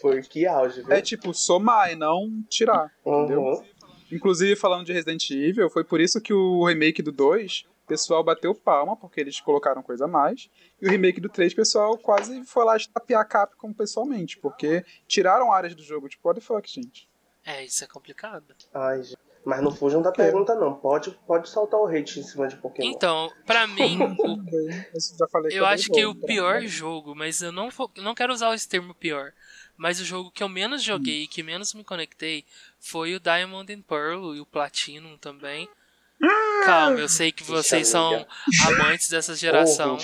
Foi 0.00 0.22
que 0.22 0.46
auge, 0.46 0.82
viu? 0.82 0.92
É 0.92 1.00
tipo, 1.02 1.34
somar 1.34 1.92
e 1.92 1.96
não 1.96 2.42
tirar. 2.48 2.90
entendeu? 3.04 3.42
Uhum. 3.42 3.64
Inclusive, 4.10 4.56
falando 4.56 4.84
de 4.84 4.92
Resident 4.92 5.30
Evil, 5.30 5.70
foi 5.70 5.84
por 5.84 6.00
isso 6.00 6.20
que 6.20 6.32
o 6.32 6.64
remake 6.64 7.02
do 7.02 7.12
2, 7.12 7.64
o 7.84 7.86
pessoal 7.86 8.24
bateu 8.24 8.54
palma, 8.54 8.96
porque 8.96 9.20
eles 9.20 9.40
colocaram 9.40 9.82
coisa 9.82 10.06
a 10.06 10.08
mais. 10.08 10.50
E 10.80 10.86
o 10.86 10.90
remake 10.90 11.20
do 11.20 11.28
3, 11.28 11.52
o 11.52 11.56
pessoal 11.56 11.98
quase 11.98 12.44
foi 12.44 12.64
lá 12.64 12.76
estapear 12.76 13.20
a 13.20 13.24
Capcom 13.24 13.72
pessoalmente, 13.72 14.38
porque 14.38 14.84
tiraram 15.06 15.52
áreas 15.52 15.74
do 15.74 15.82
jogo. 15.82 16.08
Tipo, 16.08 16.28
what 16.28 16.40
the 16.40 16.44
fuck, 16.44 16.68
gente? 16.68 17.08
É, 17.44 17.64
isso 17.64 17.84
é 17.84 17.86
complicado. 17.86 18.54
Ai, 18.74 19.02
gente. 19.02 19.29
Mas 19.44 19.62
não 19.62 19.70
fujam 19.70 20.02
da 20.02 20.12
pergunta, 20.12 20.54
não. 20.54 20.74
Pode, 20.74 21.10
pode 21.26 21.48
soltar 21.48 21.80
o 21.80 21.86
hate 21.86 22.20
em 22.20 22.22
cima 22.22 22.46
de 22.46 22.56
Pokémon. 22.56 22.90
Então, 22.90 23.32
pra 23.46 23.66
mim, 23.68 23.98
o 23.98 25.48
Eu 25.50 25.64
acho 25.64 25.90
que 25.90 26.04
o 26.04 26.14
pior 26.14 26.60
né? 26.60 26.66
jogo, 26.66 27.14
mas 27.14 27.40
eu 27.40 27.50
não, 27.50 27.70
vou- 27.70 27.90
não 27.96 28.14
quero 28.14 28.32
usar 28.32 28.54
esse 28.54 28.68
termo 28.68 28.94
pior, 28.94 29.32
mas 29.76 29.98
o 30.00 30.04
jogo 30.04 30.30
que 30.30 30.42
eu 30.42 30.48
menos 30.48 30.82
joguei 30.82 31.22
e 31.22 31.26
que 31.26 31.42
menos 31.42 31.72
me 31.74 31.82
conectei 31.82 32.44
foi 32.78 33.14
o 33.14 33.20
Diamond 33.20 33.72
and 33.72 33.80
Pearl 33.82 34.34
e 34.34 34.40
o 34.40 34.46
Platinum 34.46 35.16
também. 35.16 35.68
Calma, 36.66 36.98
eu 37.00 37.08
sei 37.08 37.32
que 37.32 37.42
vocês 37.42 37.88
são 37.88 38.26
amantes 38.66 39.08
dessa 39.08 39.34
geração, 39.34 39.96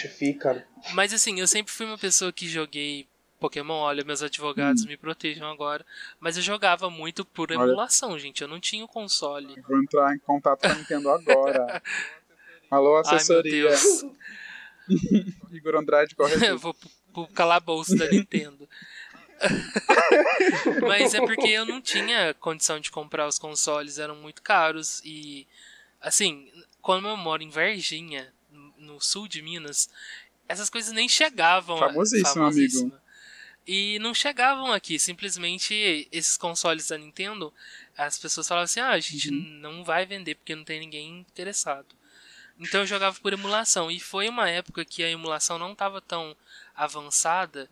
mas 0.95 1.13
assim, 1.13 1.39
eu 1.41 1.47
sempre 1.47 1.71
fui 1.71 1.85
uma 1.85 1.99
pessoa 1.99 2.33
que 2.33 2.49
joguei 2.49 3.07
Pokémon, 3.39 3.75
olha, 3.75 4.05
meus 4.05 4.23
advogados 4.23 4.85
Hum. 4.85 4.89
me 4.89 4.97
protejam 4.97 5.49
agora, 5.51 5.85
mas 6.19 6.37
eu 6.37 6.43
jogava 6.43 6.89
muito 6.89 7.25
por 7.25 7.53
Olha. 7.53 7.63
emulação, 7.69 8.19
gente, 8.19 8.43
eu 8.43 8.49
não 8.49 8.59
tinha 8.59 8.85
o 8.85 8.89
console. 8.89 9.61
Vou 9.69 9.83
entrar 9.83 10.15
em 10.15 10.19
contato 10.19 10.61
com 10.63 10.69
a 10.69 10.75
Nintendo 10.75 11.11
agora. 11.11 11.83
Alô, 12.71 12.97
Ai, 12.97 13.03
meu 13.03 13.17
assessoria. 13.17 13.69
Deus. 13.69 14.05
Igor 15.53 15.77
Andrade, 15.77 16.15
corre 16.15 16.35
Eu 16.49 16.59
vou 16.59 16.75
pro, 17.13 17.27
calabouço 17.29 17.97
da 17.97 18.09
Nintendo. 18.09 18.69
Mas 20.81 21.15
é 21.15 21.21
porque 21.21 21.49
eu 21.49 21.65
não 21.67 21.81
tinha 21.81 22.35
condição 22.35 22.81
de 22.81 22.91
comprar 22.91 23.27
os 23.27 23.39
consoles, 23.39 23.99
eram 23.99 24.17
muito 24.17 24.43
caros. 24.43 25.01
E, 25.05 25.47
assim, 26.01 26.51
quando 26.81 27.09
eu 27.09 27.17
moro 27.17 27.43
em 27.43 27.51
Varginha, 27.51 28.33
no 28.79 29.01
sul 29.01 29.29
de 29.29 29.43
Minas, 29.43 29.89
essas 30.49 30.71
coisas 30.71 30.93
nem 30.93 31.09
chegavam. 31.09 31.79
Famosíssimo, 31.79 32.45
amigo. 32.45 32.93
E 33.67 33.99
não 33.99 34.15
chegavam 34.15 34.73
aqui, 34.73 34.99
simplesmente 34.99 36.09
esses 36.13 36.37
consoles 36.37 36.89
da 36.89 36.97
Nintendo, 36.97 37.53
as 37.99 38.17
pessoas 38.19 38.47
falavam 38.47 38.65
assim: 38.65 38.81
ah, 38.81 38.91
a 38.91 39.01
gente 39.01 39.29
Uhum. 39.31 39.59
não 39.61 39.85
vai 39.85 40.07
vender 40.07 40.37
porque 40.37 40.55
não 40.55 40.63
tem 40.65 40.79
ninguém 40.79 41.19
interessado. 41.21 41.87
Então 42.59 42.81
eu 42.81 42.87
jogava 42.87 43.19
por 43.21 43.33
emulação. 43.33 43.91
E 43.91 43.99
foi 44.01 44.29
uma 44.29 44.49
época 44.49 44.85
que 44.85 45.03
a 45.03 45.11
emulação 45.11 45.59
não 45.59 45.73
estava 45.73 46.01
tão 46.01 46.35
avançada. 46.75 47.69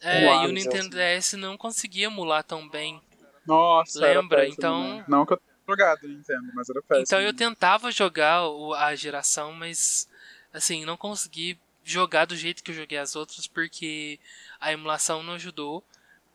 É, 0.00 0.26
Uau, 0.26 0.44
e 0.44 0.46
o. 0.50 0.52
Nintendo 0.52 0.90
DS 0.96 1.34
não 1.34 1.56
conseguia 1.56 2.06
emular 2.06 2.42
tão 2.42 2.68
bem. 2.68 3.00
Nossa, 3.46 4.00
Lembra? 4.00 4.38
péssimo, 4.38 4.54
Então- 4.58 4.96
né? 4.98 5.04
Não 5.08 5.26
que 5.26 5.32
eu 5.32 5.36
tenha 5.36 5.56
jogado 5.68 6.08
Nintendo, 6.08 6.50
mas 6.54 6.68
era 6.70 6.82
péssimo. 6.82 7.02
Então 7.04 7.20
eu 7.20 7.34
tentava 7.34 7.90
jogar 7.92 8.40
a 8.78 8.94
geração, 8.94 9.52
mas 9.52 10.08
assim, 10.52 10.84
não 10.84 10.96
consegui 10.96 11.58
jogar 11.84 12.24
do 12.26 12.36
jeito 12.36 12.62
que 12.62 12.70
eu 12.70 12.74
joguei 12.74 12.98
as 12.98 13.16
outras 13.16 13.46
porque 13.46 14.18
a 14.60 14.72
emulação 14.72 15.22
não 15.22 15.34
ajudou 15.34 15.82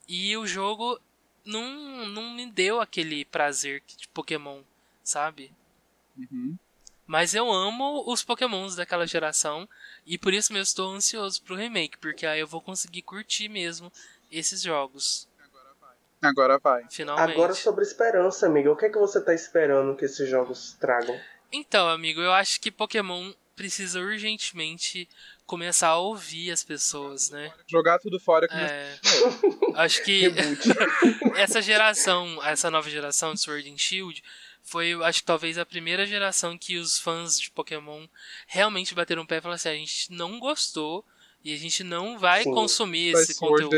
e 0.08 0.36
o 0.38 0.46
jogo 0.46 1.00
não, 1.46 2.08
não 2.08 2.32
me 2.34 2.46
deu 2.50 2.80
aquele 2.80 3.26
prazer 3.26 3.82
de 3.86 4.08
Pokémon, 4.08 4.62
sabe? 5.04 5.52
Uhum. 6.18 6.58
Mas 7.06 7.36
eu 7.36 7.52
amo 7.52 8.04
os 8.08 8.24
pokémons 8.24 8.76
daquela 8.76 9.06
geração 9.06 9.68
e 10.06 10.18
por 10.18 10.34
isso 10.34 10.54
mesmo 10.54 10.64
estou 10.64 10.94
ansioso 10.94 11.42
pro 11.42 11.56
remake, 11.56 11.98
porque 11.98 12.26
aí 12.26 12.40
eu 12.40 12.48
vou 12.48 12.62
conseguir 12.62 13.02
curtir 13.02 13.50
mesmo 13.50 13.92
esses 14.32 14.62
jogos. 14.62 15.28
Agora 16.22 16.58
vai. 16.58 16.86
Finalmente. 16.90 17.34
Agora 17.34 17.54
sobre 17.54 17.84
esperança, 17.84 18.46
amigo. 18.46 18.72
O 18.72 18.78
que 18.78 18.86
é 18.86 18.90
que 18.90 18.98
você 18.98 19.20
tá 19.20 19.34
esperando 19.34 19.96
que 19.96 20.06
esses 20.06 20.30
jogos 20.30 20.74
tragam? 20.80 21.20
Então, 21.52 21.90
amigo, 21.90 22.22
eu 22.22 22.32
acho 22.32 22.62
que 22.62 22.72
Pokémon 22.72 23.34
precisa 23.56 24.00
urgentemente 24.00 25.08
começar 25.46 25.90
a 25.90 25.98
ouvir 25.98 26.52
as 26.52 26.64
pessoas, 26.64 27.30
né? 27.30 27.52
Jogar 27.68 28.00
tudo 28.00 28.20
fora 28.20 28.48
É, 28.52 28.98
acho 29.76 30.04
que 30.04 30.32
essa 31.36 31.62
geração, 31.62 32.44
essa 32.44 32.72
nova 32.72 32.90
geração 32.90 33.34
de 33.34 33.42
Sword 33.42 33.70
and 33.70 33.78
Shield, 33.78 34.24
foi, 34.62 34.94
acho 35.04 35.20
que 35.20 35.26
talvez 35.26 35.58
a 35.58 35.66
primeira 35.66 36.06
geração 36.06 36.58
que 36.58 36.78
os 36.78 36.98
fãs 36.98 37.40
de 37.40 37.52
Pokémon 37.52 38.08
realmente 38.48 38.96
bateram 38.96 39.24
o 39.24 39.28
pé 39.28 39.38
e 39.38 39.42
falaram 39.42 39.56
assim: 39.56 39.70
a 39.70 39.76
gente 39.76 40.12
não 40.12 40.40
gostou 40.40 41.06
e 41.44 41.54
a 41.54 41.58
gente 41.58 41.84
não 41.84 42.18
vai 42.18 42.44
Sim. 42.44 42.54
consumir 42.54 43.12
Vai 43.12 43.22
esse 43.24 43.38
conteúdo. 43.38 43.78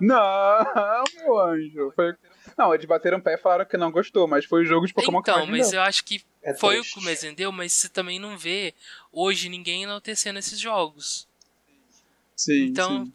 Não, 0.00 1.04
meu 1.16 1.38
anjo. 1.38 1.92
Foi... 1.94 2.14
Não, 2.56 2.74
eles 2.74 2.86
bateram 2.86 3.18
o 3.18 3.22
pé 3.22 3.34
e 3.34 3.38
falaram 3.38 3.64
que 3.64 3.76
não 3.76 3.90
gostou, 3.90 4.26
mas 4.26 4.44
foi 4.44 4.62
o 4.62 4.64
jogo 4.64 4.86
de 4.86 4.94
Pokémon 4.94 5.20
que 5.22 5.30
Então, 5.30 5.46
mas 5.46 5.72
eu 5.72 5.80
acho 5.80 6.04
que 6.04 6.24
É 6.42 6.54
foi 6.54 6.78
o 6.78 6.80
triste. 6.80 6.98
que 6.98 7.04
mais 7.04 7.22
vendeu, 7.22 7.52
mas 7.52 7.72
você 7.72 7.88
também 7.88 8.18
não 8.18 8.36
vê 8.36 8.74
hoje 9.12 9.48
ninguém 9.48 9.84
enaltecendo 9.84 10.38
esses 10.38 10.58
jogos. 10.58 11.26
Sim, 12.36 12.64
então- 12.66 13.04
sim. 13.06 13.12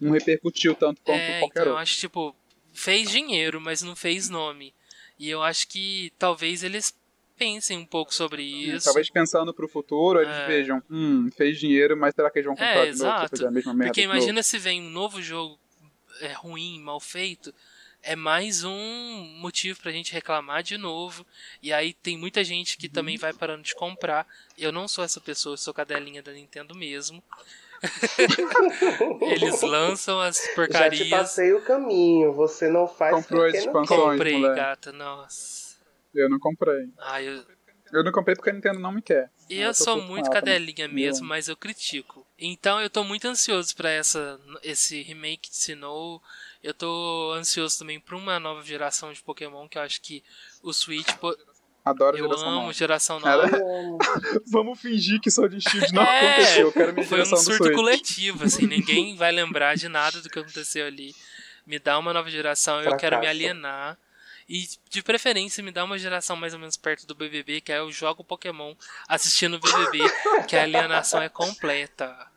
Não 0.00 0.12
repercutiu 0.12 0.74
tanto 0.74 1.00
quanto 1.02 1.18
É, 1.18 1.38
qualquer 1.40 1.60
então 1.60 1.62
eu 1.64 1.68
outro. 1.70 1.82
acho 1.82 1.98
tipo, 1.98 2.36
fez 2.72 3.10
dinheiro, 3.10 3.60
mas 3.60 3.82
não 3.82 3.96
fez 3.96 4.28
nome. 4.28 4.74
E 5.18 5.28
eu 5.30 5.42
acho 5.42 5.66
que 5.68 6.12
talvez 6.18 6.62
eles 6.62 6.94
pensem 7.38 7.78
um 7.78 7.86
pouco 7.86 8.12
sobre 8.14 8.42
isso. 8.42 8.84
Talvez 8.84 9.08
pensando 9.10 9.54
pro 9.54 9.66
futuro, 9.68 10.20
eles 10.20 10.34
É. 10.36 10.46
vejam, 10.46 10.82
hum, 10.90 11.30
fez 11.36 11.58
dinheiro, 11.58 11.96
mas 11.96 12.14
será 12.14 12.30
que 12.30 12.38
eles 12.38 12.46
vão 12.46 12.54
comprar 12.54 12.86
É, 12.86 12.90
de 12.92 12.98
novo 12.98 13.28
fazer 13.28 13.46
a 13.46 13.50
mesma 13.50 13.72
merda 13.72 13.92
Porque 13.92 14.02
imagina 14.02 14.42
se 14.42 14.58
vem 14.58 14.82
um 14.82 14.90
novo 14.90 15.22
jogo 15.22 15.58
é, 16.20 16.32
ruim, 16.32 16.80
mal 16.80 17.00
feito, 17.00 17.52
é 18.02 18.16
mais 18.16 18.64
um 18.64 19.36
motivo 19.38 19.80
pra 19.80 19.92
gente 19.92 20.12
reclamar 20.12 20.62
de 20.62 20.76
novo. 20.76 21.24
E 21.62 21.72
aí 21.72 21.92
tem 21.92 22.16
muita 22.18 22.42
gente 22.44 22.76
que 22.76 22.86
Uhum. 22.86 22.92
também 22.92 23.16
vai 23.16 23.32
parando 23.32 23.62
de 23.62 23.74
comprar. 23.74 24.26
Eu 24.58 24.72
não 24.72 24.86
sou 24.88 25.04
essa 25.04 25.20
pessoa, 25.20 25.54
eu 25.54 25.56
sou 25.58 25.72
cadelinha 25.74 26.22
da 26.22 26.32
Nintendo 26.32 26.74
mesmo. 26.74 27.22
Eles 29.20 29.60
lançam 29.62 30.20
as 30.20 30.36
Já 30.36 30.42
te 30.42 30.54
porcarias. 30.54 31.08
passei 31.10 31.52
o 31.52 31.62
caminho. 31.62 32.32
Você 32.32 32.68
não 32.68 32.86
faz 32.86 33.14
Comprou 33.16 33.42
porque 33.42 33.56
as 33.56 33.64
expansões. 33.64 34.00
Comprei, 34.00 34.32
moleque. 34.38 34.56
gata, 34.56 34.92
nossa. 34.92 35.76
Eu 36.14 36.28
não 36.28 36.38
comprei. 36.38 36.88
Ai, 36.98 37.26
eu, 37.28 37.44
Eu 37.92 38.04
não 38.04 38.12
comprei 38.12 38.34
porque 38.36 38.50
a 38.50 38.52
Nintendo 38.52 38.78
não 38.78 38.92
me 38.92 39.02
quer. 39.02 39.30
eu 39.50 39.68
tô 39.74 39.84
sou 39.84 40.00
muito 40.02 40.30
cadelinha 40.30 40.88
mesmo, 40.88 41.26
mas 41.26 41.48
eu 41.48 41.56
critico. 41.56 42.26
Então 42.38 42.80
eu 42.80 42.88
tô 42.90 43.02
muito 43.04 43.26
ansioso 43.28 43.74
pra 43.76 43.90
essa 43.90 44.40
esse 44.62 45.02
remake 45.02 45.50
de 45.50 45.56
Sinnoh. 45.56 46.20
Eu 46.62 46.72
tô 46.74 47.32
ansioso 47.36 47.78
também 47.78 47.98
pra 47.98 48.16
uma 48.16 48.38
nova 48.38 48.62
geração 48.62 49.12
de 49.12 49.20
Pokémon 49.22 49.68
que 49.68 49.76
eu 49.78 49.82
acho 49.82 50.00
que 50.00 50.22
o 50.62 50.72
Switch 50.72 51.12
po- 51.16 51.36
Adoro 51.84 52.16
eu 52.16 52.24
geração 52.26 52.48
amo 52.48 52.60
nova. 52.60 52.72
geração 52.72 53.20
nova. 53.20 53.50
Vamos 54.46 54.80
fingir 54.80 55.20
que 55.20 55.30
Sword 55.30 55.56
and 55.56 55.60
Shield 55.60 55.92
não 55.92 56.02
É, 56.06 56.30
aconteceu. 56.34 56.66
Eu 56.68 56.72
quero 56.72 56.92
minha 56.94 57.06
Foi 57.06 57.20
um 57.22 57.36
surto 57.36 57.72
coletivo, 57.72 58.44
assim, 58.44 58.66
ninguém 58.68 59.16
vai 59.16 59.32
lembrar 59.32 59.76
de 59.76 59.88
nada 59.88 60.20
do 60.20 60.28
que 60.30 60.38
aconteceu 60.38 60.86
ali. 60.86 61.12
Me 61.66 61.78
dá 61.80 61.98
uma 61.98 62.12
nova 62.12 62.30
geração, 62.30 62.76
eu 62.80 62.96
quero 62.96 63.16
me 63.16 63.22
Fracasso. 63.22 63.28
alienar. 63.30 63.98
E 64.48 64.68
de 64.90 65.02
preferência 65.02 65.62
me 65.62 65.70
dá 65.72 65.82
uma 65.84 65.98
geração 65.98 66.36
mais 66.36 66.52
ou 66.52 66.58
menos 66.60 66.76
perto 66.76 67.06
do 67.06 67.14
BBB, 67.14 67.60
que 67.60 67.72
aí 67.72 67.78
eu 67.78 67.90
jogo 67.90 68.22
Pokémon 68.24 68.74
assistindo 69.08 69.54
o 69.54 69.60
BBB, 69.60 69.98
que 70.46 70.54
a 70.56 70.62
alienação 70.62 71.22
é 71.22 71.28
completa. 71.28 72.30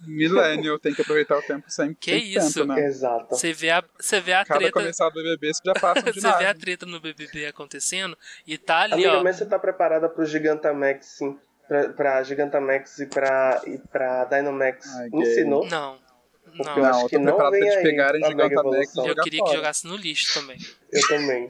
Millennial, 0.00 0.78
tem 0.78 0.94
que 0.94 1.02
aproveitar 1.02 1.36
o 1.38 1.42
tempo 1.42 1.64
sempre. 1.70 1.96
Que 1.96 2.10
sempre 2.12 2.28
isso? 2.46 2.64
Né? 2.64 2.84
Exato. 2.86 3.26
Você 3.34 3.52
vê 3.52 3.70
a, 3.70 3.82
você 3.98 4.20
vê 4.20 4.32
a 4.32 4.44
Cada 4.44 4.60
treta, 4.60 4.72
começar 4.72 5.08
do 5.08 5.14
BBB, 5.14 5.52
você 5.54 5.60
já 5.64 5.74
passa 5.74 6.02
de 6.12 6.20
você 6.20 6.32
vê 6.38 6.46
a 6.46 6.54
treta 6.54 6.86
no 6.86 7.00
BBB 7.00 7.46
acontecendo 7.46 8.16
e 8.46 8.56
tá 8.56 8.82
ali, 8.82 8.92
Amiga, 8.94 9.18
ó. 9.18 9.22
mas 9.24 9.36
você 9.36 9.46
tá 9.46 9.58
preparada 9.58 10.08
pro 10.08 10.24
Gigantamax, 10.24 11.06
sim? 11.18 11.38
Pra, 11.66 11.88
pra 11.90 12.22
Gigantamax 12.22 12.98
e 13.00 13.06
pra, 13.06 13.60
e 13.66 13.78
pra 13.78 14.24
Dynamax 14.26 14.86
Ai, 14.96 15.10
gay. 15.10 15.20
ensinou? 15.20 15.66
Não. 15.68 15.98
Porque 16.44 16.62
eu 16.62 16.64
Não, 16.64 16.76
Não, 16.82 16.84
acho 16.90 17.00
eu 17.04 17.08
que 17.08 17.16
tô 17.16 17.22
não 17.22 17.26
preparado 17.32 17.50
pra 17.50 17.58
eles 17.60 17.76
aí 17.76 17.82
pegarem 17.82 18.24
Gigantamax 18.24 18.96
eu 18.96 19.14
queria 19.16 19.40
que 19.40 19.46
fora. 19.46 19.56
jogasse 19.56 19.86
no 19.86 19.96
lixo 19.96 20.32
também. 20.40 20.58
Eu 20.92 21.08
também. 21.08 21.48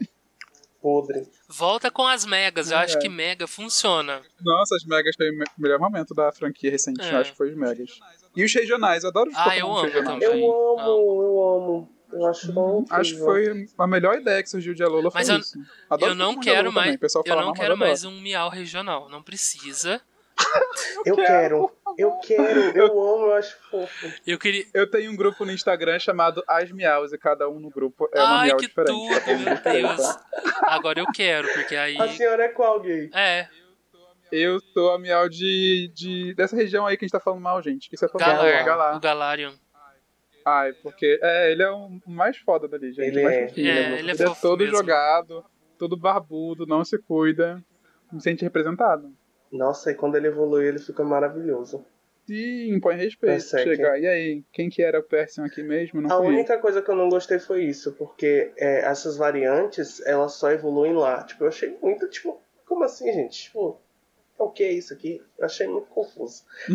Podre. 0.81 1.27
Volta 1.47 1.91
com 1.91 2.07
as 2.07 2.25
megas, 2.25 2.71
eu 2.71 2.77
É. 2.77 2.83
acho 2.83 2.97
que 2.99 3.09
mega 3.09 3.45
funciona. 3.47 4.21
Nossa, 4.41 4.75
as 4.75 4.85
Megas 4.85 5.13
foi 5.17 5.29
o 5.29 5.37
me- 5.37 5.45
melhor 5.57 5.77
momento 5.77 6.13
da 6.13 6.31
franquia 6.31 6.71
recente, 6.71 7.01
É. 7.01 7.11
eu 7.13 7.17
acho 7.17 7.31
que 7.31 7.37
foi 7.37 7.49
os 7.49 7.55
Megas. 7.57 7.99
E 8.35 8.43
os 8.43 8.53
regionais, 8.53 9.03
eu 9.03 9.09
adoro 9.09 9.29
os 9.29 9.35
Ah, 9.35 9.43
Pokémon 9.45 9.67
eu 9.67 9.71
amo 9.77 9.81
regionais. 9.83 10.23
também. 10.23 10.43
Eu 10.45 10.77
amo, 10.79 11.23
eu 11.23 11.53
amo. 11.55 11.95
Eu 12.11 12.25
acho 12.25 12.51
tão 12.53 12.85
Acho 12.89 13.13
que 13.13 13.19
foi 13.19 13.67
a 13.77 13.85
melhor 13.87 14.17
ideia 14.19 14.41
que 14.41 14.49
surgiu 14.49 14.73
de 14.73 14.81
Alola 14.83 15.11
foi 15.11 15.21
Mas 15.21 15.29
eu- 15.29 15.37
isso. 15.37 15.59
Adoro 15.89 16.11
eu 16.11 16.15
não 16.15 16.39
quero 16.39 16.71
mais, 16.73 16.97
eu 17.01 17.23
fala 17.27 17.43
não 17.43 17.53
quero 17.53 17.77
mais 17.77 18.03
um 18.03 18.19
miau 18.19 18.49
regional, 18.49 19.07
não 19.09 19.21
precisa. 19.21 20.01
Eu 21.05 21.15
quero, 21.17 21.69
eu 21.97 22.11
quero, 22.19 22.59
eu 22.77 22.85
amo, 22.85 23.25
eu 23.25 23.33
acho 23.33 23.57
fofo. 23.69 24.11
Eu 24.25 24.39
queria, 24.39 24.65
Eu 24.73 24.89
tenho 24.89 25.11
um 25.11 25.15
grupo 25.15 25.43
no 25.45 25.51
Instagram 25.51 25.99
chamado 25.99 26.41
As 26.47 26.71
Miaus 26.71 27.11
e 27.11 27.17
cada 27.17 27.49
um 27.49 27.59
no 27.59 27.69
grupo 27.69 28.09
é 28.13 28.23
uma 28.23 28.37
ai 28.39 28.45
miau 28.47 28.57
que 28.57 28.67
diferente. 28.67 28.89
tudo, 28.91 29.37
meu 29.39 29.57
Deus. 29.73 30.17
Agora 30.63 30.99
eu 30.99 31.05
quero, 31.13 31.47
porque 31.53 31.75
aí 31.75 31.97
A 31.99 32.07
senhora 32.07 32.45
é 32.45 32.47
qual, 32.49 32.79
gay? 32.79 33.09
é 33.13 33.47
Eu 34.31 34.59
sou 34.59 34.91
a 34.91 34.99
miau 34.99 35.27
de, 35.27 35.91
de 35.93 36.33
dessa 36.35 36.55
região 36.55 36.85
aí 36.85 36.97
que 36.97 37.05
a 37.05 37.07
gente 37.07 37.11
tá 37.11 37.19
falando 37.19 37.41
mal, 37.41 37.61
gente. 37.61 37.89
Que 37.89 37.97
você 37.97 38.07
falou 38.07 38.25
Galar, 38.27 38.65
Galar. 38.65 38.97
o 38.97 38.99
Galarian. 38.99 39.53
Ai, 40.45 40.73
porque 40.81 41.19
é, 41.21 41.51
ele 41.51 41.63
é 41.63 41.69
o 41.69 41.99
mais 42.07 42.37
foda 42.37 42.67
dali, 42.67 42.91
gente. 42.91 43.07
Ele 43.07 43.23
mais 43.23 43.35
é. 43.35 43.47
fofinho. 43.47 43.69
É, 43.69 43.81
ele 43.91 43.99
ele 43.99 44.09
é 44.09 44.13
é 44.13 44.17
fofo 44.17 44.41
todo 44.41 44.59
mesmo. 44.59 44.77
jogado, 44.77 45.45
todo 45.77 45.97
barbudo, 45.97 46.65
não 46.65 46.83
se 46.83 46.97
cuida, 46.97 47.63
se 48.11 48.21
sente 48.21 48.43
representado. 48.43 49.13
Nossa, 49.51 49.91
e 49.91 49.95
quando 49.95 50.15
ele 50.15 50.27
evolui, 50.27 50.65
ele 50.65 50.79
fica 50.79 51.03
maravilhoso. 51.03 51.85
E 52.27 52.69
impõe 52.71 52.95
respeito. 52.95 53.33
Persegue. 53.33 53.75
Chega, 53.75 53.97
e 53.97 54.07
aí, 54.07 54.43
quem 54.53 54.69
que 54.69 54.83
era 54.83 54.99
o 54.99 55.03
Persian 55.03 55.45
aqui 55.45 55.63
mesmo? 55.63 55.99
Não 55.99 56.11
A 56.11 56.17
fui. 56.17 56.27
única 56.27 56.59
coisa 56.59 56.81
que 56.81 56.89
eu 56.89 56.95
não 56.95 57.09
gostei 57.09 57.39
foi 57.39 57.63
isso, 57.63 57.93
porque 57.93 58.51
é, 58.55 58.81
essas 58.81 59.17
variantes, 59.17 59.99
elas 60.05 60.33
só 60.33 60.51
evoluem 60.51 60.93
lá. 60.93 61.23
Tipo, 61.23 61.45
eu 61.45 61.47
achei 61.47 61.75
muito, 61.81 62.07
tipo, 62.07 62.39
como 62.67 62.83
assim, 62.83 63.11
gente? 63.11 63.45
Tipo, 63.45 63.81
o 64.45 64.51
que 64.51 64.63
é 64.63 64.71
isso 64.71 64.93
aqui? 64.93 65.21
Eu 65.37 65.45
achei 65.45 65.67
muito 65.67 65.87
confuso. 65.89 66.43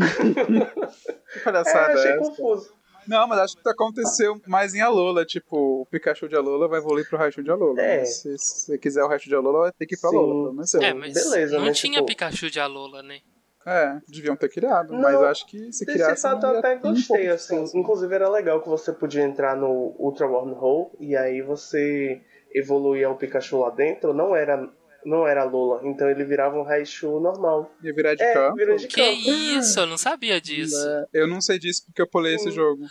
Que 1.33 1.39
É, 1.39 1.43
palhaçada 1.43 1.93
achei 1.95 2.11
essa? 2.13 2.19
confuso. 2.21 2.73
Não, 3.07 3.27
mas 3.29 3.39
acho 3.41 3.57
que 3.63 3.69
aconteceu 3.69 4.41
mais 4.47 4.75
em 4.75 4.81
Alola. 4.81 5.25
Tipo, 5.27 5.83
o 5.83 5.87
Pikachu 5.87 6.27
de 6.29 6.37
Alola 6.37 6.67
vai 6.69 6.79
evoluir 6.79 7.07
pro 7.09 7.19
Raichu 7.19 7.43
de 7.43 7.51
Alola. 7.51 7.79
É. 7.81 7.99
Mas 7.99 8.23
Se, 8.23 8.39
você 8.39 8.79
quiser 8.79 9.03
o 9.05 9.09
Raichu 9.09 9.29
de 9.29 9.35
Alola, 9.35 9.61
vai 9.63 9.73
ter 9.73 9.87
que 9.87 9.95
ir 9.95 10.01
pra 10.01 10.11
Sim. 10.11 10.17
Alola. 10.17 10.53
Não 10.55 10.65
sei. 10.67 10.85
É, 10.85 10.95
mas 10.95 11.13
beleza, 11.13 11.59
não 11.59 11.67
né, 11.67 11.73
tinha 11.73 11.95
tipo- 11.97 12.07
Pikachu 12.07 12.51
de 12.51 12.61
Alola, 12.61 13.03
né? 13.03 13.21
É, 13.67 13.99
deviam 14.09 14.37
ter 14.37 14.49
criado. 14.51 14.93
Não, 14.93 15.01
mas 15.01 15.17
acho 15.23 15.47
que 15.47 15.59
se 15.73 15.85
Desse 15.85 15.99
criasse. 15.99 16.23
fato 16.23 16.43
não 16.43 16.49
eu 16.51 16.55
ia 16.55 16.59
até 16.61 16.69
ter 16.71 16.77
um 16.77 16.81
pouco 16.81 16.95
gostei, 17.09 17.29
assim. 17.29 17.65
Inclusive 17.75 18.15
era 18.15 18.29
legal 18.29 18.61
que 18.63 18.69
você 18.69 18.93
podia 18.93 19.23
entrar 19.23 19.57
no 19.57 19.95
Ultra 19.99 20.27
Wormhole 20.27 20.91
e 21.01 21.17
aí 21.17 21.41
você 21.43 22.21
evoluía 22.55 23.09
o 23.11 23.17
Pikachu 23.17 23.59
lá 23.61 23.71
dentro. 23.71 24.13
Não 24.15 24.37
era, 24.37 24.69
não 25.05 25.27
era 25.27 25.45
Lola, 25.45 25.81
então 25.85 26.09
ele 26.11 26.25
virava 26.25 26.57
um 26.59 26.63
Raichu 26.63 27.21
normal. 27.21 27.73
Ia 27.83 27.95
virar 27.95 28.15
de 28.15 28.23
É, 28.23 28.33
campo. 28.33 28.57
virou 28.57 28.77
de 28.77 28.87
Que 28.89 28.97
campo. 28.97 29.31
isso, 29.31 29.81
eu 29.81 29.87
não 29.87 29.99
sabia 29.99 30.41
disso. 30.41 30.77
É, 30.79 31.07
eu 31.13 31.27
não 31.29 31.41
sei 31.41 31.59
disso 31.59 31.85
porque 31.87 32.03
eu 32.03 32.07
pulei 32.07 32.35
esse 32.35 32.45
Sim. 32.45 32.53
jogo. 32.53 32.87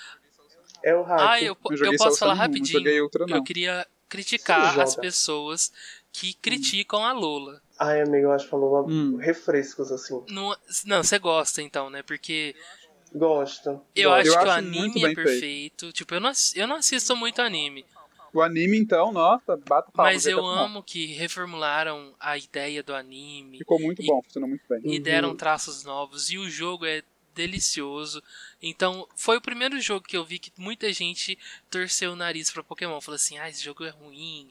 É 0.84 0.94
o 0.96 1.02
hack. 1.04 1.20
Ah, 1.22 1.42
eu, 1.42 1.58
Eu 1.72 1.86
eu 1.86 1.98
posso 1.98 2.16
o 2.16 2.20
falar 2.20 2.34
rapidinho. 2.34 2.82
não. 3.28 3.38
Eu 3.38 3.44
queria 3.44 3.88
criticar 4.10 4.80
as 4.80 4.96
pessoas 4.96 5.72
que 6.12 6.34
criticam 6.36 7.04
a 7.06 7.12
Lola. 7.14 7.62
Ai, 7.80 8.02
amigo, 8.02 8.28
eu 8.28 8.32
acho 8.32 8.46
que 8.46 8.52
falou 8.52 8.88
Hum. 8.88 9.16
refrescos, 9.18 9.92
assim. 9.92 10.22
Não, 10.30 10.56
não, 10.86 11.04
você 11.04 11.18
gosta 11.18 11.62
então, 11.62 11.90
né? 11.90 12.04
Porque 12.04 12.56
Gosto. 13.14 13.82
eu 13.96 14.10
gosto. 14.10 14.20
acho 14.20 14.30
Eu 14.30 14.40
que 14.40 14.46
o 14.46 14.52
acho 14.52 14.64
muito 14.64 14.78
anime 14.78 15.00
é 15.00 15.02
feito. 15.02 15.16
perfeito. 15.16 15.92
Tipo, 15.94 16.16
eu 16.16 16.20
não, 16.20 16.32
eu 16.56 16.68
não 16.68 16.76
assisto 16.78 17.16
muito 17.16 17.42
anime. 17.42 17.86
O 18.34 18.42
anime, 18.42 18.78
então, 18.78 19.12
nossa, 19.12 19.56
bata 19.58 19.92
palma. 19.92 20.12
Mas 20.12 20.26
eu 20.26 20.44
amo 20.46 20.82
que 20.82 21.06
reformularam 21.14 22.16
a 22.20 22.38
ideia 22.38 22.82
do 22.82 22.94
anime 22.96 23.60
Ficou 23.60 23.80
muito 23.80 24.02
E- 24.02 24.06
bom, 24.08 24.22
funcionou 24.24 24.50
muito 24.50 24.64
bem. 24.68 24.82
e 24.84 25.00
deram 25.00 25.36
traços 25.36 25.84
novos. 25.84 26.30
E 26.32 26.38
o 26.38 26.50
jogo 26.50 26.86
é 26.86 27.04
delicioso. 27.36 28.22
Então, 28.62 29.08
foi 29.16 29.38
o 29.38 29.42
primeiro 29.42 29.80
jogo 29.80 30.06
que 30.08 30.16
eu 30.18 30.24
vi 30.26 30.40
que 30.40 30.52
muita 30.58 30.92
gente 30.94 31.38
torceu 31.70 32.14
o 32.14 32.16
nariz 32.16 32.52
pra 32.52 32.64
Pokémon. 32.64 33.00
Falou 33.02 33.16
assim: 33.16 33.38
ah, 33.38 33.50
esse 33.50 33.64
jogo 33.64 33.84
é 33.84 33.90
ruim. 33.90 34.50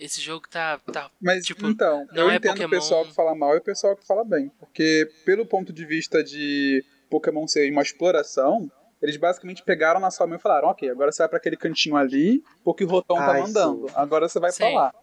Esse 0.00 0.20
jogo 0.20 0.48
tá. 0.48 0.78
tá 0.92 1.10
Mas 1.20 1.44
tipo, 1.44 1.66
então, 1.68 2.06
não 2.12 2.24
eu 2.24 2.30
é 2.30 2.36
entendo 2.36 2.52
Pokémon. 2.52 2.66
o 2.66 2.70
pessoal 2.70 3.04
que 3.06 3.14
fala 3.14 3.34
mal 3.34 3.54
e 3.54 3.58
o 3.58 3.62
pessoal 3.62 3.96
que 3.96 4.06
fala 4.06 4.24
bem. 4.24 4.50
Porque, 4.58 5.08
pelo 5.24 5.46
ponto 5.46 5.72
de 5.72 5.84
vista 5.84 6.24
de 6.24 6.84
Pokémon 7.08 7.46
ser 7.46 7.70
uma 7.70 7.82
exploração, 7.82 8.70
eles 9.02 9.16
basicamente 9.16 9.62
pegaram 9.62 9.98
na 10.00 10.10
sua 10.10 10.26
mão 10.26 10.36
e 10.36 10.40
falaram: 10.40 10.68
ok, 10.68 10.88
agora 10.88 11.10
você 11.12 11.22
vai 11.22 11.28
pra 11.28 11.38
aquele 11.38 11.56
cantinho 11.56 11.96
ali, 11.96 12.42
porque 12.64 12.84
o 12.84 12.88
Rotom 12.88 13.16
tá 13.16 13.32
Ai, 13.32 13.40
mandando. 13.42 13.88
sim. 13.88 13.94
Agora 13.96 14.28
você 14.28 14.38
vai 14.40 14.52
pra 14.52 14.66
Sim. 14.68 14.74
lá. 14.74 14.94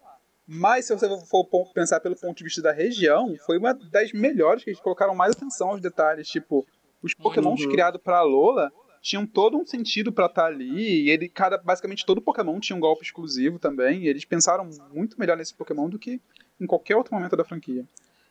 Mas 0.47 0.85
se 0.85 0.95
você 0.97 1.07
for 1.27 1.45
pensar 1.73 1.99
pelo 1.99 2.15
ponto 2.15 2.37
de 2.37 2.43
vista 2.43 2.61
da 2.61 2.71
região, 2.71 3.35
foi 3.45 3.57
uma 3.59 3.71
das 3.73 4.11
melhores 4.13 4.63
que 4.63 4.71
eles 4.71 4.79
colocaram 4.79 5.13
mais 5.13 5.35
atenção 5.35 5.69
aos 5.69 5.81
detalhes. 5.81 6.27
Tipo, 6.27 6.65
os 7.03 7.13
pokémons 7.13 7.61
Uhum. 7.61 7.69
criados 7.69 8.01
pra 8.01 8.23
Lola 8.23 8.71
tinham 9.01 9.27
todo 9.27 9.57
um 9.57 9.65
sentido 9.65 10.11
pra 10.11 10.25
estar 10.25 10.45
ali. 10.45 11.03
E 11.05 11.09
ele, 11.11 11.29
cada, 11.29 11.57
basicamente 11.59 12.03
todo 12.03 12.19
Pokémon 12.19 12.59
tinha 12.59 12.75
um 12.75 12.79
golpe 12.79 13.03
exclusivo 13.05 13.59
também. 13.59 14.03
E 14.03 14.07
eles 14.07 14.25
pensaram 14.25 14.67
muito 14.91 15.19
melhor 15.19 15.37
nesse 15.37 15.53
Pokémon 15.53 15.87
do 15.87 15.99
que 15.99 16.19
em 16.59 16.65
qualquer 16.65 16.95
outro 16.95 17.13
momento 17.13 17.35
da 17.37 17.45
franquia. 17.45 17.85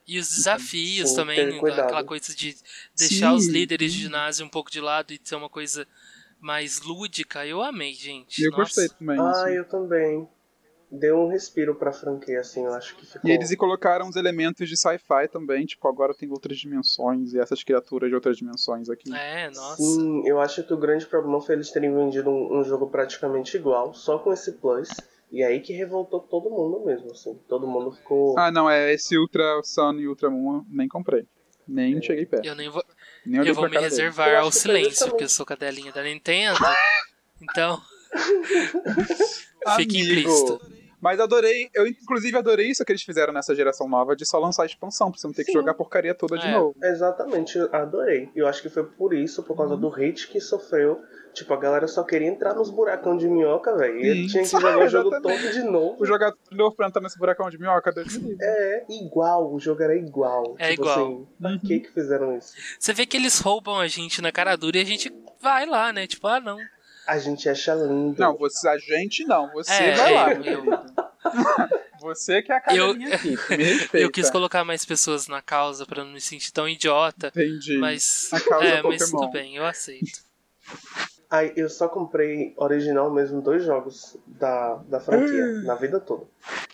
E 0.09 0.19
os 0.19 0.31
desafios 0.31 1.11
Sim, 1.11 1.17
também, 1.17 1.59
cuidado. 1.59 1.81
aquela 1.81 2.03
coisa 2.03 2.35
de 2.35 2.57
deixar 2.97 3.35
os 3.35 3.45
Sim. 3.45 3.53
líderes 3.53 3.93
de 3.93 4.01
ginásio 4.01 4.47
um 4.47 4.49
pouco 4.49 4.71
de 4.71 4.81
lado 4.81 5.13
e 5.13 5.21
ser 5.23 5.37
uma 5.37 5.51
coisa 5.51 5.87
mais 6.41 6.81
lúdica. 6.81 7.45
Eu 7.45 7.63
amei, 7.63 7.93
gente. 7.93 8.41
E 8.41 8.47
eu 8.47 8.51
Nossa. 8.53 8.63
gostei 8.63 8.89
também. 8.89 9.21
Ah, 9.21 9.31
assim. 9.31 9.51
eu 9.51 9.69
também. 9.69 10.27
Deu 10.91 11.19
um 11.19 11.29
respiro 11.29 11.75
pra 11.75 11.93
franquia, 11.93 12.41
assim, 12.41 12.65
eu 12.65 12.73
acho 12.73 12.97
que 12.97 13.05
ficou. 13.05 13.29
E 13.29 13.35
eles 13.35 13.55
colocaram 13.57 14.09
os 14.09 14.17
elementos 14.17 14.67
de 14.67 14.75
sci-fi 14.75 15.29
também, 15.31 15.67
tipo, 15.67 15.87
agora 15.87 16.15
tem 16.15 16.31
outras 16.31 16.57
dimensões 16.57 17.35
e 17.35 17.39
essas 17.39 17.63
criaturas 17.63 18.09
de 18.09 18.15
outras 18.15 18.39
dimensões 18.39 18.89
aqui. 18.89 19.15
É, 19.15 19.51
nossa. 19.51 19.77
Sim, 19.77 20.27
eu 20.27 20.41
acho 20.41 20.65
que 20.65 20.73
o 20.73 20.79
grande 20.79 21.05
problema 21.05 21.39
foi 21.43 21.57
eles 21.57 21.71
terem 21.71 21.95
vendido 21.95 22.31
um, 22.31 22.59
um 22.61 22.65
jogo 22.65 22.89
praticamente 22.89 23.59
igual, 23.59 23.93
só 23.93 24.19
com 24.19 24.33
esse 24.33 24.53
plus. 24.53 24.89
E 25.31 25.43
aí 25.43 25.61
que 25.61 25.73
revoltou 25.73 26.21
todo 26.21 26.49
mundo 26.51 26.85
mesmo, 26.85 27.11
assim. 27.13 27.39
Todo 27.49 27.67
mundo 27.67 27.93
ficou. 27.93 28.39
Ah, 28.39 28.51
não, 28.51 28.69
é 28.69 28.93
esse 28.95 29.17
Ultra 29.19 29.61
Sun 29.63 29.95
e 29.99 30.09
Ultra 30.09 30.31
Moon, 30.31 30.57
eu 30.59 30.65
nem 30.71 30.89
comprei. 30.89 31.27
Nem 31.67 32.01
cheguei 32.01 32.25
perto. 32.25 32.47
Eu 32.47 32.55
nem 32.55 32.71
vou, 32.71 32.83
Nem 33.27 33.47
eu 33.47 33.55
vou 33.55 33.69
me 33.69 33.77
reservar 33.79 34.37
ao 34.43 34.51
que 34.51 34.57
silêncio, 34.57 35.09
porque 35.09 35.25
eu 35.25 35.29
sou 35.29 35.45
cadelinha 35.45 35.93
da 35.93 36.03
Nintendo. 36.03 36.59
Então, 37.41 37.81
fique 39.77 39.99
implícito. 40.01 40.61
Mas 41.01 41.21
adorei, 41.21 41.69
eu 41.73 41.87
inclusive 41.87 42.37
adorei 42.37 42.69
isso 42.69 42.85
que 42.85 42.91
eles 42.91 43.03
fizeram 43.03 43.33
nessa 43.33 43.55
geração 43.55 43.89
nova 43.89 44.17
de 44.17 44.27
só 44.27 44.39
lançar 44.41 44.65
a 44.65 44.67
expansão, 44.67 45.13
pra 45.13 45.21
você 45.21 45.27
não 45.29 45.35
ter 45.35 45.45
que 45.45 45.53
Sim. 45.53 45.59
jogar 45.59 45.71
a 45.71 45.75
porcaria 45.75 46.13
toda 46.15 46.37
de 46.37 46.47
É. 46.49 46.51
novo. 46.51 46.75
Exatamente, 46.83 47.57
eu 47.57 47.73
adorei. 47.73 48.29
Eu 48.35 48.49
acho 48.49 48.61
que 48.61 48.69
foi 48.69 48.85
por 48.85 49.15
isso, 49.15 49.45
por 49.45 49.57
causa 49.57 49.77
do 49.77 49.89
hate 49.89 50.27
que 50.27 50.41
sofreu. 50.41 51.01
Tipo, 51.39 51.55
a 51.55 51.57
galera 51.57 51.87
só 51.89 52.03
queria 52.03 52.29
entrar 52.29 52.55
nos 52.55 52.71
buracão 52.71 53.17
de 53.17 53.29
minhoca, 53.29 53.77
velho. 53.77 53.99
E 54.01 54.27
tinha 54.27 54.43
que 54.43 54.49
jogar 54.51 54.79
o 54.79 54.89
jogo 54.89 55.11
todo 55.21 55.53
de 55.53 55.63
novo. 55.63 55.97
O 56.03 56.07
jogador 56.07 56.37
novo 56.51 56.75
pra 56.77 56.89
entrar 56.89 57.01
nesse 57.01 57.19
buracão 57.19 57.49
de 57.49 57.59
minhoca, 57.59 57.91
Deus 57.93 58.17
me 58.17 58.31
livre. 58.31 58.39
É, 58.45 58.85
igual, 58.91 59.53
o 59.53 59.59
jogo 59.61 59.83
era 59.83 59.95
igual. 59.97 60.57
É 60.59 60.71
tipo 60.71 60.83
igual. 60.83 60.97
assim, 61.07 61.27
pra 61.41 61.51
Uhum. 61.51 61.59
que 61.59 61.81
que 61.81 61.91
fizeram 61.93 62.37
isso? 62.37 62.55
Você 62.79 62.93
vê 62.93 63.07
que 63.07 63.17
eles 63.17 63.39
roubam 63.41 63.79
a 63.79 63.87
gente 63.89 64.21
na 64.21 64.31
cara 64.33 64.57
dura 64.57 64.79
e 64.79 64.83
a 64.83 64.85
gente 64.85 65.13
vai 65.41 65.65
lá, 65.67 65.93
né? 65.93 66.07
Tipo, 66.07 66.27
ah, 66.29 66.41
não. 66.41 66.59
A 67.07 67.19
gente 67.19 67.49
acha 67.49 67.75
lindo. 67.75 68.21
Não, 68.21 68.37
você, 68.37 68.69
a 68.69 68.77
gente 68.77 69.25
não, 69.25 69.51
você 69.53 69.73
É, 69.73 69.95
vai 69.95 70.15
lá. 70.15 70.33
eu- 70.35 70.65
eu- 70.65 70.85
Você 72.01 72.41
que 72.43 72.53
é 72.53 72.57
a 72.57 72.61
cadelinha 72.61 73.13
aqui, 73.17 73.31
me 73.51 73.65
respeita. 73.65 73.99
Eu 73.99 74.09
quis 74.11 74.31
colocar 74.31 74.63
mais 74.65 74.85
pessoas 74.85 75.27
na 75.27 75.43
causa 75.43 75.85
pra 75.85 76.05
não 76.05 76.13
me 76.13 76.21
sentir 76.21 76.53
tão 76.53 76.69
idiota. 76.69 77.27
Entendi. 77.29 77.77
Mas. 77.77 78.29
A 78.33 78.41
causa 78.41 78.65
é, 78.67 78.83
mas 78.83 79.03
Pokémon. 79.03 79.21
tudo 79.23 79.33
bem, 79.33 79.57
eu 79.57 79.67
aceito. 79.67 80.21
Aí 81.31 81.53
eu 81.57 81.69
só 81.69 81.89
comprei 81.89 82.55
original 82.57 83.13
mesmo 83.13 83.43
dois 83.43 83.63
jogos 83.63 84.17
da, 84.27 84.77
da 84.89 84.99
franquia, 84.99 85.45
Hum. 85.45 85.63
na 85.65 85.75
vida 85.75 86.01
toda. 86.01 86.25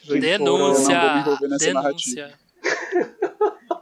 Gente, 0.03 0.21
Denúncia! 0.21 0.93
eu 0.93 0.99
não 0.99 1.03
vou 1.03 1.15
me 1.15 1.21
envolver 1.21 1.49
nessa 1.49 1.67
Denúncia. 1.67 2.33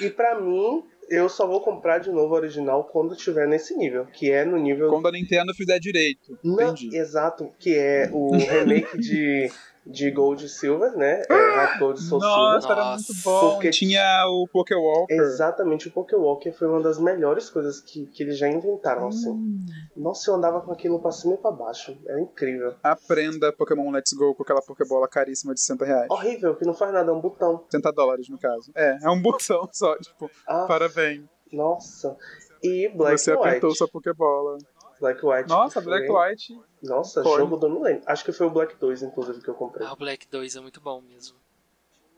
E 0.00 0.10
pra 0.10 0.40
mim, 0.40 0.82
eu 1.08 1.28
só 1.28 1.46
vou 1.46 1.60
comprar 1.60 1.98
de 1.98 2.10
novo 2.10 2.34
original 2.34 2.84
quando 2.84 3.16
tiver 3.16 3.46
nesse 3.46 3.76
nível, 3.76 4.06
que 4.06 4.30
é 4.30 4.44
no 4.44 4.56
nível. 4.58 4.90
Quando 4.90 5.06
a 5.08 5.12
Nintendo 5.12 5.54
fizer 5.54 5.78
direito. 5.78 6.38
Não, 6.42 6.70
Entendi. 6.72 6.96
exato, 6.96 7.50
que 7.58 7.74
é 7.76 8.08
o 8.12 8.32
remake 8.36 8.98
de, 8.98 9.50
de 9.86 10.10
Gold 10.10 10.44
e 10.44 10.48
Silver, 10.48 10.96
né? 10.96 11.22
É, 11.28 11.34
Heart 11.34 11.78
Gold 11.78 12.00
Soul 12.02 12.20
Nossa, 12.20 12.60
Silver. 12.68 12.78
era 12.78 12.90
muito 12.94 13.12
bom. 13.24 13.50
Porque- 13.52 13.70
Tinha 13.70 14.24
o 14.28 14.48
Pokéwalker. 14.50 15.16
Exatamente, 15.20 15.88
o 15.88 15.90
Pokéwalker 15.90 16.52
foi 16.56 16.66
uma 16.68 16.80
das 16.80 16.98
melhores 16.98 17.50
coisas 17.50 17.80
que, 17.80 18.06
que 18.06 18.22
eles 18.22 18.38
já 18.38 18.48
inventaram, 18.48 19.08
assim. 19.08 19.30
Hum. 19.30 19.66
Nossa, 19.96 20.30
eu 20.30 20.34
andava 20.34 20.60
com 20.62 20.72
aquilo 20.72 21.00
pra 21.00 21.12
cima 21.12 21.34
e 21.34 21.36
pra 21.36 21.50
baixo. 21.50 21.96
Era 22.06 22.20
incrível. 22.20 22.74
Aprenda 22.82 23.52
Pokémon 23.52 23.90
Let's 23.90 24.12
Go 24.14 24.34
com 24.34 24.42
aquela 24.42 24.62
Pokébola 24.62 25.06
caríssima 25.06 25.52
de 25.54 25.60
60 25.60 25.84
reais. 25.84 26.06
Horrível, 26.10 26.56
que 26.56 26.64
não 26.64 26.74
faz 26.74 26.92
nada, 26.92 27.10
é 27.10 27.14
um 27.14 27.20
botão. 27.20 27.64
60 27.70 27.92
dólares, 27.92 28.28
no 28.28 28.38
caso. 28.38 28.72
É, 28.74 28.98
é 29.02 29.10
um 29.10 29.20
botão 29.22 29.68
só, 29.72 29.96
tipo, 29.98 30.30
Ah, 30.48 30.64
parabéns. 30.66 31.22
nossa. 31.52 32.16
E 32.62 32.88
Black 32.88 33.18
Você 33.18 33.32
and 33.32 33.34
apertou 33.34 33.68
White. 33.68 33.78
sua 33.78 33.88
Pokébola. 33.88 34.56
Black 35.00 35.24
White. 35.24 35.48
Nossa, 35.48 35.80
Black 35.80 36.06
foi- 36.06 36.30
White. 36.30 36.60
Nossa, 36.82 37.22
Foi. 37.22 37.38
jogo 37.40 37.56
do 37.56 37.68
não 37.68 37.82
lembro. 37.82 38.02
Acho 38.06 38.24
que 38.24 38.32
foi 38.32 38.46
o 38.46 38.50
Black 38.50 38.76
2, 38.78 39.02
inclusive, 39.02 39.40
que 39.42 39.48
eu 39.48 39.54
comprei. 39.54 39.86
Ah, 39.86 39.92
o 39.92 39.96
Black 39.96 40.26
2 40.28 40.56
é 40.56 40.60
muito 40.60 40.80
bom 40.80 41.00
mesmo. 41.00 41.36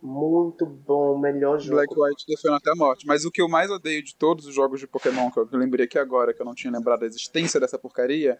Muito 0.02 0.66
bom, 0.66 1.18
melhor 1.18 1.58
jogo. 1.58 1.76
Black 1.76 1.92
White 1.98 2.24
defendendo 2.28 2.56
até 2.58 2.70
a 2.70 2.76
morte. 2.76 3.06
Mas 3.06 3.24
o 3.24 3.30
que 3.30 3.40
eu 3.40 3.48
mais 3.48 3.70
odeio 3.70 4.02
de 4.02 4.14
todos 4.14 4.46
os 4.46 4.54
jogos 4.54 4.78
de 4.78 4.86
Pokémon, 4.86 5.30
que 5.30 5.38
eu 5.38 5.48
lembrei 5.52 5.86
aqui 5.86 5.98
agora, 5.98 6.34
que 6.34 6.40
eu 6.40 6.46
não 6.46 6.54
tinha 6.54 6.72
lembrado 6.72 7.00
da 7.00 7.06
existência 7.06 7.58
dessa 7.58 7.78
porcaria, 7.78 8.38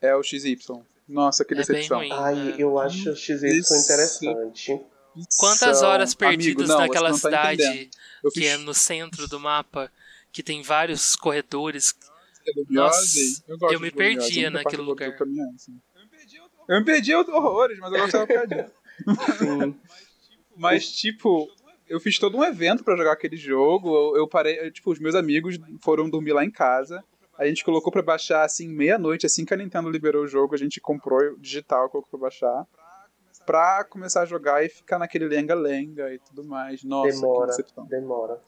é 0.00 0.14
o 0.14 0.22
XY. 0.22 0.56
Nossa, 1.08 1.44
que 1.44 1.54
É 1.54 1.56
decepção. 1.56 1.98
ruim. 1.98 2.12
Ai, 2.12 2.54
eu 2.58 2.78
acho 2.78 3.10
o 3.10 3.16
XY 3.16 3.58
Isso. 3.58 3.74
interessante. 3.74 4.80
Quantas 5.38 5.78
São- 5.78 5.88
horas 5.88 6.10
Amigo, 6.10 6.18
perdidas 6.18 6.68
não, 6.68 6.78
naquela 6.78 7.10
tá 7.10 7.16
cidade 7.16 7.62
entendendo. 7.62 7.90
Que 8.32 8.40
fiz 8.40 8.48
é 8.50 8.56
no 8.58 8.72
centro 8.72 9.26
do 9.28 9.40
mapa, 9.40 9.90
que 10.30 10.42
tem 10.42 10.62
vários 10.62 11.16
corredores. 11.16 11.94
Eu, 13.46 13.58
gosto 13.58 13.74
eu 13.74 13.80
me 13.80 13.90
de 13.90 13.96
perdia 13.96 14.50
naquele 14.50 14.76
que 14.76 14.80
eu 14.80 14.84
lugar. 14.84 15.08
Eu 16.68 16.78
me 16.78 16.84
perdi 16.84 17.14
horrores, 17.14 17.78
mas 17.78 17.92
eu 17.92 18.00
gostava 18.00 18.46
disso. 18.46 18.72
Sim. 19.38 19.80
Mas, 20.54 20.92
tipo, 20.92 21.48
eu 21.88 21.98
fiz 21.98 22.18
todo 22.18 22.36
um 22.36 22.44
evento 22.44 22.84
pra 22.84 22.96
jogar 22.96 23.12
aquele 23.12 23.36
jogo. 23.36 23.88
Eu, 23.94 24.16
eu 24.18 24.28
parei, 24.28 24.58
eu, 24.60 24.70
tipo, 24.70 24.90
os 24.90 24.98
meus 24.98 25.14
amigos 25.14 25.58
foram 25.82 26.10
dormir 26.10 26.32
lá 26.32 26.44
em 26.44 26.50
casa. 26.50 27.02
A 27.38 27.46
gente 27.46 27.64
colocou 27.64 27.90
pra 27.90 28.02
baixar 28.02 28.44
assim, 28.44 28.68
meia-noite, 28.68 29.26
assim 29.26 29.44
que 29.44 29.54
a 29.54 29.56
Nintendo 29.56 29.88
liberou 29.88 30.24
o 30.24 30.28
jogo, 30.28 30.54
a 30.54 30.58
gente 30.58 30.80
comprou 30.80 31.36
digital, 31.38 31.88
colocou 31.88 32.10
pra 32.10 32.28
baixar. 32.28 32.66
Pra 33.46 33.82
começar 33.84 34.22
a 34.22 34.26
jogar 34.26 34.64
e 34.64 34.68
ficar 34.68 34.98
naquele 34.98 35.26
lenga-lenga 35.26 36.14
e 36.14 36.18
tudo 36.18 36.44
mais. 36.44 36.84
Nossa, 36.84 37.08
que 37.08 37.14
demora, 37.16 37.46
decepção. 37.46 37.86
demora. 37.86 38.40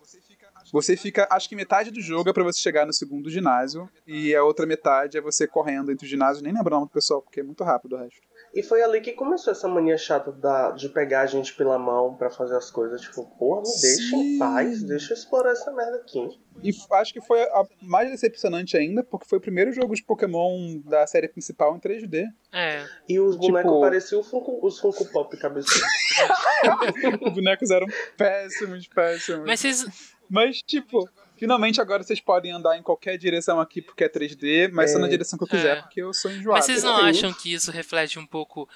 Você 0.72 0.96
fica, 0.96 1.26
acho 1.30 1.48
que 1.48 1.54
metade 1.56 1.90
do 1.90 2.00
jogo 2.00 2.28
é 2.28 2.32
pra 2.32 2.42
você 2.42 2.60
chegar 2.60 2.86
no 2.86 2.92
segundo 2.92 3.30
ginásio, 3.30 3.88
e 4.06 4.34
a 4.34 4.42
outra 4.44 4.66
metade 4.66 5.16
é 5.18 5.20
você 5.20 5.46
correndo 5.46 5.90
entre 5.92 6.04
os 6.04 6.10
ginásios, 6.10 6.42
nem 6.42 6.52
lembro 6.52 6.68
o 6.74 6.78
nome 6.78 6.86
do 6.88 6.92
pessoal, 6.92 7.22
porque 7.22 7.40
é 7.40 7.42
muito 7.42 7.62
rápido 7.62 7.94
o 7.94 7.98
resto. 7.98 8.20
E 8.54 8.62
foi 8.62 8.82
ali 8.82 9.00
que 9.00 9.12
começou 9.12 9.52
essa 9.52 9.66
mania 9.68 9.96
chata 9.98 10.30
da, 10.30 10.70
de 10.70 10.88
pegar 10.88 11.22
a 11.22 11.26
gente 11.26 11.54
pela 11.54 11.76
mão 11.78 12.14
pra 12.14 12.30
fazer 12.30 12.56
as 12.56 12.70
coisas. 12.70 13.00
Tipo, 13.00 13.24
porra, 13.36 13.62
me 13.62 13.80
deixa 13.80 14.16
em 14.16 14.38
paz, 14.38 14.82
deixa 14.84 15.12
eu 15.12 15.16
explorar 15.16 15.50
essa 15.52 15.72
merda 15.72 15.96
aqui. 15.96 16.28
E 16.62 16.70
acho 16.92 17.12
que 17.12 17.20
foi 17.20 17.42
a 17.42 17.64
mais 17.82 18.10
decepcionante 18.10 18.76
ainda, 18.76 19.02
porque 19.02 19.26
foi 19.28 19.38
o 19.38 19.40
primeiro 19.40 19.72
jogo 19.72 19.92
de 19.94 20.04
Pokémon 20.04 20.78
da 20.84 21.04
série 21.06 21.26
principal 21.28 21.74
em 21.76 21.80
3D. 21.80 22.26
É, 22.52 22.84
E 23.08 23.18
os 23.18 23.34
Tipo- 23.34 23.48
bonecos 23.48 23.80
pareciam 23.80 24.20
o 24.20 24.24
Funko- 24.24 24.60
os 24.64 24.78
Funko 24.78 25.04
Pop 25.10 25.36
cabeçudos. 25.36 25.82
Os 27.26 27.32
bonecos 27.32 27.70
eram 27.70 27.86
péssimos, 28.16 28.86
péssimos. 28.86 29.46
mas 29.46 29.60
vocês. 29.60 30.13
Mas, 30.28 30.62
tipo, 30.62 31.08
finalmente 31.36 31.80
agora 31.80 32.02
vocês 32.02 32.20
podem 32.20 32.52
andar 32.52 32.76
em 32.78 32.82
qualquer 32.82 33.16
direção 33.18 33.60
aqui 33.60 33.80
porque 33.82 34.04
é 34.04 34.08
3D, 34.08 34.70
mas 34.72 34.92
só 34.92 34.98
É. 34.98 35.00
na 35.02 35.08
direção 35.08 35.38
que 35.38 35.44
eu 35.44 35.48
quiser, 35.48 35.78
É. 35.78 35.80
porque 35.82 36.02
eu 36.02 36.12
sou 36.14 36.30
enjoado. 36.30 36.52
Mas 36.58 36.64
vocês 36.66 36.82
não 36.82 36.96
acham 36.96 37.32
que 37.32 37.52
isso 37.52 37.70
reflete 37.70 38.18
um 38.18 38.26
pouco 38.26 38.68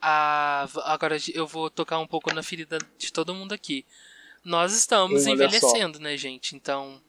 a. 0.00 0.66
Agora 0.84 1.16
eu 1.34 1.46
vou 1.46 1.70
tocar 1.70 1.98
um 1.98 2.06
pouco 2.06 2.32
na 2.34 2.42
ferida 2.42 2.78
de 2.98 3.12
todo 3.12 3.34
mundo 3.34 3.52
aqui. 3.52 3.84
Nós 4.44 4.74
estamos 4.74 5.26
envelhecendo, 5.26 5.98
né, 5.98 6.16
gente? 6.18 6.54
Então, 6.54 7.00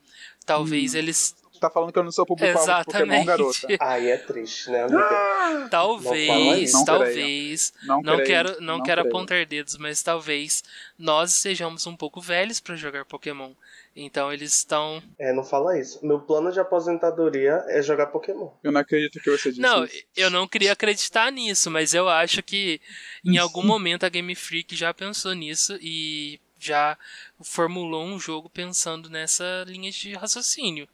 talvez 0.45 0.93
Hum. 0.93 0.97
eles. 0.99 1.35
Você 1.51 1.59
tá 1.61 1.69
falando 1.69 1.91
que 1.93 1.97
eu 1.99 2.03
não 2.03 2.11
sou 2.11 2.25
público-alvo 2.25 2.65
de 2.65 2.83
Pokémon, 2.85 3.03
Exatamente. 3.13 3.25
garota. 3.25 3.67
Aí 3.79 4.07
é 4.09 4.17
triste, 4.17 4.69
né, 4.69 4.83
amiga? 4.83 5.67
Talvez, 5.71 6.73
Não 6.73 6.85
talvez. 6.85 7.73
Não, 7.83 8.01
Não 8.01 8.23
quero, 8.23 8.61
não 8.61 8.83
quero 8.83 9.01
creio. 9.03 9.15
apontar 9.15 9.45
dedos, 9.45 9.77
mas 9.77 10.03
talvez 10.03 10.63
nós 10.97 11.33
sejamos 11.33 11.87
um 11.87 11.95
pouco 11.95 12.19
velhos 12.19 12.59
pra 12.59 12.75
jogar 12.75 13.05
Pokémon. 13.05 13.51
Então 13.95 14.31
eles 14.33 14.53
estão. 14.53 15.01
É, 15.17 15.31
não 15.31 15.43
fala 15.43 15.79
isso. 15.79 16.05
Meu 16.05 16.19
plano 16.19 16.51
de 16.51 16.59
aposentadoria 16.59 17.63
é 17.69 17.81
jogar 17.81 18.07
Pokémon. 18.07 18.49
Eu 18.61 18.71
não 18.71 18.81
acredito 18.81 19.21
que 19.21 19.29
você 19.31 19.49
disse 19.49 19.61
Não, 19.61 19.85
isso. 19.85 20.03
eu 20.17 20.29
não 20.29 20.47
queria 20.47 20.73
acreditar 20.73 21.31
nisso, 21.31 21.71
mas 21.71 21.93
eu 21.93 22.09
acho 22.09 22.43
que 22.43 22.81
em 23.23 23.37
algum 23.37 23.63
momento 23.63 24.05
a 24.05 24.09
Game 24.09 24.35
Freak 24.35 24.75
já 24.75 24.93
pensou 24.93 25.33
nisso 25.33 25.77
e 25.81 26.39
já 26.59 26.97
formulou 27.41 28.03
um 28.05 28.19
jogo 28.19 28.49
pensando 28.49 29.09
nessa 29.09 29.63
linha 29.67 29.89
de 29.91 30.13
raciocínio. 30.13 30.87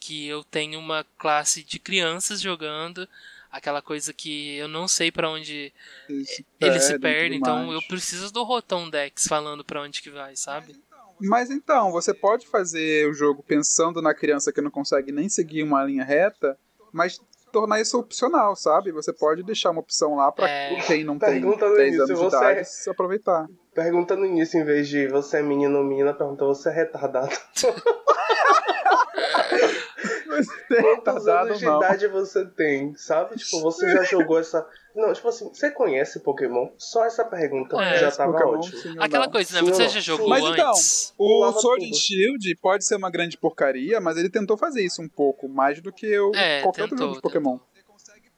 Que 0.00 0.26
eu 0.26 0.42
tenho 0.44 0.78
uma 0.78 1.04
classe 1.18 1.62
de 1.62 1.78
crianças 1.78 2.40
jogando, 2.40 3.06
aquela 3.50 3.82
coisa 3.82 4.12
que 4.12 4.54
eu 4.56 4.68
não 4.68 4.86
sei 4.86 5.10
pra 5.10 5.28
onde 5.28 5.72
Eles 6.08 6.44
eles 6.60 6.84
se 6.84 6.94
e 6.94 6.98
perdem, 6.98 7.40
tudo 7.40 7.50
então 7.50 7.66
mais. 7.66 7.72
eu 7.74 7.82
preciso 7.88 8.32
do 8.32 8.42
Rotom 8.44 8.88
Dex 8.88 9.26
falando 9.26 9.64
pra 9.64 9.82
onde 9.82 10.00
que 10.00 10.08
vai, 10.08 10.36
sabe? 10.36 10.76
Mas 11.20 11.50
então, 11.50 11.90
você 11.90 12.12
pode 12.14 12.46
fazer 12.48 13.08
o 13.08 13.14
jogo 13.14 13.42
pensando 13.42 14.00
na 14.02 14.14
criança 14.14 14.52
que 14.52 14.60
não 14.60 14.70
consegue 14.70 15.12
nem 15.12 15.28
seguir 15.28 15.62
uma 15.62 15.82
linha 15.84 16.04
reta, 16.04 16.56
mas 16.92 17.20
tornar 17.52 17.80
isso 17.80 17.98
opcional, 17.98 18.54
sabe? 18.54 18.92
Você 18.92 19.12
pode 19.12 19.42
deixar 19.42 19.70
uma 19.70 19.80
opção 19.80 20.14
lá 20.14 20.30
pra 20.30 20.48
É. 20.48 20.76
quem 20.86 21.02
não 21.02 21.18
tem 21.18 21.40
Pergunta 21.40 21.68
no 21.68 21.76
10 21.76 21.88
início, 21.94 22.04
anos 22.04 22.18
de 22.18 22.24
você 22.24 22.36
é- 22.36 22.52
idade 22.52 22.68
se 22.68 22.90
aproveitar. 22.90 23.46
Pergunta 23.74 24.16
no 24.16 24.26
início, 24.26 24.60
em 24.60 24.64
vez 24.64 24.88
de 24.88 25.08
você 25.08 25.38
é 25.38 25.42
menino 25.42 25.78
ou 25.78 25.84
menina, 25.84 26.12
pergunta 26.12 26.44
você 26.44 26.68
é 26.68 26.72
retardado. 26.72 27.30
Você 30.26 30.52
é 30.74 30.82
Quantos 30.82 30.96
retardado 30.96 31.46
anos 31.48 31.58
de 31.58 31.64
idade 31.66 32.06
você 32.08 32.46
tem, 32.46 32.94
sabe? 32.94 33.36
Tipo, 33.36 33.60
você 33.62 33.90
já 33.90 34.02
jogou 34.04 34.38
essa. 34.38 34.66
Não, 34.94 35.12
tipo 35.12 35.28
assim, 35.28 35.48
você 35.48 35.70
conhece 35.70 36.20
Pokémon? 36.20 36.68
Só 36.78 37.04
essa 37.04 37.24
pergunta 37.24 37.76
É, 37.80 37.98
já 37.98 38.10
tava 38.10 38.32
Pokémon, 38.32 38.58
ótimo. 38.58 38.78
sim 38.78 38.94
Aquela 38.98 39.26
não. 39.26 39.32
coisa, 39.32 39.54
né? 39.54 39.60
Você 39.70 39.82
não? 39.84 39.88
já 39.88 40.00
Sim. 40.00 40.00
jogou 40.00 40.28
Mas 40.28 40.44
então, 40.44 40.70
antes? 40.70 41.14
O 41.18 41.26
Pulava 41.26 41.58
Sword 41.60 41.88
and 41.90 41.94
Shield 41.94 42.56
pode 42.62 42.84
ser 42.84 42.96
uma 42.96 43.10
grande 43.10 43.36
porcaria, 43.36 44.00
mas 44.00 44.16
ele 44.16 44.30
tentou 44.30 44.56
fazer 44.56 44.82
isso 44.84 45.02
um 45.02 45.08
pouco, 45.08 45.48
mais 45.48 45.80
do 45.80 45.92
que 45.92 46.18
o, 46.18 46.32
É, 46.34 46.62
qualquer 46.62 46.82
outro 46.82 46.96
tentou, 46.96 47.08
jogo 47.14 47.16
de 47.16 47.22
Pokémon. 47.22 47.58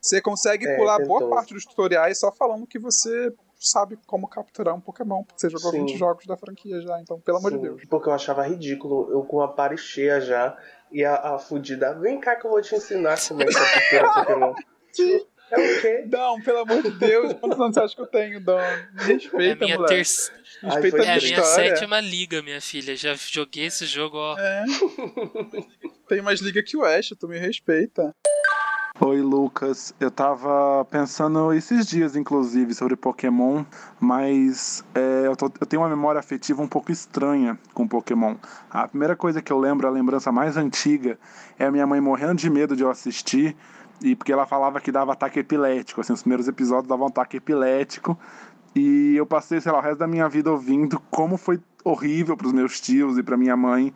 Você 0.01 0.20
consegue 0.23 0.66
É, 0.66 0.77
pular 0.77 0.97
tentou. 0.99 1.19
boa 1.19 1.31
parte 1.31 1.53
dos 1.53 1.65
tutoriais 1.66 2.19
só 2.19 2.32
falando 2.32 2.66
que 2.66 2.78
você 2.78 3.31
sabe 3.62 3.99
como 4.07 4.27
capturar 4.27 4.74
um 4.74 4.81
Pokémon, 4.81 5.23
porque 5.23 5.39
você 5.39 5.51
jogou 5.51 5.70
Sim. 5.70 5.85
20 5.85 5.99
jogos 5.99 6.24
da 6.27 6.35
franquia 6.39 6.81
já, 6.81 6.99
então, 7.03 7.20
pelo 7.20 7.37
amor 7.37 7.51
de 7.53 7.59
Deus. 7.59 7.82
Porque 7.91 8.09
eu 8.09 8.12
achava 8.15 8.47
ridículo, 8.47 9.11
eu 9.12 9.23
com 9.24 9.43
a 9.43 9.49
pare 9.49 9.77
cheia 9.77 10.19
já, 10.19 10.57
e 10.93 11.05
a, 11.05 11.35
a 11.35 11.39
fudida, 11.39 11.95
vem 11.95 12.21
cá 12.21 12.37
que 12.37 12.47
eu 12.47 12.51
vou 12.51 12.61
te 12.62 12.75
ensinar 12.75 13.17
como 13.29 13.43
é 13.43 13.47
que 13.47 13.53
captura 13.55 14.12
Pokémon. 14.15 14.55
É 15.53 15.57
o 15.59 15.81
quê? 15.81 16.05
Não, 16.09 16.41
pelo 16.43 16.59
amor 16.61 16.81
de 16.83 16.91
Deus, 16.91 17.33
quantos 17.35 17.59
anos 17.61 17.75
você 17.75 17.81
acha 17.81 17.95
que 17.97 18.03
eu 18.03 18.07
tenho, 18.07 18.41
Dom? 18.41 18.57
Me 18.59 19.03
É 19.03 19.07
respeita, 19.15 19.65
minha, 19.65 19.77
moleque. 19.77 19.95
terce... 19.97 20.31
Ai, 20.62 20.71
Respeita 20.83 20.97
foi 20.97 21.07
a 21.07 21.09
é 21.09 21.12
a 21.12 21.17
minha 21.17 21.27
minha 21.29 21.41
história. 21.41 21.71
sétima 21.71 22.01
liga, 22.01 22.43
minha 22.43 22.61
filha. 22.61 22.95
Já 22.95 23.15
joguei 23.15 23.67
esse 23.67 23.85
jogo, 23.87 24.17
ó. 24.17 24.39
É. 24.39 24.65
Tem 26.09 26.21
mais 26.23 26.41
liga 26.41 26.62
que 26.62 26.77
o 26.77 26.85
Ash, 26.85 27.09
tu 27.19 27.27
me 27.27 27.39
respeita. 27.39 28.15
Oi, 28.99 29.21
Lucas. 29.21 29.95
Eu 30.01 30.11
tava 30.11 30.85
pensando 30.91 31.53
esses 31.53 31.87
dias, 31.87 32.17
inclusive, 32.17 32.75
sobre 32.75 32.97
Pokémon, 32.97 33.65
mas 33.99 34.85
é, 34.95 35.27
eu, 35.27 35.37
tô- 35.37 35.51
eu 35.61 35.67
tenho 35.67 35.83
uma 35.83 35.89
memória 35.89 36.19
afetiva 36.19 36.61
um 36.62 36.69
pouco 36.69 36.91
estranha 36.91 37.59
com 37.73 37.87
Pokémon. 37.87 38.37
A 38.71 38.87
primeira 38.89 39.15
coisa 39.17 39.41
que 39.41 39.53
eu 39.53 39.59
lembro, 39.59 39.87
a 39.87 39.91
lembrança 39.91 40.31
mais 40.33 40.57
antiga, 40.57 41.19
é 41.59 41.67
a 41.67 41.71
minha 41.71 41.87
mãe 41.87 42.01
morrendo 42.01 42.35
de 42.35 42.51
medo 42.51 42.75
de 42.77 42.83
eu 42.83 42.91
assistir, 42.91 43.57
e 44.03 44.17
porque 44.17 44.33
ela 44.33 44.47
falava 44.47 44.81
que 44.81 44.91
dava 44.91 45.12
ataque 45.12 45.39
epilético, 45.41 46.01
assim, 46.01 46.12
os 46.12 46.23
primeiros 46.23 46.49
episódios 46.49 46.89
davam 46.89 47.07
ataque 47.07 47.37
epilético, 47.37 48.19
e 48.75 49.17
eu 49.17 49.27
passei, 49.27 49.61
sei 49.61 49.73
lá, 49.73 49.79
o 49.79 49.83
resto 49.83 49.99
da 49.99 50.07
minha 50.07 50.29
vida 50.29 50.51
ouvindo 50.51 51.01
como 51.11 51.37
foi 51.37 51.61
horrível 51.85 52.37
pros 52.37 52.53
meus 52.53 52.81
tios 52.81 53.19
e 53.19 53.23
pra 53.23 53.37
minha 53.37 53.57
mãe 53.57 53.93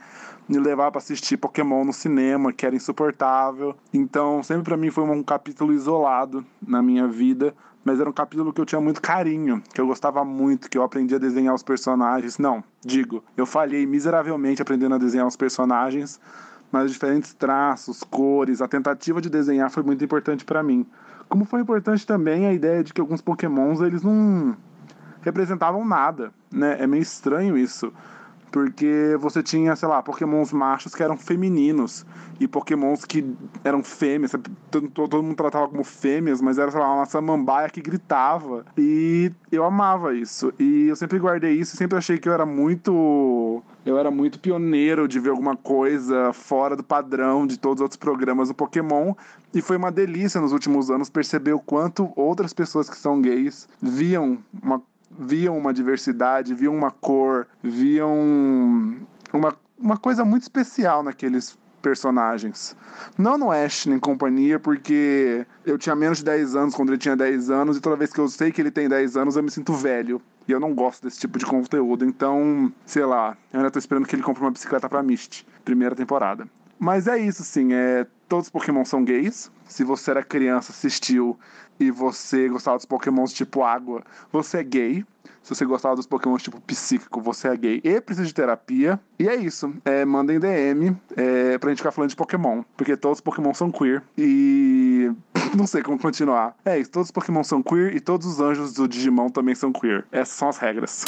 me 0.49 0.59
levar 0.59 0.91
pra 0.91 0.99
assistir 0.99 1.37
Pokémon 1.37 1.85
no 1.85 1.93
cinema, 1.93 2.53
que 2.53 2.67
era 2.67 2.75
insuportável. 2.75 3.75
Então, 3.93 4.43
sempre 4.43 4.65
pra 4.65 4.77
mim 4.77 4.91
foi 4.91 5.05
um 5.05 5.23
capítulo 5.23 5.73
isolado 5.73 6.45
na 6.67 6.83
minha 6.83 7.07
vida, 7.07 7.55
mas 7.85 8.01
era 8.01 8.09
um 8.09 8.13
capítulo 8.13 8.53
que 8.53 8.61
eu 8.61 8.67
tinha 8.67 8.81
muito 8.81 9.01
carinho, 9.01 9.63
que 9.73 9.81
eu 9.81 9.87
gostava 9.87 10.25
muito, 10.25 10.69
que 10.69 10.77
eu 10.77 10.83
aprendi 10.83 11.15
a 11.15 11.19
desenhar 11.19 11.55
os 11.55 11.63
personagens. 11.63 12.39
Não, 12.39 12.63
digo, 12.85 13.23
eu 13.37 13.47
falhei 13.47 13.87
miseravelmente 13.87 14.61
aprendendo 14.61 14.95
a 14.95 14.99
desenhar 14.99 15.27
os 15.27 15.37
personagens, 15.37 16.21
mas 16.75 16.91
diferentes 16.91 17.33
traços, 17.33 18.03
cores, 18.03 18.61
a 18.61 18.67
tentativa 18.67 19.21
de 19.21 19.31
desenhar 19.31 19.71
foi 19.71 19.85
muito 19.85 20.05
importante 20.05 20.45
pra 20.45 20.61
mim. 20.61 20.85
Como 21.29 21.45
foi 21.45 21.61
importante 21.61 22.05
também 22.05 22.49
a 22.49 22.53
ideia 22.53 22.83
de 22.83 22.93
que 22.93 23.01
alguns 23.01 23.21
Pokémons 23.21 23.81
eles 23.81 24.03
não 24.03 24.57
representavam 25.23 25.85
nada, 25.85 26.33
né? 26.53 26.77
É 26.81 26.85
meio 26.85 27.01
estranho 27.01 27.57
isso. 27.57 27.93
Porque 28.55 29.17
você 29.19 29.43
tinha, 29.43 29.75
sei 29.75 29.89
lá, 29.89 30.01
pokémons 30.01 30.53
machos 30.53 30.95
que 30.95 31.03
eram 31.03 31.17
femininos 31.17 32.07
e 32.39 32.47
pokémons 32.47 33.05
que 33.05 33.35
eram 33.65 33.83
fêmeas. 33.83 34.31
Todo, 34.71 34.89
todo 34.91 35.21
mundo 35.25 35.35
tratava 35.35 35.67
como 35.67 35.83
fêmeas, 35.83 36.41
mas 36.41 36.57
era, 36.57 36.71
sei 36.71 36.79
lá, 36.79 36.95
uma 36.95 37.05
samambaia 37.05 37.69
que 37.69 37.81
gritava. 37.81 38.65
E 38.79 39.33
eu 39.51 39.65
amava 39.65 40.15
isso. 40.15 40.55
E 40.57 40.87
eu 40.87 40.95
sempre 40.95 41.19
guardei 41.19 41.53
isso 41.53 41.77
sempre 41.77 41.99
achei 41.99 42.17
que 42.17 42.29
eu 42.29 42.33
era 42.33 42.47
muito. 42.47 43.61
Eu 43.85 43.99
era 43.99 44.09
muito 44.09 44.39
pioneiro 44.39 45.09
de 45.09 45.19
ver 45.19 45.31
alguma 45.31 45.57
coisa 45.57 46.33
fora 46.33 46.77
do 46.77 46.85
padrão 46.85 47.49
de 47.49 47.59
todos 47.59 47.81
os 47.81 47.83
outros 47.83 47.99
programas 47.99 48.47
do 48.47 48.55
Pokémon. 48.55 49.15
E 49.53 49.61
foi 49.61 49.77
uma 49.77 49.91
delícia 49.91 50.41
nos 50.41 50.53
últimos 50.53 50.93
anos 50.93 51.11
perceber 51.11 51.55
o 51.55 51.59
quanto 51.59 52.13
outras 52.15 52.53
pessoas 52.53 52.89
que 52.89 52.97
são 52.97 53.21
gays 53.21 53.69
viam 53.83 54.39
uma 54.63 54.81
viam 55.19 55.57
uma 55.57 55.73
diversidade, 55.73 56.55
viam 56.55 56.75
uma 56.75 56.91
cor, 56.91 57.47
viam 57.63 58.13
uma, 59.33 59.55
uma 59.79 59.97
coisa 59.97 60.25
muito 60.25 60.43
especial 60.43 61.03
naqueles 61.03 61.59
personagens. 61.85 62.75
Não 63.19 63.37
no 63.37 63.53
Ash 63.53 63.85
nem 63.85 63.99
companhia, 63.99 64.59
porque 64.59 65.47
eu 65.67 65.77
tinha 65.77 65.95
menos 65.95 66.19
de 66.19 66.25
10 66.25 66.57
anos 66.57 66.75
quando 66.75 66.89
ele 66.89 66.99
tinha 66.99 67.15
10 67.15 67.51
anos, 67.51 67.77
e 67.77 67.81
toda 67.81 67.95
vez 67.95 68.11
que 68.11 68.19
eu 68.19 68.29
sei 68.29 68.51
que 68.51 68.61
ele 68.61 68.71
tem 68.71 68.89
10 68.89 69.19
anos, 69.19 69.37
eu 69.37 69.43
me 69.43 69.51
sinto 69.51 69.75
velho. 69.75 70.21
E 70.49 70.53
eu 70.53 70.59
não 70.59 70.75
gosto 70.75 71.03
desse 71.05 71.21
tipo 71.21 71.39
de 71.39 71.45
conteúdo. 71.45 72.05
Então, 72.05 72.73
sei 72.87 73.05
lá, 73.05 73.37
eu 73.53 73.61
ainda 73.61 73.71
tô 73.71 73.79
esperando 73.79 74.07
que 74.07 74.17
ele 74.17 74.23
compre 74.23 74.43
uma 74.43 74.51
bicicleta 74.51 74.89
pra 74.89 75.03
Misty. 75.03 75.47
Primeira 75.65 75.95
temporada. 75.95 76.49
Mas 76.79 77.07
é 77.07 77.19
isso, 77.19 77.43
sim. 77.45 77.73
É, 77.73 78.07
todos 78.29 78.47
os 78.47 78.51
Pokémon 78.51 78.85
são 78.85 79.05
gays. 79.05 79.51
Se 79.67 79.85
você 79.85 80.11
era 80.11 80.23
criança, 80.23 80.73
assistiu 80.73 81.39
e 81.79 81.91
você 81.91 82.49
gostava 82.49 82.77
dos 82.77 82.87
Pokémons 82.87 83.33
tipo 83.33 83.63
água, 83.63 84.03
você 84.33 84.59
é 84.59 84.65
gay. 84.65 85.05
Se 85.43 85.55
você 85.55 85.67
gostava 85.67 85.95
dos 85.95 86.07
Pokémon 86.07 86.39
tipo 86.39 86.59
psíquico, 86.63 87.21
você 87.21 87.49
é 87.49 87.57
gay 87.57 87.81
e 87.85 88.01
precisa 88.01 88.27
de 88.27 88.33
terapia. 88.33 88.99
E 89.19 89.29
é 89.29 89.35
isso. 89.35 89.75
É, 89.85 90.03
mandem 90.03 90.41
DM 90.41 90.97
é, 91.15 91.59
pra 91.59 91.69
gente 91.69 91.79
ficar 91.79 91.93
falando 91.93 92.09
de 92.09 92.17
Pokémon. 92.17 92.63
Porque 92.79 92.97
todos 92.97 93.19
os 93.19 93.21
Pokémon 93.21 93.53
são 93.53 93.71
queer. 93.71 94.03
E. 94.17 95.11
Não 95.55 95.67
sei 95.67 95.83
como 95.83 95.99
continuar. 95.99 96.57
É 96.65 96.79
isso. 96.79 96.91
Todos 96.91 97.09
os 97.09 97.13
Pokémon 97.13 97.45
são 97.45 97.63
queer 97.63 97.95
e 97.95 98.01
todos 98.01 98.27
os 98.27 98.41
anjos 98.41 98.73
do 98.73 98.89
Digimon 98.89 99.29
também 99.29 99.55
são 99.55 99.71
queer. 99.71 100.07
Essas 100.11 100.35
são 100.35 100.49
as 100.49 100.57
regras. 100.57 101.05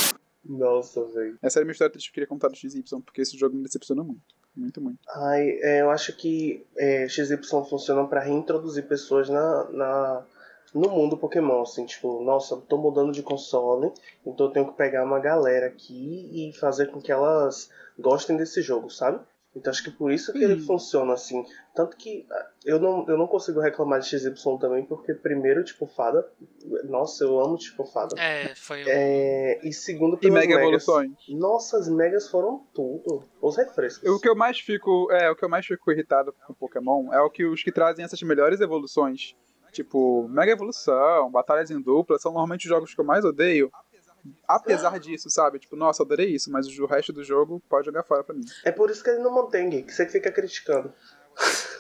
Nossa, 0.48 1.02
velho. 1.06 1.38
Essa 1.42 1.58
era 1.58 1.64
a 1.64 1.66
minha 1.66 1.72
história 1.72 1.90
que 1.90 1.98
eu 1.98 2.12
queria 2.12 2.26
contar 2.26 2.48
do 2.48 2.56
XY, 2.56 2.82
porque 3.04 3.22
esse 3.22 3.36
jogo 3.38 3.56
me 3.56 3.62
decepciona 3.62 4.04
muito. 4.04 4.22
Muito, 4.56 4.80
muito. 4.80 4.98
Ai, 5.14 5.58
é, 5.62 5.82
eu 5.82 5.90
acho 5.90 6.16
que 6.16 6.64
é, 6.78 7.06
XY 7.08 7.38
funciona 7.68 8.06
pra 8.06 8.20
reintroduzir 8.20 8.86
pessoas 8.86 9.28
na, 9.28 9.64
na, 9.70 10.22
no 10.76 10.90
mundo 10.90 11.16
Pokémon, 11.16 11.62
assim, 11.62 11.86
tipo, 11.86 12.22
nossa, 12.22 12.54
eu 12.54 12.60
tô 12.60 12.76
mudando 12.76 13.10
de 13.10 13.22
console, 13.22 13.92
então 14.24 14.46
eu 14.46 14.52
tenho 14.52 14.68
que 14.68 14.76
pegar 14.76 15.04
uma 15.04 15.18
galera 15.18 15.66
aqui 15.66 16.30
e 16.32 16.52
fazer 16.52 16.90
com 16.90 17.00
que 17.00 17.10
elas 17.10 17.70
gostem 17.98 18.36
desse 18.36 18.60
jogo, 18.60 18.90
sabe? 18.90 19.18
Então 19.56 19.70
acho 19.70 19.82
que 19.82 19.90
por 19.90 20.12
isso 20.12 20.34
que 20.34 20.44
ele 20.44 20.60
Sim. 20.60 20.66
funciona 20.66 21.14
assim. 21.14 21.42
Tanto 21.74 21.96
que 21.96 22.26
ah, 22.30 22.46
eu 22.62 22.78
não, 22.78 23.06
eu 23.08 23.16
não 23.16 23.26
consigo 23.26 23.58
reclamar 23.58 24.00
de 24.00 24.06
XY 24.06 24.34
também, 24.60 24.84
porque 24.84 25.14
primeiro, 25.14 25.64
tipo, 25.64 25.86
fada. 25.86 26.28
Nossa, 26.84 27.24
eu 27.24 27.40
amo 27.40 27.56
tipo 27.56 27.86
fada. 27.86 28.20
É, 28.20 28.54
foi 28.54 28.84
um... 28.84 28.86
É, 28.86 29.60
e 29.66 29.72
segundo 29.72 30.16
E 30.16 30.20
pelas 30.20 30.34
Mega 30.34 30.56
megas. 30.56 30.62
Evoluções. 30.62 31.12
Nossa, 31.30 31.78
as 31.78 31.88
megas 31.88 32.28
foram 32.28 32.66
tudo. 32.74 33.24
Os 33.40 33.56
refrescos. 33.56 34.06
O 34.06 34.20
que 34.20 34.28
eu 34.28 34.36
mais 34.36 34.60
fico. 34.60 35.10
É, 35.10 35.30
o 35.30 35.34
que 35.34 35.44
eu 35.44 35.48
mais 35.48 35.64
fico 35.64 35.90
irritado 35.90 36.34
com 36.46 36.52
Pokémon 36.52 37.10
é 37.14 37.20
o 37.22 37.30
que 37.30 37.46
os 37.46 37.62
que 37.62 37.72
trazem 37.72 38.04
essas 38.04 38.20
melhores 38.20 38.60
evoluções. 38.60 39.34
Tipo, 39.76 40.26
Mega 40.28 40.52
Evolução, 40.52 41.30
Batalhas 41.30 41.70
em 41.70 41.78
Dupla, 41.78 42.18
são 42.18 42.32
normalmente 42.32 42.64
os 42.64 42.68
jogos 42.70 42.94
que 42.94 42.98
eu 43.00 43.04
mais 43.04 43.26
odeio. 43.26 43.70
Apesar 44.48 44.98
disso, 44.98 45.28
sabe? 45.28 45.58
Tipo, 45.58 45.76
nossa, 45.76 46.00
eu 46.00 46.06
adorei 46.06 46.30
isso, 46.30 46.50
mas 46.50 46.66
o 46.78 46.86
resto 46.86 47.12
do 47.12 47.22
jogo 47.22 47.62
pode 47.68 47.84
jogar 47.84 48.02
fora 48.02 48.24
pra 48.24 48.34
mim. 48.34 48.42
É 48.64 48.72
por 48.72 48.90
isso 48.90 49.04
que 49.04 49.10
ele 49.10 49.18
não 49.18 49.30
mantém, 49.30 49.68
Gui, 49.68 49.82
que 49.82 49.92
você 49.92 50.06
fica 50.08 50.32
criticando. 50.32 50.90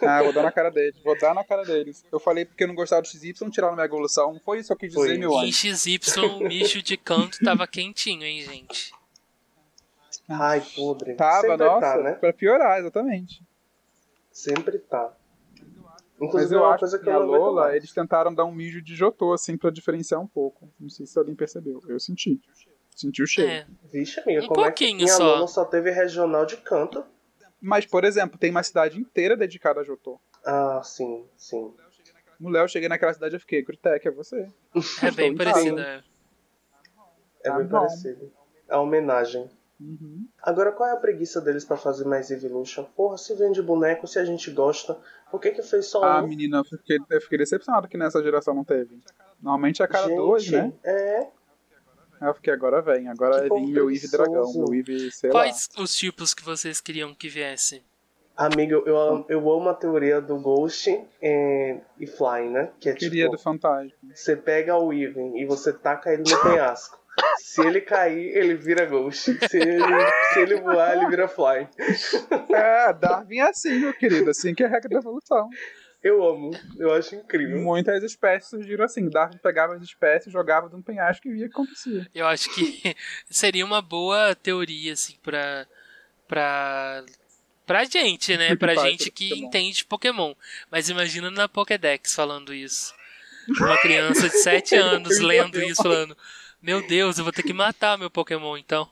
Ah, 0.02 0.22
vou 0.22 0.30
dar 0.34 0.42
na 0.42 0.52
cara 0.52 0.70
deles, 0.70 1.00
vou 1.02 1.18
dar 1.18 1.34
na 1.34 1.42
cara 1.42 1.64
deles. 1.64 2.04
Eu 2.12 2.20
falei 2.20 2.44
porque 2.44 2.64
eu 2.64 2.68
não 2.68 2.74
gostava 2.74 3.00
do 3.00 3.08
XY, 3.08 3.32
tiraram 3.50 3.74
Mega 3.74 3.88
Evolução. 3.88 4.34
Não 4.34 4.40
foi 4.40 4.58
isso 4.58 4.66
que 4.68 4.72
eu 4.74 4.76
quis 4.76 4.90
dizer, 4.90 5.08
Foi. 5.08 5.16
meu 5.16 5.32
Em 5.32 5.48
anjo. 5.48 5.52
XY, 5.74 5.98
o 6.20 6.40
micho 6.46 6.82
de 6.82 6.98
canto 6.98 7.38
tava 7.42 7.66
quentinho, 7.66 8.24
hein, 8.24 8.42
gente? 8.42 8.92
Ai, 10.28 10.60
podre. 10.74 11.14
Tava, 11.14 11.40
Sempre 11.40 11.56
nossa, 11.64 11.80
tá, 11.80 11.96
né? 12.02 12.12
pra 12.12 12.32
piorar, 12.34 12.78
exatamente. 12.78 13.42
Sempre 14.30 14.78
tá. 14.80 15.10
Mas 16.18 16.28
Inclusive, 16.28 16.54
eu 16.54 16.58
é 16.58 16.62
uma 16.62 16.70
acho 16.70 16.78
coisa 16.80 16.98
que 16.98 17.04
que 17.04 17.10
eu 17.10 17.12
na 17.12 17.18
aguento 17.20 17.38
Lola, 17.40 17.60
mais. 17.62 17.76
eles 17.76 17.92
tentaram 17.92 18.34
dar 18.34 18.44
um 18.46 18.52
mijo 18.52 18.80
de 18.82 18.94
Jotô, 18.94 19.32
assim, 19.32 19.56
pra 19.56 19.70
diferenciar 19.70 20.20
um 20.20 20.26
pouco. 20.26 20.72
Não 20.80 20.88
sei 20.88 21.04
se 21.06 21.18
alguém 21.18 21.34
percebeu. 21.34 21.82
Eu 21.86 22.00
senti. 22.00 22.40
Senti 22.94 23.22
o 23.22 23.26
cheiro. 23.26 23.50
É. 23.50 23.66
Vixe, 23.92 24.18
amiga, 24.20 24.42
Um 24.44 24.48
como 24.48 24.60
é 24.62 24.72
que 24.72 24.84
pouquinho 24.86 24.96
minha 25.04 25.14
só. 25.14 25.34
Lola 25.34 25.46
só 25.46 25.64
teve 25.66 25.90
regional 25.90 26.46
de 26.46 26.56
canto? 26.56 27.04
Mas, 27.60 27.84
por 27.84 28.04
exemplo, 28.04 28.38
tem 28.38 28.50
uma 28.50 28.62
cidade 28.62 28.98
inteira 28.98 29.36
dedicada 29.36 29.80
a 29.80 29.84
Jotô. 29.84 30.18
Ah, 30.44 30.80
sim, 30.82 31.26
sim. 31.36 31.74
No 32.40 32.48
Léo, 32.48 32.64
eu 32.64 32.68
cheguei 32.68 32.88
naquela 32.88 33.12
cidade 33.12 33.36
e 33.36 33.38
fiquei, 33.38 33.62
Grutec, 33.62 34.06
é 34.06 34.10
você. 34.10 34.48
É 35.02 35.10
bem 35.10 35.32
em 35.32 35.36
parecido. 35.36 35.76
casa. 35.76 35.88
é. 35.88 36.02
É 37.40 37.50
Tá 37.50 37.58
bem 37.58 37.68
parecido. 37.68 38.32
A 38.68 38.80
homenagem. 38.80 39.50
Uhum. 39.80 40.26
Agora, 40.42 40.72
qual 40.72 40.88
é 40.88 40.92
a 40.92 40.96
preguiça 40.96 41.40
deles 41.40 41.64
pra 41.64 41.76
fazer 41.76 42.04
mais 42.06 42.30
Evolution? 42.30 42.84
Porra, 42.96 43.18
se 43.18 43.34
vende 43.34 43.60
boneco, 43.60 44.06
se 44.06 44.18
a 44.18 44.24
gente 44.24 44.50
gosta, 44.50 44.98
por 45.30 45.40
que 45.40 45.50
que 45.50 45.62
fez 45.62 45.86
só 45.86 46.02
Ah, 46.02 46.22
um? 46.22 46.28
menina, 46.28 46.58
eu 46.58 46.64
fiquei, 46.64 46.98
eu 47.10 47.20
fiquei 47.20 47.38
decepcionado 47.38 47.88
que 47.88 47.96
nessa 47.98 48.22
geração 48.22 48.54
não 48.54 48.64
teve. 48.64 48.98
Normalmente 49.40 49.82
é 49.82 49.84
a 49.84 49.88
cada 49.88 50.08
gente, 50.08 50.16
dois, 50.16 50.50
né? 50.50 50.72
é, 50.84 51.28
eu 52.22 52.34
fiquei, 52.34 52.52
agora 52.52 52.80
vem. 52.80 53.08
Agora 53.08 53.46
é 53.46 53.50
vir 53.50 53.66
meu 53.66 53.90
Eevee 53.90 54.10
dragão, 54.10 54.52
meu 54.54 54.74
Eevee, 54.74 55.10
sei 55.12 55.30
Quais 55.30 55.68
os 55.78 55.94
tipos 55.94 56.32
que 56.32 56.42
vocês 56.42 56.80
queriam 56.80 57.14
que 57.14 57.28
viesse? 57.28 57.84
lá. 58.38 58.46
Amigo, 58.46 58.82
eu, 58.86 58.98
amo- 58.98 59.26
eu 59.28 59.38
amo 59.50 59.68
a 59.68 59.74
teoria 59.74 60.20
do 60.20 60.38
Ghost 60.38 60.90
e, 61.22 61.80
e 61.98 62.06
Fly, 62.06 62.48
né? 62.50 62.72
Que 62.80 62.90
é 62.90 62.94
Queria 62.94 63.24
tipo, 63.24 63.36
do 63.36 63.42
fantasma. 63.42 63.90
você 64.14 64.36
pega 64.36 64.76
o 64.76 64.92
Even 64.92 65.38
e 65.38 65.44
você 65.46 65.72
taca 65.72 66.12
ele 66.12 66.22
no 66.22 66.36
penhasco. 66.42 66.98
Se 67.38 67.66
ele 67.66 67.80
cair, 67.80 68.36
ele 68.36 68.54
vira 68.54 68.84
Ghost. 68.84 69.38
Se 69.48 69.56
ele, 69.58 69.82
se 70.32 70.40
ele 70.40 70.56
voar, 70.60 70.96
ele 70.96 71.08
vira 71.08 71.26
Fly. 71.28 71.68
É, 72.54 72.92
Darwin 72.92 73.38
é 73.38 73.48
assim, 73.48 73.78
meu 73.78 73.94
querido. 73.94 74.30
Assim 74.30 74.54
que 74.54 74.62
é 74.62 74.66
a 74.66 74.68
regra 74.68 74.90
da 74.90 74.98
evolução. 74.98 75.48
Eu 76.02 76.22
amo, 76.22 76.50
eu 76.78 76.92
acho 76.92 77.14
incrível. 77.16 77.58
Muitas 77.60 78.02
espécies 78.02 78.50
surgiram 78.50 78.84
assim. 78.84 79.08
Darwin 79.08 79.38
pegava 79.38 79.74
as 79.74 79.82
espécies, 79.82 80.32
jogava 80.32 80.68
de 80.68 80.76
um 80.76 80.82
penhasco 80.82 81.26
e 81.26 81.32
via 81.32 81.46
o 81.46 81.48
que 81.48 81.54
acontecia. 81.54 82.06
Eu 82.14 82.26
acho 82.26 82.54
que 82.54 82.94
seria 83.28 83.64
uma 83.64 83.82
boa 83.82 84.34
teoria, 84.34 84.92
assim, 84.92 85.16
pra. 85.22 85.66
pra. 86.28 87.02
pra 87.66 87.84
gente, 87.84 88.36
né? 88.36 88.54
Pra 88.54 88.74
gente 88.76 89.10
que 89.10 89.30
Pokémon. 89.30 89.46
entende 89.46 89.84
Pokémon. 89.84 90.34
Mas 90.70 90.88
imagina 90.88 91.30
na 91.30 91.48
Pokédex 91.48 92.14
falando 92.14 92.52
isso. 92.54 92.94
Uma 93.58 93.78
criança 93.78 94.28
de 94.28 94.36
7 94.36 94.74
anos 94.76 95.18
lendo 95.18 95.60
isso, 95.62 95.82
falando: 95.82 96.16
Meu 96.66 96.84
Deus, 96.84 97.16
eu 97.16 97.22
vou 97.22 97.32
ter 97.32 97.44
que 97.44 97.52
matar 97.52 97.96
meu 97.96 98.10
Pokémon 98.10 98.56
então. 98.56 98.88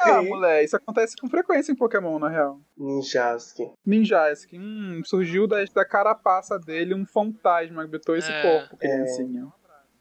Ah, 0.00 0.22
mulher, 0.22 0.62
isso 0.62 0.76
acontece 0.76 1.16
com 1.16 1.28
frequência 1.30 1.72
em 1.72 1.74
Pokémon, 1.74 2.18
na 2.18 2.28
real. 2.28 2.60
Ninjask. 2.76 3.56
Ninjask, 3.86 4.50
hum, 4.52 5.00
surgiu 5.04 5.46
da, 5.46 5.64
da 5.64 5.84
carapaça 5.84 6.58
dele 6.58 6.94
um 6.94 7.06
fantasma 7.06 7.82
que 7.82 7.88
habitou 7.88 8.14
esse 8.16 8.30
É. 8.30 8.42
corpo, 8.42 8.76
criancinha. 8.76 9.50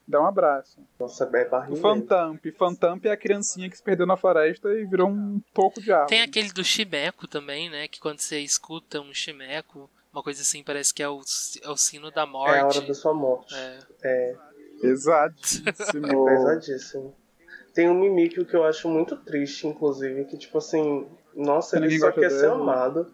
Dá 0.05 0.21
um 0.21 0.25
abraço. 0.25 0.81
Nossa, 0.99 1.23
é 1.23 1.27
O 1.45 1.49
barriga. 1.49 1.81
Fantamp. 1.81 2.45
Fantamp 2.57 3.05
é 3.05 3.11
a 3.11 3.17
criancinha 3.17 3.69
que 3.69 3.77
se 3.77 3.83
perdeu 3.83 4.05
na 4.05 4.17
floresta 4.17 4.67
e 4.73 4.85
virou 4.85 5.09
um 5.09 5.41
toco 5.53 5.81
de 5.81 5.91
árvore. 5.93 6.09
Tem 6.09 6.21
aquele 6.21 6.51
do 6.51 6.63
Chimeco 6.65 7.27
também, 7.27 7.69
né? 7.69 7.87
Que 7.87 8.01
quando 8.01 8.19
você 8.19 8.39
escuta 8.39 8.99
um 8.99 9.13
Chimeco, 9.13 9.89
uma 10.11 10.21
coisa 10.21 10.41
assim, 10.41 10.61
parece 10.61 10.93
que 10.93 11.01
é 11.01 11.07
o, 11.07 11.21
é 11.63 11.69
o 11.69 11.77
sino 11.77 12.11
da 12.11 12.25
morte. 12.25 12.55
É 12.55 12.59
a 12.59 12.65
hora 12.67 12.81
da 12.81 12.93
sua 12.93 13.13
morte. 13.13 13.55
É. 13.55 13.79
É, 14.03 14.35
Exatíssimo. 14.87 16.25
pesadíssimo. 16.25 17.15
Tem 17.73 17.89
um 17.89 17.99
Mimikyu 17.99 18.45
que 18.45 18.55
eu 18.55 18.63
acho 18.63 18.87
muito 18.87 19.15
triste, 19.17 19.67
inclusive, 19.67 20.25
que 20.25 20.37
tipo 20.37 20.57
assim, 20.59 21.07
nossa, 21.35 21.77
ele 21.77 21.97
só 21.97 22.11
quer 22.11 22.29
ser 22.29 22.41
dele. 22.49 22.53
amado. 22.53 23.11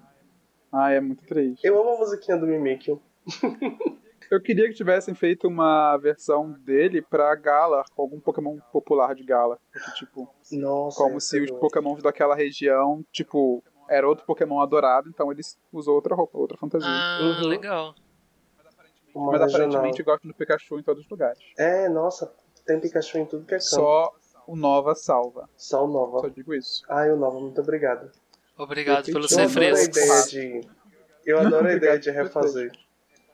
Ah, 0.71 0.91
é 0.91 0.99
muito 0.99 1.25
triste. 1.25 1.65
Eu 1.65 1.79
amo 1.79 1.95
a 1.95 1.97
musiquinha 1.99 2.37
do 2.37 2.45
Mimikyu. 2.45 3.01
Eu 4.29 4.39
queria 4.39 4.67
que 4.67 4.75
tivessem 4.75 5.15
feito 5.15 5.47
uma 5.47 5.97
versão 5.97 6.51
dele 6.59 7.01
pra 7.01 7.33
Galar, 7.33 7.85
com 7.95 8.03
algum 8.03 8.19
Pokémon 8.19 8.59
popular 8.71 9.15
de 9.15 9.23
Galar. 9.23 9.57
Porque, 9.73 9.91
tipo, 9.93 10.29
Nossa, 10.51 10.97
como 10.97 11.19
se 11.19 11.41
os. 11.41 11.49
Pokémons 11.49 12.03
daquela 12.03 12.35
região, 12.35 13.03
tipo, 13.11 13.63
era 13.89 14.07
outro 14.07 14.25
Pokémon 14.27 14.61
adorado, 14.61 15.09
então 15.09 15.31
eles 15.31 15.57
usou 15.73 15.95
outra 15.95 16.13
roupa, 16.13 16.37
outra 16.37 16.55
fantasia. 16.59 16.87
Ah, 16.87 17.17
Uhum. 17.41 17.47
legal. 17.47 17.95
Uma 19.19 19.31
Mas 19.33 19.41
regional. 19.41 19.67
aparentemente 19.67 20.03
gostam 20.03 20.29
do 20.31 20.33
Pikachu 20.35 20.79
em 20.79 20.83
todos 20.83 21.03
os 21.03 21.09
lugares. 21.09 21.39
É, 21.57 21.89
nossa, 21.89 22.31
tem 22.65 22.79
Pikachu 22.79 23.17
em 23.17 23.25
tudo 23.25 23.45
que 23.45 23.55
é 23.55 23.57
canto. 23.57 23.69
Só 23.69 24.13
o 24.47 24.55
Nova 24.55 24.95
salva. 24.95 25.49
Só 25.57 25.85
o 25.85 25.87
Nova. 25.87 26.19
Só 26.21 26.27
digo 26.29 26.53
isso. 26.53 26.83
Ai, 26.89 27.11
o 27.11 27.17
Nova, 27.17 27.39
muito 27.39 27.59
obrigado. 27.61 28.09
Obrigado 28.57 29.07
Eu 29.07 29.13
pelos 29.13 29.31
Eu 29.31 29.39
adoro 29.39 29.59
a 29.59 29.63
refrescos. 29.69 29.97
ideia 29.97 30.23
de. 30.61 30.67
Eu 31.25 31.39
adoro 31.45 31.67
a 31.67 31.73
ideia 31.73 31.99
de 31.99 32.09
refazer. 32.11 32.71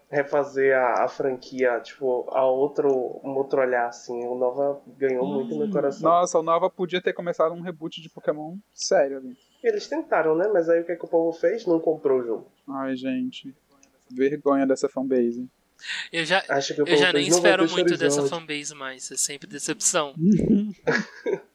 Refazer 0.10 0.78
a, 0.78 1.04
a 1.04 1.08
franquia, 1.08 1.80
tipo, 1.82 2.28
a 2.32 2.46
outro, 2.46 2.88
um 3.24 3.32
outro 3.36 3.60
olhar, 3.60 3.88
assim. 3.88 4.24
O 4.26 4.36
Nova 4.36 4.80
ganhou 4.98 5.26
muito 5.26 5.58
meu 5.58 5.70
coração. 5.70 6.10
Nossa, 6.10 6.38
o 6.40 6.44
Nova 6.44 6.70
podia 6.70 7.02
ter 7.02 7.12
começado 7.14 7.54
um 7.54 7.62
reboot 7.62 8.02
de 8.02 8.10
Pokémon 8.10 8.56
sério 8.74 9.18
ali. 9.18 9.36
Eles 9.64 9.88
tentaram, 9.88 10.36
né? 10.36 10.48
Mas 10.54 10.70
aí 10.70 10.82
o 10.82 10.86
que, 10.86 10.92
é 10.92 10.96
que 10.96 11.06
o 11.06 11.08
povo 11.08 11.32
fez? 11.38 11.66
Não 11.66 11.80
comprou 11.80 12.20
o 12.20 12.24
jogo. 12.24 12.52
Ai, 12.70 12.96
gente. 12.96 13.56
Vergonha 14.12 14.68
dessa 14.68 14.88
fanbase. 14.88 15.50
Eu 16.12 16.26
já, 16.26 16.44
Acho 16.50 16.74
que 16.74 16.82
o 16.82 16.84
eu 16.84 16.86
povo 16.86 16.98
já 16.98 17.14
nem 17.14 17.24
fez, 17.26 17.36
"Não 17.36 17.42
vai 17.42 17.52
espero 17.52 17.72
muito 17.72 17.98
dessa 17.98 18.16
Charizard". 18.18 18.30
fanbase 18.30 18.76
mais. 18.76 19.12
É 19.12 19.18
sempre 19.18 19.48
decepção. 19.48 20.14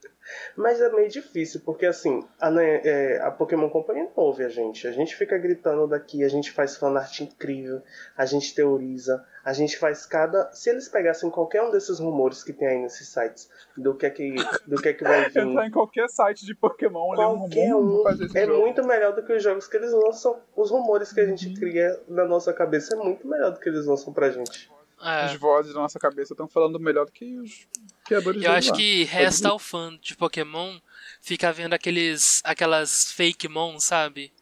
Mas 0.57 0.81
é 0.81 0.91
meio 0.91 1.09
difícil, 1.09 1.61
porque 1.65 1.87
assim, 1.87 2.25
a, 2.41 2.51
né, 2.51 2.81
é, 2.85 3.21
a 3.23 3.31
Pokémon 3.31 3.69
Company 3.69 4.03
não 4.03 4.13
ouve 4.17 4.45
a 4.45 4.49
gente. 4.49 4.87
A 4.87 4.93
gente 4.93 5.15
fica 5.15 5.39
gritando 5.39 5.87
daqui, 5.87 6.25
a 6.25 6.29
gente 6.29 6.51
faz 6.51 6.77
fanart 6.77 7.21
incrível, 7.21 7.83
a 8.17 8.27
gente 8.27 8.55
teoriza, 8.55 9.25
a 9.45 9.53
gente 9.53 9.77
faz 9.79 10.05
cada. 10.07 10.51
Se 10.53 10.71
eles 10.71 10.89
pegassem 10.89 11.31
qualquer 11.31 11.63
um 11.63 11.71
desses 11.71 11.99
rumores 11.99 12.43
que 12.43 12.53
tem 12.53 12.69
aí 12.69 12.79
nesses 12.79 13.09
sites, 13.09 13.49
do 13.77 13.95
que 13.95 14.07
é 14.07 14.11
que, 14.11 14.35
do 14.67 14.81
que, 14.81 14.89
é 14.89 14.93
que 14.93 15.05
vai 15.05 15.29
vir. 15.31 15.43
Entrar 15.43 15.67
em 15.67 15.71
qualquer 15.71 16.09
site 16.09 16.45
de 16.45 16.55
Pokémon, 16.55 17.13
um 17.13 17.15
Qualquer 17.15 17.75
um 17.75 18.03
é 18.35 18.47
jogo. 18.47 18.61
muito 18.61 18.85
melhor 18.85 19.15
do 19.15 19.23
que 19.23 19.33
os 19.33 19.43
jogos 19.43 19.67
que 19.67 19.77
eles 19.77 19.93
lançam. 19.93 20.39
Os 20.57 20.71
rumores 20.71 21.13
que 21.13 21.21
a 21.21 21.27
gente 21.27 21.53
cria 21.55 21.99
na 22.09 22.25
nossa 22.25 22.53
cabeça 22.53 22.95
é 22.95 22.99
muito 22.99 23.27
melhor 23.27 23.53
do 23.53 23.61
que 23.61 23.69
eles 23.69 23.87
lançam 23.87 24.13
pra 24.13 24.31
gente. 24.31 24.71
As 25.01 25.33
É, 25.33 25.39
vozes 25.39 25.73
da 25.75 25.81
nossa 25.81 25.99
cabeça 25.99 26.35
estão 26.35 26.47
falando 26.47 26.79
melhor 26.79 27.07
do 27.07 27.13
que 27.13 27.25
os 27.39 27.67
criadores 28.05 28.43
eu 28.43 28.53
acho 28.53 28.71
lá. 28.71 28.77
que 28.77 29.05
resta 29.05 29.49
ao 29.49 29.59
fã 29.59 29.99
de 30.03 30.15
Pokémon 30.15 30.79
ficar 31.23 31.53
vendo 31.53 31.73
aqueles, 31.73 32.41
aquelas 32.45 33.11
fake 33.13 33.49
mon, 33.49 33.81
sabe? 33.81 34.33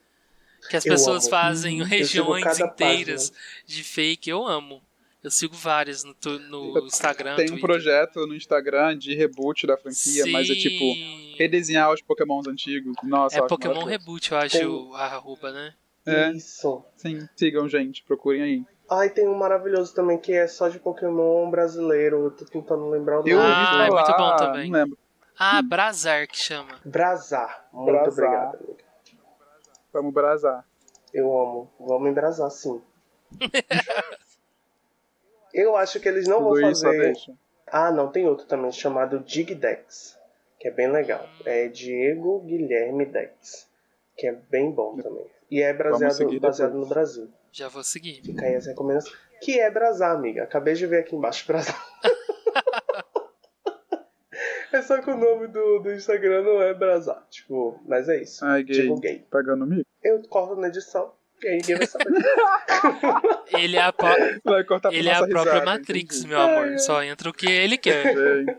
Que 0.69 0.77
as 0.77 0.85
Eu 0.85 0.93
pessoas 0.93 1.23
amo. 1.25 1.31
fazem 1.31 1.73
sigo 1.79 1.85
regiões 1.89 2.59
inteiras 2.59 3.33
de 3.65 3.85
fake. 3.85 4.29
Eu 4.29 4.47
amo. 4.47 4.83
Eu 5.23 5.31
sigo 5.31 5.55
várias 5.55 6.05
no, 6.05 6.15
tu- 6.15 6.39
no 6.39 6.79
Instagram. 6.87 7.35
Tem 7.37 7.47
um 7.47 7.49
Twitter. 7.51 7.67
projeto 7.67 8.27
no 8.27 8.35
Instagram 8.35 8.97
de 8.97 9.15
reboot 9.15 9.67
da 9.67 9.77
franquia, 9.77 10.25
mas 10.27 10.49
é 10.49 10.55
tipo 10.55 10.79
Sim. 10.79 11.35
redesenhar 11.37 11.93
os 11.93 12.01
Pokémons 12.01 12.47
antigos. 12.47 12.95
Nossa, 13.03 13.39
É 13.39 13.43
Pokémon. 13.47 13.85
Reboot, 13.85 14.31
eu 14.33 14.39
acho, 14.39 14.59
Tem- 14.59 14.91
a 14.95 15.05
arroba, 15.07 15.51
né? 15.53 15.75
É. 16.11 16.31
Isso. 16.33 16.85
Sim, 16.97 17.29
sigam, 17.37 17.69
gente, 17.69 18.03
procurem 18.05 18.43
aí. 18.43 18.65
Ai, 18.91 19.11
tem 19.11 19.29
um 19.29 19.35
maravilhoso 19.35 19.95
também 19.95 20.17
que 20.19 20.33
é 20.33 20.47
só 20.47 20.69
de 20.69 20.79
Pokémon 20.79 21.51
brasileiro. 21.51 22.25
Eu 22.25 22.31
tô 22.31 22.45
tentando 22.47 22.89
lembrar 22.89 23.21
o 23.21 23.29
Eu 23.29 23.37
nome. 23.37 23.49
ouvi 23.49 23.61
Ah, 23.61 23.87
é 23.87 23.91
muito 23.91 24.17
bom 24.17 24.37
também. 24.37 24.71
Não 24.71 24.79
lembro. 24.81 24.99
Ah, 25.39 25.61
Brazar 25.63 26.27
que 26.27 26.37
chama. 26.39 26.81
Brazar. 26.85 27.69
Muito 27.73 27.93
Brazar. 27.93 28.13
obrigado, 28.13 28.55
amiga. 28.65 28.85
Vamos 29.93 30.13
brazar. 30.15 30.65
Eu 31.13 31.27
amo. 31.39 31.71
Vamos 31.79 32.09
embrasar, 32.11 32.51
sim. 32.51 32.81
Eu 35.53 35.77
acho 35.77 35.99
que 36.01 36.09
eles 36.09 36.27
não 36.29 36.43
vão 36.43 36.53
Tudo 36.55 36.75
só 36.75 36.87
fazer. 36.87 37.15
Ah, 37.67 37.91
não, 37.91 38.11
tem 38.11 38.27
outro 38.27 38.47
também 38.47 38.71
chamado 38.73 39.21
Digdex, 39.21 40.19
que 40.59 40.69
é 40.69 40.71
bem 40.71 40.89
legal. 40.91 41.27
É 41.45 41.69
Diego 41.69 42.41
Guilherme 42.41 43.07
Dex, 43.07 43.69
que 44.17 44.27
é 44.27 44.33
bem 44.33 44.71
bom 44.71 44.97
também. 44.97 45.27
E 45.51 45.63
é 45.63 45.73
baseado, 45.73 46.41
baseado 46.41 46.75
no 46.75 46.87
Brasil. 46.87 47.29
Já 47.53 47.69
vou 47.69 47.83
seguir. 47.83 48.21
Fica 48.23 48.45
aí 48.45 48.55
as 48.55 48.67
recomendações. 48.67 49.17
Que 49.41 49.59
é 49.59 49.71
Brasar, 49.71 50.15
amiga. 50.15 50.43
Acabei 50.43 50.75
de 50.75 50.87
ver 50.87 51.01
aqui 51.01 51.17
embaixo, 51.17 51.47
Brasar. 51.47 51.83
é 54.73 54.83
só 54.83 55.01
que 55.01 55.11
o 55.11 55.17
nome 55.17 55.47
do, 55.47 55.79
do 55.79 55.93
Instagram 55.93 56.43
não 56.43 56.61
é 56.61 56.75
Brasar. 56.75 57.27
Tipo, 57.31 57.81
mas 57.87 58.09
é 58.09 58.23
isso. 58.23 58.45
Ai, 58.45 58.63
gay. 58.63 58.83
Divulguei. 58.83 59.27
Pagando 59.31 59.67
mico. 59.67 59.89
Eu 60.03 60.23
corto 60.29 60.57
na 60.57 60.69
edição. 60.69 61.13
E 61.43 61.47
aí 61.49 61.57
ninguém 61.59 61.77
vai 61.77 61.87
saber. 61.87 62.07
Ele 63.57 63.77
é 63.77 63.83
a, 63.83 63.93
po- 63.93 64.07
Vai 64.45 64.65
cortar 64.65 64.89
pra 64.91 64.99
ele 64.99 65.09
é 65.09 65.15
a 65.15 65.27
própria 65.27 65.53
risada, 65.61 65.65
Matrix, 65.67 66.17
entendi. 66.17 66.29
meu 66.29 66.41
amor. 66.41 66.79
Só 66.79 67.03
entra 67.03 67.31
o 67.31 67.33
que 67.33 67.47
ele 67.51 67.79
quer. 67.79 68.05
Gente. 68.15 68.57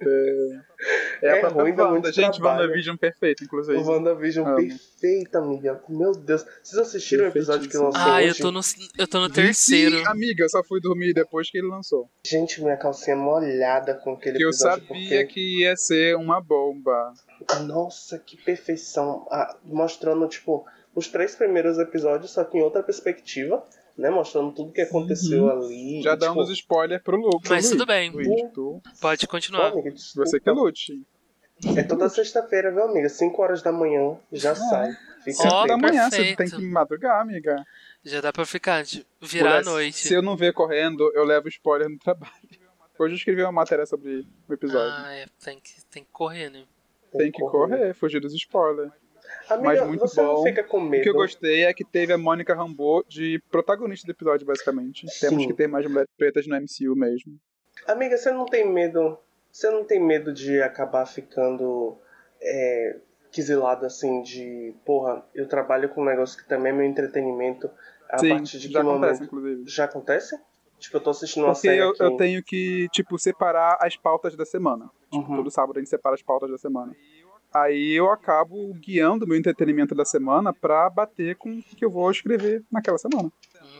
É, 1.21 1.27
É 1.27 1.31
a 1.37 1.39
própria 1.41 1.61
ruim, 1.63 1.71
Wanda. 1.71 1.89
muito 1.89 2.11
Gente, 2.13 2.35
trabalho. 2.39 2.61
WandaVision 2.61 2.95
perfeito, 2.95 3.43
inclusive. 3.43 3.77
o 3.77 3.83
WandaVision 3.85 4.47
Amo. 4.47 4.55
perfeita, 4.55 5.39
amiga. 5.39 5.81
Meu 5.89 6.13
Deus. 6.13 6.45
Vocês 6.63 6.81
assistiram 6.81 7.25
o 7.25 7.27
episódio 7.27 7.69
que 7.69 7.77
lançou 7.77 8.01
Ah, 8.01 8.23
eu 8.23 8.29
hoje? 8.31 8.41
tô 8.41 8.51
no, 8.51 8.61
eu 8.97 9.07
tô 9.07 9.19
no 9.19 9.29
terceiro. 9.29 9.97
Sim, 9.97 10.03
amiga, 10.07 10.43
eu 10.45 10.49
só 10.49 10.63
fui 10.63 10.79
dormir 10.79 11.13
depois 11.13 11.51
que 11.51 11.57
ele 11.57 11.67
lançou. 11.67 12.09
Gente, 12.25 12.61
minha 12.61 12.77
calcinha 12.77 13.15
molhada 13.17 13.93
com 13.95 14.13
aquele 14.13 14.37
Que 14.37 14.45
eu 14.45 14.49
episódio. 14.49 14.87
sabia 14.87 15.19
porque... 15.19 15.25
que 15.25 15.59
ia 15.61 15.75
ser 15.75 16.15
uma 16.15 16.39
bomba. 16.41 17.13
Nossa, 17.65 18.17
que 18.17 18.37
perfeição. 18.37 19.27
Ah, 19.29 19.55
mostrando, 19.65 20.25
tipo, 20.29 20.65
os 20.95 21.07
três 21.07 21.35
primeiros 21.35 21.77
episódios, 21.77 22.31
só 22.31 22.43
que 22.43 22.57
em 22.57 22.61
outra 22.61 22.81
perspectiva, 22.83 23.65
né? 23.97 24.09
Mostrando 24.09 24.51
tudo 24.53 24.71
que 24.71 24.81
aconteceu 24.81 25.49
ali. 25.49 26.01
Já 26.01 26.11
e, 26.11 26.13
tipo, 26.13 26.25
damos 26.25 26.49
spoiler 26.49 27.01
pro 27.03 27.17
Lu. 27.17 27.39
pro 27.41 27.49
Mas 27.51 27.69
tudo 27.69 27.85
bem. 27.85 28.09
Luiz, 28.11 28.27
tu, 28.53 28.81
Pode 29.01 29.25
Pô, 29.27 29.31
continuar. 29.31 29.71
amiga, 29.71 29.91
desculpa. 29.91 30.29
você 30.29 30.39
que 30.39 30.49
lute. 30.51 31.03
É 31.75 31.83
toda 31.83 32.07
sexta-feira, 32.07 32.71
viu, 32.71 32.83
amiga? 32.83 33.09
5 33.09 33.41
horas 33.41 33.61
da 33.61 33.71
manhã 33.71 34.17
já 34.31 34.55
sai. 34.55 34.91
Fica 35.25 35.39
Ó, 35.39 35.43
Cinco 35.43 35.49
da 35.51 35.59
atento. 35.75 35.77
manhã, 35.81 36.09
você 36.09 36.35
tem 36.35 36.49
que 36.49 36.61
madrugar, 36.65 37.19
amiga. 37.21 37.61
Já 38.05 38.21
dá 38.21 38.31
pra 38.31 38.45
ficar, 38.45 38.81
de- 38.83 39.05
virar 39.21 39.49
a 39.49 39.59
Mulher, 39.59 39.65
noite. 39.65 39.97
Se 40.07 40.13
eu 40.13 40.21
não 40.21 40.37
ver 40.37 40.53
correndo, 40.53 41.11
eu 41.13 41.25
levo 41.25 41.49
spoiler 41.49 41.89
no 41.89 41.99
trabalho. 41.99 42.31
Hoje 42.97 43.13
eu 43.13 43.17
escrevi 43.17 43.41
uma 43.43 43.51
matéria 43.51 43.85
sobre 43.85 44.25
o 44.47 44.53
episódio. 44.53 44.93
Ah, 45.05 45.13
é, 45.13 45.25
tem 45.43 45.59
que, 45.59 45.85
tem 45.91 46.03
que 46.05 46.09
correr, 46.11 46.49
né? 46.49 46.63
tem 47.17 47.29
que 47.31 47.41
correr, 47.41 47.93
fugir 47.93 48.21
dos 48.21 48.33
spoilers. 48.33 48.91
Amiga, 49.49 49.67
mas 49.69 49.87
muito 49.87 50.01
você 50.07 50.21
não 50.21 50.35
bom. 50.35 50.43
fica 50.43 50.63
com 50.63 50.77
O 50.77 50.81
medo. 50.81 51.03
que 51.03 51.09
eu 51.09 51.13
gostei 51.13 51.63
é 51.65 51.73
que 51.73 51.83
teve 51.83 52.13
a 52.13 52.17
Mônica 52.17 52.53
Rambeau 52.53 53.03
de 53.07 53.41
protagonista 53.51 54.05
do 54.05 54.11
episódio, 54.11 54.45
basicamente. 54.45 55.05
Temos 55.19 55.41
Sim. 55.43 55.47
que 55.47 55.53
ter 55.53 55.67
mais 55.67 55.85
mulheres 55.87 56.09
pretas 56.17 56.45
no 56.47 56.55
MCU 56.55 56.95
mesmo. 56.95 57.39
Amiga, 57.87 58.17
você 58.17 58.31
não 58.31 58.45
tem 58.45 58.67
medo. 58.71 59.17
Você 59.51 59.69
não 59.71 59.83
tem 59.83 59.99
medo 59.99 60.31
de 60.33 60.61
acabar 60.61 61.05
ficando. 61.05 61.97
é, 62.41 62.97
quisilada 63.31 63.85
assim 63.85 64.23
de, 64.23 64.73
porra, 64.83 65.23
eu 65.35 65.47
trabalho 65.47 65.87
com 65.89 66.01
um 66.01 66.05
negócio 66.05 66.35
que 66.41 66.47
também 66.49 66.71
é 66.71 66.75
meu 66.75 66.85
entretenimento. 66.85 67.69
A 68.09 68.17
Sim, 68.17 68.29
partir 68.29 68.57
de 68.57 68.67
que 68.69 68.73
já 68.73 68.81
acontece, 68.81 69.13
momento. 69.21 69.23
inclusive. 69.25 69.63
Já 69.67 69.83
acontece? 69.85 70.39
Tipo, 70.79 70.97
eu 70.97 71.01
tô 71.01 71.09
assistindo 71.11 71.43
uma 71.43 71.53
Porque 71.53 71.67
série 71.67 71.79
eu, 71.79 71.89
aqui. 71.89 72.01
eu 72.03 72.17
tenho 72.17 72.41
que, 72.43 72.87
tipo, 72.91 73.19
separar 73.19 73.77
as 73.81 73.95
pautas 73.95 74.35
da 74.35 74.45
semana. 74.45 74.89
Tipo, 75.11 75.29
Uhum. 75.29 75.35
todo 75.35 75.51
sábado 75.51 75.77
a 75.77 75.79
gente 75.79 75.89
separa 75.89 76.15
as 76.15 76.23
pautas 76.23 76.49
da 76.49 76.57
semana. 76.57 76.95
Aí 77.53 77.93
eu 77.93 78.11
acabo 78.11 78.73
guiando 78.75 79.25
meu 79.27 79.37
entretenimento 79.37 79.95
da 79.95 80.05
semana 80.05 80.53
pra 80.53 80.89
bater 80.89 81.35
com 81.35 81.57
o 81.57 81.63
que 81.63 81.83
eu 81.83 81.89
vou 81.89 82.09
escrever 82.11 82.63
naquela 82.71 82.97
semana. 82.97 83.31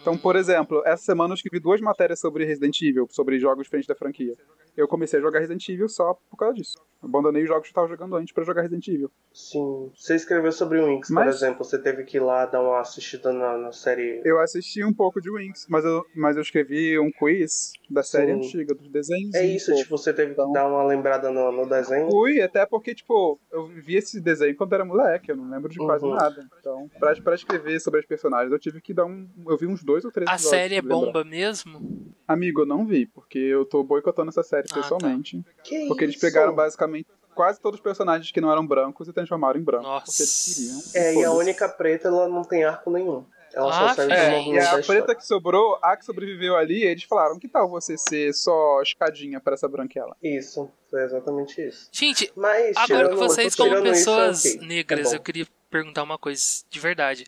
Então, 0.02 0.18
por 0.18 0.36
exemplo, 0.36 0.82
essa 0.86 1.04
semana 1.04 1.34
eu 1.34 1.36
escrevi 1.36 1.60
duas 1.60 1.80
matérias 1.80 2.20
sobre 2.20 2.46
Resident 2.46 2.82
Evil, 2.82 3.08
sobre 3.12 3.40
jogos 3.40 3.64
diferentes 3.64 3.88
da 3.88 3.96
franquia. 3.96 4.36
Eu 4.80 4.88
comecei 4.88 5.20
a 5.20 5.22
jogar 5.22 5.40
Resident 5.40 5.68
Evil 5.68 5.90
só 5.90 6.14
por 6.30 6.38
causa 6.38 6.54
disso. 6.56 6.78
Abandonei 7.02 7.44
os 7.44 7.48
jogos 7.50 7.64
que 7.68 7.72
eu 7.72 7.76
tava 7.76 7.88
jogando 7.88 8.16
antes 8.18 8.34
pra 8.34 8.44
jogar 8.44 8.62
Resident 8.62 8.88
Evil. 8.90 9.10
Sim. 9.34 9.90
Você 9.96 10.16
escreveu 10.16 10.52
sobre 10.52 10.80
o 10.80 10.86
Winx, 10.88 11.08
por 11.10 11.14
Mas- 11.16 11.36
exemplo. 11.36 11.64
Você 11.64 11.78
teve 11.82 12.04
que 12.04 12.18
ir 12.18 12.20
lá 12.20 12.46
dar 12.46 12.62
uma 12.62 12.80
assistida 12.82 13.32
na, 13.32 13.58
na 13.58 13.72
série. 13.72 14.22
Eu 14.26 14.40
assisti 14.40 14.84
um 14.84 14.94
pouco 14.94 15.22
de 15.22 15.30
Wings, 15.30 15.66
mas 15.70 15.84
eu, 15.86 16.04
mas 16.16 16.36
eu 16.36 16.42
escrevi 16.42 16.98
um 17.00 17.10
quiz 17.12 17.72
da 17.90 18.04
série 18.04 18.34
Sim. 18.34 18.38
antiga, 18.40 18.74
dos 18.76 18.90
desenhos. 18.90 19.34
É 19.36 19.46
isso, 19.46 19.74
tipo, 19.76 19.98
você 19.98 20.14
teve 20.14 20.28
que 20.34 20.42
Então- 20.42 20.52
dar 20.52 20.68
uma 20.68 20.84
lembrada 20.84 21.32
no, 21.32 21.52
no 21.52 21.68
desenho. 21.68 22.10
Fui, 22.10 22.42
até 22.42 22.66
porque, 22.66 22.94
tipo, 22.96 23.40
eu 23.52 23.68
vi 23.68 23.96
esse 23.96 24.20
desenho 24.22 24.56
quando 24.56 24.74
era 24.74 24.84
moleque, 24.86 25.32
eu 25.32 25.38
não 25.38 25.50
lembro 25.50 25.70
de 25.70 25.78
quase 25.78 26.04
Uhum. 26.06 26.16
nada. 26.16 26.46
Então, 26.60 26.90
pra, 27.00 27.16
pra 27.22 27.36
escrever 27.36 27.80
sobre 27.80 28.00
as 28.02 28.06
personagens, 28.06 28.52
eu 28.52 28.60
tive 28.60 28.82
que 28.82 28.94
dar 28.94 29.06
um. 29.06 29.28
Eu 29.48 29.58
vi 29.58 29.68
uns 29.68 29.84
dois 29.84 30.04
ou 30.06 30.12
três 30.12 30.30
A 30.30 30.38
série 30.38 30.76
é 30.76 30.82
lembrar. 30.82 30.96
bomba 30.96 31.24
mesmo? 31.24 32.10
Amigo, 32.28 32.62
eu 32.62 32.66
não 32.66 32.86
vi, 32.86 33.08
porque 33.08 33.40
eu 33.40 33.66
tô 33.66 33.84
boicotando 33.84 34.30
essa 34.30 34.44
série 34.44 34.68
Ah, 34.72 34.76
tá. 34.76 34.82
pessoalmente. 34.82 35.44
Que 35.64 35.88
Porque 35.88 36.04
eles 36.06 36.16
isso? 36.16 36.26
pegaram 36.26 36.54
basicamente 36.54 37.08
quase 37.36 37.60
todos 37.62 37.80
os 37.80 37.84
personagens 37.84 38.32
que 38.32 38.42
não 38.42 38.52
eram 38.52 38.66
brancos 38.66 39.08
e 39.08 39.14
transformaram 39.14 39.60
em 39.60 39.64
brancos. 39.64 39.88
Nossa. 39.88 40.06
Porque 40.06 40.22
eles 40.24 40.56
queriam. 40.94 41.06
É, 41.06 41.16
e 41.16 41.24
a 41.26 41.32
única 41.32 41.70
preta, 41.70 42.08
ela 42.08 42.28
não 42.28 42.44
tem 42.44 42.64
arco 42.64 42.92
nenhum. 42.92 43.24
Ela 43.52 43.70
Ah, 43.70 43.90
só 43.90 43.96
serve 43.96 44.14
é, 44.14 44.48
e 44.48 44.60
a 44.60 44.78
preta 44.84 45.16
que 45.16 45.26
sobrou, 45.26 45.80
a 45.82 45.98
que 45.98 46.06
sobreviveu 46.06 46.56
ali, 46.56 46.84
eles 46.84 47.04
falaram: 47.04 47.40
que 47.40 47.48
tal 47.48 47.68
você 47.68 47.98
ser 47.98 48.32
só 48.34 48.80
escadinha 48.84 49.40
pra 49.40 49.56
essa 49.56 49.68
branquela? 49.68 50.16
Isso, 50.22 50.70
foi 50.88 51.04
exatamente 51.04 51.60
isso. 51.60 51.90
Gente, 51.92 52.32
Mas, 52.36 52.78
agora 52.78 53.10
que 53.10 53.16
vocês, 53.16 53.56
como 53.56 53.74
isso, 53.74 53.82
pessoas 53.84 54.46
é 54.46 54.50
ok. 54.58 54.68
negras, 54.68 55.14
É 55.14 55.16
eu 55.16 55.20
queria 55.20 55.48
perguntar 55.68 56.04
uma 56.04 56.20
coisa 56.20 56.44
de 56.70 56.80
verdade. 56.80 57.26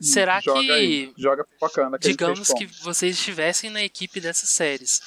Será 0.00 0.40
joga 0.40 0.58
que, 0.60 0.70
Aí, 0.72 1.12
joga 1.16 1.44
pipocando. 1.44 1.94
aquele 1.94 2.14
digamos 2.14 2.48
que 2.52 2.66
vocês 2.82 3.14
estivessem 3.14 3.70
na 3.70 3.82
equipe 3.84 4.20
dessas 4.20 4.48
séries, 4.48 5.00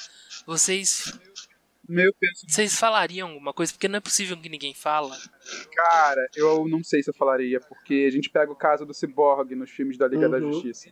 vocês, 0.46 1.12
Meu 1.88 2.12
penso, 2.18 2.46
vocês 2.48 2.78
falariam 2.78 3.28
alguma 3.28 3.52
coisa? 3.52 3.72
Porque 3.72 3.88
não 3.88 3.96
é 3.98 4.00
possível 4.00 4.36
que 4.40 4.48
ninguém 4.48 4.72
fala. 4.74 5.16
cara, 5.74 6.26
eu 6.34 6.66
não 6.68 6.82
sei 6.82 7.02
se 7.02 7.10
eu 7.10 7.14
falaria, 7.14 7.60
porque 7.60 8.06
a 8.08 8.10
gente 8.10 8.30
pega 8.30 8.50
o 8.50 8.56
caso 8.56 8.86
do 8.86 8.94
Cyborg 8.94 9.54
nos 9.54 9.70
filmes 9.70 9.98
da 9.98 10.08
Liga 10.08 10.28
da 10.28 10.38
Uhum. 10.38 10.52
Justiça. 10.52 10.90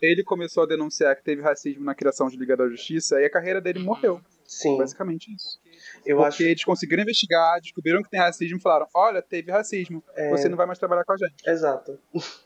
Ele 0.00 0.24
começou 0.24 0.64
a 0.64 0.66
denunciar 0.66 1.14
que 1.14 1.22
teve 1.22 1.42
racismo 1.42 1.84
na 1.84 1.94
criação 1.94 2.28
de 2.28 2.36
Liga 2.36 2.56
da 2.56 2.68
Justiça 2.68 3.20
e 3.20 3.24
a 3.24 3.30
carreira 3.30 3.60
dele 3.60 3.78
morreu. 3.78 4.20
Sim, 4.44 4.76
Basicamente 4.76 5.32
isso. 5.32 5.60
Eu 6.06 6.16
Porque 6.18 6.28
acho. 6.28 6.42
eles 6.44 6.64
conseguiram 6.64 7.02
investigar, 7.02 7.60
descobriram 7.60 8.02
que 8.02 8.10
tem 8.10 8.20
racismo 8.20 8.58
e 8.58 8.60
falaram: 8.60 8.86
olha, 8.94 9.20
teve 9.22 9.50
racismo, 9.52 10.02
É. 10.14 10.30
você 10.30 10.48
não 10.48 10.56
vai 10.56 10.66
mais 10.66 10.78
trabalhar 10.78 11.04
com 11.04 11.12
a 11.12 11.16
gente. 11.16 11.34
Exato. 11.48 11.98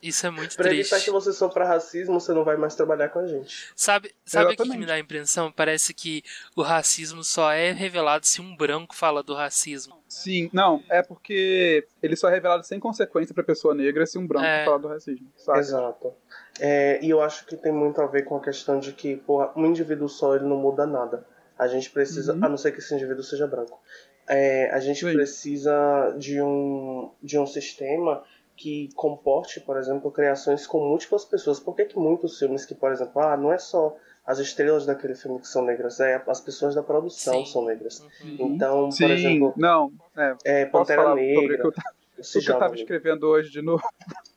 Isso 0.03 0.27
é 0.27 0.31
muito 0.31 0.57
Pra 0.57 0.71
evitar 0.73 0.91
triste. 0.91 1.05
que 1.07 1.11
você 1.11 1.33
sofra 1.33 1.65
racismo, 1.67 2.21
você 2.21 2.33
não 2.33 2.45
vai 2.45 2.57
mais 2.57 2.75
trabalhar 2.75 3.09
com 3.09 3.19
a 3.21 3.27
gente. 3.27 3.73
Sabe, 3.75 4.13
sabe 4.25 4.53
o 4.55 4.57
que, 4.57 4.77
me 4.77 4.87
dá 4.87 4.95
a 4.95 4.99
impressão? 4.99 5.51
Parece 5.53 5.93
que 5.95 6.23
o 6.55 6.63
racismo 6.63 7.23
só 7.25 7.51
é 7.53 7.73
revelado 7.73 8.27
se 8.27 8.41
um 8.41 8.57
branco 8.57 8.95
fala 8.95 9.23
do 9.23 9.35
racismo. 9.35 9.97
Sim, 10.09 10.49
não, 10.53 10.83
é 10.89 11.03
porque 11.03 11.87
ele 12.03 12.15
só 12.15 12.29
é 12.29 12.33
revelado 12.35 12.65
sem 12.65 12.79
consequência 12.79 13.35
pra 13.35 13.43
pessoa 13.43 13.75
negra 13.75 14.07
se 14.07 14.17
um 14.19 14.27
branco 14.27 14.47
É. 14.47 14.65
falar 14.65 14.79
do 14.79 14.87
racismo, 14.89 15.27
sabe? 15.37 15.59
Exato. 15.59 16.15
É, 16.61 17.05
e 17.05 17.11
eu 17.11 17.21
acho 17.21 17.45
que 17.45 17.57
tem 17.57 17.73
muito 17.73 18.01
a 18.01 18.07
ver 18.07 18.23
com 18.23 18.37
a 18.37 18.41
questão 18.41 18.79
de 18.79 18.93
que, 18.93 19.17
porra, 19.17 19.53
um 19.57 19.67
indivíduo 19.67 20.09
só 20.09 20.35
ele 20.37 20.45
não 20.45 20.57
muda 20.57 20.87
nada. 20.87 21.27
A 21.59 21.67
gente 21.69 21.91
precisa, 21.91 22.35
Uhum. 22.35 22.45
a 22.45 22.49
não 22.49 22.57
ser 22.57 22.73
que 22.73 22.79
esse 22.81 22.95
indivíduo 22.95 23.23
seja 23.23 23.47
branco. 23.47 23.81
É, 24.29 24.71
a 24.71 24.81
gente 24.81 25.01
Sim. 25.01 25.13
precisa 25.13 26.15
de 26.19 26.41
um, 26.43 27.11
de 27.23 27.39
um 27.39 27.47
sistema 27.47 28.23
que 28.57 28.89
comporte, 28.95 29.61
por 29.61 29.77
exemplo, 29.77 30.11
criações 30.11 30.67
com 30.67 30.79
múltiplas 30.81 31.25
pessoas. 31.25 31.61
Por 31.61 31.75
que, 31.77 31.85
que 31.85 31.99
muitos 31.99 32.39
filmes 32.39 32.65
que, 32.65 32.75
por 32.75 32.91
exemplo, 32.93 33.21
ah, 33.23 33.37
não 33.37 33.53
é 33.53 33.59
só 33.59 33.97
as 34.27 34.39
estrelas 34.39 34.85
daquele 34.85 35.15
filme 35.15 35.39
que 35.39 35.47
são 35.47 35.65
negras, 35.65 36.01
é 36.01 36.21
as 36.27 36.41
pessoas 36.41 36.75
da 36.75 36.83
produção 36.83 37.45
Sim. 37.45 37.53
são 37.53 37.65
negras. 37.65 38.01
Uhum. 38.23 38.37
Então, 38.41 38.91
Sim, 38.91 39.05
por 39.05 39.11
exemplo, 39.13 39.55
não, 39.57 39.93
é, 40.17 40.37
é, 40.45 40.67
Pantera 40.67 41.15
Negra, 41.15 41.69
o 41.69 41.71
que 41.71 42.39
eu 42.39 42.43
tava 42.45 42.67
jovem. 42.69 42.81
escrevendo 42.81 43.25
hoje 43.29 43.51
de 43.51 43.63
novo. 43.63 43.83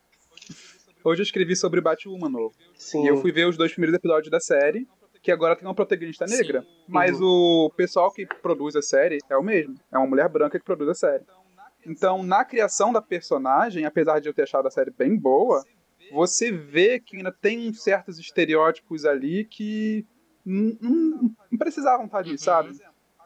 Hoje 1.02 1.22
eu 1.22 1.24
escrevi 1.24 1.56
sobre 1.56 1.80
Batwoman 1.80 2.30
novo. 2.30 2.54
Sim, 2.78 3.06
E 3.06 3.08
eu 3.08 3.18
fui 3.22 3.32
ver 3.32 3.48
os 3.48 3.56
dois 3.56 3.72
primeiros 3.72 3.96
episódios 3.98 4.30
da 4.30 4.40
série, 4.40 4.86
que 5.22 5.32
agora 5.32 5.56
tem 5.56 5.68
uma 5.68 5.76
protagonista 5.76 6.28
Sim. 6.28 6.38
negra. 6.38 6.66
Mas 6.88 7.20
Uhum. 7.20 7.66
o 7.68 7.72
pessoal 7.76 8.12
que 8.12 8.26
produz 8.26 8.76
a 8.76 8.82
série 8.82 9.20
é 9.30 9.36
o 9.38 9.44
mesmo. 9.44 9.76
É 9.91 9.98
uma 9.98 10.08
mulher 10.08 10.30
branca 10.30 10.58
que 10.58 10.66
produz 10.66 10.90
a 10.90 10.94
série. 10.94 11.24
Então, 11.86 12.24
na 12.24 12.44
criação 12.46 12.91
da 12.91 13.02
personagem, 13.02 13.86
apesar 13.86 14.20
de 14.20 14.28
eu 14.30 14.34
ter 14.34 14.44
achado 14.44 14.68
a 14.68 14.72
série 14.72 14.91
bem 14.91 15.18
boa, 15.18 15.64
você 16.12 16.52
vê 16.52 17.00
que 17.00 17.18
ainda 17.18 17.32
tem 17.32 17.72
certos 17.74 18.18
estereótipos 18.20 19.06
ali 19.06 19.46
que 19.46 20.06
não, 20.46 20.76
não- 20.82 21.32
não 21.52 21.58
precisavam 21.58 22.06
estar 22.06 22.20
ali, 22.20 22.32
Uhum. 22.32 22.38
sabe? 22.38 22.78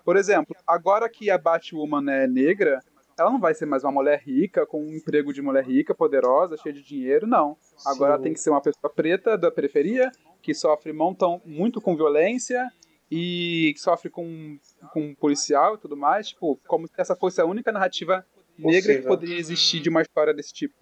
Por 0.04 0.18
exemplo, 0.18 0.56
agora 0.68 1.08
que 1.10 1.30
a 1.32 1.38
Batwoman 1.38 2.12
é 2.12 2.28
negra, 2.28 2.80
ela 3.18 3.32
não 3.32 3.40
vai 3.40 3.54
ser 3.54 3.66
mais 3.66 3.84
uma 3.84 3.92
mulher 3.92 4.20
rica, 4.20 4.66
com 4.66 4.84
um 4.84 4.94
emprego 4.94 5.32
de 5.32 5.42
mulher 5.42 5.64
rica, 5.64 5.96
poderosa, 5.96 6.58
cheia 6.58 6.74
de 6.74 6.84
dinheiro, 6.84 7.26
não. 7.26 7.56
Agora 7.86 8.18
Sim. 8.18 8.24
tem 8.24 8.34
que 8.34 8.40
ser 8.40 8.50
uma 8.50 8.62
pessoa 8.62 8.92
preta 8.94 9.38
da 9.38 9.50
periferia, 9.52 10.12
que 10.44 10.54
sofre 10.54 10.92
montão, 10.94 11.42
muito 11.46 11.82
com 11.82 11.96
violência 11.96 12.70
e 13.10 13.72
que 13.74 13.80
sofre 13.80 14.10
com, 14.10 14.60
com 14.92 15.02
um 15.02 15.16
policial 15.16 15.76
e 15.76 15.78
tudo 15.78 15.96
mais. 15.96 16.28
Tipo, 16.28 16.60
como 16.68 16.86
se 16.88 16.94
essa 16.98 17.16
fosse 17.16 17.40
a 17.42 17.46
única 17.46 17.72
narrativa 17.72 18.26
negra 18.58 18.82
que 18.82 18.88
Possível. 18.88 19.08
poderia 19.08 19.38
existir 19.38 19.80
de 19.80 19.90
uma 19.90 20.02
história 20.02 20.34
desse 20.34 20.54
tipo. 20.54 20.76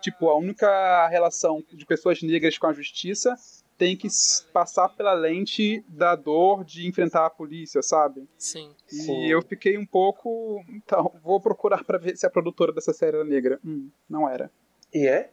Tipo, 0.00 0.28
a 0.28 0.36
única 0.36 1.06
relação 1.08 1.62
de 1.72 1.86
pessoas 1.86 2.20
negras 2.22 2.58
com 2.58 2.66
a 2.66 2.72
justiça 2.72 3.34
tem 3.76 3.96
que 3.96 4.08
passar 4.52 4.88
pela 4.90 5.12
lente 5.14 5.84
da 5.88 6.14
dor 6.14 6.64
de 6.64 6.86
enfrentar 6.86 7.26
a 7.26 7.30
polícia, 7.30 7.82
sabe? 7.82 8.28
Sim. 8.38 8.70
E 8.90 8.94
Sim. 8.96 9.26
eu 9.26 9.42
fiquei 9.42 9.76
um 9.76 9.86
pouco. 9.86 10.62
Então, 10.68 11.12
vou 11.22 11.40
procurar 11.40 11.84
pra 11.84 11.98
ver 11.98 12.16
se 12.16 12.26
a 12.26 12.30
produtora 12.30 12.72
dessa 12.72 12.92
série 12.92 13.16
era 13.16 13.24
negra. 13.24 13.58
Hum, 13.64 13.90
não 14.08 14.28
era. 14.28 14.50
E 14.92 15.06
é? 15.08 15.30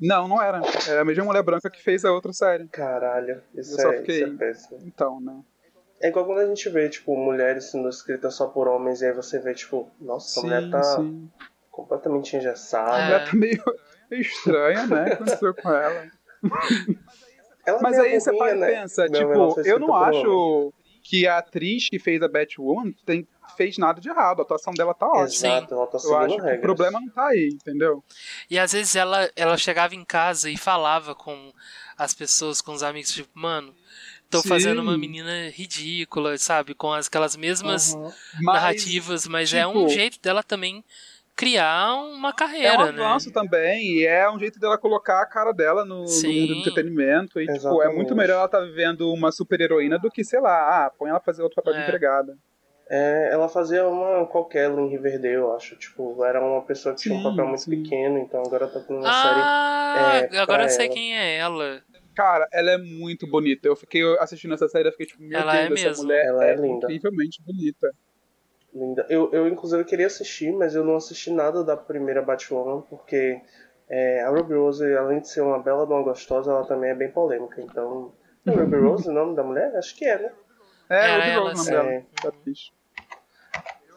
Não, 0.00 0.28
não 0.28 0.40
era. 0.42 0.60
Era 0.88 1.00
a 1.00 1.04
mesma 1.04 1.24
mulher 1.24 1.42
branca 1.42 1.68
que 1.70 1.82
fez 1.82 2.04
a 2.04 2.12
outra 2.12 2.32
série. 2.32 2.68
Caralho, 2.68 3.42
isso, 3.54 3.74
Eu 3.74 3.82
só 3.82 3.92
é, 3.92 3.98
fiquei- 3.98 4.22
isso 4.22 4.32
é 4.32 4.36
péssimo. 4.36 4.78
Então, 4.84 5.20
né? 5.20 5.40
É 6.00 6.08
igual 6.08 6.24
quando 6.26 6.38
a 6.38 6.46
gente 6.46 6.68
vê, 6.68 6.88
tipo, 6.88 7.16
mulheres 7.16 7.70
sendo 7.72 7.88
escritas 7.88 8.34
só 8.34 8.46
por 8.46 8.68
homens, 8.68 9.00
e 9.02 9.06
aí 9.06 9.12
você 9.12 9.40
vê, 9.40 9.52
tipo, 9.54 9.90
nossa, 10.00 10.38
a 10.38 10.42
mulher 10.44 10.70
tá 10.70 10.80
sim. 10.82 11.28
completamente 11.72 12.36
A 12.36 12.38
engessada. 12.38 12.98
É. 12.98 13.04
mulher 13.06 13.24
tá 13.30 13.36
meio, 13.36 13.64
estranha, 14.22 14.86
né? 14.86 15.02
O 15.02 15.06
que 15.06 15.12
aconteceu 15.14 15.54
com 15.54 15.68
ela? 15.72 16.06
Ela 17.66 17.80
Mas 17.82 17.98
é 17.98 18.02
aí 18.02 18.20
você 18.20 18.30
né? 18.54 18.66
pensa, 18.80 19.06
Não, 19.06 19.12
tipo, 19.12 19.60
eu 19.66 19.78
não 19.78 19.94
acho 19.94 20.72
que 21.02 21.26
a 21.26 21.38
atriz 21.38 21.88
que 21.88 21.98
fez 21.98 22.22
a 22.22 22.28
Batwoman 22.28 22.92
tem, 23.04 23.26
fez 23.56 23.78
nada 23.78 24.00
de 24.00 24.08
errado. 24.08 24.40
A 24.40 24.42
atuação 24.42 24.72
dela 24.74 24.94
tá 24.94 25.06
ótima. 25.06 25.24
Exato, 25.56 25.74
ela 25.74 25.86
tá 25.86 25.98
Eu 26.02 26.16
acho 26.16 26.34
o 26.36 26.60
problema 26.60 27.00
não 27.00 27.08
tá 27.08 27.26
aí, 27.28 27.50
entendeu? 27.52 28.02
E 28.50 28.58
às 28.58 28.72
vezes 28.72 28.94
ela, 28.96 29.30
ela 29.36 29.56
chegava 29.56 29.94
em 29.94 30.04
casa 30.04 30.50
e 30.50 30.56
falava 30.56 31.14
com 31.14 31.52
as 31.96 32.14
pessoas, 32.14 32.60
com 32.60 32.72
os 32.72 32.82
amigos, 32.82 33.10
tipo, 33.12 33.30
mano, 33.34 33.74
tô 34.30 34.40
Sim. 34.42 34.48
fazendo 34.48 34.80
uma 34.80 34.96
menina 34.96 35.48
ridícula, 35.50 36.36
sabe? 36.38 36.74
Com 36.74 36.92
as- 36.92 37.06
aquelas 37.08 37.36
mesmas 37.36 37.94
Uhum. 37.94 38.12
Mas 38.42 38.54
narrativas, 38.54 39.26
mas 39.26 39.52
é 39.52 39.66
um 39.66 39.72
tipo, 39.86 39.88
jeito 39.88 40.20
dela 40.20 40.42
também 40.42 40.84
criar 41.34 41.94
uma 41.94 42.30
é 42.30 42.32
carreira, 42.32 42.86
um 42.86 42.92
né? 42.92 43.04
avanço 43.04 43.30
também, 43.32 43.98
e 43.98 44.04
é 44.06 44.28
um 44.28 44.38
jeito 44.40 44.58
dela 44.58 44.76
colocar 44.76 45.22
a 45.22 45.26
cara 45.26 45.52
dela 45.52 45.84
no, 45.84 46.04
no 46.04 46.04
mundo 46.04 46.46
do 46.48 46.54
entretenimento. 46.54 47.40
E, 47.40 47.46
tipo, 47.46 47.80
é 47.80 47.88
muito 47.94 48.14
melhor 48.16 48.38
ela 48.38 48.48
tá 48.48 48.58
vivendo 48.60 49.12
uma 49.12 49.30
super 49.30 49.60
heroína 49.60 49.98
do 50.00 50.10
que, 50.10 50.24
sei 50.24 50.40
lá, 50.40 50.86
ah, 50.86 50.90
põe 50.90 51.10
ela 51.10 51.20
fazer 51.20 51.42
outro 51.42 51.54
papel 51.56 51.74
de 51.74 51.78
É. 51.80 51.82
empregada. 51.84 52.36
É, 52.90 53.30
ela 53.32 53.48
fazia 53.48 53.86
uma 53.86 54.26
qualquer 54.26 54.70
em 54.70 54.88
Riverdale, 54.88 55.34
eu 55.34 55.54
acho. 55.54 55.76
Tipo, 55.76 56.24
era 56.24 56.40
uma 56.44 56.62
pessoa 56.62 56.94
que 56.94 57.02
tinha 57.02 57.14
um 57.14 57.18
Sim, 57.18 57.24
papel 57.30 57.46
muito 57.46 57.60
sim. 57.62 57.70
pequeno, 57.82 58.18
então 58.18 58.42
agora 58.42 58.66
tá 58.66 58.80
tendo 58.80 59.00
uma 59.00 59.08
Ah, 59.08 60.24
série. 60.24 60.36
é, 60.36 60.38
agora 60.40 60.64
eu 60.64 60.68
sei 60.70 60.86
ela. 60.86 60.94
quem 60.94 61.16
é 61.16 61.36
ela. 61.36 61.82
Cara, 62.14 62.48
ela 62.52 62.70
é 62.72 62.78
muito 62.78 63.26
bonita. 63.30 63.68
Eu 63.68 63.76
fiquei 63.76 64.02
assistindo 64.18 64.54
essa 64.54 64.68
série, 64.68 64.88
eu 64.88 64.92
fiquei 64.92 65.06
tipo, 65.06 65.22
meu 65.22 65.38
Ela 65.38 65.52
Deus, 65.66 65.80
é 65.84 65.88
essa 65.88 66.02
mesmo. 66.02 66.04
mulher 66.04 66.24
Ela 66.26 66.46
é 66.46 66.52
é, 66.52 66.56
linda. 66.56 66.86
incrivelmente 66.86 67.42
bonita. 67.42 67.92
linda. 68.74 69.06
Eu, 69.08 69.30
eu, 69.32 69.46
inclusive, 69.46 69.84
queria 69.84 70.06
assistir, 70.06 70.50
mas 70.52 70.74
eu 70.74 70.82
não 70.84 70.96
assisti 70.96 71.30
nada 71.30 71.62
da 71.62 71.76
primeira 71.76 72.22
Batwoman, 72.22 72.80
porque 72.88 73.40
é, 73.88 74.22
a 74.22 74.30
Ruby 74.30 74.54
Rose, 74.54 74.96
além 74.96 75.20
de 75.20 75.28
ser 75.28 75.42
uma 75.42 75.58
bela 75.62 75.86
de 75.86 75.92
uma 75.92 76.02
gostosa, 76.02 76.50
ela 76.50 76.66
também 76.66 76.90
é 76.90 76.94
bem 76.94 77.10
polêmica. 77.10 77.60
Então. 77.60 78.12
É 78.46 78.50
Ruby 78.50 78.76
Rose 78.80 79.08
o 79.08 79.12
nome 79.12 79.36
da 79.36 79.42
mulher? 79.44 79.76
Acho 79.76 79.94
que 79.94 80.04
é, 80.06 80.18
né? 80.18 80.32
É, 80.90 81.16
Ruby 81.16 81.30
ela, 81.30 81.48
Rose 81.50 81.60
o 81.60 81.64
sim. 81.64 81.70
nome 81.72 81.88
dela. 81.90 82.04
É. 82.24 82.28
atriz. 82.28 82.77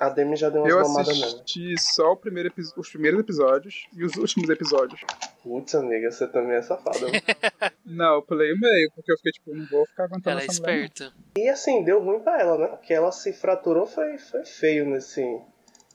A 0.01 0.09
Demi 0.09 0.35
já 0.35 0.49
deu 0.49 0.63
umas 0.63 0.71
Eu 0.73 0.81
mamadas 0.81 1.19
nela. 1.19 1.27
assisti 1.27 1.75
só 1.79 2.13
o 2.13 2.17
primeiro 2.17 2.51
os 2.75 2.89
primeiros 2.89 3.19
episódios 3.19 3.85
e 3.95 4.03
os 4.03 4.15
últimos 4.15 4.49
episódios. 4.49 4.99
Putz, 5.43 5.75
amiga, 5.75 6.09
você 6.09 6.27
também 6.27 6.55
é 6.55 6.61
safada. 6.63 7.05
Não, 7.85 8.15
eu 8.15 8.21
pulei 8.23 8.51
o 8.51 8.59
meio, 8.59 8.91
porque 8.95 9.11
eu 9.11 9.17
fiquei 9.17 9.31
tipo, 9.31 9.53
não 9.53 9.65
vou 9.67 9.85
ficar 9.85 10.05
aguentando 10.05 10.29
Ela 10.31 10.41
é 10.41 10.45
essa 10.45 10.59
mulher. 10.61 10.85
esperta. 10.85 11.13
E 11.37 11.47
assim, 11.49 11.83
deu 11.83 12.03
ruim 12.03 12.19
pra 12.19 12.39
ela, 12.41 12.57
né? 12.57 12.67
Porque 12.67 12.93
ela 12.93 13.11
se 13.11 13.31
fraturou, 13.31 13.85
foi, 13.85 14.17
foi 14.17 14.43
feio 14.43 14.85
nesse, 14.87 15.39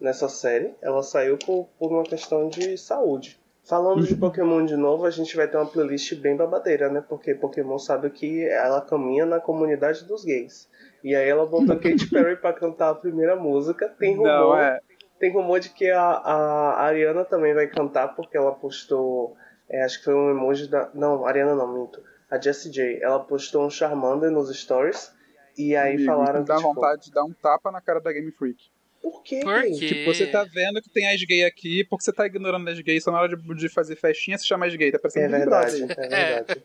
nessa 0.00 0.28
série. 0.28 0.72
Ela 0.80 1.02
saiu 1.02 1.36
por, 1.38 1.68
por 1.78 1.90
uma 1.90 2.04
questão 2.04 2.48
de 2.48 2.78
saúde. 2.78 3.40
Falando 3.64 4.06
de 4.06 4.14
Pokémon 4.14 4.64
de 4.64 4.76
novo, 4.76 5.04
a 5.06 5.10
gente 5.10 5.34
vai 5.36 5.48
ter 5.48 5.56
uma 5.56 5.66
playlist 5.66 6.14
bem 6.14 6.36
babadeira, 6.36 6.88
né? 6.88 7.00
Porque 7.08 7.34
Pokémon 7.34 7.78
sabe 7.78 8.08
que 8.10 8.44
ela 8.44 8.80
caminha 8.80 9.26
na 9.26 9.40
comunidade 9.40 10.04
dos 10.04 10.24
gays. 10.24 10.68
E 11.06 11.14
aí 11.14 11.28
ela 11.28 11.46
botou 11.46 11.76
Katy 11.78 12.10
Perry 12.10 12.34
pra 12.34 12.52
cantar 12.52 12.90
a 12.90 12.94
primeira 12.96 13.36
música. 13.36 13.88
Tem 13.90 14.16
rumor, 14.16 14.26
Não, 14.26 14.58
é. 14.58 14.80
tem 15.20 15.32
rumor 15.32 15.60
de 15.60 15.68
que 15.68 15.88
a, 15.88 16.02
a 16.02 16.82
Ariana 16.82 17.24
também 17.24 17.54
vai 17.54 17.68
cantar, 17.68 18.08
porque 18.08 18.36
ela 18.36 18.50
postou. 18.50 19.36
é, 19.70 19.84
acho 19.84 19.98
que 20.00 20.04
foi 20.06 20.14
um 20.14 20.30
emoji 20.30 20.66
da. 20.68 20.90
Não, 20.94 21.24
Ariana 21.24 21.54
não, 21.54 21.72
minto. 21.72 22.02
A 22.28 22.40
Jessie 22.40 22.72
J. 22.72 22.98
Ela 23.00 23.20
postou 23.20 23.64
um 23.64 23.70
Charmander 23.70 24.32
nos 24.32 24.52
stories. 24.58 25.14
E 25.56 25.76
aí 25.76 25.94
Amigo, 25.94 26.06
falaram 26.06 26.40
me 26.40 26.46
dá 26.46 26.56
que. 26.56 26.60
Tipo, 26.60 26.74
vontade 26.74 27.04
de 27.04 27.12
dar 27.12 27.22
um 27.22 27.32
tapa 27.32 27.70
na 27.70 27.80
cara 27.80 28.00
da 28.00 28.12
Game 28.12 28.32
Freak. 28.32 28.64
Por 29.00 29.22
quê? 29.22 29.40
Por 29.44 29.62
quê? 29.62 29.70
Tipo, 29.74 30.12
você 30.12 30.26
tá 30.26 30.42
vendo 30.42 30.82
que 30.82 30.90
tem 30.90 31.08
as 31.08 31.22
gay 31.22 31.44
aqui, 31.44 31.84
porque 31.84 32.02
você 32.04 32.12
tá 32.12 32.26
ignorando 32.26 32.68
as 32.68 32.80
gays, 32.80 33.04
só 33.04 33.12
na 33.12 33.20
hora 33.20 33.36
de, 33.36 33.54
de 33.54 33.68
fazer 33.68 33.94
festinha 33.94 34.36
se 34.36 34.44
chama 34.44 34.66
as 34.66 34.74
gay, 34.74 34.90
tá 34.90 34.98
parecendo 34.98 35.36
É 35.36 35.38
verdade, 35.38 35.82
é 35.84 35.86
verdade. 35.86 36.64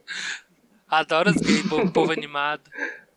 Adoro 0.89 1.29
os 1.29 1.37
gays, 1.37 1.61
povo 1.93 2.11
animado. 2.11 2.63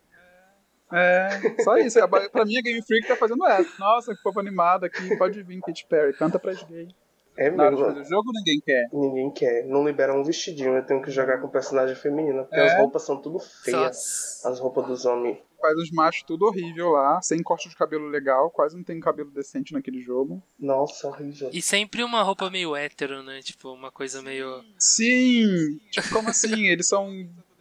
É, 0.95 1.61
só 1.63 1.77
isso. 1.77 1.99
A- 1.99 2.07
Pra 2.07 2.45
mim 2.45 2.57
a 2.57 2.61
Game 2.61 2.81
Freak 2.81 3.07
tá 3.07 3.15
fazendo 3.15 3.45
essa. 3.45 3.69
Nossa, 3.79 4.15
que 4.15 4.21
povo 4.23 4.39
animado 4.39 4.85
aqui, 4.85 5.15
pode 5.17 5.41
vir, 5.43 5.59
Katy 5.61 5.85
Perry, 5.89 6.13
canta 6.13 6.39
pras 6.39 6.61
gays. 6.63 6.93
É 7.37 7.51
Na 7.51 7.65
hora 7.65 7.75
de 7.75 7.81
mesmo. 7.81 7.95
fazer 7.97 8.07
o 8.07 8.09
jogo 8.17 8.31
ninguém 8.33 8.61
quer. 8.65 8.83
Ninguém 8.93 9.29
quer. 9.31 9.65
Não 9.65 9.85
libera 9.85 10.13
um 10.13 10.23
vestidinho. 10.23 10.73
Eu 10.73 10.85
tenho 10.85 11.01
que 11.01 11.11
jogar 11.11 11.41
com 11.41 11.49
personagem 11.49 11.93
feminina. 11.93 12.43
Porque 12.43 12.55
É. 12.55 12.65
as 12.67 12.77
roupas 12.79 13.01
são 13.01 13.21
tudo 13.21 13.39
feias. 13.39 14.39
Só... 14.41 14.49
As 14.49 14.59
roupas 14.61 14.87
dos 14.87 15.05
homens. 15.05 15.37
Faz 15.59 15.75
os 15.77 15.91
machos 15.91 16.23
tudo 16.23 16.45
horrível 16.45 16.91
lá, 16.91 17.19
sem 17.21 17.41
corte 17.43 17.67
de 17.67 17.75
cabelo 17.75 18.07
legal, 18.07 18.49
quase 18.51 18.77
não 18.77 18.83
tem 18.85 18.99
cabelo 19.01 19.31
decente 19.31 19.73
naquele 19.73 19.99
jogo. 19.99 20.41
Nossa, 20.57 21.07
horrível. 21.09 21.49
E 21.51 21.61
sempre 21.61 22.03
uma 22.03 22.21
roupa 22.21 22.49
meio 22.49 22.73
hétero, 22.75 23.21
né? 23.23 23.41
Tipo, 23.41 23.73
uma 23.73 23.91
coisa 23.91 24.21
meio. 24.21 24.63
Sim! 24.79 25.77
Tipo, 25.91 26.09
como 26.13 26.29
assim? 26.29 26.67
Eles 26.67 26.87
são 26.87 27.09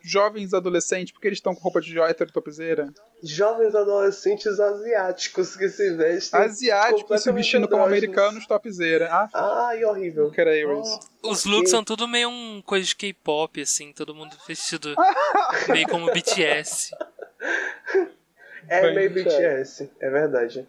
jovens 0.04 0.52
adolescentes, 0.52 1.12
porque 1.12 1.26
eles 1.28 1.38
estão 1.38 1.54
com 1.54 1.62
roupa 1.62 1.80
de 1.80 1.98
hétero 1.98 2.30
topzeira? 2.30 2.92
Jovens 3.22 3.74
adolescentes 3.74 4.60
asiáticos 4.60 5.56
que 5.56 5.68
se 5.68 5.94
vestem. 5.94 6.40
Asiáticos 6.40 6.98
se 6.98 7.02
completamente 7.02 7.36
vestindo 7.36 7.68
como 7.68 7.82
americanos 7.84 8.46
topzeira. 8.46 9.08
Ah, 9.10 9.68
Ai, 9.68 9.84
horrível. 9.84 10.30
que 10.30 10.40
era 10.40 10.54
eu 10.54 10.80
isso. 10.80 11.00
Os 11.22 11.44
looks 11.46 11.70
são 11.70 11.82
tudo 11.82 12.06
meio 12.06 12.28
um 12.28 12.60
coisa 12.62 12.86
de 12.86 12.94
K-pop, 12.94 13.60
assim, 13.60 13.92
todo 13.92 14.14
mundo 14.14 14.36
vestido 14.46 14.94
meio 15.68 15.88
como 15.88 16.12
BTS. 16.12 16.90
É 18.68 18.82
Bem 18.82 18.94
meio. 18.94 19.10
BTS, 19.10 19.90
é 20.00 20.10
verdade. 20.10 20.68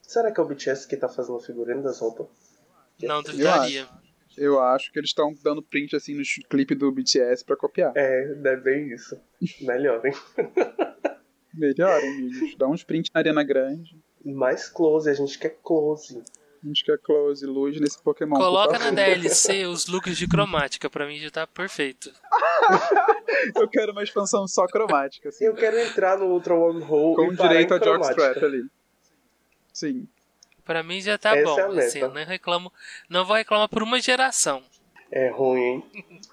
Será 0.00 0.30
que 0.32 0.40
é 0.40 0.42
o 0.42 0.46
BTS 0.46 0.86
que 0.88 0.96
tá 0.96 1.08
fazendo 1.08 1.36
o 1.36 1.40
figurino 1.40 1.82
das 1.82 1.98
roupas? 1.98 2.26
Não 3.02 3.22
duvidaria. 3.22 3.86
Eu 4.36 4.60
acho 4.60 4.92
que 4.92 4.98
eles 4.98 5.10
estão 5.10 5.34
dando 5.42 5.62
print 5.62 5.96
assim 5.96 6.14
no 6.14 6.22
clipe 6.48 6.74
do 6.74 6.92
BTS 6.92 7.44
pra 7.44 7.56
copiar. 7.56 7.92
É, 7.96 8.36
é 8.44 8.56
bem 8.56 8.92
isso. 8.92 9.18
Melhor, 9.62 10.04
hein? 10.04 10.12
Melhor, 11.54 11.98
amigos. 12.02 12.54
Dá 12.56 12.68
uns 12.68 12.84
prints 12.84 13.10
na 13.14 13.20
arena 13.20 13.42
grande. 13.42 13.96
Mais 14.24 14.68
close, 14.68 15.08
a 15.08 15.14
gente 15.14 15.38
quer 15.38 15.56
close. 15.62 16.22
A 16.62 16.66
gente 16.66 16.84
quer 16.84 16.98
close, 16.98 17.46
luz 17.46 17.80
nesse 17.80 18.02
Pokémon. 18.02 18.36
Coloca 18.36 18.78
na 18.78 18.90
DLC 18.90 19.64
os 19.66 19.86
looks 19.86 20.16
de 20.18 20.26
cromática, 20.26 20.90
pra 20.90 21.06
mim 21.06 21.18
já 21.18 21.30
tá 21.30 21.46
perfeito. 21.46 22.12
Eu 23.54 23.68
quero 23.68 23.92
uma 23.92 24.02
expansão 24.02 24.46
só 24.48 24.66
cromática, 24.66 25.28
assim. 25.28 25.44
Eu 25.44 25.54
quero 25.54 25.78
entrar 25.78 26.18
no 26.18 26.26
Ultra 26.26 26.54
Wormhole 26.54 27.14
Com 27.14 27.32
e 27.32 27.36
parar 27.36 27.48
direito 27.50 27.72
em 27.72 27.76
a 27.76 27.80
cromática. 27.80 28.20
jockstrap 28.20 28.44
ali. 28.44 28.66
Sim. 29.72 30.08
Pra 30.66 30.82
mim 30.82 31.00
já 31.00 31.16
tá 31.16 31.34
Essa 31.36 31.44
bom, 31.48 31.58
é 31.58 31.62
a 31.62 31.66
assim, 31.68 31.76
meta. 31.76 31.98
eu 32.00 32.12
nem 32.12 32.26
reclamo. 32.26 32.70
Não 33.08 33.24
vou 33.24 33.36
reclamar 33.36 33.68
por 33.68 33.82
uma 33.82 34.00
geração. 34.00 34.62
É 35.12 35.30
ruim, 35.30 35.60
hein? 35.62 35.84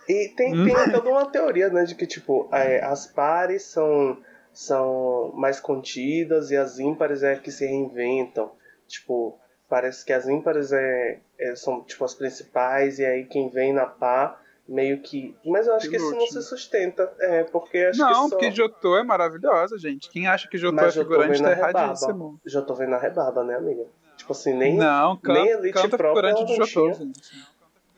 E 0.10 0.30
tem, 0.30 0.53
Hum. 0.55 0.65
tem 0.65 0.91
toda 0.91 1.07
uma 1.10 1.27
teoria, 1.27 1.69
né, 1.69 1.84
de 1.85 1.93
que, 1.93 2.07
tipo, 2.07 2.49
é, 2.51 2.84
as 2.84 3.05
pares 3.05 3.61
são, 3.64 4.18
são 4.51 5.31
mais 5.35 5.60
contidas 5.60 6.49
e 6.49 6.57
as 6.57 6.80
ímpares 6.80 7.22
é 7.22 7.35
que 7.35 7.51
se 7.51 7.65
reinventam. 7.65 8.51
Tipo, 8.88 9.38
parece 9.69 10.03
que 10.03 10.11
as 10.11 10.27
ímpares 10.27 10.72
é, 10.72 11.19
é- 11.39 11.55
são, 11.55 11.84
tipo, 11.84 12.03
as 12.03 12.15
principais 12.15 12.97
e 12.97 13.05
aí 13.05 13.26
quem 13.26 13.49
vem 13.49 13.72
na 13.72 13.85
par 13.85 14.41
meio 14.68 14.99
que... 15.01 15.35
Mas 15.45 15.68
eu 15.68 15.76
acho 15.76 15.85
Que 15.85 15.91
que 15.91 15.97
isso 15.97 16.15
não 16.15 16.26
se 16.27 16.35
né? 16.35 16.41
sustenta. 16.41 17.14
É, 17.19 17.43
porque 17.43 17.77
acho 17.77 17.99
Não, 17.99 18.07
que 18.07 18.15
só... 18.15 18.30
porque 18.30 18.51
Jotô 18.51 18.97
é 18.97 19.03
maravilhosa, 19.03 19.77
gente. 19.77 20.10
Quem 20.10 20.26
acha 20.26 20.47
que 20.47 20.57
Jotô 20.57 20.80
é 20.80 20.84
Mas 20.85 20.95
figurante 20.95 21.41
tá 21.43 21.51
erradíssimo. 21.51 22.39
Já 22.45 22.61
tô 22.61 22.73
vendo 22.73 22.95
a 22.95 22.97
rebarba, 22.97 23.43
né, 23.43 23.55
amiga? 23.55 23.85
Tipo 24.24 24.32
assim, 24.32 24.54
nem... 24.54 24.78
Não, 24.78 25.18
canta, 25.18 25.41
nem 25.44 25.52
Elite 25.52 25.74
canta 25.74 25.98
Pro 25.98 26.08
figurante 26.08 26.38
ela 26.38 26.45
de 26.45 26.58
não 26.58 26.66
Jotô, 26.66 26.94
gente. 26.94 27.22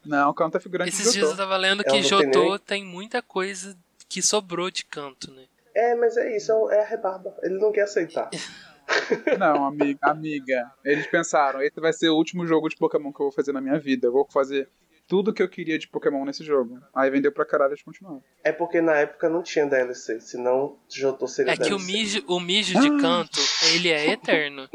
Não, 0.04 0.34
canta 0.34 0.60
figurante 0.60 0.90
Esses 0.90 1.06
de 1.06 1.12
dias 1.14 1.24
eu 1.24 1.30
Jotô. 1.30 1.38
tava 1.38 1.56
lendo 1.56 1.84
Ela 1.86 1.92
que 1.96 2.02
Jotô 2.02 2.50
nem- 2.50 2.60
tem 2.60 2.84
muita 2.84 3.22
coisa 3.22 3.78
que 4.10 4.24
sobrou 4.24 4.72
de 4.72 4.84
canto, 4.86 5.32
né? 5.32 5.44
É, 5.76 5.94
mas 5.94 6.18
é 6.18 6.36
isso, 6.36 6.52
é 6.72 6.82
a 6.82 6.86
rebarba. 6.86 7.36
Ele 7.44 7.60
não 7.60 7.72
quer 7.72 7.82
aceitar. 7.82 8.30
Não, 9.40 9.66
amiga, 9.66 10.00
amiga. 10.04 10.72
Eles 10.84 11.08
pensaram, 11.08 11.62
esse 11.62 11.80
vai 11.80 11.92
ser 11.92 12.10
o 12.10 12.16
último 12.16 12.46
jogo 12.46 12.70
de 12.70 12.76
Pokémon 12.76 13.12
que 13.12 13.20
eu 13.20 13.26
vou 13.26 13.32
fazer 13.32 13.52
na 13.52 13.60
minha 13.62 13.80
vida. 13.80 14.08
Eu 14.08 14.12
vou 14.12 14.28
fazer 14.32 14.68
tudo 15.08 15.34
que 15.34 15.42
eu 15.44 15.48
queria 15.50 15.78
de 15.78 15.88
Pokémon 15.88 16.26
nesse 16.26 16.44
jogo. 16.44 16.80
Aí 16.94 17.10
vendeu 17.12 17.32
pra 17.32 17.46
caralho 17.46 17.72
eles 17.72 17.84
continuaram. 17.84 18.24
É 18.44 18.52
porque 18.52 18.82
na 18.82 18.94
época 18.96 19.30
não 19.30 19.44
tinha 19.44 19.66
DLC, 19.66 20.20
senão 20.20 20.78
Jotô 20.90 21.28
seria 21.28 21.54
É 21.54 21.56
que 21.58 21.64
o 21.74 21.78
DLC. 21.78 21.86
mijo, 21.92 22.24
o 22.28 22.40
mijo 22.40 22.80
de 22.80 22.90
canto, 23.02 23.40
ele 23.74 23.90
é 23.90 24.10
eterno. 24.12 24.68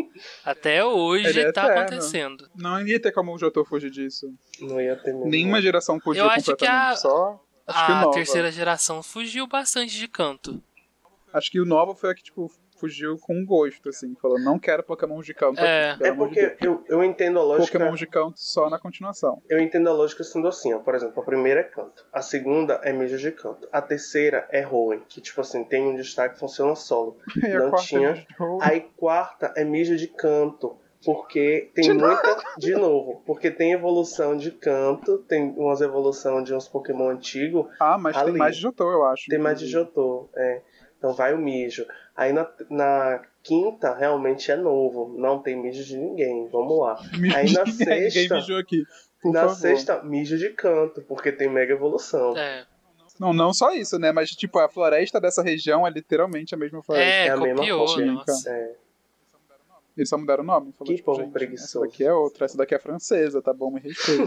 Até 0.44 0.84
hoje 0.84 1.28
Ele 1.28 1.40
é 1.40 1.52
tá 1.52 1.64
eterno. 1.64 1.80
acontecendo. 1.82 2.48
Não 2.54 2.86
ia 2.86 3.00
ter 3.00 3.12
como 3.12 3.34
o 3.34 3.38
Jotô 3.38 3.64
fugir 3.64 3.90
disso. 3.90 4.32
Não 4.60 4.80
ia 4.80 4.96
ter 4.96 5.12
mesmo. 5.12 5.28
Nenhuma 5.28 5.60
geração 5.60 5.98
fugiu 6.00 6.24
Eu 6.24 6.30
acho 6.30 6.44
que 6.44 6.50
completamente. 6.52 6.92
a- 6.92 6.96
Só. 6.96 7.44
Acho 7.66 8.08
A 8.08 8.10
terceira 8.10 8.50
geração 8.50 9.02
fugiu 9.02 9.46
bastante 9.46 9.96
de 9.96 10.08
canto. 10.08 10.60
Acho 11.32 11.50
que 11.50 11.60
o 11.60 11.64
Nova 11.64 11.94
foi 11.94 12.10
a 12.10 12.14
que, 12.14 12.22
tipo, 12.24 12.50
fugiu 12.80 13.16
com 13.18 13.44
gosto, 13.44 13.88
assim. 13.90 14.14
Falou, 14.20 14.38
não 14.40 14.58
quero 14.58 14.82
Pokémon 14.82 15.20
de 15.20 15.34
canto 15.34 15.60
É. 15.60 15.90
aqui, 15.90 16.04
É 16.04 16.10
de 16.10 16.16
porque 16.16 16.40
Deus. 16.40 16.56
eu, 16.62 16.84
eu 16.88 17.04
entendo 17.04 17.38
a 17.38 17.42
lógica. 17.42 17.78
Pokémon 17.78 17.94
de 17.94 18.06
canto 18.06 18.40
só 18.40 18.68
na 18.70 18.78
continuação. 18.78 19.42
Eu 19.48 19.58
entendo 19.60 19.88
a 19.88 19.92
lógica 19.92 20.24
sendo 20.24 20.48
assim, 20.48 20.72
ó. 20.72 20.78
Por 20.78 20.94
exemplo, 20.94 21.22
a 21.22 21.24
primeira 21.26 21.60
é 21.60 21.64
canto. 21.64 22.06
A 22.12 22.22
segunda 22.22 22.80
é 22.82 22.92
mijo 22.92 23.18
de 23.18 23.30
canto. 23.32 23.68
A 23.70 23.82
terceira 23.82 24.48
é 24.50 24.66
Hoenn, 24.66 25.00
que 25.08 25.20
tipo 25.20 25.40
assim, 25.40 25.62
tem 25.64 25.82
um 25.86 25.94
destaque 25.94 26.38
funciona 26.38 26.74
solo. 26.74 27.16
E 27.36 27.46
a 27.46 27.58
Não 27.60 27.70
quarta 27.70 27.86
tinha. 27.86 28.12
de 28.14 28.26
jogo. 28.38 28.58
Aí 28.62 28.80
quarta 28.96 29.52
é 29.56 29.64
mijo 29.64 29.96
de 29.96 30.06
canto. 30.08 30.76
Porque 31.02 31.70
tem 31.74 31.84
De 31.84 31.94
muita. 31.94 32.36
De 32.58 32.74
novo. 32.74 33.22
Porque 33.24 33.50
tem 33.50 33.72
evolução 33.72 34.36
de 34.36 34.50
canto, 34.50 35.16
tem 35.26 35.50
umas 35.56 35.80
evolução 35.80 36.42
de 36.42 36.52
uns 36.54 36.68
Pokémon 36.68 37.08
antigos. 37.08 37.66
Ah, 37.80 37.96
mas 37.96 38.14
ali. 38.16 38.32
tem 38.32 38.38
mais 38.38 38.56
de 38.56 38.60
Jotô, 38.62 38.90
eu 38.92 39.02
acho. 39.04 39.24
Tem 39.30 39.38
mais 39.38 39.58
de 39.58 39.66
Jotô, 39.66 40.28
é. 40.36 40.60
Então 41.00 41.14
vai 41.14 41.32
o 41.32 41.38
mijo. 41.38 41.86
Aí 42.14 42.30
na, 42.30 42.46
na 42.68 43.22
quinta 43.42 43.94
realmente 43.94 44.52
é 44.52 44.56
novo. 44.56 45.14
Não 45.18 45.38
tem 45.42 45.56
mijo 45.56 45.82
de 45.82 45.96
ninguém. 45.96 46.46
Vamos 46.52 46.78
lá. 46.78 47.00
Aí 47.34 47.50
na 47.52 47.64
Ninguém 47.64 48.10
sexta. 48.10 48.34
mijou 48.34 48.58
aqui. 48.58 48.84
Por 49.22 49.32
na 49.32 49.40
favor. 49.40 49.54
sexta, 49.56 50.02
mijo 50.02 50.36
de 50.36 50.50
canto, 50.50 51.00
porque 51.08 51.32
tem 51.32 51.48
mega 51.48 51.72
evolução. 51.72 52.36
É, 52.36 52.66
Não, 53.18 53.32
não 53.32 53.52
só 53.54 53.72
isso, 53.72 53.98
né? 53.98 54.12
Mas, 54.12 54.30
tipo, 54.30 54.58
a 54.58 54.68
floresta 54.68 55.18
dessa 55.18 55.42
região 55.42 55.86
é 55.86 55.90
literalmente 55.90 56.54
a 56.54 56.58
mesma 56.58 56.82
floresta. 56.82 57.10
é, 57.10 57.26
é 57.28 57.30
a 57.30 57.36
mesma 57.38 57.56
copiou, 57.56 57.86
coisa. 57.86 58.12
nossa. 58.12 58.50
É. 58.50 58.74
Eles 59.96 60.08
só 60.08 60.16
mudaram 60.16 60.42
o 60.44 60.46
nome. 60.46 60.72
Falou, 60.72 60.86
Que 60.86 60.96
tipo, 60.96 61.12
povo 61.14 61.30
preguiçoso. 61.30 61.84
Essa 61.84 61.90
daqui 61.90 62.04
é 62.04 62.12
outra, 62.12 62.44
essa 62.46 62.56
daqui 62.56 62.74
é 62.74 62.78
francesa, 62.78 63.42
tá 63.42 63.52
bom? 63.52 63.70
Me 63.70 63.80
respeita. 63.80 64.24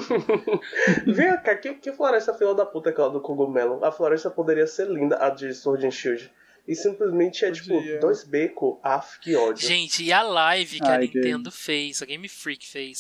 Vem 1.08 1.38
cá, 1.42 1.56
que, 1.56 1.74
que 1.76 1.92
floresta 1.92 2.34
fila 2.34 2.54
da 2.54 2.66
puta 2.66 2.90
é 2.90 2.92
aquela 2.92 3.10
do 3.10 3.22
cogumelo? 3.22 3.84
A 3.84 3.92
floresta 3.92 4.30
poderia 4.30 4.68
ser 4.68 4.88
linda, 4.88 5.18
a 5.24 5.30
de 5.30 5.54
Sword 5.54 5.86
and 5.88 5.92
Shield. 5.92 6.32
E 6.68 6.76
simplesmente 6.76 7.44
é 7.44 7.52
tipo 7.52 7.68
Podia. 7.76 8.00
dois 8.00 8.24
becos, 8.24 8.78
af, 8.84 9.20
que 9.20 9.36
ódio. 9.36 9.68
Gente, 9.68 10.04
e 10.04 10.14
a 10.14 10.22
live 10.22 10.80
que 10.80 10.88
a 10.88 10.92
Ai, 10.96 11.00
Nintendo 11.14 11.52
fez, 11.52 12.02
a 12.02 12.06
Game 12.06 12.28
Freak 12.30 12.66
fez, 12.66 13.00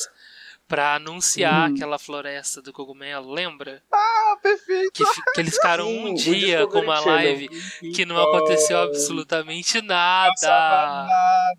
pra 0.67 0.95
anunciar 0.95 1.69
Hum. 1.69 1.73
aquela 1.75 1.97
floresta 1.99 2.61
do 2.61 2.73
cogumelo, 2.73 3.31
lembra? 3.31 3.81
ah, 3.91 4.37
perfeito! 4.41 4.91
Que, 4.93 5.03
que 5.33 5.39
eles 5.39 5.53
ficaram 5.55 5.85
Sim, 5.85 6.05
um 6.07 6.11
o 6.11 6.15
dia 6.15 6.67
com 6.67 6.79
uma 6.79 6.97
Channel. 6.97 7.15
live 7.15 7.49
que 7.93 8.05
não 8.05 8.17
aconteceu 8.21 8.77
absolutamente 8.79 9.81
Passava 9.81 11.05
nada. 11.07 11.07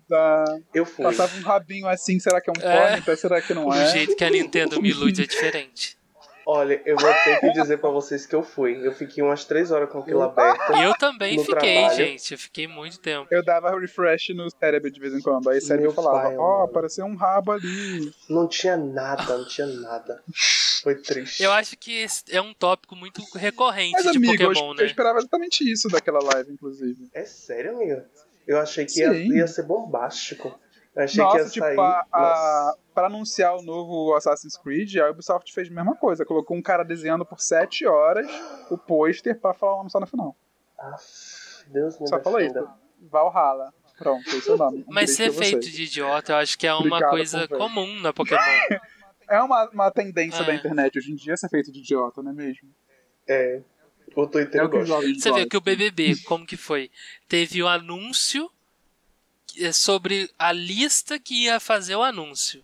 nada. 0.09 0.63
Eu 0.73 0.85
fui. 0.85 1.03
Passava 1.05 1.35
um 1.37 1.41
rabinho 1.41 1.87
assim, 1.87 2.19
será 2.19 2.39
que 2.41 2.49
é 2.49 2.53
um 2.55 2.61
É. 2.69 3.01
pônei? 3.01 3.15
Será 3.17 3.41
que 3.41 3.53
não 3.53 3.65
O 3.67 3.73
é? 3.73 3.87
jeito 3.91 4.15
que 4.15 4.23
a 4.23 4.29
Nintendo 4.29 4.79
me 4.81 4.89
ilude 4.89 5.23
é 5.23 5.25
diferente. 5.25 5.97
Olha, 6.47 6.79
eu 6.85 6.95
vou 6.95 7.11
ter 7.23 7.39
que 7.39 7.51
dizer 7.53 7.77
pra 7.79 7.89
vocês 7.89 8.25
que 8.25 8.35
eu 8.35 8.43
fui. 8.43 8.85
Eu 8.85 8.91
fiquei 8.91 9.23
umas 9.23 9.45
três 9.45 9.71
horas 9.71 9.89
com 9.89 9.99
aquilo 9.99 10.21
aberto. 10.21 10.73
Eu 10.73 10.93
também 10.95 11.37
No 11.37 11.43
fiquei, 11.43 11.73
trabalho. 11.75 11.95
gente. 11.95 12.31
Eu 12.33 12.37
fiquei 12.37 12.67
muito 12.67 12.99
tempo. 12.99 13.27
Eu 13.31 13.43
dava 13.43 13.77
refresh 13.79 14.29
no 14.35 14.47
cérebro 14.51 14.91
de 14.91 14.99
vez 14.99 15.13
em 15.13 15.21
quando. 15.21 15.49
Aí 15.49 15.57
o 15.57 15.61
cérebro 15.61 15.87
Meu 15.87 15.93
falava, 15.93 16.29
ó, 16.37 16.59
mano. 16.59 16.63
apareceu 16.65 17.05
um 17.05 17.15
rabo 17.15 17.51
ali. 17.53 18.11
Não 18.29 18.47
tinha 18.47 18.77
nada, 18.77 19.37
não 19.37 19.47
tinha 19.47 19.65
nada. 19.65 20.21
Foi 20.83 20.95
triste. 20.95 21.41
Eu 21.41 21.51
acho 21.51 21.75
que 21.77 21.91
esse 22.03 22.23
é 22.29 22.39
um 22.39 22.53
tópico 22.53 22.95
muito 22.95 23.21
recorrente 23.35 23.93
Mas, 23.93 24.11
de 24.11 24.17
amigo, 24.17 24.33
eu, 24.43 24.49
Pokémon, 24.49 24.69
eu 24.71 24.75
né? 24.75 24.85
esperava 24.85 25.17
exatamente 25.17 25.63
isso 25.71 25.87
daquela 25.89 26.19
live, 26.21 26.51
inclusive. 26.53 27.09
É 27.11 27.23
sério, 27.25 27.71
amiga? 27.75 28.05
Eu 28.47 28.59
achei 28.59 28.85
que 28.85 28.99
ia, 28.99 29.11
ia 29.13 29.47
ser 29.47 29.63
bombástico. 29.63 30.59
Achei 30.95 31.23
Nossa, 31.23 31.37
que 31.37 31.43
ia 31.43 31.49
tipo, 31.49 31.65
sair. 31.65 31.79
a, 31.79 32.05
a, 32.13 32.75
pra 32.93 33.07
anunciar 33.07 33.55
o 33.57 33.61
novo 33.61 34.13
Assassin's 34.15 34.55
Creed, 34.57 34.95
a 34.97 35.09
Ubisoft 35.11 35.51
fez 35.53 35.69
a 35.69 35.73
mesma 35.73 35.95
coisa. 35.95 36.25
Colocou 36.25 36.55
um 36.55 36.61
cara 36.61 36.83
desenhando 36.83 37.25
por 37.25 37.39
7 37.41 37.85
horas 37.85 38.27
o 38.71 38.77
pôster 38.77 39.37
pra 39.39 39.53
falar 39.53 39.73
o 39.73 39.77
nome 39.79 39.89
só 39.91 39.99
no 39.99 40.07
final. 40.07 40.35
Aff, 40.79 41.65
Deus 41.67 41.99
me 41.99 42.07
Só 42.07 42.19
falou 42.21 42.39
isso. 42.39 42.65
Valhalla. 43.11 43.73
Pronto, 43.97 44.27
esse 44.29 44.49
é 44.49 44.53
o 44.53 44.57
nome. 44.57 44.85
Um 44.87 44.93
Mas 44.93 45.11
ser 45.11 45.31
feito 45.31 45.69
de 45.69 45.83
idiota, 45.83 46.33
eu 46.33 46.37
acho 46.37 46.57
que 46.57 46.67
é 46.67 46.73
uma 46.73 46.79
Obrigado 46.85 47.09
coisa 47.11 47.47
comum 47.47 47.99
na 48.01 48.13
Pokémon. 48.13 48.39
É 49.27 49.41
uma, 49.41 49.67
uma 49.71 49.89
tendência 49.89 50.43
É. 50.43 50.45
da 50.45 50.53
internet 50.53 50.99
hoje 50.99 51.11
em 51.11 51.15
dia 51.15 51.35
ser 51.35 51.49
feito 51.49 51.71
de 51.71 51.79
idiota, 51.79 52.21
não 52.21 52.29
é 52.29 52.33
mesmo? 52.35 52.69
É. 53.27 53.59
O 54.15 54.27
Twitter 54.27 54.61
É 54.61 54.63
o 54.63 54.69
que 54.69 54.77
Você 54.85 54.85
vê 54.85 55.15
gostam. 55.31 55.49
que 55.49 55.57
o 55.57 55.61
BBB, 55.61 56.15
como 56.27 56.45
que 56.45 56.55
foi? 56.55 56.91
Teve 57.27 57.63
o 57.63 57.67
anúncio 57.67 58.47
que- 58.49 58.54
sobre 59.73 60.29
a 60.37 60.51
lista 60.51 61.19
que 61.19 61.43
ia 61.45 61.59
fazer 61.59 61.95
o 61.95 62.03
anúncio. 62.03 62.63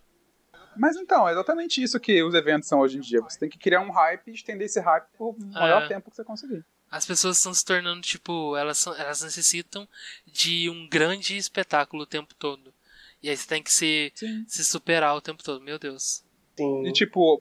Mas 0.76 0.96
então, 0.96 1.28
é 1.28 1.32
exatamente 1.32 1.82
isso 1.82 2.00
que 2.00 2.22
os 2.22 2.34
eventos 2.34 2.68
são 2.68 2.80
hoje 2.80 2.96
em 2.96 3.00
dia. 3.00 3.20
Você 3.20 3.38
tem 3.38 3.48
que 3.48 3.58
criar 3.58 3.80
um 3.82 3.90
hype 3.90 4.28
e 4.28 4.34
estender 4.34 4.66
esse 4.66 4.80
hype 4.80 5.06
por 5.18 5.36
maior 5.38 5.82
É. 5.82 5.88
tempo 5.88 6.10
que 6.10 6.16
você 6.16 6.24
conseguir. 6.24 6.64
As 6.90 7.04
pessoas 7.06 7.36
estão 7.38 7.52
se 7.52 7.64
tornando, 7.64 8.00
tipo, 8.02 8.56
elas, 8.56 8.78
são- 8.78 8.94
elas 8.94 9.22
necessitam 9.22 9.86
de 10.26 10.68
um 10.70 10.88
grande 10.88 11.36
espetáculo 11.36 12.02
o 12.02 12.06
tempo 12.06 12.34
todo. 12.34 12.72
E 13.22 13.28
aí 13.30 13.36
você 13.36 13.46
tem 13.46 13.62
que 13.62 13.72
se, 13.72 14.12
Sim. 14.14 14.44
se 14.48 14.64
superar 14.64 15.14
o 15.14 15.20
tempo 15.20 15.42
todo. 15.42 15.62
Meu 15.62 15.78
Deus. 15.78 16.24
Sim. 16.56 16.86
E 16.86 16.92
tipo, 16.92 17.40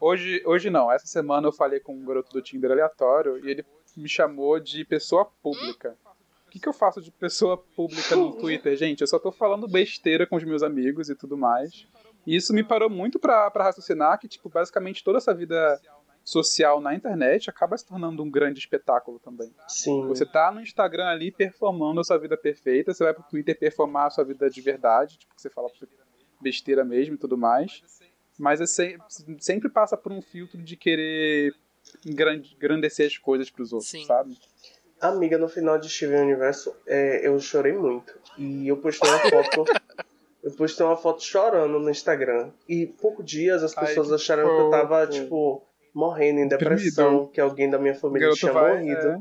hoje, 0.00 0.42
hoje 0.46 0.70
não, 0.70 0.90
essa 0.92 1.06
semana 1.06 1.48
eu 1.48 1.52
falei 1.52 1.80
com 1.80 1.94
um 1.94 2.04
garoto 2.04 2.30
do 2.32 2.42
Tinder 2.42 2.70
aleatório 2.70 3.44
e 3.44 3.50
ele 3.50 3.64
me 3.96 4.08
chamou 4.08 4.60
de 4.60 4.84
pessoa 4.84 5.24
pública. 5.42 5.96
O 6.58 6.60
que, 6.60 6.62
que 6.64 6.68
eu 6.68 6.72
faço 6.72 7.00
de 7.00 7.12
pessoa 7.12 7.56
pública 7.56 8.16
no 8.16 8.32
Twitter, 8.38 8.76
gente? 8.76 9.00
Eu 9.00 9.06
só 9.06 9.18
tô 9.18 9.30
falando 9.30 9.68
besteira 9.68 10.26
com 10.26 10.34
os 10.36 10.42
meus 10.44 10.62
amigos 10.62 11.08
e 11.08 11.14
tudo 11.14 11.36
mais. 11.36 11.86
E 12.26 12.34
isso 12.34 12.52
me 12.52 12.64
parou 12.64 12.90
muito 12.90 13.18
pra, 13.18 13.48
pra 13.50 13.64
raciocinar 13.64 14.18
que, 14.18 14.26
tipo, 14.26 14.48
basicamente 14.48 15.04
toda 15.04 15.18
essa 15.18 15.32
vida 15.32 15.80
social 16.24 16.80
na 16.80 16.94
internet 16.94 17.48
acaba 17.48 17.78
se 17.78 17.86
tornando 17.86 18.22
um 18.22 18.30
grande 18.30 18.58
espetáculo 18.58 19.18
também. 19.20 19.54
Sim. 19.68 20.06
Você 20.08 20.26
tá 20.26 20.50
no 20.50 20.60
Instagram 20.60 21.06
ali 21.06 21.30
performando 21.30 22.00
a 22.00 22.04
sua 22.04 22.18
vida 22.18 22.36
perfeita, 22.36 22.92
você 22.92 23.04
vai 23.04 23.14
pro 23.14 23.22
Twitter 23.22 23.56
performar 23.58 24.06
a 24.06 24.10
sua 24.10 24.24
vida 24.24 24.50
de 24.50 24.60
verdade, 24.60 25.16
tipo, 25.18 25.32
você 25.36 25.48
fala 25.48 25.68
besteira 26.40 26.84
mesmo 26.84 27.14
e 27.14 27.18
tudo 27.18 27.38
mais. 27.38 27.82
Mas 28.38 28.60
é 28.60 28.66
se- 28.66 28.98
sempre 29.38 29.68
passa 29.70 29.96
por 29.96 30.12
um 30.12 30.20
filtro 30.20 30.62
de 30.62 30.76
querer 30.76 31.54
engran- 32.04 32.42
engrandecer 32.56 33.06
as 33.06 33.16
coisas 33.16 33.48
pros 33.48 33.72
outros, 33.72 33.90
Sim. 33.90 34.04
sabe? 34.04 34.36
Amiga, 35.00 35.38
no 35.38 35.48
final 35.48 35.78
de 35.78 35.88
Steven 35.88 36.22
Universo, 36.22 36.74
é, 36.86 37.26
eu 37.26 37.38
chorei 37.38 37.72
muito. 37.72 38.18
E 38.36 38.66
eu 38.68 38.76
postei 38.76 39.08
uma 39.08 39.18
foto. 39.18 39.64
eu 40.42 40.50
postei 40.52 40.84
uma 40.86 40.96
foto 40.96 41.22
chorando 41.22 41.78
no 41.78 41.90
Instagram. 41.90 42.50
E 42.68 42.86
por 42.86 43.22
dias 43.22 43.62
as 43.62 43.76
Ai, 43.76 43.86
pessoas 43.86 44.08
que 44.08 44.14
acharam 44.14 44.44
que 44.48 44.60
eu 44.62 44.70
tava, 44.70 45.06
tipo, 45.06 45.62
morrendo 45.94 46.40
em 46.40 46.48
depressão, 46.48 47.26
que 47.26 47.40
alguém 47.40 47.70
da 47.70 47.78
minha 47.78 47.94
família 47.94 48.30
tinha 48.30 48.52
vai. 48.52 48.74
morrido. 48.78 49.08
é, 49.08 49.18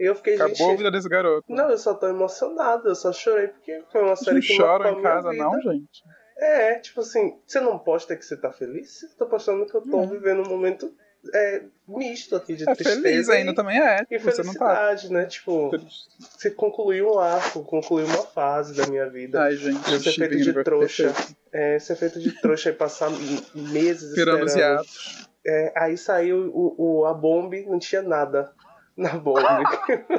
E 0.00 0.04
eu 0.08 0.14
fiquei, 0.14 0.34
acabou 0.34 0.52
a 0.54 0.56
gente. 0.70 0.76
vida 0.78 0.90
desse 0.90 1.08
garoto. 1.08 1.44
Não, 1.48 1.70
eu 1.70 1.78
só 1.78 1.92
tô 1.94 2.06
emocionado, 2.08 2.88
eu 2.88 2.94
só 2.94 3.12
chorei 3.12 3.48
porque 3.48 3.82
foi 3.92 4.02
uma 4.02 4.16
série 4.16 4.40
que 4.40 4.56
marcou 4.58 4.66
choram 4.66 4.86
a 4.96 4.98
em 4.98 5.02
casa, 5.02 5.30
vida. 5.30 5.44
não, 5.44 5.60
gente. 5.60 6.02
É, 6.38 6.74
tipo 6.78 7.00
assim, 7.00 7.38
você 7.46 7.60
não 7.60 7.78
posta 7.78 8.16
que 8.16 8.24
você 8.24 8.34
tá 8.34 8.50
feliz? 8.50 9.02
Eu 9.02 9.10
tô 9.18 9.26
postando 9.26 9.66
que 9.66 9.74
eu 9.74 9.82
tô 9.82 9.98
Hum. 10.00 10.08
vivendo 10.08 10.40
um 10.46 10.48
momento 10.48 10.90
é, 11.34 11.62
misto 11.86 12.34
aqui 12.36 12.54
de 12.56 12.68
É 12.68 12.74
tristeza 12.74 13.02
feliz 13.02 13.28
ainda 13.28 13.52
e, 13.52 13.54
também 13.54 13.78
é. 13.80 14.06
e 14.10 14.18
Você 14.18 14.42
não 14.42 14.54
tá. 14.54 14.74
felicidade, 14.74 15.12
né? 15.12 15.24
Tipo, 15.26 15.70
você 16.18 16.50
concluiu 16.50 17.12
um 17.14 17.18
arco, 17.18 17.62
concluiu 17.64 18.06
uma 18.06 18.22
fase 18.24 18.74
da 18.74 18.86
minha 18.86 19.08
vida. 19.08 19.42
Ai, 19.42 19.56
gente, 19.56 19.76
Eu 19.90 20.00
ser 20.00 20.12
Steven 20.12 20.28
feito 20.30 20.44
de 20.54 20.64
trouxa. 20.64 21.14
É, 21.52 21.78
ser 21.78 21.96
feito 21.96 22.20
de 22.20 22.32
trouxa 22.40 22.70
e 22.70 22.72
passar 22.72 23.10
meses 23.54 24.10
Esperando 24.10 24.44
os 24.44 24.52
esperando. 24.52 24.76
hiatos. 24.76 25.28
É, 25.46 25.72
aí 25.76 25.96
saiu 25.96 26.50
o, 26.54 26.74
o, 27.00 27.06
a 27.06 27.14
bomba 27.14 27.56
não 27.66 27.78
tinha 27.78 28.02
nada 28.02 28.52
na 28.96 29.10
bomba. 29.16 29.62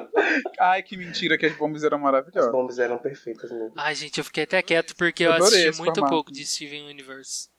Ai, 0.60 0.82
que 0.82 0.98
mentira 0.98 1.38
que 1.38 1.45
as 1.45 1.56
bombas 1.56 1.84
eram 1.84 1.98
As 1.98 2.03
maravilhosas. 2.03 2.52
bombas 2.52 2.80
eram 2.80 2.98
perfeitas 2.98 3.52
mesmo. 3.52 3.73
Ai, 3.78 3.94
gente, 3.95 4.18
eu 4.18 4.23
fiquei 4.23 4.44
até 4.44 4.61
quieto 4.61 4.95
porque 4.95 5.23
eu, 5.23 5.32
Eu 5.32 5.44
assisti 5.44 5.78
muito 5.80 5.95
formato. 5.95 6.10
pouco 6.15 6.32
de 6.32 6.45
Steven 6.45 6.90
Universe. 6.90 7.49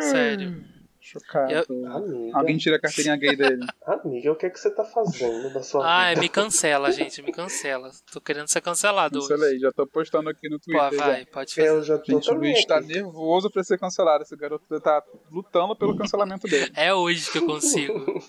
Sério. 0.00 0.64
Chocado. 1.04 1.52
Amiga, 1.86 2.38
Alguém 2.38 2.56
tira 2.56 2.76
a 2.76 2.80
carteirinha 2.80 3.14
gay 3.14 3.36
dele. 3.36 3.66
amiga, 3.86 4.32
o 4.32 4.36
que, 4.36 4.46
é 4.46 4.50
que 4.50 4.58
você 4.58 4.70
tá 4.70 4.82
fazendo 4.82 5.52
da 5.52 5.62
sua 5.62 5.86
Ai, 5.86 6.14
vida? 6.14 6.22
me 6.22 6.28
cancela, 6.30 6.90
gente, 6.90 7.20
me 7.20 7.30
cancela. 7.30 7.90
Tô 8.10 8.22
querendo 8.22 8.48
ser 8.48 8.62
cancelado 8.62 9.18
hoje. 9.18 9.28
Cancelei, 9.28 9.58
já 9.58 9.70
tô 9.70 9.86
postando 9.86 10.30
aqui 10.30 10.48
no 10.48 10.58
Pô, 10.58 10.64
Twitter. 10.64 10.98
já. 10.98 11.04
vai, 11.06 11.26
pode 11.26 11.54
fazer. 11.54 11.68
Eu 11.68 11.82
já 11.82 11.98
tô 11.98 12.10
Gente, 12.10 12.30
o 12.30 12.34
Luiz 12.34 12.64
tá 12.64 12.80
nervoso 12.80 13.50
pra 13.50 13.62
ser 13.62 13.78
cancelado. 13.78 14.22
Esse 14.24 14.34
garoto 14.34 14.64
tá 14.80 15.02
lutando 15.30 15.76
pelo 15.76 15.94
cancelamento 15.94 16.48
dele. 16.48 16.72
É 16.74 16.94
hoje 16.94 17.30
que 17.30 17.36
eu 17.36 17.44
consigo. 17.44 18.22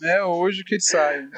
É 0.00 0.22
hoje 0.22 0.62
que 0.62 0.76
ele 0.76 0.80
sai. 0.80 1.28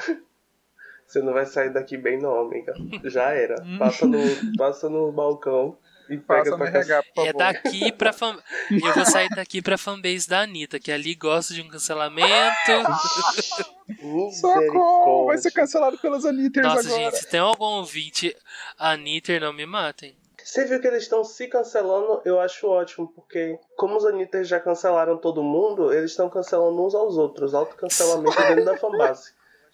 Você 1.07 1.23
não 1.23 1.33
vai 1.33 1.47
sair 1.47 1.73
daqui 1.73 1.97
bem 1.97 2.19
não, 2.21 2.39
amiga. 2.39 2.75
Já 3.05 3.31
era. 3.31 3.55
Passa 3.79 4.05
no, 4.05 4.19
passa 4.55 4.87
no 4.87 5.11
balcão 5.11 5.75
e 6.11 6.17
pega 6.17 6.43
Passa 6.43 6.51
no 6.51 6.57
pra 6.57 6.67
RH, 6.67 7.03
por 7.03 7.15
favor. 7.15 7.29
É 7.29 7.33
daqui 7.33 7.91
pra 7.93 8.13
fan... 8.13 8.37
Eu 8.69 8.93
vou 8.93 9.05
sair 9.05 9.29
daqui 9.29 9.61
pra 9.61 9.77
fanbase 9.77 10.27
da 10.27 10.41
Anitta, 10.41 10.79
que 10.79 10.91
ali 10.91 11.15
gosta 11.15 11.53
de 11.53 11.61
um 11.61 11.69
cancelamento. 11.69 12.27
Socorro! 14.39 15.27
Vai 15.27 15.37
ser 15.37 15.51
cancelado 15.51 15.97
pelos 15.97 16.25
Anitters 16.25 16.65
Nossa, 16.65 16.87
agora. 16.87 17.03
gente, 17.03 17.17
se 17.17 17.29
tem 17.29 17.39
algum 17.39 17.65
ouvinte 17.65 18.35
Anitter, 18.77 19.39
não 19.39 19.53
me 19.53 19.65
matem. 19.65 20.15
Você 20.43 20.65
viu 20.65 20.81
que 20.81 20.87
eles 20.87 21.03
estão 21.03 21.23
se 21.23 21.47
cancelando? 21.47 22.21
Eu 22.25 22.39
acho 22.39 22.67
ótimo, 22.67 23.07
porque 23.13 23.57
como 23.77 23.95
os 23.95 24.05
Anitters 24.05 24.47
já 24.47 24.59
cancelaram 24.59 25.17
todo 25.17 25.43
mundo, 25.43 25.93
eles 25.93 26.11
estão 26.11 26.29
cancelando 26.29 26.85
uns 26.85 26.95
aos 26.95 27.15
outros. 27.15 27.53
Autocancelamento 27.53 28.37
dentro 28.37 28.65
da 28.65 28.77
fanbase. 28.77 29.31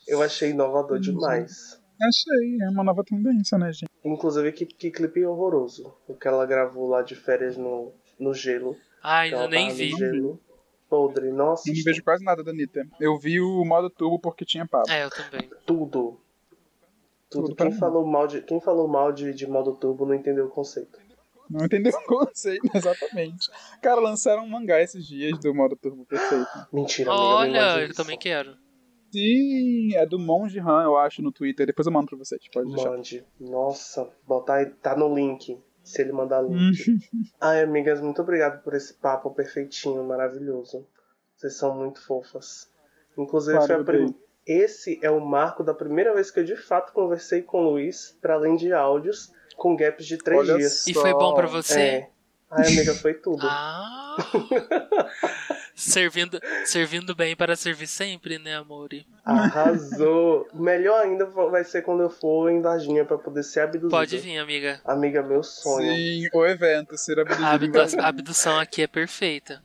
Eu 0.08 0.22
achei 0.22 0.52
inovador 0.52 1.00
demais. 1.00 1.82
Achei, 2.00 2.58
é 2.62 2.70
uma 2.70 2.84
nova 2.84 3.04
tendência, 3.04 3.58
né, 3.58 3.72
gente? 3.72 3.90
Inclusive, 4.08 4.52
que, 4.52 4.66
que 4.66 4.92
clipe 4.92 5.26
horroroso. 5.26 5.94
O 6.08 6.16
que 6.16 6.28
ela 6.28 6.46
gravou 6.46 6.88
lá 6.88 7.02
de 7.02 7.16
férias 7.16 7.58
no, 7.58 7.92
no 8.20 8.34
gelo. 8.34 8.76
Ai, 9.04 9.34
eu 9.34 9.48
nem 9.50 9.72
vi. 9.74 9.90
gelo. 9.92 10.40
Podre. 10.90 11.32
Nossa, 11.32 11.70
Eu 11.70 11.76
não 11.76 11.84
vejo 11.84 12.04
quase 12.04 12.24
nada 12.24 12.42
da 12.44 12.52
Anitta. 12.52 12.88
Eu 13.00 13.18
vi 13.18 13.42
o 13.42 13.66
modo 13.66 13.90
turbo 13.90 14.20
porque 14.20 14.46
tinha 14.46 14.66
papo. 14.66 14.90
É, 14.90 15.04
eu 15.04 15.10
também. 15.10 15.50
tudo. 15.66 16.20
Tudo. 17.30 17.48
Tudo 17.50 17.56
Quem 17.56 17.74
falou 17.74 18.06
mal, 18.06 18.26
de, 18.26 18.42
quem 18.42 18.62
falou 18.62 18.88
mal 18.88 19.12
de, 19.12 19.34
de 19.34 19.46
modo 19.46 19.76
turbo 19.76 20.06
não 20.06 20.14
entendeu 20.14 20.46
o 20.46 20.50
conceito. 20.50 20.98
Não 21.50 21.66
entendeu 21.66 21.92
o 21.92 22.06
conceito, 22.06 22.62
exatamente. 22.74 23.50
Cara, 23.82 24.00
lançaram 24.00 24.44
um 24.44 24.50
mangá 24.50 24.82
esses 24.82 25.06
dias 25.06 25.38
do 25.40 25.54
modo 25.54 25.76
turbo 25.76 26.06
perfeito. 26.06 26.48
Mentira, 26.72 27.12
amiga. 27.12 27.26
não 27.26 27.36
Olha, 27.36 27.82
eu 27.82 27.88
isso. 27.88 27.96
também 27.96 28.18
quero. 28.18 28.56
Sim, 29.12 29.96
é 29.96 30.06
do 30.06 30.20
Monge 30.20 30.60
Han, 30.60 30.84
eu 30.84 30.98
acho, 30.98 31.22
no 31.22 31.32
Twitter. 31.32 31.66
Depois 31.66 31.86
eu 31.88 31.94
mando 31.94 32.08
pra 32.08 32.18
vocês, 32.18 32.42
pode 32.54 32.70
deixar. 32.74 32.90
Mande. 32.92 33.26
Nossa, 33.40 34.10
botar 34.28 34.56
aí- 34.56 34.66
tá 34.70 34.96
no 34.96 35.14
link. 35.14 35.58
Se 35.84 36.02
ele 36.02 36.12
mandar 36.12 36.44
Hum. 36.44 36.50
link. 36.50 36.78
Ai, 37.40 37.64
amigas, 37.64 38.02
muito 38.02 38.22
obrigado 38.22 38.62
por 38.62 38.74
esse 38.74 38.94
papo 38.96 39.32
perfeitinho, 39.32 40.04
maravilhoso. 40.04 40.86
Vocês 41.36 41.56
são 41.58 41.74
muito 41.78 42.06
fofas. 42.06 42.70
Inclusive, 43.18 43.58
Claro, 43.58 43.68
foi 43.68 43.76
a 43.76 43.80
eu 43.80 43.86
prim- 43.86 44.16
esse 44.46 45.00
é 45.02 45.10
o 45.10 45.20
marco 45.26 45.64
da 45.64 45.74
primeira 45.74 46.14
vez 46.14 46.30
que 46.30 46.40
eu 46.40 46.44
de 46.44 46.56
fato 46.58 46.92
conversei 46.94 47.42
com 47.42 47.60
o 47.66 47.70
Luiz, 47.72 48.18
para 48.22 48.34
além 48.34 48.56
de 48.58 48.74
áudios, 48.74 49.32
com 49.56 49.76
gaps 49.76 50.06
de 50.06 50.18
três 50.18 50.42
Olha 50.42 50.58
dias. 50.58 50.86
E 50.88 50.94
foi 50.94 51.14
bom 51.14 51.34
pra 51.34 51.48
Só. 51.48 51.54
você? 51.62 51.80
É. 51.82 52.10
Ai, 52.50 52.68
amiga, 52.68 52.94
foi 52.96 53.14
tudo. 53.14 53.46
Ah! 53.46 54.16
servindo, 55.76 56.40
servindo 56.66 57.14
bem 57.16 57.36
para 57.36 57.56
servir 57.56 57.88
sempre, 57.88 58.40
né, 58.40 58.56
amore? 58.56 59.06
Arrasou. 59.26 60.48
Melhor 60.54 61.04
ainda 61.04 61.26
vai 61.26 61.64
ser 61.64 61.82
quando 61.82 62.04
eu 62.04 62.10
for 62.10 62.50
em 62.50 62.62
Varginha 62.62 63.06
pra 63.06 63.18
poder 63.18 63.44
ser 63.44 63.62
abduzida. 63.62 63.90
Pode 63.90 64.18
vir, 64.18 64.38
amiga. 64.40 64.80
Amiga, 64.86 65.22
meu 65.22 65.44
sonho. 65.44 65.94
Sim, 65.94 66.28
o 66.34 66.46
evento, 66.46 66.98
ser 66.98 67.20
A 67.20 67.22
abduzido. 67.24 67.80
abdu- 67.82 68.02
a 68.02 68.08
abdução 68.08 68.60
aqui 68.60 68.82
é 68.82 68.88
perfeita. 68.88 69.62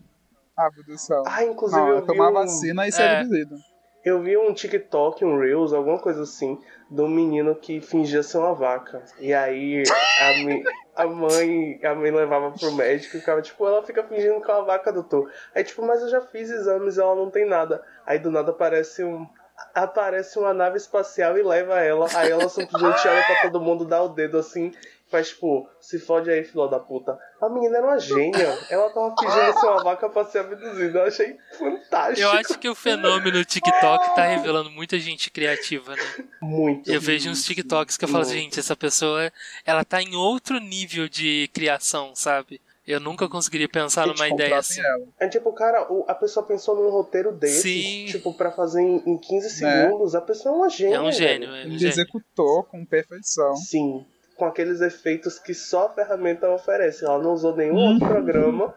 Abdução. 0.56 1.22
Ah, 1.26 1.44
inclusive 1.44 1.80
Não, 1.80 1.88
eu 1.88 2.00
vi 2.00 2.06
tomar 2.06 2.30
um- 2.30 2.34
vacina 2.34 2.86
e 2.86 2.92
ser 2.92 3.02
É. 3.02 3.20
abduzido. 3.20 3.56
Eu 4.04 4.20
vi 4.20 4.36
um 4.36 4.52
TikTok, 4.52 5.24
um 5.24 5.38
Reels, 5.38 5.72
alguma 5.72 5.98
coisa 5.98 6.22
assim, 6.24 6.58
um 7.00 7.08
menino 7.08 7.54
que 7.54 7.80
fingia 7.80 8.22
ser 8.22 8.38
uma 8.38 8.54
vaca. 8.54 9.02
E 9.18 9.32
aí 9.32 9.82
a, 10.20 10.44
mi- 10.44 10.64
a 10.96 11.06
mãe 11.06 11.80
a 11.84 11.94
mãe 11.94 12.10
levava 12.10 12.50
pro 12.50 12.72
médico 12.72 13.16
e 13.16 13.20
ficava 13.20 13.40
tipo, 13.40 13.66
ela 13.66 13.82
fica 13.82 14.02
fingindo 14.04 14.40
que 14.40 14.50
é 14.50 14.54
uma 14.54 14.64
vaca, 14.64 14.92
doutor. 14.92 15.30
Aí 15.54 15.64
tipo, 15.64 15.82
mas 15.86 16.02
eu 16.02 16.08
já 16.08 16.20
fiz 16.20 16.50
exames 16.50 16.98
ela 16.98 17.14
não 17.14 17.30
tem 17.30 17.46
nada. 17.46 17.82
Aí 18.06 18.18
do 18.18 18.30
nada 18.30 18.50
aparece 18.50 19.02
um. 19.04 19.26
Aparece 19.74 20.38
uma 20.38 20.52
nave 20.52 20.76
espacial 20.76 21.38
e 21.38 21.42
leva 21.42 21.80
ela. 21.80 22.06
Aí 22.14 22.30
ela 22.30 22.48
simplesmente 22.48 23.06
olha 23.06 23.22
pra 23.24 23.42
todo 23.42 23.60
mundo, 23.60 23.84
dá 23.84 24.02
o 24.02 24.08
dedo 24.08 24.38
assim, 24.38 24.72
faz 25.12 25.28
tipo, 25.28 25.68
se 25.80 26.00
fode 26.00 26.28
aí, 26.30 26.42
filho 26.42 26.66
da 26.66 26.80
puta. 26.80 27.16
A 27.40 27.48
menina 27.48 27.76
era 27.78 27.86
uma 27.86 27.98
gênia. 28.00 28.58
Ela 28.70 28.90
tava 28.90 29.14
fingindo 29.20 29.60
ser 29.60 29.66
uma 29.66 29.84
vaca 29.84 30.08
pra 30.08 30.24
ser 30.24 30.38
abduzida. 30.38 30.98
Eu 31.00 31.04
achei 31.06 31.36
fantástico. 31.56 32.20
Eu 32.20 32.30
acho 32.32 32.58
que 32.58 32.68
o 32.68 32.74
fenômeno 32.74 33.44
TikTok 33.44 34.14
tá 34.16 34.24
revelando 34.26 34.70
muita 34.70 34.98
gente 34.98 35.30
criativa, 35.30 35.94
né? 35.94 36.24
Muito. 36.40 36.90
Eu 36.90 37.00
vejo 37.00 37.30
uns 37.30 37.44
TikToks 37.44 37.96
que 37.96 38.04
eu 38.04 38.08
falo, 38.08 38.24
Muito. 38.24 38.36
gente, 38.36 38.58
essa 38.58 38.74
pessoa, 38.74 39.30
ela 39.64 39.84
tá 39.84 40.02
em 40.02 40.16
outro 40.16 40.58
nível 40.58 41.08
de 41.08 41.48
criação, 41.52 42.12
sabe? 42.14 42.60
Eu 42.84 42.98
nunca 42.98 43.28
conseguiria 43.28 43.68
pensar 43.68 44.08
numa 44.08 44.28
ideia 44.28 44.58
assim. 44.58 44.80
Ela. 44.84 45.04
É 45.20 45.28
tipo, 45.28 45.52
cara, 45.52 45.86
o- 45.92 46.04
a 46.08 46.14
pessoa 46.16 46.44
pensou 46.44 46.74
num 46.74 46.90
roteiro 46.90 47.30
desse, 47.30 47.62
Sim. 47.62 48.06
tipo, 48.06 48.34
pra 48.34 48.50
fazer 48.50 48.82
em, 48.82 48.96
em 49.06 49.16
15 49.16 49.50
segundos. 49.50 50.16
A 50.16 50.20
pessoa 50.20 50.52
é 50.52 50.58
uma 50.58 50.68
gênia. 50.68 50.96
É 50.96 51.00
um 51.00 51.12
gênio, 51.12 51.48
velho. 51.48 51.62
é 51.62 51.64
um 51.64 51.68
Ele 51.70 51.78
gênio. 51.78 51.92
executou 51.92 52.64
com 52.64 52.84
perfeição. 52.84 53.54
Sim. 53.54 54.04
Com 54.42 54.46
aqueles 54.48 54.80
efeitos 54.80 55.38
que 55.38 55.54
só 55.54 55.86
a 55.86 55.90
ferramenta 55.90 56.50
oferece. 56.50 57.04
Ela 57.04 57.22
não 57.22 57.32
usou 57.32 57.54
nenhum 57.54 57.76
Uhum. 57.76 57.92
outro 57.92 58.08
programa. 58.08 58.74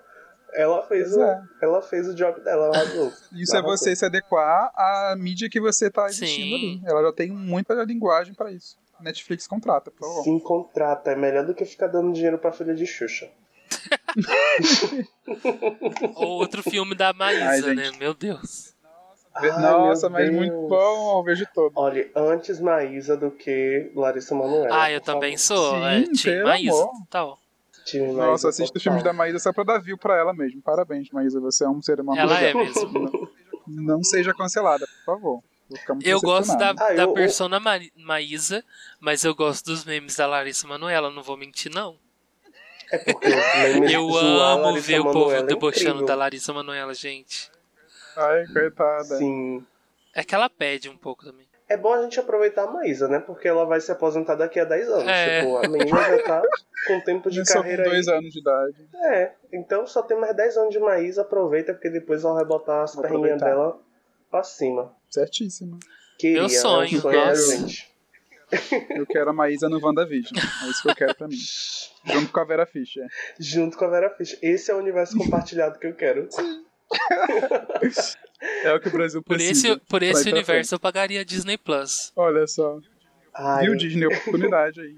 Ela 0.54 0.84
fez, 0.84 1.06
Pois 1.10 1.18
o, 1.18 1.24
é. 1.24 1.44
ela 1.60 1.82
fez 1.82 2.08
o 2.08 2.14
job 2.14 2.40
dela, 2.42 2.68
ela 2.68 2.76
arrasou. 2.78 3.12
Isso 3.34 3.56
é 3.56 3.58
Arrasou. 3.60 3.76
você 3.78 3.96
se 3.96 4.06
adequar 4.06 4.72
à 4.76 5.16
mídia 5.18 5.50
que 5.50 5.60
você 5.60 5.90
tá 5.90 6.06
assistindo 6.06 6.56
Sim. 6.56 6.56
ali. 6.56 6.82
Ela 6.86 7.02
já 7.02 7.12
tem 7.14 7.32
muita 7.32 7.74
linguagem 7.84 8.36
pra 8.36 8.52
isso. 8.52 8.78
Netflix 9.02 9.48
contrata, 9.48 9.90
por 9.90 10.08
favor. 10.08 10.24
Sim, 10.24 10.38
contrata. 10.38 11.10
É 11.12 11.16
melhor 11.16 11.44
do 11.48 11.56
que 11.56 11.66
ficar 11.66 11.88
dando 11.88 12.14
dinheiro 12.14 12.38
pra 12.38 12.52
filha 12.52 12.76
de 12.76 12.86
Xuxa. 12.86 13.28
Ou 16.16 16.28
outro 16.40 16.62
filme 16.62 16.94
da 16.94 17.12
Maísa, 17.12 17.70
Ai, 17.70 17.74
né? 17.76 17.92
Meu 18.00 18.14
Deus. 18.14 18.75
Ai, 19.36 19.50
Nossa, 19.62 20.10
mas 20.10 20.26
Deus. 20.30 20.36
muito 20.38 20.68
bom, 20.70 21.20
eu 21.20 21.24
vejo 21.24 21.46
todo. 21.54 21.74
Olha, 21.76 22.10
antes 22.16 22.60
Maísa 22.60 23.18
do 23.18 23.30
que 23.32 23.92
Larissa 23.96 24.34
Manoela. 24.34 24.84
Ah, 24.84 24.92
eu 24.92 25.02
também 25.02 25.36
sou. 25.38 25.76
Sim, 25.76 25.84
é, 25.86 26.04
Tim 26.04 26.24
pelo 26.24 26.44
Maísa. 26.48 26.72
amor. 26.82 26.92
Tal. 27.10 27.40
Time 27.86 28.08
Nossa, 28.14 28.18
Maísa 28.28 28.50
assista 28.50 28.64
os 28.64 28.70
total. 28.72 28.82
filmes 28.82 29.04
da 29.04 29.14
Maísa 29.14 29.40
só 29.40 29.52
pra 29.54 29.64
dar 29.64 29.80
view 29.80 29.98
pra 29.98 30.18
ela 30.18 30.34
mesmo. 30.34 30.62
Parabéns, 30.62 31.10
Maísa, 31.12 31.40
você 31.42 31.66
é 31.66 31.70
um 31.70 31.82
ser 31.82 32.00
humano 32.00 32.20
Ela 32.20 32.40
é 32.40 32.54
legal. 32.54 32.64
mesmo. 32.66 33.30
Não 33.68 34.02
seja 34.04 34.34
cancelada, 34.34 34.88
por 34.88 35.06
favor. 35.16 35.44
Eu 36.04 36.22
gosto 36.22 36.56
da. 36.58 36.70
Ah, 36.70 36.74
da 36.94 37.04
eu- 37.04 37.14
persona 37.14 37.60
Ma- 37.60 37.80
Maísa, 37.98 38.64
mas 39.00 39.24
eu 39.24 39.34
gosto 39.36 39.66
dos 39.66 39.84
memes 39.84 40.16
da 40.16 40.28
Larissa 40.28 40.68
Manoela, 40.68 41.10
não 41.12 41.24
vou 41.24 41.36
mentir, 41.36 41.72
não. 41.74 41.98
É 42.92 43.94
Eu 43.94 44.16
amo 44.16 44.80
ver 44.80 45.00
o 45.02 45.12
povo 45.12 45.32
é 45.32 45.42
debochando 45.44 46.06
da 46.06 46.14
Larissa 46.16 46.54
Manoela, 46.54 46.94
gente. 46.94 47.50
Ai, 48.18 48.46
coitada. 48.48 49.18
Sim. 49.18 49.66
É 50.14 50.24
que 50.24 50.34
ela 50.34 50.50
pede 50.50 50.90
um 50.90 50.98
pouco 50.98 51.26
também. 51.26 51.46
É 51.68 51.76
bom 51.76 51.94
a 51.94 52.02
gente 52.04 52.20
aproveitar 52.20 52.66
a 52.66 52.72
Maísa, 52.72 53.08
né? 53.08 53.20
Porque 53.20 53.48
ela 53.48 53.66
vai 53.66 53.82
se 53.82 53.92
aposentar 53.92 54.36
daqui 54.36 54.60
a 54.60 54.66
10 54.66 54.88
anos. 54.90 55.08
É. 55.08 55.40
Tipo, 55.42 55.58
a 55.58 55.68
menina 55.68 55.98
já 56.18 56.24
tá 56.24 56.42
com 56.88 57.00
tempo 57.02 57.30
de 57.30 57.38
Começou 57.38 57.56
com 57.56 57.62
carreira 57.64 57.84
dois 57.86 58.08
aí. 58.08 58.18
anos 58.18 58.32
de 58.32 58.40
idade. 58.40 58.76
É, 58.96 59.32
então 59.52 59.88
só 59.88 60.04
tem 60.04 60.16
mais 60.20 60.36
10 60.36 60.58
anos 60.58 60.70
de 60.72 60.80
Maísa, 60.80 61.24
aproveita, 61.24 61.74
porque 61.74 61.90
depois 61.90 62.24
ela 62.24 62.36
vai 62.36 62.46
botar 62.46 62.84
as 62.84 62.96
perninhas 62.96 63.42
dela 63.42 63.80
pra 64.30 64.44
cima. 64.44 64.94
Certíssimo. 65.10 65.80
Queria, 66.20 66.42
Meu 66.42 66.50
sonho, 66.50 66.94
né? 66.94 67.02
Sonho 67.02 67.26
nossa. 67.26 67.58
gente. 67.58 67.96
Eu 68.92 69.08
quero 69.08 69.32
a 69.32 69.34
Maísa 69.34 69.68
no 69.68 69.84
WandaVision. 69.84 70.38
É 70.38 70.70
isso 70.70 70.84
que 70.84 70.90
eu 70.92 70.96
quero 70.96 71.16
pra 71.16 71.28
mim. 71.28 71.36
Junto 72.06 72.32
com 72.32 72.40
a 72.40 72.44
Vera 72.44 72.66
Fischer. 72.68 73.08
Junto 73.40 73.76
com 73.76 73.86
a 73.86 73.88
Vera 73.90 74.10
Fischer. 74.12 74.38
Esse 74.42 74.70
é 74.70 74.74
o 74.76 74.78
universo 74.78 75.18
compartilhado 75.18 75.80
que 75.80 75.88
eu 75.88 75.96
quero. 75.96 76.30
É 78.64 78.74
o 78.74 78.80
que 78.80 78.90
o 78.90 78.92
Brasil 78.92 79.24
Por 79.24 79.36
precisa. 79.38 79.70
esse, 79.70 79.80
por 79.90 80.04
esse 80.04 80.22
ir 80.22 80.32
pra 80.32 80.32
universo 80.34 80.76
eu 80.76 80.80
pagaria 80.80 81.22
a 81.22 81.24
Disney 81.24 81.58
Plus. 81.58 82.12
Olha 82.16 82.46
só. 82.46 82.78
Ai, 83.34 83.66
Viu, 83.66 83.76
Disney? 83.76 84.06
Oportunidade 84.08 84.82
aí. 84.82 84.96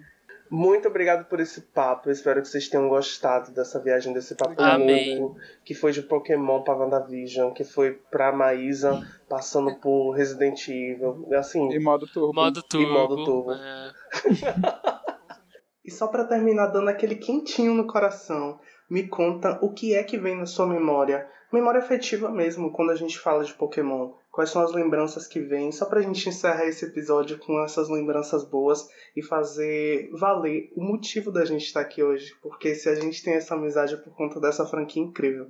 Muito 0.50 0.88
obrigado 0.88 1.26
por 1.28 1.40
esse 1.40 1.62
papo. 1.62 2.10
Eu 2.10 2.14
espero 2.14 2.42
que 2.42 2.48
vocês 2.48 2.68
tenham 2.68 2.88
gostado 2.90 3.52
dessa 3.52 3.80
viagem, 3.82 4.14
desse 4.14 4.36
papo 4.36 4.56
Amei. 4.62 5.18
louco. 5.20 5.38
Que 5.66 5.74
foi 5.74 5.92
de 5.92 6.02
Pokémon 6.02 6.62
pra 6.64 6.76
WandaVision, 6.76 7.52
que 7.54 7.64
foi 7.64 7.94
pra 8.12 8.32
Maísa, 8.32 9.02
passando 9.30 9.76
por 9.80 10.12
Resident 10.12 10.68
Evil. 10.68 11.28
Assim, 11.38 11.60
Em 11.74 11.80
modo 11.82 12.06
turbo. 12.08 12.34
Modo 12.34 12.62
turbo. 12.64 12.92
modo 12.94 13.24
turbo. 13.26 13.52
é. 13.54 13.92
E 15.86 15.92
só 15.92 16.08
pra 16.08 16.26
terminar 16.26 16.68
dando 16.68 16.90
aquele 16.90 17.16
quentinho 17.16 17.74
no 17.74 17.88
coração, 17.88 18.60
me 18.90 19.08
conta 19.08 19.58
o 19.62 19.72
que 19.74 19.96
é 19.96 20.04
que 20.04 20.18
vem 20.18 20.36
na 20.36 20.46
sua 20.46 20.68
memória, 20.68 21.26
memória 21.52 21.80
afetiva 21.80 22.30
mesmo, 22.30 22.72
quando 22.72 22.92
a 22.92 22.96
gente 22.96 23.18
fala 23.18 23.44
de 23.44 23.54
Pokémon. 23.54 24.12
Quais 24.32 24.50
são 24.52 24.62
as 24.62 24.72
lembranças 24.72 25.26
que 25.26 25.40
vêm? 25.40 25.72
Só 25.72 25.86
pra 25.86 26.02
gente 26.02 26.30
encerrar 26.30 26.66
esse 26.66 26.86
episódio 26.86 27.40
com 27.40 27.64
essas 27.64 27.90
lembranças 27.90 28.44
boas 28.44 28.88
e 29.16 29.24
fazer 29.24 30.10
valer 30.12 30.72
o 30.76 30.84
motivo 30.84 31.32
da 31.32 31.44
gente 31.44 31.66
estar 31.66 31.82
aqui 31.82 32.04
hoje. 32.04 32.36
Porque 32.42 32.76
se 32.76 32.88
a 32.88 32.96
gente 32.96 33.24
tem 33.24 33.34
essa 33.34 33.56
amizade 33.56 33.96
é 33.96 33.98
por 33.98 34.14
conta 34.14 34.40
dessa 34.40 34.66
franquia 34.66 35.02
incrível. 35.02 35.50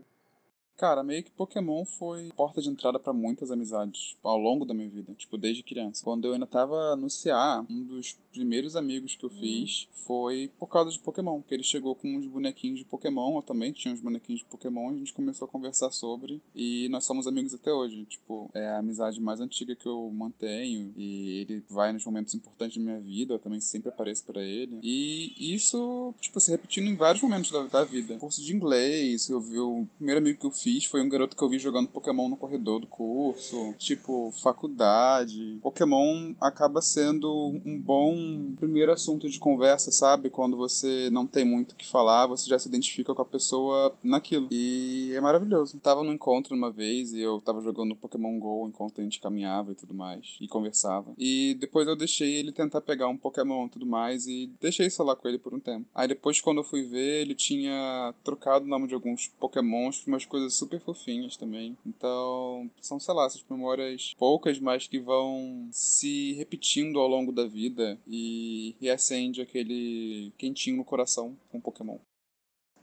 Cara, 0.77 1.03
meio 1.03 1.23
que 1.23 1.31
Pokémon 1.31 1.83
foi 1.85 2.31
porta 2.35 2.61
de 2.61 2.69
entrada 2.69 2.99
pra 2.99 3.11
muitas 3.11 3.49
amizades 3.49 4.15
ao 4.23 4.37
longo 4.37 4.63
da 4.63 4.75
minha 4.75 4.87
vida, 4.87 5.11
tipo, 5.15 5.35
desde 5.35 5.63
criança. 5.63 6.03
Quando 6.03 6.25
eu 6.25 6.33
ainda 6.33 6.45
tava 6.45 6.95
no 6.95 7.07
CA, 7.07 7.65
um 7.67 7.83
dos 7.83 8.15
primeiros 8.31 8.75
amigos 8.75 9.15
que 9.15 9.25
eu 9.25 9.29
fiz 9.31 9.87
foi 10.05 10.51
por 10.59 10.67
causa 10.67 10.91
de 10.91 10.99
Pokémon, 10.99 11.41
que 11.41 11.55
ele 11.55 11.63
chegou 11.63 11.95
com 11.95 12.15
uns 12.15 12.27
bonequinhos 12.27 12.77
de 12.77 12.85
Pokémon, 12.85 13.37
eu 13.37 13.41
também 13.41 13.71
tinha 13.71 13.91
uns 13.91 14.01
bonequinhos 14.01 14.41
de 14.41 14.45
Pokémon, 14.45 14.91
a 14.91 14.93
gente 14.93 15.13
começou 15.13 15.47
a 15.47 15.49
conversar 15.49 15.89
sobre 15.89 16.39
e 16.53 16.87
nós 16.89 17.05
somos 17.05 17.25
amigos 17.25 17.55
até 17.55 17.73
hoje. 17.73 18.05
Tipo, 18.05 18.47
é 18.53 18.67
a 18.67 18.77
amizade 18.77 19.19
mais 19.19 19.41
antiga 19.41 19.75
que 19.75 19.87
eu 19.87 20.11
mantenho 20.11 20.93
e 20.95 21.39
ele 21.39 21.63
vai 21.67 21.91
nos 21.91 22.05
momentos 22.05 22.35
importantes 22.35 22.77
da 22.77 22.83
minha 22.83 22.99
vida, 22.99 23.33
eu 23.33 23.39
também 23.39 23.59
sempre 23.59 23.89
apareço 23.89 24.23
pra 24.25 24.43
ele. 24.43 24.77
E 24.83 25.55
isso, 25.55 26.13
tipo, 26.21 26.39
se 26.39 26.51
repetindo 26.51 26.87
em 26.87 26.95
vários 26.95 27.23
momentos 27.23 27.49
da, 27.49 27.63
da 27.63 27.83
vida. 27.83 28.15
Curso 28.17 28.43
de 28.43 28.55
inglês, 28.55 29.27
eu 29.27 29.41
vi 29.41 29.57
o 29.57 29.87
primeiro 29.97 30.19
amigo 30.19 30.39
que 30.39 30.45
eu 30.45 30.51
fiz 30.51 30.66
foi 30.87 31.01
um 31.01 31.09
garoto 31.09 31.35
que 31.35 31.43
eu 31.43 31.49
vi 31.49 31.59
jogando 31.59 31.87
Pokémon 31.87 32.27
no 32.27 32.37
corredor 32.37 32.79
do 32.79 32.87
curso. 32.87 33.73
Tipo, 33.77 34.31
faculdade. 34.41 35.59
Pokémon 35.61 36.33
acaba 36.41 36.81
sendo 36.81 37.29
um 37.65 37.79
bom 37.79 38.53
primeiro 38.57 38.91
assunto 38.91 39.29
de 39.29 39.39
conversa, 39.39 39.91
sabe? 39.91 40.29
Quando 40.29 40.57
você 40.57 41.09
não 41.11 41.25
tem 41.25 41.45
muito 41.45 41.71
o 41.71 41.75
que 41.75 41.87
falar, 41.87 42.27
você 42.27 42.49
já 42.49 42.59
se 42.59 42.67
identifica 42.67 43.13
com 43.13 43.21
a 43.21 43.25
pessoa 43.25 43.95
naquilo. 44.03 44.47
E 44.51 45.11
é 45.13 45.21
maravilhoso. 45.21 45.79
Tava 45.79 46.03
num 46.03 46.13
encontro 46.13 46.55
uma 46.55 46.71
vez 46.71 47.13
e 47.13 47.21
eu 47.21 47.39
tava 47.41 47.61
jogando 47.61 47.95
Pokémon 47.95 48.37
GO 48.39 48.67
enquanto 48.67 48.99
a 48.99 49.03
gente 49.03 49.19
caminhava 49.19 49.71
e 49.71 49.75
tudo 49.75 49.93
mais. 49.93 50.37
E 50.41 50.47
conversava. 50.47 51.13
E 51.17 51.55
depois 51.59 51.87
eu 51.87 51.95
deixei 51.95 52.35
ele 52.35 52.51
tentar 52.51 52.81
pegar 52.81 53.07
um 53.07 53.17
Pokémon 53.17 53.67
e 53.67 53.69
tudo 53.69 53.85
mais. 53.85 54.27
E 54.27 54.51
deixei 54.59 54.87
isso 54.87 55.03
lá 55.03 55.15
com 55.15 55.27
ele 55.27 55.39
por 55.39 55.53
um 55.53 55.59
tempo. 55.59 55.85
Aí 55.93 56.07
depois, 56.07 56.41
quando 56.41 56.57
eu 56.57 56.63
fui 56.63 56.83
ver, 56.83 57.21
ele 57.21 57.35
tinha 57.35 58.13
trocado 58.23 58.65
o 58.65 58.67
nome 58.67 58.87
de 58.87 58.93
alguns 58.93 59.27
Pokémons 59.39 60.05
umas 60.07 60.25
coisas 60.25 60.53
super 60.57 60.79
fofinhas 60.79 61.37
também. 61.37 61.77
Então, 61.85 62.69
são, 62.81 62.99
sei 62.99 63.13
lá, 63.13 63.25
essas 63.25 63.43
memórias 63.49 64.13
poucas, 64.17 64.59
mas 64.59 64.87
que 64.87 64.99
vão 64.99 65.67
se 65.71 66.33
repetindo 66.33 66.99
ao 66.99 67.07
longo 67.07 67.31
da 67.31 67.45
vida 67.45 67.97
e 68.07 68.75
reacende 68.79 69.41
aquele 69.41 70.31
quentinho 70.37 70.77
no 70.77 70.85
coração 70.85 71.37
com 71.51 71.61
Pokémon. 71.61 71.97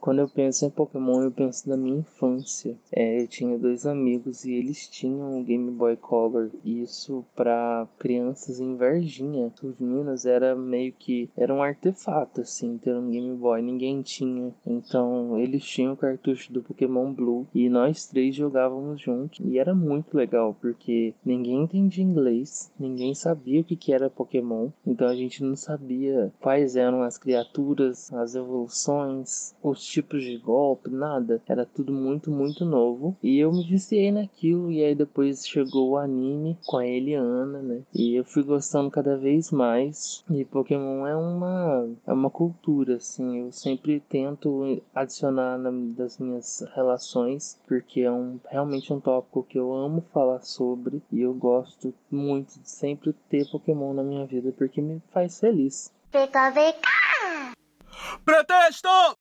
Quando 0.05 0.19
eu 0.19 0.29
penso 0.29 0.67
em 0.67 0.69
Pokémon, 0.69 1.23
eu 1.23 1.33
penso 1.33 1.67
na 1.67 1.79
minha 1.79 2.01
infância. 2.01 2.77
É, 2.93 3.23
eu 3.23 3.27
tinha 3.27 3.59
dois 3.59 3.87
amigos 3.87 4.45
e 4.45 4.53
eles 4.53 4.87
tinham 4.87 5.39
um 5.39 5.43
Game 5.43 5.71
Boy 5.71 5.97
Color. 5.97 6.51
Isso 6.63 7.25
para 7.35 7.89
crianças 7.99 8.61
em 8.61 8.77
Varginha, 8.77 9.51
os 9.63 9.79
meninos, 9.79 10.27
era 10.27 10.55
meio 10.55 10.93
que 10.93 11.31
era 11.35 11.55
um 11.55 11.63
artefato 11.63 12.43
assim, 12.43 12.77
ter 12.77 12.95
um 12.95 13.11
Game 13.11 13.35
Boy. 13.35 13.63
Ninguém 13.63 14.03
tinha. 14.03 14.53
Então 14.67 15.39
eles 15.39 15.65
tinham 15.65 15.95
o 15.95 15.97
cartucho 15.97 16.53
do 16.53 16.63
Pokémon 16.63 17.11
Blue 17.11 17.47
e 17.55 17.71
nós 17.71 18.07
três 18.07 18.35
jogávamos 18.35 19.01
juntos. 19.01 19.41
E 19.43 19.59
era 19.59 19.75
muito 19.75 20.15
legal 20.15 20.55
porque 20.61 21.15
ninguém 21.25 21.63
entendia 21.63 22.05
inglês, 22.05 22.71
ninguém 22.79 23.15
sabia 23.15 23.63
o 23.63 23.65
que 23.65 23.75
que 23.75 23.91
era 23.91 24.11
Pokémon. 24.11 24.69
Então 24.87 25.09
a 25.09 25.17
gente 25.17 25.43
não 25.43 25.57
sabia 25.57 26.31
quais 26.43 26.77
eram 26.77 27.01
as 27.01 27.17
criaturas, 27.17 28.13
as 28.13 28.35
evoluções, 28.35 29.55
os 29.63 29.94
tipos 29.95 30.25
de 30.25 30.37
golpe, 30.39 30.91
nada. 30.91 31.41
Era 31.49 31.65
tudo 31.65 31.93
muito, 31.93 32.31
muito 32.31 32.65
novo. 32.65 33.17
E 33.23 33.39
eu 33.39 33.53
me 33.53 33.65
viciei 33.65 34.11
naquilo. 34.11 34.71
E 34.71 34.83
aí 34.83 34.95
depois 34.95 35.47
chegou 35.47 35.91
o 35.91 35.97
anime 35.97 36.59
com 36.67 36.79
a 36.79 36.87
Eliana, 36.87 37.63
né? 37.63 37.83
E 37.95 38.15
eu 38.15 38.25
fui 38.25 38.43
gostando 38.43 38.91
cada 38.91 39.17
vez 39.17 39.51
mais. 39.53 40.25
E 40.31 40.45
Pokémon 40.45 41.07
é 41.07 41.15
uma, 41.15 41.89
é 42.07 42.13
uma 42.13 42.31
cultura, 42.31 42.97
assim. 42.97 43.41
Eu 43.41 43.53
sempre 43.53 44.01
tento 44.09 44.83
adicionar 44.95 45.59
na, 45.59 45.71
das 45.71 46.19
minhas 46.19 46.67
relações, 46.75 47.61
porque 47.67 48.01
é 48.01 48.11
um, 48.11 48.41
realmente 48.51 48.93
um 48.93 49.01
tópico 49.01 49.47
que 49.49 49.59
eu 49.59 49.73
amo 49.73 50.05
falar 50.13 50.41
sobre. 50.41 51.01
E 51.13 51.21
eu 51.21 51.33
gosto 51.35 51.95
muito 52.11 52.59
de 52.59 52.69
sempre 52.69 53.15
ter 53.29 53.49
Pokémon 53.49 53.93
na 53.95 54.03
minha 54.03 54.27
vida, 54.27 54.53
porque 54.57 54.81
me 54.81 55.01
faz 55.13 55.39
feliz. 55.39 55.93
Fica, 56.11 56.53
fica. 56.53 56.89
Pretexto! 58.25 59.14